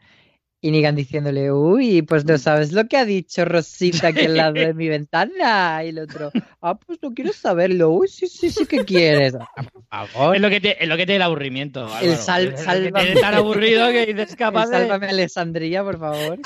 y 0.68 0.72
Nigan 0.72 0.96
diciéndole, 0.98 1.50
uy, 1.50 2.02
pues 2.02 2.26
no 2.26 2.38
sabes 2.38 2.74
lo 2.74 2.90
que 2.90 2.98
ha 2.98 3.06
dicho 3.06 3.46
Rosita 3.46 4.10
aquí 4.10 4.26
al 4.26 4.36
lado 4.36 4.54
de 4.56 4.74
mi 4.74 4.90
ventana. 4.90 5.82
Y 5.86 5.90
el 5.90 6.00
otro, 6.00 6.30
ah, 6.62 6.78
pues 6.78 7.00
no 7.02 7.14
quiero 7.14 7.32
saberlo. 7.32 7.92
Uy, 7.92 8.10
sí, 8.10 8.28
sí, 8.28 8.50
sí 8.50 8.66
que 8.66 8.84
quieres. 8.84 9.36
Ah, 9.90 10.06
es 10.36 10.42
lo 10.42 10.50
que 10.50 10.60
te, 10.60 10.84
es 10.84 10.90
lo 10.90 10.98
que 10.98 11.06
te 11.06 11.14
da 11.14 11.16
el 11.16 11.22
aburrimiento. 11.22 11.88
El 12.02 12.18
sal, 12.18 12.58
sálvame. 12.58 13.16
tan 13.16 13.36
aburrido 13.36 13.88
que 13.88 14.06
dices 14.06 14.36
capaz 14.38 14.68
de... 14.68 14.80
Sálvame 14.80 15.08
Alessandría, 15.08 15.82
por 15.82 15.98
favor. 15.98 16.40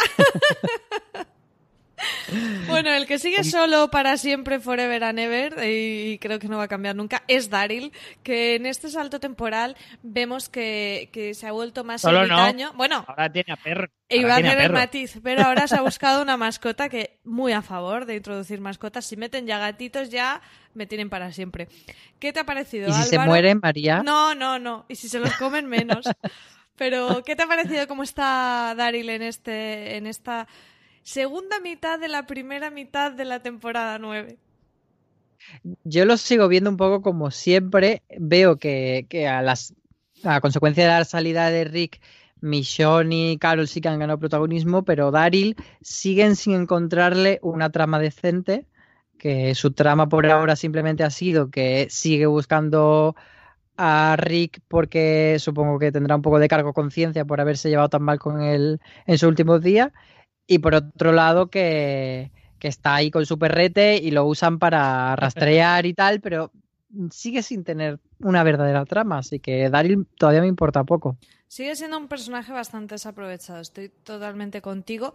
Bueno, 2.68 2.94
el 2.94 3.06
que 3.06 3.20
sigue 3.20 3.44
solo 3.44 3.90
para 3.90 4.18
siempre, 4.18 4.60
forever 4.60 5.04
and 5.04 5.20
ever, 5.20 5.54
y 5.64 6.18
creo 6.20 6.40
que 6.40 6.48
no 6.48 6.58
va 6.58 6.64
a 6.64 6.68
cambiar 6.68 6.96
nunca, 6.96 7.24
es 7.28 7.50
Daryl, 7.50 7.92
que 8.24 8.56
en 8.56 8.66
este 8.66 8.90
salto 8.90 9.20
temporal 9.20 9.76
vemos 10.02 10.50
que, 10.50 11.10
se 11.34 11.48
ha 11.48 11.52
vuelto 11.52 11.84
más 11.84 12.02
solo 12.02 12.22
ermitaño. 12.22 12.74
Bueno, 12.74 13.04
ahora 13.08 13.32
tiene 13.32 13.54
a 13.54 13.58
perro. 13.58 13.90
Iba 14.10 14.36
a 14.36 14.40
el 14.40 14.72
matiz, 14.74 15.20
pero 15.24 15.44
ahora 15.44 15.68
se 15.68 15.76
ha 15.76 15.82
buscado 15.82 16.22
una 16.22 16.36
mascota 16.38 16.90
que 16.90 17.20
muy 17.24 17.54
a 17.54 17.62
favor 17.62 18.06
de 18.06 18.16
introducir 18.16 18.60
mascotas. 18.60 19.06
Si 19.06 19.16
meten 19.16 19.48
ya 19.48 19.58
gatitos, 19.58 20.10
ya 20.10 20.42
me 20.74 20.86
tienen 20.86 21.10
para 21.10 21.32
siempre. 21.32 21.70
¿Qué 22.20 22.34
te 22.34 22.42
ha 22.42 22.44
parecido? 22.46 22.90
¿Y 22.90 22.94
si 22.94 23.04
se 23.04 23.20
mueren, 23.20 23.60
María? 23.62 24.04
No, 24.04 24.36
no, 24.36 24.60
no. 24.60 24.86
Y 24.90 24.96
si 24.96 25.08
se 25.08 25.20
los 25.20 25.34
comen, 25.36 25.68
menos. 25.68 26.06
Pero, 26.76 27.24
¿qué 27.24 27.36
te 27.36 27.44
ha 27.44 27.48
parecido 27.48 27.88
cómo 27.88 28.04
está 28.04 28.74
Daryl 28.76 29.10
en 29.10 29.22
este, 29.22 29.98
en 29.98 30.08
esta 30.08 30.48
segunda 31.04 31.60
mitad 31.60 32.00
de 32.00 32.08
la 32.08 32.26
primera 32.26 32.70
mitad 32.72 33.12
de 33.12 33.26
la 33.26 33.42
temporada 33.42 33.98
9. 34.00 34.38
Yo 35.84 36.06
lo 36.06 36.18
sigo 36.18 36.48
viendo 36.48 36.70
un 36.70 36.78
poco 36.78 37.02
como 37.02 37.32
siempre. 37.32 38.04
Veo 38.18 38.58
que, 38.58 39.06
a 39.28 39.42
las 39.42 39.74
a 40.24 40.40
consecuencia 40.40 40.84
de 40.84 40.90
la 40.90 41.06
salida 41.06 41.50
de 41.50 41.64
Rick, 41.64 42.00
Michonne 42.42 43.32
y 43.32 43.38
Carol 43.38 43.68
sí 43.68 43.82
que 43.82 43.90
han 43.90 44.00
ganado 44.00 44.20
protagonismo, 44.20 44.84
pero 44.84 45.12
Daryl 45.12 45.56
siguen 45.82 46.36
sin 46.36 46.54
encontrarle 46.54 47.40
una 47.42 47.72
trama 47.72 48.00
decente. 48.00 48.66
Que 49.18 49.54
su 49.54 49.72
trama 49.72 50.10
por 50.10 50.26
ahora 50.26 50.56
simplemente 50.56 51.04
ha 51.04 51.12
sido 51.12 51.52
que 51.52 51.88
sigue 51.92 52.26
buscando 52.26 53.16
a 53.78 54.16
Rick 54.18 54.62
porque 54.68 55.38
supongo 55.40 55.78
que 55.78 55.92
tendrá 55.92 56.16
un 56.16 56.24
poco 56.24 56.40
de 56.40 56.48
cargo 56.48 56.74
conciencia 56.74 57.24
por 57.24 57.40
haberse 57.40 57.70
llevado 57.70 57.90
tan 57.90 58.02
mal 58.02 58.18
con 58.18 58.42
él 58.42 58.80
en 59.06 59.18
sus 59.20 59.30
últimos 59.30 59.62
días 59.62 59.92
y 60.48 60.60
por 60.60 60.76
otro 60.76 61.12
lado 61.12 61.50
que, 61.50 62.32
está 62.62 62.96
ahí 62.96 63.10
con 63.10 63.26
su 63.26 63.40
perrete 63.40 63.96
y 63.96 64.12
lo 64.12 64.26
usan 64.26 64.60
para 64.60 65.16
rastrear 65.16 65.86
y 65.88 65.96
tal, 65.96 66.22
pero 66.22 66.52
sigue 67.10 67.42
sin 67.42 67.64
tener 67.64 68.00
una 68.20 68.44
verdadera 68.44 68.86
trama, 68.86 69.20
así 69.20 69.40
que 69.40 69.70
Daryl 69.70 70.06
todavía 70.18 70.42
me 70.42 70.48
importa 70.48 70.84
poco. 70.84 71.18
Sigue 71.48 71.76
siendo 71.76 71.98
un 71.98 72.08
personaje 72.08 72.52
bastante 72.52 72.96
desaprovechado, 72.96 73.62
estoy 73.62 73.90
totalmente 73.90 74.62
contigo. 74.62 75.14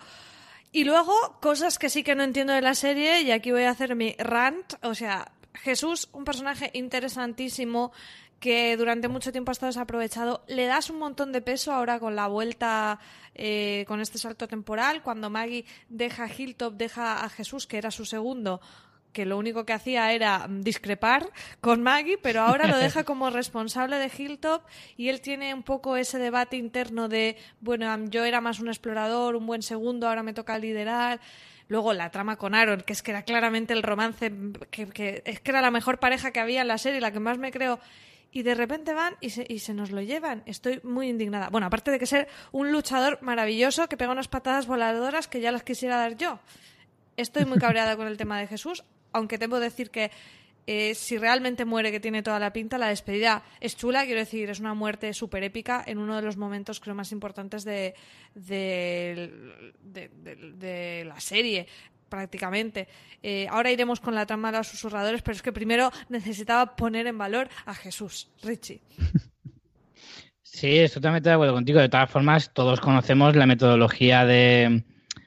Y 0.72 0.84
luego, 0.84 1.12
cosas 1.40 1.78
que 1.78 1.88
sí 1.88 2.02
que 2.02 2.14
no 2.14 2.24
entiendo 2.24 2.52
de 2.52 2.60
la 2.60 2.74
serie, 2.74 3.22
y 3.22 3.30
aquí 3.30 3.52
voy 3.52 3.62
a 3.62 3.70
hacer 3.70 3.94
mi 3.94 4.14
rant, 4.18 4.74
o 4.82 4.94
sea, 4.94 5.32
Jesús, 5.54 6.08
un 6.12 6.24
personaje 6.24 6.70
interesantísimo, 6.74 7.92
que 8.40 8.76
durante 8.76 9.08
mucho 9.08 9.32
tiempo 9.32 9.50
ha 9.50 9.52
estado 9.52 9.70
desaprovechado. 9.70 10.44
Le 10.46 10.66
das 10.66 10.90
un 10.90 10.98
montón 10.98 11.32
de 11.32 11.40
peso 11.40 11.72
ahora 11.72 11.98
con 11.98 12.16
la 12.16 12.26
vuelta, 12.26 12.98
eh, 13.34 13.84
con 13.88 14.00
este 14.00 14.18
salto 14.18 14.46
temporal, 14.48 15.02
cuando 15.02 15.30
Maggie 15.30 15.64
deja 15.88 16.24
a 16.24 16.30
Hilltop, 16.32 16.74
deja 16.74 17.24
a 17.24 17.28
Jesús, 17.28 17.66
que 17.66 17.78
era 17.78 17.90
su 17.90 18.04
segundo, 18.04 18.60
que 19.12 19.24
lo 19.24 19.38
único 19.38 19.64
que 19.64 19.72
hacía 19.72 20.12
era 20.12 20.46
discrepar 20.48 21.30
con 21.62 21.82
Maggie, 21.82 22.18
pero 22.18 22.42
ahora 22.42 22.66
lo 22.66 22.76
deja 22.76 23.04
como 23.04 23.30
responsable 23.30 23.96
de 23.96 24.10
Hilltop 24.14 24.62
y 24.98 25.08
él 25.08 25.22
tiene 25.22 25.54
un 25.54 25.62
poco 25.62 25.96
ese 25.96 26.18
debate 26.18 26.58
interno 26.58 27.08
de, 27.08 27.38
bueno, 27.60 28.04
yo 28.10 28.24
era 28.24 28.42
más 28.42 28.60
un 28.60 28.68
explorador, 28.68 29.34
un 29.34 29.46
buen 29.46 29.62
segundo, 29.62 30.06
ahora 30.06 30.22
me 30.22 30.34
toca 30.34 30.58
liderar. 30.58 31.20
Luego 31.68 31.94
la 31.94 32.10
trama 32.10 32.36
con 32.36 32.54
Aaron, 32.54 32.82
que 32.82 32.92
es 32.92 33.02
que 33.02 33.10
era 33.10 33.22
claramente 33.22 33.72
el 33.72 33.82
romance, 33.82 34.30
que, 34.70 34.86
que 34.86 35.22
es 35.24 35.40
que 35.40 35.50
era 35.50 35.62
la 35.62 35.70
mejor 35.70 35.98
pareja 35.98 36.30
que 36.30 36.38
había 36.38 36.60
en 36.60 36.68
la 36.68 36.78
serie, 36.78 37.00
la 37.00 37.10
que 37.10 37.18
más 37.18 37.38
me 37.38 37.50
creo 37.50 37.80
y 38.36 38.42
de 38.42 38.54
repente 38.54 38.92
van 38.92 39.16
y 39.22 39.30
se, 39.30 39.46
y 39.48 39.60
se 39.60 39.72
nos 39.72 39.90
lo 39.90 40.02
llevan. 40.02 40.42
Estoy 40.44 40.78
muy 40.82 41.08
indignada. 41.08 41.48
Bueno, 41.48 41.68
aparte 41.68 41.90
de 41.90 41.98
que 41.98 42.04
ser 42.04 42.28
un 42.52 42.70
luchador 42.70 43.18
maravilloso 43.22 43.88
que 43.88 43.96
pega 43.96 44.12
unas 44.12 44.28
patadas 44.28 44.66
voladoras 44.66 45.26
que 45.26 45.40
ya 45.40 45.50
las 45.52 45.62
quisiera 45.62 45.96
dar 45.96 46.18
yo. 46.18 46.38
Estoy 47.16 47.46
muy 47.46 47.56
cabreada 47.58 47.96
con 47.96 48.06
el 48.06 48.18
tema 48.18 48.38
de 48.38 48.46
Jesús, 48.46 48.84
aunque 49.12 49.38
tengo 49.38 49.56
que 49.56 49.62
decir 49.62 49.90
que 49.90 50.10
eh, 50.66 50.94
si 50.94 51.16
realmente 51.16 51.64
muere, 51.64 51.90
que 51.90 51.98
tiene 51.98 52.22
toda 52.22 52.38
la 52.38 52.52
pinta, 52.52 52.76
la 52.76 52.88
despedida 52.88 53.42
es 53.58 53.74
chula, 53.74 54.04
quiero 54.04 54.20
decir, 54.20 54.50
es 54.50 54.60
una 54.60 54.74
muerte 54.74 55.14
súper 55.14 55.42
épica 55.42 55.82
en 55.86 55.96
uno 55.96 56.16
de 56.16 56.20
los 56.22 56.36
momentos 56.36 56.78
creo 56.78 56.94
más 56.94 57.12
importantes 57.12 57.64
de, 57.64 57.94
de, 58.34 59.30
de, 59.82 61.04
la 61.06 61.18
serie. 61.20 61.68
Prácticamente. 62.08 62.88
Eh, 63.22 63.46
ahora 63.50 63.70
iremos 63.70 64.00
con 64.00 64.14
la 64.14 64.26
trama 64.26 64.52
de 64.52 64.58
los 64.58 64.68
susurradores, 64.68 65.22
pero 65.22 65.34
es 65.34 65.42
que 65.42 65.52
primero 65.52 65.90
necesitaba 66.08 66.76
poner 66.76 67.06
en 67.06 67.18
valor 67.18 67.48
a 67.64 67.74
Jesús, 67.74 68.30
Richie. 68.42 68.80
Sí, 70.42 70.78
estoy 70.78 71.00
totalmente 71.00 71.28
de 71.28 71.34
acuerdo 71.34 71.52
contigo. 71.52 71.80
De 71.80 71.88
todas 71.88 72.10
formas, 72.10 72.50
todos 72.54 72.80
conocemos 72.80 73.36
la 73.36 73.46
metodología 73.46 74.24
de, 74.24 74.84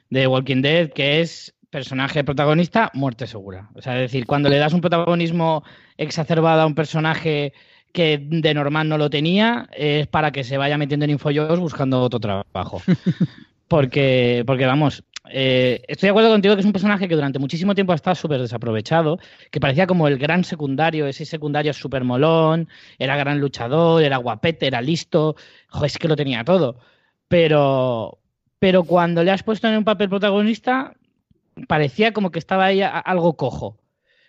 de 0.08 0.26
Walking 0.26 0.60
Dead, 0.60 0.90
que 0.90 1.20
es 1.20 1.54
personaje 1.70 2.24
protagonista, 2.24 2.90
muerte 2.94 3.26
segura. 3.26 3.70
O 3.74 3.80
sea, 3.80 3.94
es 3.94 4.10
decir, 4.10 4.26
cuando 4.26 4.48
le 4.48 4.58
das 4.58 4.72
un 4.72 4.80
protagonismo 4.80 5.62
exacerbado 5.96 6.62
a 6.62 6.66
un 6.66 6.74
personaje 6.74 7.52
que 7.92 8.18
de 8.20 8.54
normal 8.54 8.88
no 8.88 8.98
lo 8.98 9.10
tenía, 9.10 9.68
es 9.72 10.06
para 10.06 10.32
que 10.32 10.44
se 10.44 10.58
vaya 10.58 10.78
metiendo 10.78 11.04
en 11.04 11.12
infoyos 11.12 11.58
buscando 11.58 12.02
otro 12.02 12.20
trabajo. 12.20 12.82
Porque, 13.68 14.42
porque 14.48 14.66
vamos, 14.66 15.04
eh, 15.28 15.82
estoy 15.86 16.06
de 16.06 16.10
acuerdo 16.10 16.30
contigo 16.30 16.54
que 16.54 16.60
es 16.60 16.66
un 16.66 16.72
personaje 16.72 17.06
que 17.06 17.14
durante 17.14 17.38
muchísimo 17.38 17.74
tiempo 17.74 17.92
ha 17.92 17.96
estado 17.96 18.14
súper 18.14 18.40
desaprovechado, 18.40 19.18
que 19.50 19.60
parecía 19.60 19.86
como 19.86 20.08
el 20.08 20.18
gran 20.18 20.44
secundario, 20.44 21.06
ese 21.06 21.24
secundario 21.24 21.72
súper 21.72 22.04
molón, 22.04 22.68
era 22.98 23.16
gran 23.16 23.40
luchador, 23.40 24.02
era 24.02 24.16
guapete, 24.16 24.66
era 24.66 24.80
listo, 24.80 25.36
jo, 25.68 25.84
es 25.84 25.98
que 25.98 26.08
lo 26.08 26.16
tenía 26.16 26.44
todo. 26.44 26.78
Pero, 27.28 28.18
pero 28.58 28.84
cuando 28.84 29.22
le 29.22 29.30
has 29.30 29.42
puesto 29.42 29.68
en 29.68 29.76
un 29.76 29.84
papel 29.84 30.08
protagonista, 30.08 30.94
parecía 31.68 32.12
como 32.12 32.30
que 32.30 32.38
estaba 32.38 32.66
ahí 32.66 32.82
algo 32.82 33.36
cojo. 33.36 33.78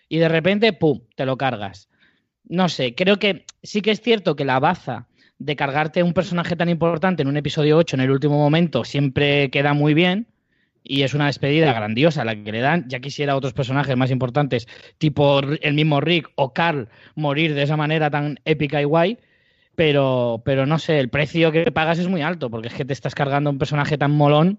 Y 0.08 0.18
de 0.18 0.28
repente, 0.28 0.72
¡pum!, 0.72 1.00
te 1.16 1.26
lo 1.26 1.36
cargas. 1.38 1.88
No 2.44 2.68
sé, 2.68 2.94
creo 2.94 3.18
que 3.18 3.46
sí 3.62 3.82
que 3.82 3.92
es 3.92 4.00
cierto 4.00 4.36
que 4.36 4.44
la 4.44 4.60
baza 4.60 5.08
de 5.38 5.56
cargarte 5.56 6.02
un 6.02 6.12
personaje 6.12 6.54
tan 6.54 6.68
importante 6.68 7.22
en 7.22 7.28
un 7.28 7.36
episodio 7.36 7.78
8 7.78 7.96
en 7.96 8.02
el 8.02 8.10
último 8.10 8.36
momento 8.36 8.84
siempre 8.84 9.50
queda 9.50 9.72
muy 9.74 9.94
bien 9.94 10.28
y 10.84 11.02
es 11.02 11.14
una 11.14 11.26
despedida 11.26 11.72
grandiosa 11.72 12.24
la 12.24 12.34
que 12.34 12.52
le 12.52 12.60
dan. 12.60 12.88
Ya 12.88 13.00
quisiera 13.00 13.36
otros 13.36 13.52
personajes 13.52 13.96
más 13.96 14.10
importantes, 14.10 14.66
tipo 14.98 15.40
el 15.40 15.74
mismo 15.74 16.00
Rick 16.00 16.30
o 16.34 16.52
Carl, 16.52 16.88
morir 17.14 17.54
de 17.54 17.62
esa 17.62 17.76
manera 17.76 18.10
tan 18.10 18.38
épica 18.44 18.80
y 18.80 18.84
guay. 18.84 19.18
Pero, 19.74 20.42
pero 20.44 20.66
no 20.66 20.78
sé, 20.78 20.98
el 20.98 21.08
precio 21.08 21.50
que 21.50 21.72
pagas 21.72 21.98
es 21.98 22.06
muy 22.06 22.20
alto, 22.20 22.50
porque 22.50 22.68
es 22.68 22.74
que 22.74 22.84
te 22.84 22.92
estás 22.92 23.14
cargando 23.14 23.48
un 23.48 23.58
personaje 23.58 23.96
tan 23.96 24.10
molón 24.10 24.58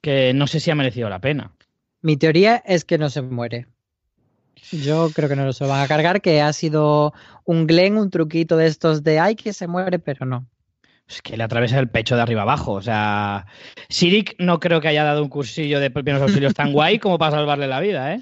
que 0.00 0.32
no 0.32 0.46
sé 0.46 0.60
si 0.60 0.70
ha 0.70 0.74
merecido 0.74 1.10
la 1.10 1.20
pena. 1.20 1.52
Mi 2.00 2.16
teoría 2.16 2.62
es 2.64 2.86
que 2.86 2.96
no 2.96 3.10
se 3.10 3.20
muere. 3.20 3.66
Yo 4.72 5.10
creo 5.14 5.28
que 5.28 5.36
no 5.36 5.52
se 5.52 5.64
lo 5.64 5.70
van 5.70 5.82
a 5.82 5.88
cargar, 5.88 6.22
que 6.22 6.40
ha 6.40 6.52
sido 6.52 7.12
un 7.44 7.66
Glen, 7.66 7.98
un 7.98 8.10
truquito 8.10 8.56
de 8.56 8.66
estos 8.66 9.02
de 9.02 9.18
ay 9.18 9.34
que 9.34 9.52
se 9.52 9.66
muere, 9.66 9.98
pero 9.98 10.24
no. 10.24 10.46
Es 11.10 11.22
que 11.22 11.36
le 11.36 11.42
atraviesa 11.42 11.80
el 11.80 11.88
pecho 11.88 12.14
de 12.14 12.22
arriba 12.22 12.42
abajo. 12.42 12.72
O 12.72 12.82
sea, 12.82 13.46
Sirik 13.88 14.36
no 14.38 14.60
creo 14.60 14.80
que 14.80 14.86
haya 14.86 15.02
dado 15.02 15.22
un 15.22 15.28
cursillo 15.28 15.80
de 15.80 15.90
primeros 15.90 16.22
auxilios 16.22 16.54
tan 16.54 16.72
guay 16.72 17.00
como 17.00 17.18
para 17.18 17.32
salvarle 17.32 17.66
la 17.66 17.80
vida, 17.80 18.14
¿eh? 18.14 18.20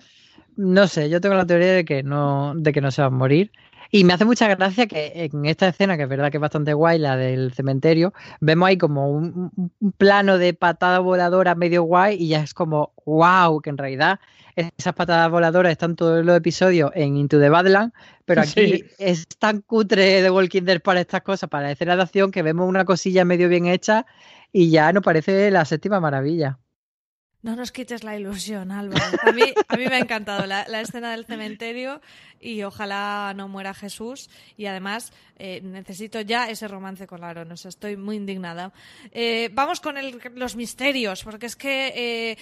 No 0.57 0.89
sé, 0.89 1.11
yo 1.11 1.21
tengo 1.21 1.35
la 1.35 1.47
teoría 1.47 1.73
de 1.73 1.85
que 1.85 2.03
no, 2.03 2.55
de 2.57 2.73
que 2.73 2.81
no 2.81 2.91
se 2.91 3.03
va 3.03 3.09
a 3.09 3.11
morir. 3.11 3.53
Y 3.91 4.05
me 4.05 4.15
hace 4.15 4.25
mucha 4.25 4.49
gracia 4.49 4.87
que 4.87 5.31
en 5.33 5.47
esta 5.47 5.69
escena, 5.69 5.97
que 5.97 6.05
es 6.05 6.09
verdad 6.09 6.31
que 6.31 6.39
es 6.39 6.41
bastante 6.41 6.73
guay, 6.73 6.99
la 6.99 7.17
del 7.17 7.53
cementerio, 7.53 8.13
vemos 8.41 8.69
ahí 8.69 8.79
como 8.79 9.11
un, 9.11 9.51
un 9.81 9.93
plano 9.93 10.39
de 10.39 10.55
patada 10.55 10.99
voladora 10.99 11.55
medio 11.55 11.83
guay 11.83 12.17
y 12.19 12.29
ya 12.29 12.43
es 12.43 12.55
como, 12.55 12.93
wow, 13.05 13.61
que 13.61 13.71
en 13.71 13.79
realidad 13.79 14.19
esas 14.77 14.95
patadas 14.95 15.31
voladoras 15.31 15.71
están 15.71 15.95
todos 15.95 16.25
los 16.25 16.37
episodios 16.37 16.91
en 16.95 17.17
Into 17.17 17.39
the 17.39 17.49
Badland, 17.49 17.93
pero 18.25 18.43
aquí 18.43 18.85
es 18.99 19.29
tan 19.39 19.61
cutre 19.61 20.21
de 20.21 20.31
Walking 20.31 20.63
Dead 20.63 20.81
para 20.81 21.01
estas 21.01 21.23
cosas, 21.23 21.49
para 21.49 21.67
la 21.67 21.73
escena 21.73 21.95
de 21.95 22.03
acción, 22.03 22.33
que 22.33 22.43
vemos 22.43 22.69
una 22.69 22.85
cosilla 22.85 23.25
medio 23.25 23.49
bien 23.49 23.67
hecha 23.67 24.05
y 24.53 24.71
ya 24.71 24.93
nos 24.93 25.05
parece 25.05 25.51
la 25.51 25.65
séptima 25.65 26.01
maravilla. 26.01 26.59
No 27.41 27.55
nos 27.55 27.71
quites 27.71 28.03
la 28.03 28.17
ilusión, 28.17 28.73
Álvaro. 28.73 29.05
A 29.23 29.31
mí, 29.31 29.43
a 29.69 29.77
mí 29.77 29.87
me 29.87 29.95
ha 29.95 29.99
encantado 30.01 30.45
la, 30.45 30.63
escena 30.81 31.13
del 31.13 31.25
cementerio 31.25 32.01
y 32.41 32.65
ojalá 32.65 33.33
no 33.37 33.47
muera 33.47 33.75
Jesús. 33.75 34.29
Y 34.57 34.67
además 34.67 35.13
eh, 35.37 35.61
necesito 35.63 36.21
ya 36.21 36.51
ese 36.51 36.67
romance 36.67 37.07
con 37.07 37.23
Aaron. 37.23 37.53
O 37.53 37.57
sea, 37.57 37.69
estoy 37.69 37.97
muy 37.97 38.17
indignada. 38.17 38.73
Eh, 39.13 39.51
vamos 39.53 39.81
con 39.81 39.95
los 40.35 40.57
misterios, 40.57 41.23
porque 41.23 41.47
es 41.47 41.55
que 41.55 41.93
eh, 41.95 42.39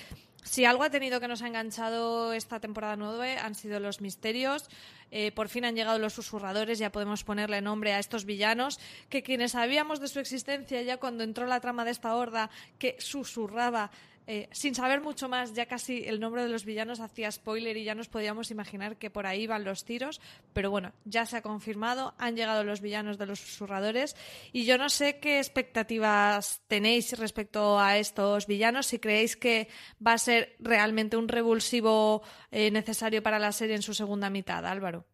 si 0.47 0.65
algo 0.65 0.85
ha 0.85 0.91
tenido 0.91 1.21
que 1.21 1.27
nos 1.29 1.43
ha 1.43 1.49
enganchado 1.49 2.33
esta 2.33 2.61
temporada 2.61 2.97
9 2.97 3.39
han 3.39 3.55
sido 3.55 3.81
los 3.81 4.01
misterios. 4.01 4.69
Eh, 5.11 5.33
por 5.33 5.49
fin 5.49 5.65
han 5.65 5.75
llegado 5.75 5.99
los 5.99 6.15
susurradores, 6.15 6.79
ya 6.79 6.91
podemos 6.91 7.25
ponerle 7.25 7.61
nombre 7.61 7.93
a 7.93 7.99
estos 7.99 8.25
villanos, 8.25 8.79
que 9.09 9.23
quienes 9.23 9.53
sabíamos 9.53 10.01
de 10.01 10.09
su 10.09 10.21
existencia 10.21 10.83
ya 10.83 10.97
cuando 10.99 11.25
entró 11.25 11.47
la 11.47 11.61
trama 11.61 11.85
de 11.85 11.91
esta 11.91 12.15
horda 12.15 12.51
que 12.79 12.97
susurraba 12.99 13.91
eh, 14.27 14.49
sin 14.51 14.75
saber 14.75 15.01
mucho 15.01 15.29
más, 15.29 15.55
ya 15.55 15.67
casi 15.67 16.05
el 16.05 16.19
nombre 16.19 16.43
de 16.43 16.49
los 16.49 16.65
villanos 16.65 17.01
hacía 17.01 17.31
spoiler 17.31 17.77
y 17.77 17.85
ya 17.85 17.95
nos 17.95 18.09
podíamos 18.09 18.51
imaginar 18.51 18.97
que 18.97 19.09
por 19.09 19.27
ahí 19.27 19.47
van 19.47 19.65
los 19.65 19.85
tiros, 19.85 20.21
pero 20.53 20.71
bueno, 20.71 20.93
ya 21.05 21.27
se 21.27 21.37
ha 21.37 21.43
confirmado, 21.43 22.15
han 22.19 22.35
llegado 22.35 22.65
los 22.65 22.81
villanos 22.81 23.19
de 23.19 23.27
los 23.27 23.39
susurradores 23.39 24.17
y 24.53 24.65
yo 24.65 24.79
no 24.79 24.89
sé 24.89 25.21
qué 25.21 25.39
expectativas 25.39 26.61
tenéis 26.67 27.17
respecto 27.19 27.79
a 27.79 27.99
estos 27.99 28.47
villanos, 28.47 28.87
si 28.87 28.99
creéis 28.99 29.37
que 29.37 29.69
va 30.05 30.15
a 30.15 30.19
ser 30.19 30.57
realmente 30.59 31.17
un 31.17 31.29
revulsivo 31.29 32.23
eh, 32.51 32.71
necesario 32.71 33.23
para 33.23 33.39
la 33.39 33.53
serie 33.53 33.77
en 33.77 33.83
su 33.83 33.95
segunda 33.95 34.29
mitad, 34.29 34.67
Álvaro. 34.67 35.05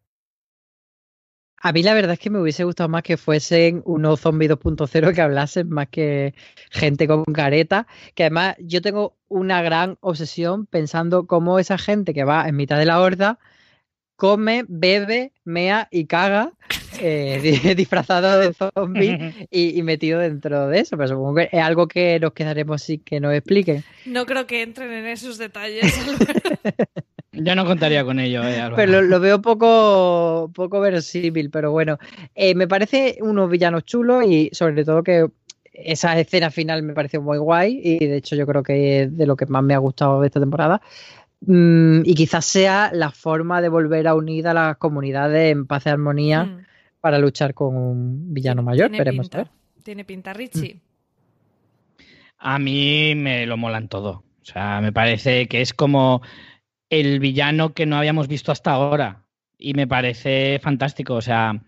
A 1.65 1.71
mí 1.71 1.81
la 1.81 1.93
verdad 1.93 2.11
es 2.11 2.19
que 2.19 2.29
me 2.29 2.41
hubiese 2.41 2.65
gustado 2.65 2.89
más 2.89 3.03
que 3.03 3.15
fuesen 3.15 3.81
unos 3.85 4.19
zombies 4.19 4.51
2.0 4.51 5.15
que 5.15 5.21
hablasen 5.21 5.69
más 5.69 5.87
que 5.87 6.33
gente 6.71 7.07
con 7.07 7.23
careta. 7.23 7.87
Que 8.15 8.23
además 8.23 8.57
yo 8.59 8.81
tengo 8.81 9.15
una 9.29 9.61
gran 9.61 9.97
obsesión 10.01 10.65
pensando 10.65 11.25
cómo 11.25 11.59
esa 11.59 11.77
gente 11.77 12.13
que 12.13 12.25
va 12.25 12.49
en 12.49 12.57
mitad 12.57 12.77
de 12.77 12.85
la 12.85 12.99
horda 12.99 13.39
come, 14.17 14.65
bebe, 14.67 15.31
mea 15.45 15.87
y 15.89 16.05
caga 16.05 16.51
eh, 16.99 17.73
disfrazado 17.77 18.39
de 18.39 18.53
zombie 18.53 19.47
y, 19.49 19.79
y, 19.79 19.83
metido 19.83 20.19
dentro 20.19 20.67
de 20.67 20.81
eso. 20.81 20.97
Pero 20.97 21.07
supongo 21.07 21.35
que 21.35 21.49
es 21.49 21.63
algo 21.63 21.87
que 21.87 22.19
nos 22.19 22.33
quedaremos 22.33 22.83
sin 22.83 22.99
que 22.99 23.21
nos 23.21 23.33
expliquen. 23.33 23.85
No 24.05 24.25
creo 24.25 24.45
que 24.47 24.63
entren 24.63 24.91
en 24.91 25.05
esos 25.05 25.37
detalles. 25.37 25.97
Yo 27.33 27.55
no 27.55 27.65
contaría 27.65 28.05
con 28.05 28.19
ello, 28.19 28.43
eh, 28.43 28.71
Pero 28.75 29.01
lo, 29.01 29.19
veo 29.19 29.41
poco, 29.41 30.51
poco 30.53 30.79
verosímil, 30.79 31.49
pero 31.49 31.71
bueno. 31.71 31.97
Eh, 32.35 32.53
me 32.53 32.67
parece 32.67 33.17
unos 33.21 33.49
villanos 33.49 33.85
chulos 33.85 34.23
y 34.27 34.49
sobre 34.53 34.85
todo 34.85 35.03
que 35.03 35.27
esa 35.73 36.17
escena 36.19 36.51
final 36.51 36.83
me 36.83 36.93
pareció 36.93 37.21
muy 37.23 37.39
guay 37.39 37.81
y 37.83 38.05
de 38.05 38.17
hecho 38.17 38.35
yo 38.35 38.45
creo 38.45 38.61
que 38.61 39.01
es 39.01 39.17
de 39.17 39.25
lo 39.25 39.35
que 39.35 39.47
más 39.47 39.63
me 39.63 39.73
ha 39.73 39.79
gustado 39.79 40.21
de 40.21 40.27
esta 40.27 40.39
temporada. 40.39 40.81
Mm, 41.41 42.01
y 42.05 42.13
quizás 42.13 42.45
sea 42.45 42.91
la 42.93 43.09
forma 43.09 43.61
de 43.61 43.69
volver 43.69 44.07
a 44.07 44.13
unir 44.13 44.47
a 44.47 44.53
las 44.53 44.77
comunidades 44.77 45.51
en 45.51 45.65
paz 45.65 45.87
y 45.87 45.89
armonía 45.89 46.45
mm. 46.45 46.65
para 47.01 47.17
luchar 47.17 47.55
con 47.55 47.75
un 47.75 48.33
villano 48.33 48.61
mayor. 48.61 48.91
Esperemos 48.91 49.29
pinta, 49.29 49.51
Tiene 49.83 50.05
pinta, 50.05 50.33
Richie. 50.33 50.79
A 52.37 52.59
mí 52.59 53.15
me 53.15 53.47
lo 53.47 53.57
molan 53.57 53.87
todo. 53.87 54.23
O 54.41 54.45
sea, 54.45 54.81
me 54.81 54.91
parece 54.91 55.47
que 55.47 55.61
es 55.61 55.73
como 55.73 56.21
el 56.99 57.19
villano 57.19 57.73
que 57.73 57.85
no 57.85 57.97
habíamos 57.97 58.27
visto 58.27 58.51
hasta 58.51 58.71
ahora. 58.71 59.23
Y 59.57 59.73
me 59.73 59.87
parece 59.87 60.59
fantástico. 60.61 61.15
O 61.15 61.21
sea, 61.21 61.61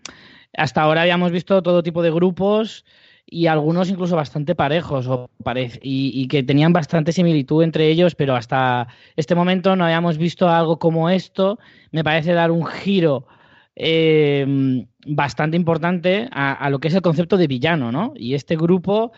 hasta 0.56 0.82
ahora 0.82 1.02
habíamos 1.02 1.32
visto 1.32 1.62
todo 1.62 1.82
tipo 1.82 2.02
de 2.02 2.10
grupos 2.10 2.84
y 3.28 3.48
algunos 3.48 3.90
incluso 3.90 4.14
bastante 4.14 4.54
parejos 4.54 5.08
o 5.08 5.28
y, 5.82 6.28
que 6.28 6.42
tenían 6.44 6.72
bastante 6.72 7.12
similitud 7.12 7.64
entre 7.64 7.88
ellos, 7.88 8.14
pero 8.14 8.36
hasta 8.36 8.86
este 9.16 9.34
momento 9.34 9.74
no 9.74 9.84
habíamos 9.84 10.16
visto 10.16 10.48
algo 10.48 10.78
como 10.78 11.10
esto. 11.10 11.58
Me 11.90 12.04
parece 12.04 12.32
dar 12.32 12.52
un 12.52 12.64
giro 12.64 13.26
eh, 13.74 14.84
bastante 15.06 15.56
importante 15.56 16.28
a, 16.30 16.52
a, 16.52 16.70
lo 16.70 16.78
que 16.78 16.88
es 16.88 16.94
el 16.94 17.02
concepto 17.02 17.36
de 17.36 17.48
villano, 17.48 17.90
¿no? 17.90 18.12
Y 18.16 18.34
este 18.34 18.56
grupo 18.56 19.12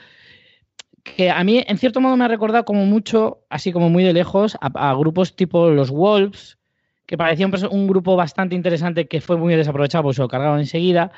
que 1.17 1.31
a 1.31 1.43
mí 1.45 1.65
en 1.67 1.79
cierto 1.79 2.01
modo 2.01 2.17
me 2.17 2.25
ha 2.25 2.29
recordado 2.29 2.65
como 2.65 2.85
mucho, 2.87 3.45
así 3.49 3.73
como 3.73 3.91
muy 3.91 4.05
de 4.05 4.13
lejos, 4.13 4.57
a, 4.61 4.95
grupos 4.95 5.37
tipo 5.37 5.71
los 5.71 5.91
Wolves, 5.91 6.59
que 7.07 7.17
parecía 7.17 7.49
un, 7.71 7.87
grupo 7.87 8.17
bastante 8.17 8.55
interesante 8.55 9.09
que 9.09 9.21
fue 9.21 9.37
muy 9.37 9.55
desaprovechado, 9.55 10.05
pues 10.05 10.17
se 10.17 10.23
lo 10.23 10.29
cargaron 10.29 10.61
enseguida, 10.61 11.11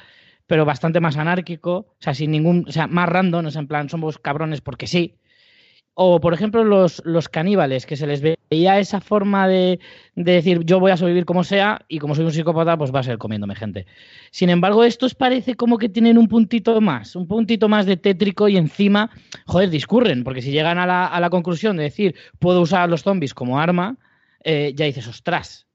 pero 0.46 0.64
bastante 0.64 1.00
más 1.00 1.16
anárquico, 1.16 1.72
o 1.72 1.96
sea, 1.98 2.14
sin 2.14 2.30
ningún, 2.30 2.64
o 2.68 2.72
sea, 2.72 2.86
más 2.86 3.08
random, 3.08 3.46
o 3.46 3.50
sea, 3.50 3.60
en 3.60 3.68
plan, 3.68 3.88
somos 3.88 4.18
cabrones 4.18 4.60
porque 4.60 4.86
sí. 4.86 5.16
O, 6.02 6.18
por 6.18 6.32
ejemplo, 6.32 6.64
los, 6.64 7.02
los 7.04 7.28
caníbales, 7.28 7.84
que 7.84 7.94
se 7.94 8.06
les 8.06 8.22
veía 8.22 8.78
esa 8.78 9.02
forma 9.02 9.46
de, 9.46 9.80
decir 10.14 10.64
yo 10.64 10.80
voy 10.80 10.92
a 10.92 10.96
sobrevivir 10.96 11.26
como 11.26 11.44
sea 11.44 11.84
y 11.88 11.98
como 11.98 12.14
soy 12.14 12.24
un 12.24 12.32
psicópata, 12.32 12.78
pues 12.78 12.90
va 12.90 13.00
a 13.00 13.02
ser 13.02 13.18
comiéndome 13.18 13.54
gente. 13.54 13.84
Sin 14.30 14.48
embargo, 14.48 14.82
estos 14.82 15.14
parece 15.14 15.56
como 15.56 15.76
que 15.76 15.90
tienen 15.90 16.16
un 16.16 16.26
puntito 16.26 16.80
más, 16.80 17.16
un 17.16 17.28
puntito 17.28 17.68
más 17.68 17.84
de 17.84 17.98
tétrico 17.98 18.48
y 18.48 18.56
encima, 18.56 19.10
joder, 19.44 19.68
discurren, 19.68 20.24
porque 20.24 20.40
si 20.40 20.52
llegan 20.52 20.78
a 20.78 20.86
la, 20.86 21.04
a 21.04 21.20
la 21.20 21.28
conclusión 21.28 21.76
de 21.76 21.82
decir 21.82 22.14
puedo 22.38 22.62
usar 22.62 22.80
a 22.80 22.86
los 22.86 23.02
zombies 23.02 23.34
como 23.34 23.60
arma, 23.60 23.98
eh, 24.42 24.72
ya 24.74 24.86
dices, 24.86 25.06
ostras, 25.06 25.66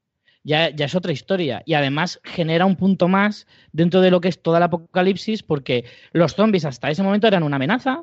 ya, 0.42 0.70
ya, 0.70 0.86
es 0.86 0.96
otra 0.96 1.12
historia. 1.12 1.62
Y 1.66 1.74
además 1.74 2.18
genera 2.24 2.66
un 2.66 2.74
punto 2.74 3.06
más 3.06 3.46
dentro 3.70 4.00
de 4.00 4.10
lo 4.10 4.20
que 4.20 4.26
es 4.26 4.42
toda 4.42 4.58
el 4.58 4.64
apocalipsis, 4.64 5.44
porque 5.44 5.84
los 6.10 6.34
zombies 6.34 6.64
hasta 6.64 6.90
ese 6.90 7.04
momento 7.04 7.28
eran 7.28 7.44
una 7.44 7.54
amenaza, 7.54 8.02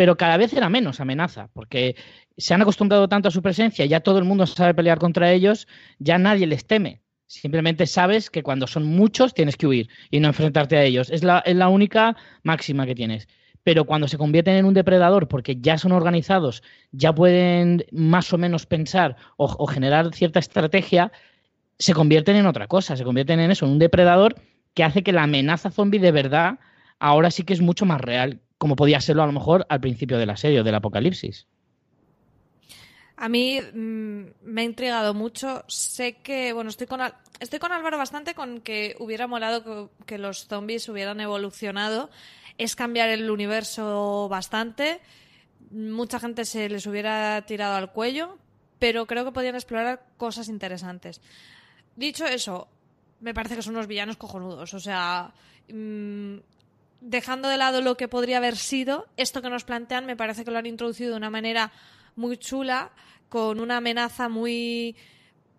pero 0.00 0.16
cada 0.16 0.38
vez 0.38 0.54
era 0.54 0.70
menos 0.70 0.98
amenaza, 0.98 1.50
porque 1.52 1.94
se 2.38 2.54
han 2.54 2.62
acostumbrado 2.62 3.06
tanto 3.06 3.28
a 3.28 3.30
su 3.30 3.42
presencia, 3.42 3.84
ya 3.84 4.00
todo 4.00 4.18
el 4.18 4.24
mundo 4.24 4.46
sabe 4.46 4.72
pelear 4.72 4.98
contra 4.98 5.30
ellos, 5.30 5.68
ya 5.98 6.16
nadie 6.16 6.46
les 6.46 6.66
teme. 6.66 7.02
Simplemente 7.26 7.84
sabes 7.84 8.30
que 8.30 8.42
cuando 8.42 8.66
son 8.66 8.86
muchos 8.86 9.34
tienes 9.34 9.58
que 9.58 9.66
huir 9.66 9.90
y 10.10 10.20
no 10.20 10.28
enfrentarte 10.28 10.78
a 10.78 10.84
ellos. 10.84 11.10
Es 11.10 11.22
la, 11.22 11.40
es 11.40 11.54
la 11.54 11.68
única 11.68 12.16
máxima 12.44 12.86
que 12.86 12.94
tienes. 12.94 13.28
Pero 13.62 13.84
cuando 13.84 14.08
se 14.08 14.16
convierten 14.16 14.54
en 14.54 14.64
un 14.64 14.72
depredador, 14.72 15.28
porque 15.28 15.56
ya 15.60 15.76
son 15.76 15.92
organizados, 15.92 16.62
ya 16.92 17.14
pueden 17.14 17.84
más 17.92 18.32
o 18.32 18.38
menos 18.38 18.64
pensar 18.64 19.16
o, 19.36 19.54
o 19.58 19.66
generar 19.66 20.14
cierta 20.14 20.38
estrategia, 20.38 21.12
se 21.78 21.92
convierten 21.92 22.36
en 22.36 22.46
otra 22.46 22.68
cosa, 22.68 22.96
se 22.96 23.04
convierten 23.04 23.38
en 23.38 23.50
eso, 23.50 23.66
en 23.66 23.72
un 23.72 23.78
depredador 23.78 24.36
que 24.72 24.82
hace 24.82 25.02
que 25.02 25.12
la 25.12 25.24
amenaza 25.24 25.70
zombie 25.70 26.00
de 26.00 26.10
verdad 26.10 26.58
ahora 27.00 27.30
sí 27.30 27.42
que 27.42 27.52
es 27.52 27.60
mucho 27.60 27.84
más 27.84 28.00
real, 28.00 28.40
como 28.60 28.76
podía 28.76 29.00
serlo 29.00 29.22
a 29.22 29.26
lo 29.26 29.32
mejor 29.32 29.64
al 29.70 29.80
principio 29.80 30.18
de 30.18 30.26
la 30.26 30.36
serie 30.36 30.60
o 30.60 30.64
del 30.64 30.74
apocalipsis. 30.74 31.46
A 33.16 33.30
mí 33.30 33.58
mm, 33.58 34.22
me 34.42 34.60
ha 34.60 34.64
intrigado 34.64 35.14
mucho. 35.14 35.64
Sé 35.66 36.18
que, 36.18 36.52
bueno, 36.52 36.68
estoy 36.68 36.86
con, 36.86 37.00
estoy 37.40 37.58
con 37.58 37.72
Álvaro 37.72 37.96
bastante 37.96 38.34
con 38.34 38.60
que 38.60 38.96
hubiera 38.98 39.26
molado 39.26 39.64
que, 39.64 40.04
que 40.04 40.18
los 40.18 40.46
zombies 40.46 40.86
hubieran 40.90 41.22
evolucionado. 41.22 42.10
Es 42.58 42.76
cambiar 42.76 43.08
el 43.08 43.30
universo 43.30 44.28
bastante. 44.28 45.00
Mucha 45.70 46.20
gente 46.20 46.44
se 46.44 46.68
les 46.68 46.86
hubiera 46.86 47.40
tirado 47.46 47.76
al 47.76 47.92
cuello, 47.92 48.36
pero 48.78 49.06
creo 49.06 49.24
que 49.24 49.32
podían 49.32 49.54
explorar 49.54 50.04
cosas 50.18 50.50
interesantes. 50.50 51.22
Dicho 51.96 52.26
eso, 52.26 52.68
me 53.20 53.32
parece 53.32 53.56
que 53.56 53.62
son 53.62 53.76
unos 53.76 53.86
villanos 53.86 54.18
cojonudos. 54.18 54.74
O 54.74 54.80
sea, 54.80 55.32
mm, 55.72 56.36
dejando 57.00 57.48
de 57.48 57.56
lado 57.56 57.80
lo 57.80 57.96
que 57.96 58.08
podría 58.08 58.38
haber 58.38 58.56
sido, 58.56 59.06
esto 59.16 59.42
que 59.42 59.50
nos 59.50 59.64
plantean 59.64 60.06
me 60.06 60.16
parece 60.16 60.44
que 60.44 60.50
lo 60.50 60.58
han 60.58 60.66
introducido 60.66 61.10
de 61.10 61.16
una 61.16 61.30
manera 61.30 61.72
muy 62.16 62.36
chula, 62.36 62.90
con 63.28 63.60
una 63.60 63.78
amenaza 63.78 64.28
muy 64.28 64.96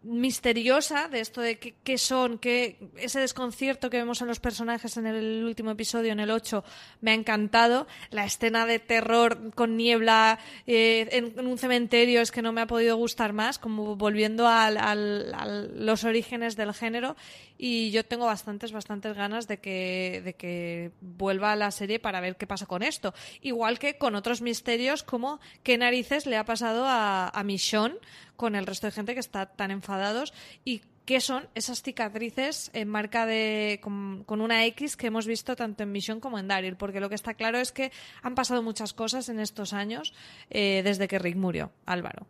misteriosa 0.03 1.07
de 1.10 1.19
esto 1.19 1.41
de 1.41 1.57
qué, 1.60 1.98
son, 1.98 2.38
qué, 2.40 2.78
ese 2.98 3.19
desconcierto 3.19 3.90
que 3.90 3.98
vemos 3.98 4.22
en 4.22 4.28
los 4.28 4.40
personajes 4.40 4.98
en 4.98 5.06
el 5.06 5.44
último 5.44 5.72
episodio, 5.72 6.11
en 6.11 6.19
el 6.19 6.32
8, 6.32 6.64
me 7.02 7.11
ha 7.11 7.14
encantado. 7.14 7.88
La 8.10 8.26
escena 8.26 8.65
de 8.65 8.80
terror 8.80 9.52
con 9.53 9.78
niebla 9.78 10.40
eh, 10.68 11.07
en, 11.11 11.34
en 11.40 11.48
un 11.48 11.57
cementerio 11.57 12.22
es 12.22 12.32
que 12.32 12.41
no 12.41 12.52
me 12.52 12.61
ha 12.61 12.68
podido 12.68 12.95
gustar 12.98 13.34
más, 13.34 13.60
como 13.60 13.95
volviendo 13.95 14.48
al- 14.48 14.78
al- 14.78 15.34
a 15.34 15.45
los 15.45 16.03
orígenes 16.03 16.56
del 16.56 16.73
género. 16.73 17.15
Y 17.57 17.91
yo 17.91 18.03
tengo 18.03 18.26
bastantes, 18.26 18.72
bastantes 18.72 19.15
ganas 19.15 19.48
de 19.48 19.60
que, 19.60 20.22
de 20.26 20.34
que 20.34 20.91
vuelva 20.99 21.52
a 21.52 21.56
la 21.56 21.69
serie 21.69 21.99
para 21.99 22.19
ver 22.19 22.36
qué 22.36 22.48
pasa 22.48 22.65
con 22.65 22.82
esto. 22.82 23.14
Igual 23.41 23.78
que 23.78 23.99
con 23.99 24.15
otros 24.15 24.41
misterios 24.41 25.03
como 25.03 25.40
qué 25.61 25.78
narices 25.78 26.26
le 26.26 26.38
ha 26.38 26.45
pasado 26.45 26.86
a, 26.88 27.30
a 27.30 27.44
Michonne 27.44 27.95
con 28.41 28.55
el 28.55 28.65
resto 28.65 28.88
de 28.88 28.91
gente 28.91 29.13
que 29.13 29.19
está 29.19 29.45
tan 29.45 29.69
enfadados 29.69 30.34
y 30.65 30.81
qué 31.05 31.22
son 31.22 31.47
esas 31.53 31.84
cicatrices 31.84 32.72
en 32.73 32.88
marca 32.88 33.27
de 33.27 33.80
con, 33.84 34.26
una 34.27 34.65
X 34.65 34.97
que 34.97 35.05
hemos 35.07 35.27
visto 35.27 35.55
tanto 35.55 35.84
en 35.84 35.91
Mission 35.91 36.19
como 36.19 36.39
en 36.39 36.47
Daryl, 36.47 36.76
porque 36.76 36.99
lo 36.99 37.07
que 37.07 37.13
está 37.22 37.35
claro 37.35 37.59
es 37.59 37.72
que 37.72 37.91
han 38.23 38.34
pasado 38.34 38.63
muchas 38.63 38.93
cosas 38.93 39.30
en 39.30 39.39
estos 39.39 39.73
años 39.73 40.15
eh, 40.49 40.81
desde 40.84 41.07
que 41.07 41.19
Rick 41.19 41.35
murió, 41.35 41.72
Álvaro. 41.85 42.26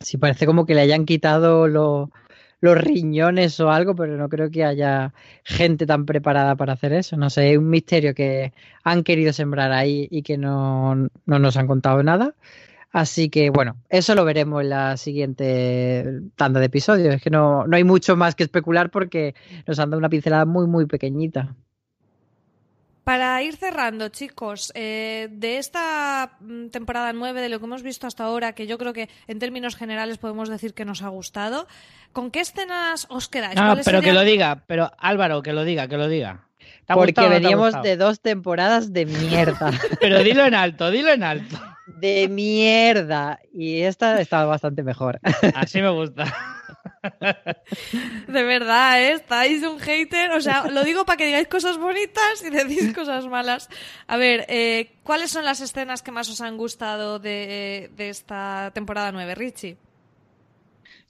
Sí, 0.00 0.16
parece 0.16 0.46
como 0.46 0.64
que 0.64 0.74
le 0.74 0.80
hayan 0.82 1.04
quitado 1.06 1.66
lo- 1.68 2.10
los 2.60 2.78
riñones 2.78 3.58
o 3.60 3.70
algo, 3.70 3.94
pero 3.96 4.16
no 4.16 4.28
creo 4.28 4.48
que 4.50 4.64
haya 4.64 5.12
gente 5.44 5.86
tan 5.86 6.06
preparada 6.06 6.54
para 6.56 6.74
hacer 6.74 6.92
eso. 6.92 7.16
No 7.16 7.30
sé, 7.30 7.52
es 7.52 7.58
un 7.58 7.68
misterio 7.68 8.14
que 8.14 8.52
han 8.84 9.02
querido 9.02 9.32
sembrar 9.32 9.72
ahí 9.72 10.06
y 10.10 10.22
que 10.22 10.38
no, 10.38 10.94
no 11.26 11.38
nos 11.40 11.56
han 11.56 11.66
contado 11.66 12.02
nada. 12.04 12.34
Así 12.92 13.30
que 13.30 13.48
bueno, 13.48 13.76
eso 13.88 14.14
lo 14.14 14.24
veremos 14.24 14.62
en 14.62 14.68
la 14.68 14.96
siguiente 14.98 16.20
tanda 16.36 16.60
de 16.60 16.66
episodios. 16.66 17.14
Es 17.14 17.22
que 17.22 17.30
no, 17.30 17.66
no 17.66 17.76
hay 17.76 17.84
mucho 17.84 18.16
más 18.16 18.34
que 18.34 18.42
especular 18.44 18.90
porque 18.90 19.34
nos 19.66 19.78
han 19.78 19.90
dado 19.90 19.98
una 19.98 20.10
pincelada 20.10 20.44
muy, 20.44 20.66
muy 20.66 20.84
pequeñita. 20.86 21.54
Para 23.04 23.42
ir 23.42 23.56
cerrando, 23.56 24.10
chicos, 24.10 24.70
eh, 24.76 25.28
de 25.32 25.58
esta 25.58 26.36
mm, 26.38 26.68
temporada 26.68 27.12
9, 27.12 27.40
de 27.40 27.48
lo 27.48 27.58
que 27.58 27.64
hemos 27.64 27.82
visto 27.82 28.06
hasta 28.06 28.24
ahora, 28.24 28.52
que 28.52 28.68
yo 28.68 28.78
creo 28.78 28.92
que 28.92 29.08
en 29.26 29.40
términos 29.40 29.74
generales 29.74 30.18
podemos 30.18 30.48
decir 30.48 30.72
que 30.72 30.84
nos 30.84 31.02
ha 31.02 31.08
gustado, 31.08 31.66
¿con 32.12 32.30
qué 32.30 32.40
escenas 32.40 33.06
os 33.10 33.28
quedáis? 33.28 33.56
No, 33.56 33.68
¿Cuáles 33.68 33.84
pero 33.84 34.02
que 34.02 34.12
lo 34.12 34.22
diga, 34.22 34.62
pero 34.68 34.92
Álvaro, 34.98 35.42
que 35.42 35.52
lo 35.52 35.64
diga, 35.64 35.88
que 35.88 35.96
lo 35.96 36.06
diga. 36.06 36.46
¿Te 36.86 36.92
ha 36.92 36.94
Porque 36.94 37.12
gustado 37.12 37.30
veníamos 37.30 37.82
de 37.82 37.96
dos 37.96 38.20
temporadas 38.20 38.92
de 38.92 39.06
mierda. 39.06 39.72
Pero 40.00 40.22
dilo 40.22 40.44
en 40.44 40.54
alto, 40.54 40.92
dilo 40.92 41.10
en 41.10 41.24
alto. 41.24 41.58
De 42.02 42.28
mierda. 42.28 43.38
Y 43.54 43.82
esta 43.82 44.20
estaba 44.20 44.44
bastante 44.46 44.82
mejor. 44.82 45.20
Así 45.54 45.80
me 45.80 45.90
gusta. 45.90 46.24
De 48.26 48.42
verdad, 48.42 49.00
¿eh? 49.00 49.12
estáis 49.12 49.62
un 49.62 49.78
hater. 49.78 50.32
O 50.32 50.40
sea, 50.40 50.66
lo 50.66 50.82
digo 50.82 51.04
para 51.04 51.16
que 51.16 51.26
digáis 51.26 51.46
cosas 51.46 51.78
bonitas 51.78 52.42
y 52.44 52.50
decís 52.50 52.92
cosas 52.92 53.26
malas. 53.28 53.68
A 54.08 54.16
ver, 54.16 54.44
eh, 54.48 54.90
¿cuáles 55.04 55.30
son 55.30 55.44
las 55.44 55.60
escenas 55.60 56.02
que 56.02 56.10
más 56.10 56.28
os 56.28 56.40
han 56.40 56.56
gustado 56.56 57.20
de, 57.20 57.90
de 57.96 58.08
esta 58.08 58.72
temporada 58.74 59.12
9, 59.12 59.36
Richie? 59.36 59.76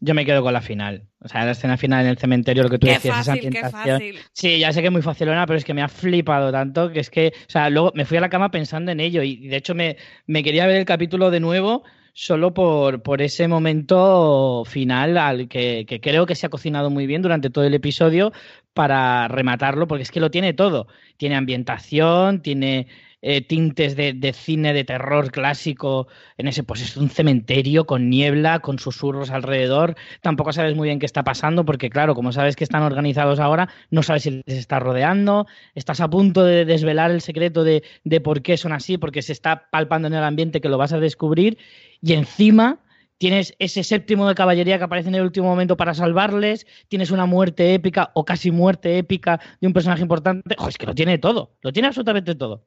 Yo 0.04 0.14
me 0.14 0.24
quedo 0.26 0.42
con 0.42 0.52
la 0.52 0.60
final. 0.60 1.06
O 1.20 1.28
sea, 1.28 1.44
la 1.44 1.52
escena 1.52 1.76
final 1.76 2.02
en 2.04 2.10
el 2.10 2.18
cementerio, 2.18 2.64
lo 2.64 2.70
que 2.70 2.78
tú 2.78 2.88
Qué 2.88 2.94
decías, 2.94 3.14
fácil, 3.18 3.20
esa 3.20 3.38
qué 3.38 3.46
ambientación. 3.46 4.02
fácil. 4.02 4.18
Sí, 4.32 4.58
ya 4.58 4.72
sé 4.72 4.80
que 4.80 4.86
es 4.88 4.92
muy 4.92 5.02
facilona, 5.02 5.46
pero 5.46 5.56
es 5.58 5.64
que 5.64 5.74
me 5.74 5.82
ha 5.82 5.88
flipado 5.88 6.50
tanto 6.50 6.90
que 6.90 6.98
es 7.00 7.08
que, 7.08 7.28
o 7.36 7.50
sea, 7.50 7.70
luego 7.70 7.92
me 7.94 8.04
fui 8.04 8.16
a 8.16 8.20
la 8.20 8.28
cama 8.28 8.50
pensando 8.50 8.90
en 8.90 8.98
ello 8.98 9.22
y 9.22 9.46
de 9.46 9.56
hecho 9.56 9.74
me, 9.76 9.96
me 10.26 10.42
quería 10.42 10.66
ver 10.66 10.76
el 10.76 10.84
capítulo 10.84 11.30
de 11.30 11.38
nuevo 11.38 11.84
solo 12.14 12.52
por, 12.52 13.02
por 13.02 13.22
ese 13.22 13.46
momento 13.48 14.64
final 14.66 15.16
al 15.16 15.48
que, 15.48 15.86
que 15.86 16.00
creo 16.00 16.26
que 16.26 16.34
se 16.34 16.46
ha 16.46 16.50
cocinado 16.50 16.90
muy 16.90 17.06
bien 17.06 17.22
durante 17.22 17.48
todo 17.50 17.64
el 17.64 17.74
episodio 17.74 18.32
para 18.74 19.28
rematarlo, 19.28 19.86
porque 19.86 20.02
es 20.02 20.10
que 20.10 20.20
lo 20.20 20.30
tiene 20.32 20.52
todo. 20.52 20.88
Tiene 21.16 21.36
ambientación, 21.36 22.42
tiene 22.42 22.88
eh, 23.22 23.40
tintes 23.40 23.96
de, 23.96 24.12
de 24.12 24.32
cine 24.32 24.72
de 24.72 24.84
terror 24.84 25.30
clásico 25.30 26.08
en 26.36 26.48
ese, 26.48 26.62
pues 26.62 26.82
es 26.82 26.96
un 26.96 27.08
cementerio 27.08 27.86
con 27.86 28.10
niebla, 28.10 28.58
con 28.58 28.78
susurros 28.78 29.30
alrededor. 29.30 29.94
Tampoco 30.20 30.52
sabes 30.52 30.76
muy 30.76 30.88
bien 30.88 30.98
qué 30.98 31.06
está 31.06 31.24
pasando, 31.24 31.64
porque 31.64 31.88
claro, 31.88 32.14
como 32.14 32.32
sabes 32.32 32.56
que 32.56 32.64
están 32.64 32.82
organizados 32.82 33.40
ahora, 33.40 33.68
no 33.90 34.02
sabes 34.02 34.24
si 34.24 34.42
les 34.44 34.58
está 34.58 34.80
rodeando, 34.80 35.46
estás 35.74 36.00
a 36.00 36.10
punto 36.10 36.44
de 36.44 36.64
desvelar 36.64 37.10
el 37.10 37.20
secreto 37.20 37.64
de, 37.64 37.82
de 38.04 38.20
por 38.20 38.42
qué 38.42 38.56
son 38.56 38.72
así, 38.72 38.98
porque 38.98 39.22
se 39.22 39.32
está 39.32 39.70
palpando 39.70 40.08
en 40.08 40.14
el 40.14 40.24
ambiente 40.24 40.60
que 40.60 40.68
lo 40.68 40.78
vas 40.78 40.92
a 40.92 40.98
descubrir, 40.98 41.58
y 42.00 42.14
encima 42.14 42.80
tienes 43.18 43.54
ese 43.60 43.84
séptimo 43.84 44.26
de 44.26 44.34
caballería 44.34 44.78
que 44.78 44.84
aparece 44.84 45.08
en 45.08 45.14
el 45.14 45.22
último 45.22 45.46
momento 45.46 45.76
para 45.76 45.94
salvarles, 45.94 46.66
tienes 46.88 47.12
una 47.12 47.24
muerte 47.24 47.72
épica 47.72 48.10
o 48.14 48.24
casi 48.24 48.50
muerte 48.50 48.98
épica 48.98 49.40
de 49.60 49.68
un 49.68 49.72
personaje 49.72 50.02
importante. 50.02 50.56
Es 50.68 50.76
que 50.76 50.86
lo 50.86 50.94
tiene 50.94 51.18
todo, 51.18 51.54
lo 51.62 51.72
tiene 51.72 51.86
absolutamente 51.86 52.34
todo. 52.34 52.66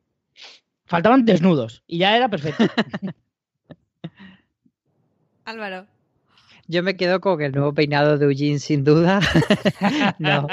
Faltaban 0.86 1.26
desnudos 1.26 1.84
y 1.88 2.00
ya 2.00 2.16
era 2.16 2.30
perfecto. 2.30 2.66
Álvaro. 5.46 5.88
Yo 6.68 6.82
me 6.82 6.96
quedo 6.96 7.22
con 7.22 7.42
el 7.42 7.52
nuevo 7.52 7.74
peinado 7.74 8.18
de 8.18 8.26
Eugene, 8.26 8.58
sin 8.58 8.84
duda. 8.84 9.20
no, 10.20 10.48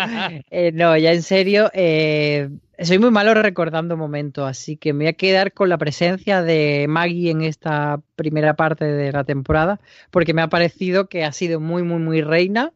eh, 0.50 0.70
no, 0.72 0.96
ya 0.98 1.12
en 1.12 1.22
serio, 1.22 1.70
eh, 1.72 2.50
soy 2.78 2.98
muy 2.98 3.10
malo 3.10 3.32
recordando 3.32 3.96
momentos, 3.96 4.46
así 4.46 4.76
que 4.76 4.92
me 4.92 5.04
voy 5.04 5.08
a 5.08 5.12
quedar 5.14 5.52
con 5.52 5.70
la 5.70 5.78
presencia 5.78 6.42
de 6.42 6.84
Maggie 6.86 7.30
en 7.30 7.40
esta 7.40 8.02
primera 8.14 8.56
parte 8.56 8.84
de 8.84 9.10
la 9.10 9.24
temporada, 9.24 9.80
porque 10.10 10.34
me 10.34 10.42
ha 10.42 10.48
parecido 10.48 11.08
que 11.08 11.24
ha 11.24 11.32
sido 11.32 11.60
muy, 11.60 11.82
muy, 11.82 12.00
muy 12.00 12.20
reina 12.20 12.72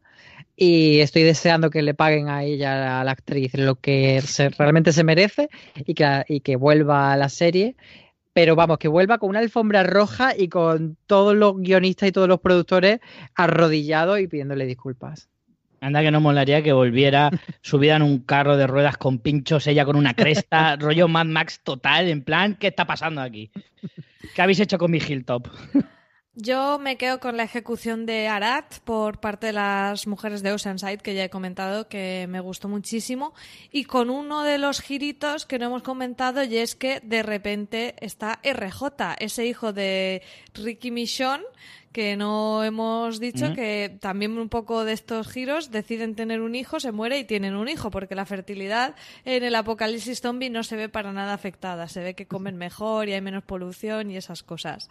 y 0.59 0.99
estoy 1.01 1.21
deseando 1.23 1.69
que 1.69 1.83
le 1.83 1.93
paguen 1.93 2.27
a 2.29 2.43
ella, 2.43 2.99
a 2.99 3.03
la 3.03 3.11
actriz, 3.11 3.53
lo 3.53 3.75
que 3.75 4.21
se- 4.21 4.49
realmente 4.49 4.91
se 4.91 5.03
merece 5.03 5.49
y 5.85 5.93
que, 5.93 6.23
y 6.27 6.39
que 6.41 6.55
vuelva 6.55 7.13
a 7.13 7.17
la 7.17 7.29
serie. 7.29 7.75
Pero 8.33 8.55
vamos, 8.55 8.77
que 8.79 8.87
vuelva 8.87 9.17
con 9.19 9.29
una 9.29 9.39
alfombra 9.39 9.83
roja 9.83 10.35
y 10.37 10.47
con 10.49 10.97
todos 11.07 11.35
los 11.35 11.57
guionistas 11.57 12.09
y 12.09 12.11
todos 12.11 12.27
los 12.27 12.39
productores 12.39 12.99
arrodillados 13.35 14.19
y 14.19 14.27
pidiéndole 14.27 14.65
disculpas. 14.65 15.29
Anda 15.79 16.01
que 16.01 16.09
no 16.09 16.21
molaría 16.21 16.63
que 16.63 16.73
volviera 16.73 17.29
subida 17.61 17.95
en 17.95 18.01
un 18.01 18.19
carro 18.19 18.57
de 18.57 18.65
ruedas 18.65 18.97
con 18.97 19.19
pinchos, 19.19 19.67
ella 19.67 19.85
con 19.85 19.95
una 19.95 20.15
cresta, 20.15 20.75
rollo 20.79 21.07
Mad 21.07 21.27
Max 21.27 21.61
total, 21.63 22.07
en 22.09 22.23
plan, 22.23 22.55
¿qué 22.59 22.67
está 22.67 22.85
pasando 22.85 23.21
aquí? 23.21 23.51
¿Qué 24.35 24.41
habéis 24.41 24.59
hecho 24.59 24.79
con 24.79 24.89
mi 24.89 24.97
Hilltop? 24.97 25.47
Yo 26.39 26.77
me 26.77 26.97
quedo 26.97 27.19
con 27.19 27.35
la 27.35 27.41
ejecución 27.41 28.05
de 28.05 28.27
Arat 28.27 28.77
por 28.81 29.19
parte 29.19 29.47
de 29.47 29.53
las 29.53 30.05
mujeres 30.05 30.43
de 30.43 30.51
Oceanside, 30.51 30.99
que 30.99 31.15
ya 31.15 31.23
he 31.23 31.31
comentado 31.31 31.87
que 31.87 32.27
me 32.29 32.41
gustó 32.41 32.69
muchísimo, 32.69 33.33
y 33.71 33.85
con 33.85 34.11
uno 34.11 34.43
de 34.43 34.59
los 34.59 34.79
giritos 34.81 35.47
que 35.47 35.57
no 35.57 35.65
hemos 35.65 35.81
comentado, 35.81 36.43
y 36.43 36.57
es 36.57 36.75
que 36.75 36.99
de 36.99 37.23
repente 37.23 37.95
está 38.01 38.39
RJ, 38.43 39.15
ese 39.17 39.47
hijo 39.47 39.73
de 39.73 40.21
Ricky 40.53 40.91
Michon, 40.91 41.41
que 41.91 42.15
no 42.15 42.63
hemos 42.63 43.19
dicho 43.19 43.55
que 43.55 43.97
también 43.99 44.37
un 44.37 44.49
poco 44.49 44.85
de 44.85 44.93
estos 44.93 45.27
giros 45.29 45.71
deciden 45.71 46.13
tener 46.13 46.41
un 46.41 46.53
hijo, 46.53 46.79
se 46.79 46.91
muere 46.91 47.17
y 47.17 47.23
tienen 47.23 47.55
un 47.55 47.67
hijo, 47.67 47.89
porque 47.89 48.13
la 48.13 48.27
fertilidad 48.27 48.93
en 49.25 49.43
el 49.43 49.55
apocalipsis 49.55 50.21
zombie 50.21 50.51
no 50.51 50.61
se 50.63 50.75
ve 50.75 50.87
para 50.87 51.11
nada 51.13 51.33
afectada, 51.33 51.87
se 51.87 52.01
ve 52.01 52.13
que 52.13 52.27
comen 52.27 52.57
mejor 52.57 53.09
y 53.09 53.13
hay 53.13 53.21
menos 53.21 53.43
polución 53.43 54.11
y 54.11 54.17
esas 54.17 54.43
cosas. 54.43 54.87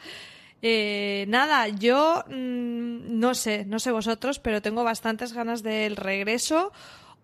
Eh, 0.62 1.26
nada, 1.28 1.68
yo 1.68 2.24
mm, 2.28 3.18
no 3.18 3.34
sé, 3.34 3.64
no 3.66 3.78
sé 3.78 3.92
vosotros, 3.92 4.38
pero 4.38 4.62
tengo 4.62 4.84
bastantes 4.84 5.32
ganas 5.32 5.62
del 5.62 5.96
regreso. 5.96 6.72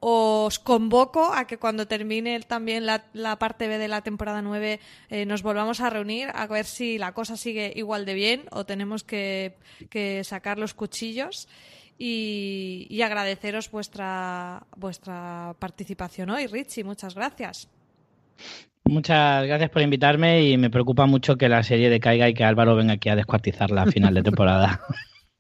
Os 0.05 0.59
convoco 0.59 1.33
a 1.33 1.47
que 1.47 1.59
cuando 1.59 1.87
termine 1.87 2.41
también 2.41 2.87
la, 2.87 3.39
parte 3.39 3.69
B 3.69 3.79
de 3.79 3.87
la 3.87 4.03
temporada 4.03 4.43
9 4.43 4.81
eh, 5.11 5.27
nos 5.27 5.45
volvamos 5.45 5.81
a 5.81 5.91
reunir 5.91 6.29
a 6.35 6.49
ver 6.49 6.67
si 6.67 6.99
la 6.99 7.15
cosa 7.15 7.37
sigue 7.37 7.73
igual 7.77 8.05
de 8.05 8.15
bien 8.15 8.43
o 8.51 8.67
tenemos 8.67 9.05
que, 9.05 9.55
sacar 10.25 10.59
los 10.59 10.75
cuchillos. 10.75 11.49
Y, 11.99 12.89
y, 12.91 13.03
agradeceros 13.03 13.71
vuestra, 13.71 14.67
vuestra 14.77 15.55
participación 15.61 16.31
hoy, 16.31 16.49
Richie. 16.49 16.83
Muchas 16.83 17.15
gracias. 17.15 17.69
Muchas 18.93 19.47
gracias 19.47 19.71
por 19.71 19.81
invitarme 19.81 20.43
y 20.43 20.59
me 20.59 20.69
preocupa 20.69 21.07
mucho 21.07 21.37
que 21.37 21.49
la 21.49 21.63
serie 21.63 21.89
decaiga 21.89 22.29
y 22.29 22.35
que 22.35 22.45
Álvaro 22.45 22.77
venga 22.77 22.93
aquí 22.93 23.09
a 23.09 23.17
descuartizarla 23.17 23.83
a 23.83 23.87
final 23.87 24.13
de 24.13 24.23
temporada. 24.23 24.83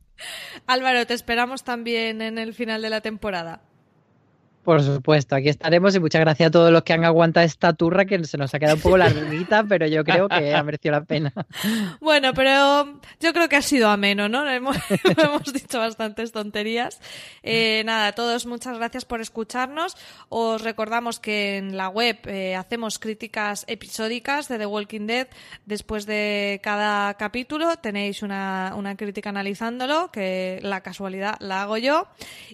Álvaro, 0.66 1.04
te 1.06 1.12
esperamos 1.12 1.62
también 1.62 2.22
en 2.22 2.38
el 2.38 2.54
final 2.54 2.80
de 2.80 2.88
la 2.88 3.02
temporada. 3.02 3.60
Por 4.62 4.80
supuesto, 4.80 5.34
aquí 5.34 5.48
estaremos 5.48 5.92
y 5.96 5.98
muchas 5.98 6.20
gracias 6.20 6.46
a 6.46 6.50
todos 6.52 6.70
los 6.70 6.84
que 6.84 6.92
han 6.92 7.04
aguantado 7.04 7.44
esta 7.44 7.72
turra 7.72 8.04
que 8.04 8.22
se 8.24 8.38
nos 8.38 8.54
ha 8.54 8.60
quedado 8.60 8.76
un 8.76 8.82
poco 8.82 8.96
larguita, 8.96 9.64
pero 9.68 9.88
yo 9.88 10.04
creo 10.04 10.28
que 10.28 10.54
ha 10.54 10.62
merecido 10.62 10.92
la 10.92 11.04
pena. 11.04 11.32
Bueno, 12.00 12.32
pero 12.32 13.00
yo 13.18 13.32
creo 13.32 13.48
que 13.48 13.56
ha 13.56 13.62
sido 13.62 13.88
ameno, 13.88 14.28
¿no? 14.28 14.48
Hemos, 14.48 14.76
hemos 15.04 15.52
dicho 15.52 15.80
bastantes 15.80 16.30
tonterías. 16.30 17.00
Eh, 17.42 17.82
nada, 17.84 18.12
todos 18.12 18.46
muchas 18.46 18.78
gracias 18.78 19.04
por 19.04 19.20
escucharnos. 19.20 19.96
Os 20.28 20.62
recordamos 20.62 21.18
que 21.18 21.56
en 21.56 21.76
la 21.76 21.88
web 21.88 22.18
eh, 22.26 22.54
hacemos 22.54 23.00
críticas 23.00 23.64
episódicas 23.66 24.46
de 24.46 24.58
The 24.58 24.66
Walking 24.66 25.08
Dead. 25.08 25.26
Después 25.66 26.06
de 26.06 26.60
cada 26.62 27.14
capítulo 27.14 27.76
tenéis 27.78 28.22
una, 28.22 28.74
una 28.76 28.96
crítica 28.96 29.30
analizándolo, 29.30 30.12
que 30.12 30.60
la 30.62 30.82
casualidad 30.82 31.34
la 31.40 31.62
hago 31.62 31.78
yo. 31.78 32.06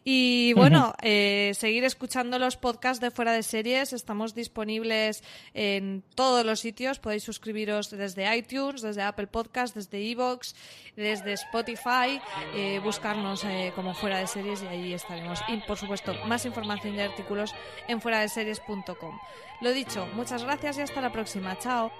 Y 0.05 0.55
bueno, 0.55 0.95
eh, 1.03 1.53
seguir 1.55 1.85
escuchando 1.85 1.98
escuchando 1.99 2.39
los 2.39 2.57
podcasts 2.57 3.01
de 3.01 3.11
Fuera 3.11 3.33
de 3.33 3.43
Series. 3.43 3.93
Estamos 3.93 4.33
disponibles 4.33 5.25
en 5.53 6.05
todos 6.15 6.47
los 6.47 6.61
sitios. 6.61 7.01
Podéis 7.01 7.25
suscribiros 7.25 7.91
desde 7.91 8.37
iTunes, 8.37 8.83
desde 8.83 9.03
Apple 9.03 9.27
Podcasts, 9.27 9.75
desde 9.75 10.09
Evox, 10.09 10.55
desde 10.95 11.33
Spotify. 11.33 12.20
Eh, 12.55 12.81
buscarnos 12.85 13.43
eh, 13.43 13.73
como 13.75 13.95
Fuera 13.95 14.19
de 14.19 14.29
Series 14.29 14.62
y 14.62 14.66
ahí 14.69 14.95
estaremos. 14.95 15.41
Y, 15.49 15.57
por 15.66 15.77
supuesto, 15.77 16.15
más 16.27 16.47
información 16.47 16.95
y 16.95 17.01
artículos 17.01 17.53
en 17.89 18.01
fuera 18.01 18.20
de 18.20 18.29
series.com. 18.29 19.19
Lo 19.61 19.73
dicho, 19.73 20.07
muchas 20.15 20.45
gracias 20.45 20.79
y 20.79 20.83
hasta 20.83 21.01
la 21.01 21.11
próxima. 21.11 21.59
Chao. 21.59 21.91